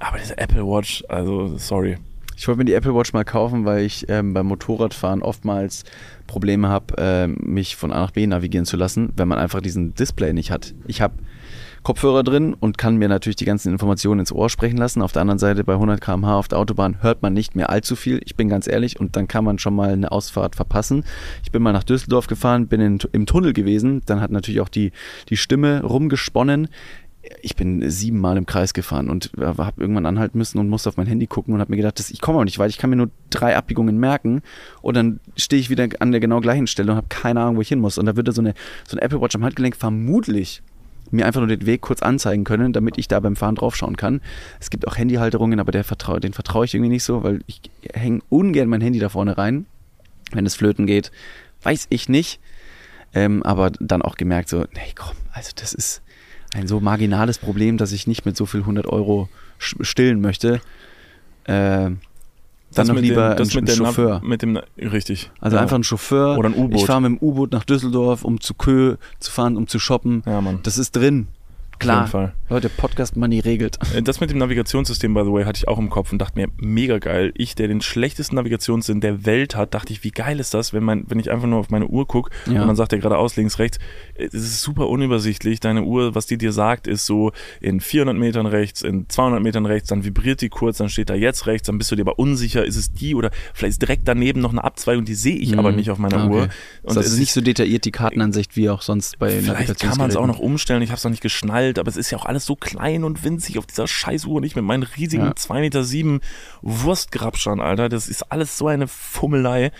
Aber 0.00 0.18
diese 0.18 0.36
Apple 0.36 0.66
Watch, 0.66 1.04
also 1.08 1.56
sorry. 1.56 1.98
Ich 2.42 2.48
wollte 2.48 2.58
mir 2.58 2.64
die 2.64 2.74
Apple 2.74 2.92
Watch 2.92 3.12
mal 3.12 3.24
kaufen, 3.24 3.64
weil 3.66 3.84
ich 3.84 4.06
ähm, 4.08 4.34
beim 4.34 4.46
Motorradfahren 4.46 5.22
oftmals 5.22 5.84
Probleme 6.26 6.68
habe, 6.68 6.96
ähm, 6.98 7.36
mich 7.40 7.76
von 7.76 7.92
A 7.92 8.00
nach 8.00 8.10
B 8.10 8.26
navigieren 8.26 8.66
zu 8.66 8.76
lassen, 8.76 9.12
wenn 9.16 9.28
man 9.28 9.38
einfach 9.38 9.60
diesen 9.60 9.94
Display 9.94 10.32
nicht 10.32 10.50
hat. 10.50 10.74
Ich 10.88 11.00
habe 11.00 11.14
Kopfhörer 11.84 12.24
drin 12.24 12.54
und 12.54 12.78
kann 12.78 12.96
mir 12.96 13.08
natürlich 13.08 13.36
die 13.36 13.44
ganzen 13.44 13.72
Informationen 13.72 14.20
ins 14.20 14.32
Ohr 14.32 14.50
sprechen 14.50 14.76
lassen. 14.76 15.02
Auf 15.02 15.12
der 15.12 15.22
anderen 15.22 15.38
Seite 15.38 15.62
bei 15.62 15.74
100 15.74 16.00
km/h 16.00 16.36
auf 16.36 16.48
der 16.48 16.58
Autobahn 16.58 17.00
hört 17.00 17.22
man 17.22 17.32
nicht 17.32 17.56
mehr 17.56 17.70
allzu 17.70 17.94
viel. 17.94 18.20
Ich 18.24 18.36
bin 18.36 18.48
ganz 18.48 18.66
ehrlich 18.68 18.98
und 18.98 19.14
dann 19.14 19.28
kann 19.28 19.44
man 19.44 19.60
schon 19.60 19.74
mal 19.74 19.90
eine 19.90 20.10
Ausfahrt 20.10 20.56
verpassen. 20.56 21.04
Ich 21.42 21.52
bin 21.52 21.62
mal 21.62 21.72
nach 21.72 21.84
Düsseldorf 21.84 22.26
gefahren, 22.28 22.68
bin 22.68 22.80
in, 22.80 22.98
im 23.12 23.26
Tunnel 23.26 23.52
gewesen. 23.52 24.02
Dann 24.06 24.20
hat 24.20 24.30
natürlich 24.30 24.60
auch 24.60 24.68
die, 24.68 24.92
die 25.28 25.36
Stimme 25.36 25.82
rumgesponnen 25.82 26.68
ich 27.40 27.56
bin 27.56 27.88
siebenmal 27.90 28.36
im 28.36 28.46
Kreis 28.46 28.74
gefahren 28.74 29.08
und 29.08 29.30
habe 29.38 29.80
irgendwann 29.80 30.06
anhalten 30.06 30.38
müssen 30.38 30.58
und 30.58 30.68
musste 30.68 30.88
auf 30.88 30.96
mein 30.96 31.06
Handy 31.06 31.26
gucken 31.26 31.54
und 31.54 31.60
habe 31.60 31.70
mir 31.70 31.76
gedacht, 31.76 31.98
das, 31.98 32.10
ich 32.10 32.20
komme 32.20 32.38
auch 32.38 32.44
nicht 32.44 32.58
weit, 32.58 32.70
ich 32.70 32.78
kann 32.78 32.90
mir 32.90 32.96
nur 32.96 33.10
drei 33.30 33.56
Abbiegungen 33.56 33.98
merken 33.98 34.42
und 34.80 34.96
dann 34.96 35.20
stehe 35.36 35.60
ich 35.60 35.70
wieder 35.70 35.88
an 36.00 36.12
der 36.12 36.20
genau 36.20 36.40
gleichen 36.40 36.66
Stelle 36.66 36.92
und 36.92 36.96
habe 36.96 37.08
keine 37.08 37.40
Ahnung, 37.40 37.56
wo 37.56 37.60
ich 37.60 37.68
hin 37.68 37.80
muss. 37.80 37.98
Und 37.98 38.06
da 38.06 38.16
würde 38.16 38.32
so 38.32 38.42
eine, 38.42 38.54
so 38.86 38.96
eine 38.96 39.02
Apple 39.02 39.20
Watch 39.20 39.34
am 39.34 39.44
Handgelenk 39.44 39.76
vermutlich 39.76 40.62
mir 41.10 41.26
einfach 41.26 41.40
nur 41.40 41.48
den 41.48 41.66
Weg 41.66 41.82
kurz 41.82 42.02
anzeigen 42.02 42.44
können, 42.44 42.72
damit 42.72 42.98
ich 42.98 43.06
da 43.06 43.20
beim 43.20 43.36
Fahren 43.36 43.54
draufschauen 43.54 43.96
kann. 43.96 44.20
Es 44.60 44.70
gibt 44.70 44.88
auch 44.88 44.96
Handyhalterungen, 44.96 45.60
aber 45.60 45.70
der 45.70 45.84
vertrau, 45.84 46.18
den 46.18 46.32
vertraue 46.32 46.64
ich 46.64 46.74
irgendwie 46.74 46.90
nicht 46.90 47.04
so, 47.04 47.22
weil 47.22 47.40
ich 47.46 47.60
hänge 47.92 48.20
ungern 48.28 48.68
mein 48.68 48.80
Handy 48.80 48.98
da 48.98 49.08
vorne 49.08 49.36
rein, 49.36 49.66
wenn 50.32 50.46
es 50.46 50.54
flöten 50.54 50.86
geht. 50.86 51.12
Weiß 51.62 51.86
ich 51.90 52.08
nicht. 52.08 52.40
Ähm, 53.14 53.42
aber 53.42 53.70
dann 53.70 54.00
auch 54.00 54.16
gemerkt, 54.16 54.48
so, 54.48 54.62
nee, 54.74 54.92
komm, 54.94 55.16
also 55.32 55.50
das 55.54 55.74
ist 55.74 56.02
ein 56.54 56.66
so 56.66 56.80
marginales 56.80 57.38
Problem, 57.38 57.78
dass 57.78 57.92
ich 57.92 58.06
nicht 58.06 58.26
mit 58.26 58.36
so 58.36 58.46
viel 58.46 58.60
100 58.60 58.86
Euro 58.86 59.28
stillen 59.58 60.20
möchte. 60.20 60.60
Äh, 61.44 61.90
dann 62.74 62.86
noch 62.86 62.96
lieber 62.96 63.34
dem, 63.34 63.42
ein, 63.42 63.48
mit 63.48 63.56
ein 63.56 63.64
der 63.66 63.74
Chauffeur. 63.74 64.14
Nav- 64.14 64.22
mit 64.22 64.42
dem, 64.42 64.58
richtig. 64.78 65.30
Also 65.40 65.56
ja. 65.56 65.62
einfach 65.62 65.76
ein 65.76 65.84
Chauffeur. 65.84 66.38
Oder 66.38 66.48
ein 66.48 66.54
U-Boot. 66.54 66.80
Ich 66.80 66.86
fahre 66.86 67.02
mit 67.02 67.10
dem 67.10 67.18
U-Boot 67.26 67.52
nach 67.52 67.64
Düsseldorf, 67.64 68.24
um 68.24 68.40
zu 68.40 68.54
Kö 68.54 68.96
zu 69.18 69.30
fahren, 69.30 69.56
um 69.56 69.66
zu 69.66 69.78
shoppen. 69.78 70.22
Ja, 70.26 70.40
Mann. 70.40 70.60
Das 70.62 70.78
ist 70.78 70.96
drin. 70.96 71.28
Auf 71.82 71.86
jeden 71.86 72.06
Klar. 72.06 72.06
Fall. 72.08 72.32
Leute, 72.48 72.68
Podcast 72.68 73.16
Money 73.16 73.40
regelt. 73.40 73.78
Äh, 73.94 74.02
Das 74.02 74.20
mit 74.20 74.30
dem 74.30 74.38
Navigationssystem, 74.38 75.14
by 75.14 75.22
the 75.24 75.32
way, 75.32 75.44
hatte 75.44 75.58
ich 75.58 75.68
auch 75.68 75.78
im 75.78 75.88
Kopf 75.90 76.12
und 76.12 76.18
dachte 76.18 76.38
mir, 76.38 76.48
mega 76.58 76.98
geil. 76.98 77.32
Ich, 77.36 77.54
der 77.54 77.68
den 77.68 77.80
schlechtesten 77.80 78.36
Navigationssinn 78.36 79.00
der 79.00 79.24
Welt 79.24 79.56
hat, 79.56 79.74
dachte 79.74 79.92
ich, 79.92 80.04
wie 80.04 80.10
geil 80.10 80.38
ist 80.40 80.52
das, 80.54 80.72
wenn, 80.72 80.84
mein, 80.84 81.04
wenn 81.08 81.18
ich 81.18 81.30
einfach 81.30 81.46
nur 81.46 81.58
auf 81.58 81.70
meine 81.70 81.86
Uhr 81.86 82.06
gucke 82.06 82.30
Ja. 82.46 82.60
und 82.62 82.66
dann 82.68 82.76
sagt 82.76 82.92
er 82.92 82.98
geradeaus, 82.98 83.36
links, 83.36 83.58
rechts. 83.58 83.78
Äh, 84.14 84.26
Es 84.26 84.34
ist 84.34 84.60
super 84.62 84.88
unübersichtlich. 84.88 85.60
Deine 85.60 85.82
Uhr, 85.84 86.14
was 86.14 86.26
die 86.26 86.36
dir 86.38 86.52
sagt, 86.52 86.86
ist 86.86 87.06
so 87.06 87.32
in 87.60 87.80
400 87.80 88.16
Metern 88.16 88.46
rechts, 88.46 88.82
in 88.82 89.08
200 89.08 89.42
Metern 89.42 89.64
rechts, 89.66 89.88
dann 89.88 90.04
vibriert 90.04 90.40
die 90.42 90.48
kurz, 90.50 90.76
dann 90.78 90.88
steht 90.90 91.08
da 91.10 91.14
jetzt 91.14 91.46
rechts, 91.46 91.66
dann 91.66 91.78
bist 91.78 91.90
du 91.90 91.96
dir 91.96 92.02
aber 92.02 92.18
unsicher, 92.18 92.64
ist 92.64 92.76
es 92.76 92.92
die 92.92 93.14
oder 93.14 93.30
vielleicht 93.54 93.72
ist 93.72 93.82
direkt 93.82 94.06
daneben 94.06 94.40
noch 94.40 94.50
eine 94.52 94.62
Abzweigung, 94.62 95.04
die 95.04 95.14
sehe 95.14 95.36
ich 95.36 95.56
aber 95.58 95.70
Mhm. 95.70 95.76
nicht 95.76 95.90
auf 95.90 95.98
meiner 95.98 96.18
Ah, 96.18 96.26
okay. 96.26 96.34
Uhr. 96.34 96.48
Und 96.82 96.96
das 96.96 97.06
es 97.06 97.12
ist 97.14 97.18
nicht 97.18 97.32
so 97.32 97.40
detailliert 97.40 97.84
die 97.86 97.92
Kartenansicht 97.92 98.56
wie 98.56 98.68
auch 98.68 98.82
sonst 98.82 99.18
bei 99.18 99.30
Vielleicht 99.40 99.80
kann 99.80 99.96
man 99.98 100.10
es 100.10 100.16
auch 100.16 100.26
noch 100.26 100.38
umstellen, 100.38 100.82
ich 100.82 100.90
habe 100.90 100.98
es 100.98 101.04
noch 101.04 101.10
nicht 101.10 101.22
geschnallt, 101.22 101.71
aber 101.78 101.88
es 101.88 101.96
ist 101.96 102.10
ja 102.10 102.18
auch 102.18 102.26
alles 102.26 102.44
so 102.46 102.56
klein 102.56 103.04
und 103.04 103.24
winzig 103.24 103.58
auf 103.58 103.66
dieser 103.66 103.86
Scheißuhr 103.86 104.34
und 104.34 104.44
ich 104.44 104.56
mit 104.56 104.64
meinen 104.64 104.82
riesigen 104.82 105.24
Ja. 105.24 105.30
2,7 105.32 105.60
Meter 105.60 105.84
sieben 105.84 106.20
Wurstgrabschern, 106.62 107.60
Alter. 107.60 107.88
Das 107.88 108.08
ist 108.08 108.30
alles 108.32 108.58
so 108.58 108.66
eine 108.68 108.88
Fummelei. 108.88 109.72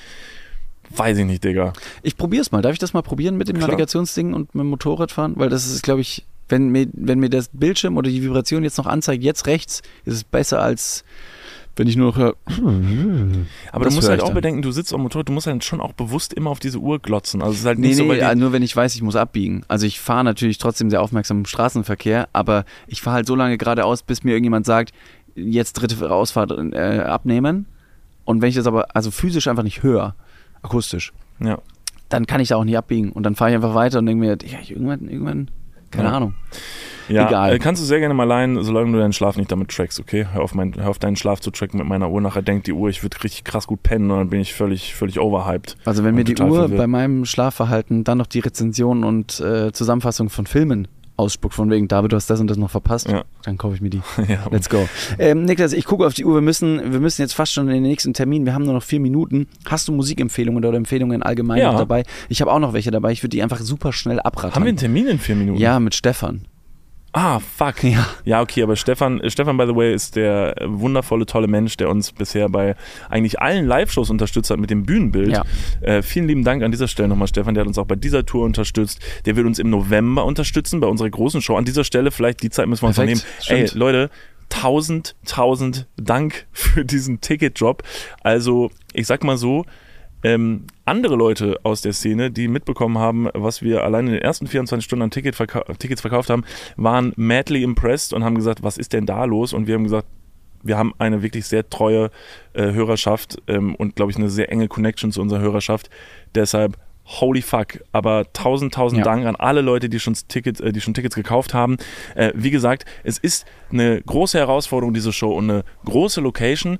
Weiß 0.90 1.16
ich 1.18 1.24
nicht, 1.24 1.44
Digga. 1.44 1.72
Ich 2.02 2.16
probiere 2.16 2.42
es 2.42 2.52
mal. 2.52 2.60
Darf 2.60 2.72
ich 2.72 2.78
das 2.78 2.92
mal 2.92 3.02
probieren 3.02 3.36
mit 3.36 3.48
dem 3.48 3.56
Klar. 3.56 3.68
Navigationsding 3.68 4.34
und 4.34 4.54
mit 4.54 4.62
dem 4.62 4.68
Motorradfahren? 4.68 5.34
Weil 5.36 5.48
das 5.48 5.66
ist, 5.66 5.82
glaube 5.82 6.00
ich, 6.02 6.24
wenn 6.48 6.68
mir, 6.68 6.86
wenn 6.92 7.18
mir 7.18 7.30
das 7.30 7.48
Bildschirm 7.52 7.96
oder 7.96 8.10
die 8.10 8.22
Vibration 8.22 8.62
jetzt 8.62 8.76
noch 8.76 8.86
anzeigt, 8.86 9.22
jetzt 9.22 9.46
rechts, 9.46 9.82
ist 10.04 10.14
es 10.14 10.24
besser 10.24 10.60
als 10.60 11.04
Wenn 11.74 11.88
ich 11.88 11.96
nur 11.96 12.08
noch 12.08 12.16
höre, 12.18 12.34
Aber 13.72 13.86
du 13.86 13.94
musst 13.94 14.08
halt 14.08 14.20
auch 14.20 14.26
dann. 14.26 14.34
bedenken, 14.34 14.60
du 14.62 14.72
sitzt 14.72 14.92
am 14.92 15.00
Motorrad, 15.02 15.28
du 15.28 15.32
musst 15.32 15.46
halt 15.46 15.64
schon 15.64 15.80
auch 15.80 15.94
bewusst 15.94 16.34
immer 16.34 16.50
auf 16.50 16.58
diese 16.60 16.78
Uhr 16.78 16.98
glotzen. 16.98 17.40
Also 17.40 17.54
es 17.54 17.60
ist 17.60 17.66
halt 17.66 17.78
Nee, 17.78 17.88
nicht 17.88 17.96
so, 17.96 18.04
nee, 18.04 18.14
die, 18.16 18.20
äh, 18.20 18.34
nur 18.34 18.52
wenn 18.52 18.62
ich 18.62 18.76
weiß, 18.76 18.94
ich 18.94 19.00
muss 19.02 19.16
abbiegen. 19.16 19.64
Also 19.68 19.86
ich 19.86 19.98
fahre 19.98 20.22
natürlich 20.24 20.58
trotzdem 20.58 20.90
sehr 20.90 21.00
aufmerksam 21.00 21.38
im 21.38 21.46
Straßenverkehr, 21.46 22.28
aber 22.34 22.64
ich 22.86 23.00
fahre 23.00 23.16
halt 23.16 23.26
so 23.26 23.34
lange 23.34 23.56
geradeaus, 23.56 24.02
bis 24.02 24.22
mir 24.22 24.32
irgendjemand 24.32 24.66
sagt, 24.66 24.92
jetzt 25.34 25.72
dritte 25.74 26.10
Ausfahrt 26.10 26.50
äh, 26.74 26.98
abnehmen. 27.00 27.64
Und 28.24 28.42
wenn 28.42 28.50
ich 28.50 28.54
das 28.56 28.66
aber 28.66 28.94
also 28.94 29.10
physisch 29.10 29.48
einfach 29.48 29.62
nicht 29.64 29.82
höre, 29.82 30.14
akustisch, 30.60 31.12
ja. 31.40 31.58
dann 32.10 32.26
kann 32.26 32.40
ich 32.40 32.48
da 32.48 32.56
auch 32.56 32.64
nicht 32.64 32.76
abbiegen. 32.76 33.12
Und 33.12 33.22
dann 33.22 33.34
fahre 33.34 33.50
ich 33.50 33.56
einfach 33.56 33.74
weiter 33.74 33.98
und 33.98 34.06
denke 34.06 34.20
mir, 34.20 34.36
ja, 34.44 34.58
irgendwann, 34.68 35.08
irgendwann, 35.08 35.50
keine 35.92 36.08
Ja. 36.08 36.14
Ahnung. 36.16 36.34
Ja, 37.08 37.26
Egal. 37.28 37.52
äh, 37.54 37.58
kannst 37.58 37.82
du 37.82 37.86
sehr 37.86 37.98
gerne 37.98 38.14
mal 38.14 38.24
leihen, 38.24 38.62
solange 38.62 38.92
du 38.92 38.98
deinen 38.98 39.12
Schlaf 39.12 39.36
nicht 39.36 39.50
damit 39.50 39.70
trackst, 39.70 39.98
okay? 40.00 40.26
Hör 40.32 40.42
auf, 40.42 40.54
mein, 40.54 40.74
hör 40.76 40.88
auf 40.88 40.98
deinen 41.00 41.16
Schlaf 41.16 41.40
zu 41.40 41.50
tracken 41.50 41.78
mit 41.78 41.86
meiner 41.88 42.08
Uhr. 42.10 42.20
Nachher 42.20 42.42
denkt 42.42 42.68
die 42.68 42.72
Uhr, 42.72 42.88
ich 42.90 43.02
würde 43.02 43.22
richtig 43.24 43.42
krass 43.44 43.66
gut 43.66 43.82
pennen 43.82 44.10
und 44.10 44.18
dann 44.18 44.30
bin 44.30 44.40
ich 44.40 44.54
völlig, 44.54 44.94
völlig 44.94 45.18
overhyped. 45.20 45.76
Also 45.84 46.04
wenn 46.04 46.14
mir 46.14 46.24
die 46.24 46.40
Uhr 46.40 46.54
verwirrt. 46.60 46.78
bei 46.78 46.86
meinem 46.86 47.24
Schlafverhalten 47.24 48.04
dann 48.04 48.18
noch 48.18 48.28
die 48.28 48.38
Rezension 48.38 49.02
und 49.04 49.40
äh, 49.40 49.72
Zusammenfassung 49.72 50.30
von 50.30 50.46
Filmen 50.46 50.86
ausspuckt, 51.22 51.54
von 51.54 51.70
wegen, 51.70 51.88
David, 51.88 52.12
du 52.12 52.16
hast 52.16 52.28
das 52.28 52.40
und 52.40 52.48
das 52.48 52.56
noch 52.58 52.70
verpasst, 52.70 53.08
Ja. 53.08 53.24
dann 53.44 53.56
kaufe 53.58 53.74
ich 53.74 53.80
mir 53.80 53.90
die. 53.90 54.02
ja, 54.28 54.46
Let's 54.50 54.68
go. 54.68 54.88
Ähm, 55.18 55.44
Niklas, 55.44 55.72
ich 55.72 55.84
gucke 55.84 56.06
auf 56.06 56.14
die 56.14 56.24
Uhr. 56.24 56.34
Wir 56.34 56.40
müssen, 56.42 56.92
wir 56.92 57.00
müssen 57.00 57.22
jetzt 57.22 57.32
fast 57.32 57.52
schon 57.52 57.68
in 57.68 57.74
den 57.74 57.82
nächsten 57.84 58.12
Termin. 58.14 58.44
Wir 58.44 58.54
haben 58.54 58.64
nur 58.64 58.74
noch 58.74 58.82
vier 58.82 59.00
Minuten. 59.00 59.46
Hast 59.66 59.88
du 59.88 59.92
Musikempfehlungen 59.92 60.64
oder 60.64 60.76
Empfehlungen 60.76 61.22
allgemein 61.22 61.58
Ja. 61.58 61.72
noch 61.72 61.78
dabei? 61.78 62.04
Ich 62.28 62.40
habe 62.40 62.52
auch 62.52 62.58
noch 62.58 62.72
welche 62.72 62.90
dabei. 62.90 63.12
Ich 63.12 63.22
würde 63.22 63.30
die 63.30 63.42
einfach 63.42 63.58
super 63.60 63.92
schnell 63.92 64.20
abraten. 64.20 64.54
Haben 64.54 64.64
wir 64.64 64.68
einen 64.68 64.76
Termin 64.78 65.06
in 65.06 65.18
vier 65.18 65.36
Minuten? 65.36 65.58
Ja, 65.58 65.80
mit 65.80 65.94
Stefan. 65.94 66.42
Ah, 67.14 67.40
fuck. 67.40 67.84
Ja. 67.84 68.06
Ja, 68.24 68.40
okay, 68.40 68.62
aber 68.62 68.74
Stefan, 68.74 69.20
Stefan, 69.28 69.58
by 69.58 69.66
the 69.66 69.76
way, 69.76 69.92
ist 69.92 70.16
der 70.16 70.54
wundervolle, 70.64 71.26
tolle 71.26 71.46
Mensch, 71.46 71.76
der 71.76 71.90
uns 71.90 72.10
bisher 72.10 72.48
bei 72.48 72.74
eigentlich 73.10 73.38
allen 73.38 73.66
Live-Shows 73.66 74.08
unterstützt 74.08 74.50
hat 74.50 74.58
mit 74.58 74.70
dem 74.70 74.84
Bühnenbild. 74.84 75.32
Ja. 75.32 75.44
Äh, 75.82 76.02
vielen 76.02 76.26
lieben 76.26 76.42
Dank 76.42 76.62
an 76.62 76.70
dieser 76.70 76.88
Stelle 76.88 77.08
nochmal, 77.08 77.28
Stefan. 77.28 77.54
Der 77.54 77.62
hat 77.62 77.68
uns 77.68 77.76
auch 77.76 77.86
bei 77.86 77.96
dieser 77.96 78.24
Tour 78.24 78.44
unterstützt. 78.44 79.00
Der 79.26 79.36
wird 79.36 79.46
uns 79.46 79.58
im 79.58 79.68
November 79.68 80.24
unterstützen 80.24 80.80
bei 80.80 80.86
unserer 80.86 81.10
großen 81.10 81.42
Show. 81.42 81.56
An 81.56 81.66
dieser 81.66 81.84
Stelle, 81.84 82.10
vielleicht 82.10 82.42
die 82.42 82.50
Zeit 82.50 82.66
müssen 82.66 82.82
wir 82.82 82.88
uns 82.88 82.96
noch 82.96 83.04
nehmen. 83.04 83.20
Perfekt, 83.20 83.50
Ey, 83.50 83.66
stimmt. 83.66 83.78
Leute, 83.78 84.10
tausend, 84.48 85.14
tausend 85.26 85.86
Dank 85.96 86.46
für 86.52 86.84
diesen 86.86 87.20
Ticketdrop. 87.20 87.82
Also, 88.22 88.70
ich 88.94 89.06
sag 89.06 89.22
mal 89.22 89.36
so, 89.36 89.66
ähm, 90.22 90.66
andere 90.84 91.16
Leute 91.16 91.58
aus 91.62 91.80
der 91.80 91.92
Szene, 91.92 92.30
die 92.30 92.48
mitbekommen 92.48 92.98
haben, 92.98 93.28
was 93.34 93.62
wir 93.62 93.84
allein 93.84 94.06
in 94.06 94.14
den 94.14 94.22
ersten 94.22 94.46
24 94.46 94.84
Stunden 94.84 95.02
an 95.02 95.10
Ticket 95.10 95.34
verkau 95.34 95.62
Tickets 95.78 96.00
verkauft 96.00 96.30
haben, 96.30 96.44
waren 96.76 97.12
madly 97.16 97.62
impressed 97.62 98.12
und 98.12 98.24
haben 98.24 98.34
gesagt, 98.34 98.62
was 98.62 98.78
ist 98.78 98.92
denn 98.92 99.06
da 99.06 99.24
los? 99.24 99.52
Und 99.52 99.66
wir 99.66 99.74
haben 99.74 99.84
gesagt, 99.84 100.06
wir 100.62 100.78
haben 100.78 100.92
eine 100.98 101.22
wirklich 101.22 101.46
sehr 101.46 101.68
treue 101.68 102.10
äh, 102.52 102.72
Hörerschaft 102.72 103.42
ähm, 103.48 103.74
und, 103.74 103.96
glaube 103.96 104.12
ich, 104.12 104.16
eine 104.16 104.30
sehr 104.30 104.50
enge 104.50 104.68
Connection 104.68 105.12
zu 105.12 105.20
unserer 105.20 105.40
Hörerschaft. 105.40 105.90
Deshalb, 106.34 106.78
holy 107.04 107.42
fuck. 107.42 107.80
Aber 107.92 108.32
tausend, 108.32 108.74
tausend 108.74 108.98
Ja. 108.98 109.04
Dank 109.04 109.26
an 109.26 109.36
alle 109.36 109.60
Leute, 109.60 109.88
die 109.88 109.98
schon, 109.98 110.14
Tickets, 110.28 110.60
äh, 110.60 110.72
die 110.72 110.80
schon 110.80 110.94
Tickets 110.94 111.14
gekauft 111.14 111.54
haben. 111.54 111.76
Äh, 112.14 112.32
wie 112.34 112.50
gesagt, 112.50 112.84
es 113.02 113.18
ist 113.18 113.44
eine 113.70 114.00
große 114.02 114.38
Herausforderung, 114.38 114.94
diese 114.94 115.12
Show 115.12 115.32
und 115.32 115.50
eine 115.50 115.64
große 115.84 116.20
Location. 116.20 116.78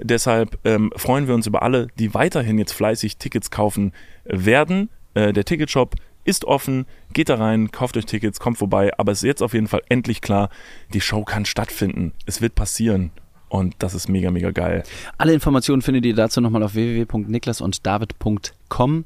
Deshalb 0.00 0.58
ähm, 0.64 0.92
freuen 0.96 1.26
wir 1.26 1.34
uns 1.34 1.46
über 1.46 1.62
alle, 1.62 1.88
die 1.98 2.14
weiterhin 2.14 2.58
jetzt 2.58 2.72
fleißig 2.72 3.18
Tickets 3.18 3.50
kaufen 3.50 3.92
werden. 4.24 4.88
Äh, 5.14 5.32
der 5.32 5.44
Ticketshop 5.44 5.94
ist 6.24 6.44
offen, 6.44 6.86
geht 7.12 7.28
da 7.28 7.36
rein, 7.36 7.70
kauft 7.70 7.96
euch 7.96 8.06
Tickets, 8.06 8.40
kommt 8.40 8.58
vorbei. 8.58 8.90
Aber 8.98 9.12
es 9.12 9.18
ist 9.18 9.26
jetzt 9.26 9.42
auf 9.42 9.54
jeden 9.54 9.68
Fall 9.68 9.82
endlich 9.88 10.20
klar, 10.20 10.50
die 10.92 11.00
Show 11.00 11.24
kann 11.24 11.44
stattfinden. 11.44 12.12
Es 12.26 12.40
wird 12.40 12.54
passieren. 12.54 13.10
Und 13.48 13.74
das 13.78 13.94
ist 13.94 14.08
mega, 14.08 14.30
mega 14.32 14.50
geil. 14.50 14.82
Alle 15.16 15.32
Informationen 15.32 15.80
findet 15.80 16.04
ihr 16.06 16.14
dazu 16.14 16.40
nochmal 16.40 16.64
auf 16.64 16.74
www.niklasunddavid.com. 16.74 19.04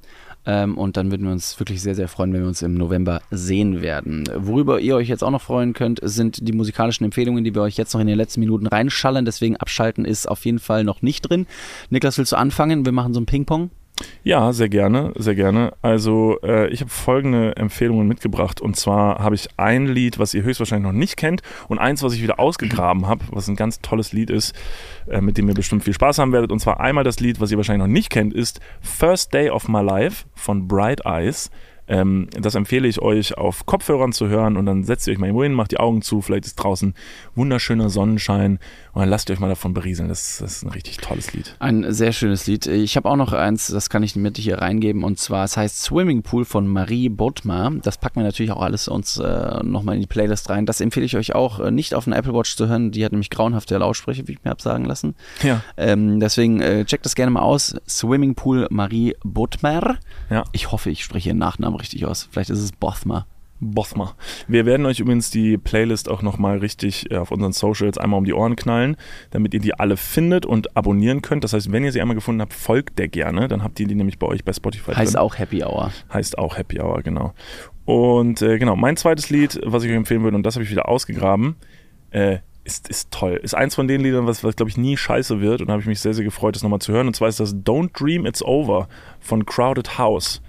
Ähm, 0.48 0.78
und 0.78 0.96
dann 0.96 1.10
würden 1.10 1.26
wir 1.26 1.32
uns 1.32 1.60
wirklich 1.60 1.82
sehr, 1.82 1.94
sehr 1.94 2.08
freuen, 2.08 2.32
wenn 2.32 2.40
wir 2.40 2.48
uns 2.48 2.62
im 2.62 2.72
November 2.72 3.20
sehen 3.30 3.82
werden. 3.82 4.24
Worüber 4.34 4.80
ihr 4.80 4.96
euch 4.96 5.08
jetzt 5.08 5.22
auch 5.22 5.30
noch 5.30 5.42
freuen 5.42 5.74
könnt, 5.74 6.00
sind 6.02 6.48
die 6.48 6.52
musikalischen 6.52 7.04
Empfehlungen, 7.04 7.44
die 7.44 7.54
wir 7.54 7.60
euch 7.60 7.76
jetzt 7.76 7.92
noch 7.92 8.00
in 8.00 8.06
den 8.06 8.16
letzten 8.16 8.40
Minuten 8.40 8.66
reinschallen. 8.66 9.26
Deswegen 9.26 9.58
abschalten 9.58 10.06
ist 10.06 10.26
auf 10.26 10.46
jeden 10.46 10.58
Fall 10.58 10.84
noch 10.84 11.02
nicht 11.02 11.28
drin. 11.28 11.46
Niklas, 11.90 12.16
willst 12.16 12.32
du 12.32 12.36
anfangen? 12.36 12.86
Wir 12.86 12.92
machen 12.92 13.12
so 13.12 13.20
ein 13.20 13.26
Ping-Pong. 13.26 13.70
Ja, 14.24 14.52
sehr 14.52 14.68
gerne, 14.68 15.12
sehr 15.16 15.34
gerne. 15.34 15.72
Also 15.80 16.38
äh, 16.42 16.68
ich 16.68 16.80
habe 16.80 16.90
folgende 16.90 17.56
Empfehlungen 17.56 18.06
mitgebracht 18.06 18.60
und 18.60 18.76
zwar 18.76 19.20
habe 19.20 19.34
ich 19.34 19.48
ein 19.56 19.86
Lied, 19.86 20.18
was 20.18 20.34
ihr 20.34 20.42
höchstwahrscheinlich 20.42 20.86
noch 20.92 20.98
nicht 20.98 21.16
kennt 21.16 21.42
und 21.68 21.78
eins, 21.78 22.02
was 22.02 22.12
ich 22.14 22.22
wieder 22.22 22.38
ausgegraben 22.38 23.06
habe, 23.06 23.24
was 23.30 23.48
ein 23.48 23.56
ganz 23.56 23.80
tolles 23.80 24.12
Lied 24.12 24.30
ist, 24.30 24.54
äh, 25.06 25.20
mit 25.20 25.38
dem 25.38 25.48
ihr 25.48 25.54
bestimmt 25.54 25.84
viel 25.84 25.94
Spaß 25.94 26.18
haben 26.18 26.32
werdet. 26.32 26.52
Und 26.52 26.60
zwar 26.60 26.80
einmal 26.80 27.04
das 27.04 27.20
Lied, 27.20 27.40
was 27.40 27.50
ihr 27.50 27.56
wahrscheinlich 27.56 27.86
noch 27.86 27.92
nicht 27.92 28.10
kennt, 28.10 28.34
ist 28.34 28.60
First 28.80 29.32
Day 29.32 29.50
of 29.50 29.68
My 29.68 29.82
Life 29.82 30.26
von 30.34 30.68
Bright 30.68 31.06
Eyes. 31.06 31.50
Ähm, 31.88 32.28
das 32.38 32.54
empfehle 32.54 32.86
ich 32.86 33.00
euch 33.00 33.36
auf 33.36 33.66
Kopfhörern 33.66 34.12
zu 34.12 34.28
hören 34.28 34.56
und 34.56 34.66
dann 34.66 34.84
setzt 34.84 35.06
ihr 35.06 35.12
euch 35.12 35.18
mal 35.18 35.26
irgendwo 35.26 35.42
hin, 35.42 35.54
macht 35.54 35.70
die 35.70 35.80
Augen 35.80 36.02
zu, 36.02 36.20
vielleicht 36.20 36.44
ist 36.44 36.56
draußen 36.56 36.94
wunderschöner 37.34 37.88
Sonnenschein 37.88 38.58
und 38.92 39.00
dann 39.00 39.08
lasst 39.08 39.30
ihr 39.30 39.34
euch 39.34 39.40
mal 39.40 39.48
davon 39.48 39.74
berieseln. 39.74 40.08
Das, 40.08 40.38
das 40.38 40.56
ist 40.56 40.62
ein 40.64 40.70
richtig 40.70 40.98
tolles 40.98 41.32
Lied. 41.32 41.56
Ein 41.58 41.92
sehr 41.92 42.12
schönes 42.12 42.46
Lied. 42.46 42.66
Ich 42.66 42.96
habe 42.96 43.08
auch 43.08 43.16
noch 43.16 43.32
eins, 43.32 43.68
das 43.68 43.90
kann 43.90 44.02
ich 44.02 44.16
mit 44.16 44.36
hier 44.36 44.58
reingeben, 44.58 45.04
und 45.04 45.18
zwar, 45.18 45.44
es 45.44 45.56
heißt 45.56 45.82
Swimming 45.82 46.22
Pool 46.22 46.44
von 46.44 46.66
Marie 46.66 47.08
Bodmer. 47.08 47.72
Das 47.82 47.98
packen 47.98 48.20
wir 48.20 48.24
natürlich 48.24 48.52
auch 48.52 48.62
alles 48.62 48.88
uns 48.88 49.18
äh, 49.18 49.62
nochmal 49.62 49.94
in 49.94 50.00
die 50.02 50.06
Playlist 50.06 50.50
rein. 50.50 50.66
Das 50.66 50.80
empfehle 50.80 51.06
ich 51.06 51.16
euch 51.16 51.34
auch, 51.34 51.60
äh, 51.60 51.70
nicht 51.70 51.94
auf 51.94 52.06
einer 52.06 52.16
Apple 52.16 52.34
Watch 52.34 52.56
zu 52.56 52.68
hören. 52.68 52.90
Die 52.90 53.04
hat 53.04 53.12
nämlich 53.12 53.30
grauenhafte 53.30 53.78
Lautsprecher, 53.78 54.28
wie 54.28 54.32
ich 54.32 54.44
mir 54.44 54.50
habe 54.50 54.62
sagen 54.62 54.84
lassen. 54.84 55.14
Ja. 55.42 55.62
Ähm, 55.76 56.20
deswegen 56.20 56.60
äh, 56.60 56.84
checkt 56.84 57.06
das 57.06 57.14
gerne 57.14 57.30
mal 57.30 57.42
aus. 57.42 57.74
Swimming 57.88 58.34
Pool 58.34 58.66
Marie 58.70 59.14
Bodmer. 59.24 59.96
Ja. 60.30 60.44
Ich 60.52 60.70
hoffe, 60.70 60.90
ich 60.90 61.02
spreche 61.04 61.30
ihren 61.30 61.38
Nachnamen 61.38 61.77
richtig 61.78 62.06
aus. 62.06 62.28
Vielleicht 62.30 62.50
ist 62.50 62.60
es 62.60 62.72
Bothmer. 62.72 63.26
Bothma. 63.60 64.14
Wir 64.46 64.66
werden 64.66 64.86
euch 64.86 65.00
übrigens 65.00 65.30
die 65.30 65.58
Playlist 65.58 66.08
auch 66.08 66.22
nochmal 66.22 66.58
richtig 66.58 67.10
äh, 67.10 67.16
auf 67.16 67.32
unseren 67.32 67.52
Socials 67.52 67.98
einmal 67.98 68.18
um 68.18 68.24
die 68.24 68.32
Ohren 68.32 68.54
knallen, 68.54 68.96
damit 69.30 69.52
ihr 69.52 69.60
die 69.60 69.74
alle 69.74 69.96
findet 69.96 70.46
und 70.46 70.76
abonnieren 70.76 71.22
könnt. 71.22 71.42
Das 71.42 71.52
heißt, 71.54 71.72
wenn 71.72 71.82
ihr 71.82 71.90
sie 71.90 72.00
einmal 72.00 72.14
gefunden 72.14 72.40
habt, 72.40 72.52
folgt 72.52 72.98
der 73.00 73.08
gerne. 73.08 73.48
Dann 73.48 73.64
habt 73.64 73.80
ihr 73.80 73.88
die 73.88 73.96
nämlich 73.96 74.18
bei 74.18 74.28
euch 74.28 74.44
bei 74.44 74.52
Spotify 74.52 74.92
Heißt 74.92 75.14
drin. 75.14 75.20
auch 75.20 75.38
Happy 75.38 75.64
Hour. 75.64 75.90
Heißt 76.12 76.38
auch 76.38 76.56
Happy 76.56 76.80
Hour, 76.80 77.02
genau. 77.02 77.34
Und 77.84 78.42
äh, 78.42 78.58
genau, 78.58 78.76
mein 78.76 78.96
zweites 78.96 79.30
Lied, 79.30 79.58
was 79.64 79.82
ich 79.82 79.90
euch 79.90 79.96
empfehlen 79.96 80.22
würde, 80.22 80.36
und 80.36 80.44
das 80.44 80.54
habe 80.54 80.62
ich 80.62 80.70
wieder 80.70 80.88
ausgegraben, 80.88 81.56
äh, 82.10 82.38
ist, 82.62 82.88
ist 82.88 83.10
toll. 83.10 83.40
Ist 83.42 83.54
eins 83.54 83.74
von 83.74 83.88
den 83.88 84.02
Liedern, 84.02 84.26
was, 84.26 84.44
was 84.44 84.54
glaube 84.54 84.68
ich, 84.70 84.76
nie 84.76 84.96
scheiße 84.96 85.40
wird. 85.40 85.62
Und 85.62 85.68
da 85.68 85.72
habe 85.72 85.80
ich 85.80 85.88
mich 85.88 86.00
sehr, 86.00 86.12
sehr 86.14 86.24
gefreut, 86.24 86.54
das 86.54 86.62
nochmal 86.62 86.80
zu 86.80 86.92
hören. 86.92 87.06
Und 87.06 87.16
zwar 87.16 87.28
ist 87.28 87.40
das 87.40 87.56
Don't 87.56 87.98
Dream 87.98 88.26
It's 88.26 88.42
Over 88.42 88.88
von 89.20 89.46
Crowded 89.46 89.98
House. 89.98 90.42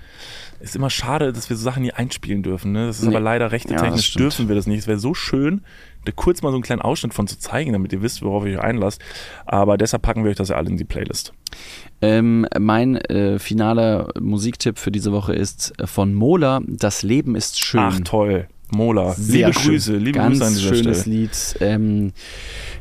Ist 0.60 0.76
immer 0.76 0.89
schade, 0.89 1.32
dass 1.32 1.49
wir 1.49 1.55
so 1.57 1.64
Sachen 1.64 1.84
nie 1.84 1.91
einspielen 1.93 2.43
dürfen. 2.43 2.72
Ne? 2.74 2.88
Das 2.88 2.97
ist 2.99 3.03
Nee. 3.03 3.10
aber 3.16 3.20
leider 3.22 3.45
Ja, 3.45 3.49
das 3.49 3.53
rechte-technisch 3.53 4.07
stimmt. 4.07 4.24
dürfen 4.24 4.47
wir 4.49 4.55
das 4.55 4.68
nicht. 4.68 4.80
Es 4.80 4.88
wäre 4.88 4.99
so 4.99 5.14
schön, 5.14 5.62
da 6.05 6.12
kurz 6.12 6.41
mal 6.41 6.49
so 6.49 6.55
einen 6.55 6.64
kleinen 6.64 6.82
Ausschnitt 6.82 7.14
von 7.14 7.28
zu 7.28 7.39
zeigen, 7.39 7.72
damit 7.74 7.93
ihr 7.93 8.01
wisst, 8.01 8.22
worauf 8.22 8.45
ihr 8.45 8.57
euch 8.60 8.64
einlasst. 8.64 9.01
Aber 9.45 9.78
deshalb 9.78 10.01
packen 10.03 10.24
wir 10.24 10.32
euch 10.32 10.38
das 10.38 10.49
ja 10.49 10.55
alle 10.57 10.70
in 10.70 10.78
die 10.78 10.84
Playlist. 10.86 11.34
Ähm, 12.01 12.45
mein 12.60 12.95
äh, 12.97 13.39
finaler 13.39 14.10
Musiktipp 14.20 14.78
für 14.80 14.91
diese 14.91 15.12
Woche 15.12 15.34
ist 15.34 15.74
äh, 15.80 15.88
von 15.88 16.14
Mola. 16.14 16.62
Das 16.68 17.03
Leben 17.03 17.36
ist 17.36 17.60
schön. 17.64 17.80
Ach 17.82 17.99
toll. 18.03 18.47
Mola. 18.72 19.13
Sehr 19.13 19.47
liebe 19.47 19.59
schön. 19.59 19.72
Grüße, 19.72 19.97
liebe 19.97 20.17
Ganz 20.20 20.39
Grüße 20.39 20.45
an 20.45 20.53
dieser 20.53 20.76
schönes 20.76 21.01
Stelle. 21.01 21.15
Lied. 21.15 21.55
Ähm, 21.61 22.13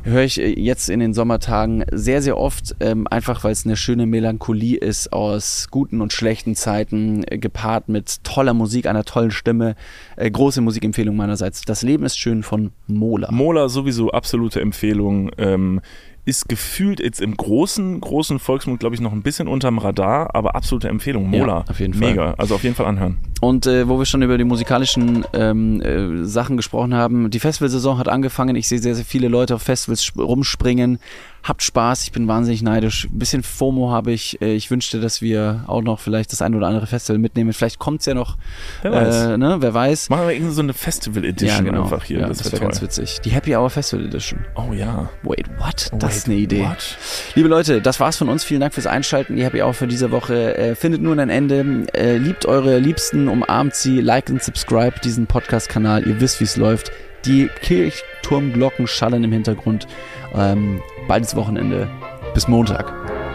Höre 0.03 0.23
ich 0.23 0.39
äh, 0.39 0.59
jetzt 0.59 0.89
in 0.89 0.99
den 0.99 1.13
Sommertagen 1.13 1.83
sehr, 1.91 2.21
sehr 2.21 2.37
oft, 2.37 2.75
ähm, 2.79 3.07
einfach 3.09 3.43
weil 3.43 3.51
es 3.51 3.65
eine 3.65 3.75
schöne 3.75 4.05
Melancholie 4.05 4.77
ist 4.77 5.11
aus 5.11 5.67
guten 5.71 6.01
und 6.01 6.13
schlechten 6.13 6.55
Zeiten, 6.55 7.23
äh, 7.27 7.37
gepaart 7.37 7.89
mit 7.89 8.23
toller 8.23 8.53
Musik, 8.53 8.87
einer 8.87 9.03
tollen 9.03 9.31
Stimme. 9.31 9.75
Äh, 10.15 10.31
große 10.31 10.61
Musikempfehlung 10.61 11.15
meinerseits. 11.15 11.61
Das 11.61 11.81
Leben 11.81 12.05
ist 12.05 12.17
schön 12.17 12.43
von 12.43 12.71
Mola. 12.87 13.31
Mola 13.31 13.69
sowieso 13.69 14.11
absolute 14.11 14.61
Empfehlung. 14.61 15.31
Ähm, 15.37 15.81
ist 16.25 16.47
gefühlt 16.47 16.99
jetzt 16.99 17.21
im 17.21 17.35
großen, 17.35 17.99
großen 17.99 18.39
Volksmund, 18.39 18.79
glaube 18.79 18.93
ich, 18.93 19.01
noch 19.01 19.13
ein 19.13 19.23
bisschen 19.23 19.47
unterm 19.47 19.79
Radar, 19.79 20.35
aber 20.35 20.55
absolute 20.55 20.87
Empfehlung. 20.87 21.27
Mola. 21.27 21.59
Ja, 21.59 21.65
auf 21.67 21.79
jeden 21.79 21.93
Fall. 21.93 22.09
Mega. 22.09 22.33
Also 22.37 22.55
auf 22.55 22.63
jeden 22.63 22.75
Fall 22.75 22.85
anhören. 22.85 23.17
Und 23.41 23.65
äh, 23.67 23.87
wo 23.87 23.97
wir 23.99 24.05
schon 24.05 24.21
über 24.21 24.37
die 24.37 24.43
musikalischen 24.43 25.25
ähm, 25.33 25.81
äh, 25.81 26.25
Sachen 26.25 26.57
gesprochen 26.57 26.93
haben, 26.93 27.29
die 27.29 27.39
Festivalsaison 27.39 27.97
hat 27.97 28.09
angefangen. 28.09 28.55
Ich 28.55 28.67
sehe 28.67 28.79
sehr, 28.79 28.95
sehr 28.95 29.05
viele 29.05 29.27
Leute 29.27 29.55
auf 29.55 29.61
Festivals 29.61 30.01
sp- 30.03 30.21
rumspringen. 30.21 30.99
Habt 31.41 31.63
Spaß, 31.63 32.03
ich 32.03 32.11
bin 32.11 32.27
wahnsinnig 32.27 32.61
neidisch. 32.63 33.05
Ein 33.05 33.17
bisschen 33.17 33.43
FOMO 33.43 33.91
habe 33.91 34.11
ich. 34.11 34.41
Äh, 34.41 34.55
ich 34.55 34.69
wünschte, 34.71 34.99
dass 34.99 35.21
wir 35.21 35.63
auch 35.67 35.81
noch 35.81 36.01
vielleicht 36.01 36.33
das 36.33 36.41
ein 36.41 36.53
oder 36.53 36.67
andere 36.67 36.85
Festival 36.85 37.17
mitnehmen. 37.17 37.53
Vielleicht 37.53 37.79
kommt's 37.79 38.05
ja 38.07 38.13
noch. 38.13 38.35
Wer 38.81 38.91
weiß. 38.91 39.15
Äh, 39.27 39.37
ne? 39.37 39.55
Wer 39.61 39.73
weiß. 39.73 40.09
Machen 40.09 40.27
wir 40.27 40.33
irgendwie 40.35 40.53
so 40.53 40.61
eine 40.61 40.73
Festival-Edition 40.73 41.65
ja, 41.65 41.71
genau. 41.71 41.83
einfach 41.83 42.03
hier. 42.03 42.19
Ja, 42.19 42.27
das 42.27 42.39
das 42.39 42.51
wäre 42.51 42.61
ganz 42.63 42.81
witzig. 42.81 43.19
Die 43.23 43.29
Happy 43.29 43.55
Hour 43.55 43.69
Festival 43.69 44.05
Edition. 44.05 44.39
Oh 44.55 44.73
ja. 44.73 45.09
Wait, 45.23 45.47
what? 45.59 45.89
Wait, 45.93 46.03
Das 46.03 46.17
ist 46.17 46.25
eine 46.27 46.35
Idee. 46.35 46.65
What? 46.65 46.97
Liebe 47.35 47.47
Leute, 47.47 47.81
das 47.81 48.01
war's 48.01 48.17
von 48.17 48.27
uns. 48.27 48.43
Vielen 48.43 48.59
Dank 48.59 48.73
fürs 48.73 48.87
Einschalten. 48.87 49.37
Die 49.37 49.43
Happy 49.45 49.61
Hour 49.61 49.73
für 49.73 49.87
diese 49.87 50.11
Woche 50.11 50.57
äh, 50.57 50.75
findet 50.75 51.01
nun 51.01 51.19
ein 51.21 51.29
Ende. 51.29 51.85
Äh, 51.93 52.17
liebt 52.17 52.45
eure 52.47 52.79
Liebsten, 52.79 53.28
umarmt 53.29 53.75
sie, 53.75 54.01
like 54.01 54.29
und 54.29 54.43
subscribe 54.43 54.99
diesen 55.03 55.27
Podcast-Kanal. 55.27 56.07
Ihr 56.07 56.19
wisst, 56.19 56.39
wie 56.39 56.45
es 56.45 56.57
läuft. 56.57 56.91
Die 57.25 57.49
Kirchturmglocken 57.61 58.87
schallen 58.87 59.23
im 59.23 59.31
Hintergrund. 59.31 59.87
Ähm, 60.33 60.81
ist 61.07 61.35
Wochenende. 61.35 61.89
Bis 62.33 62.47
Montag. 62.47 62.93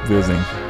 Wir 0.09 0.23
sehen. 0.23 0.64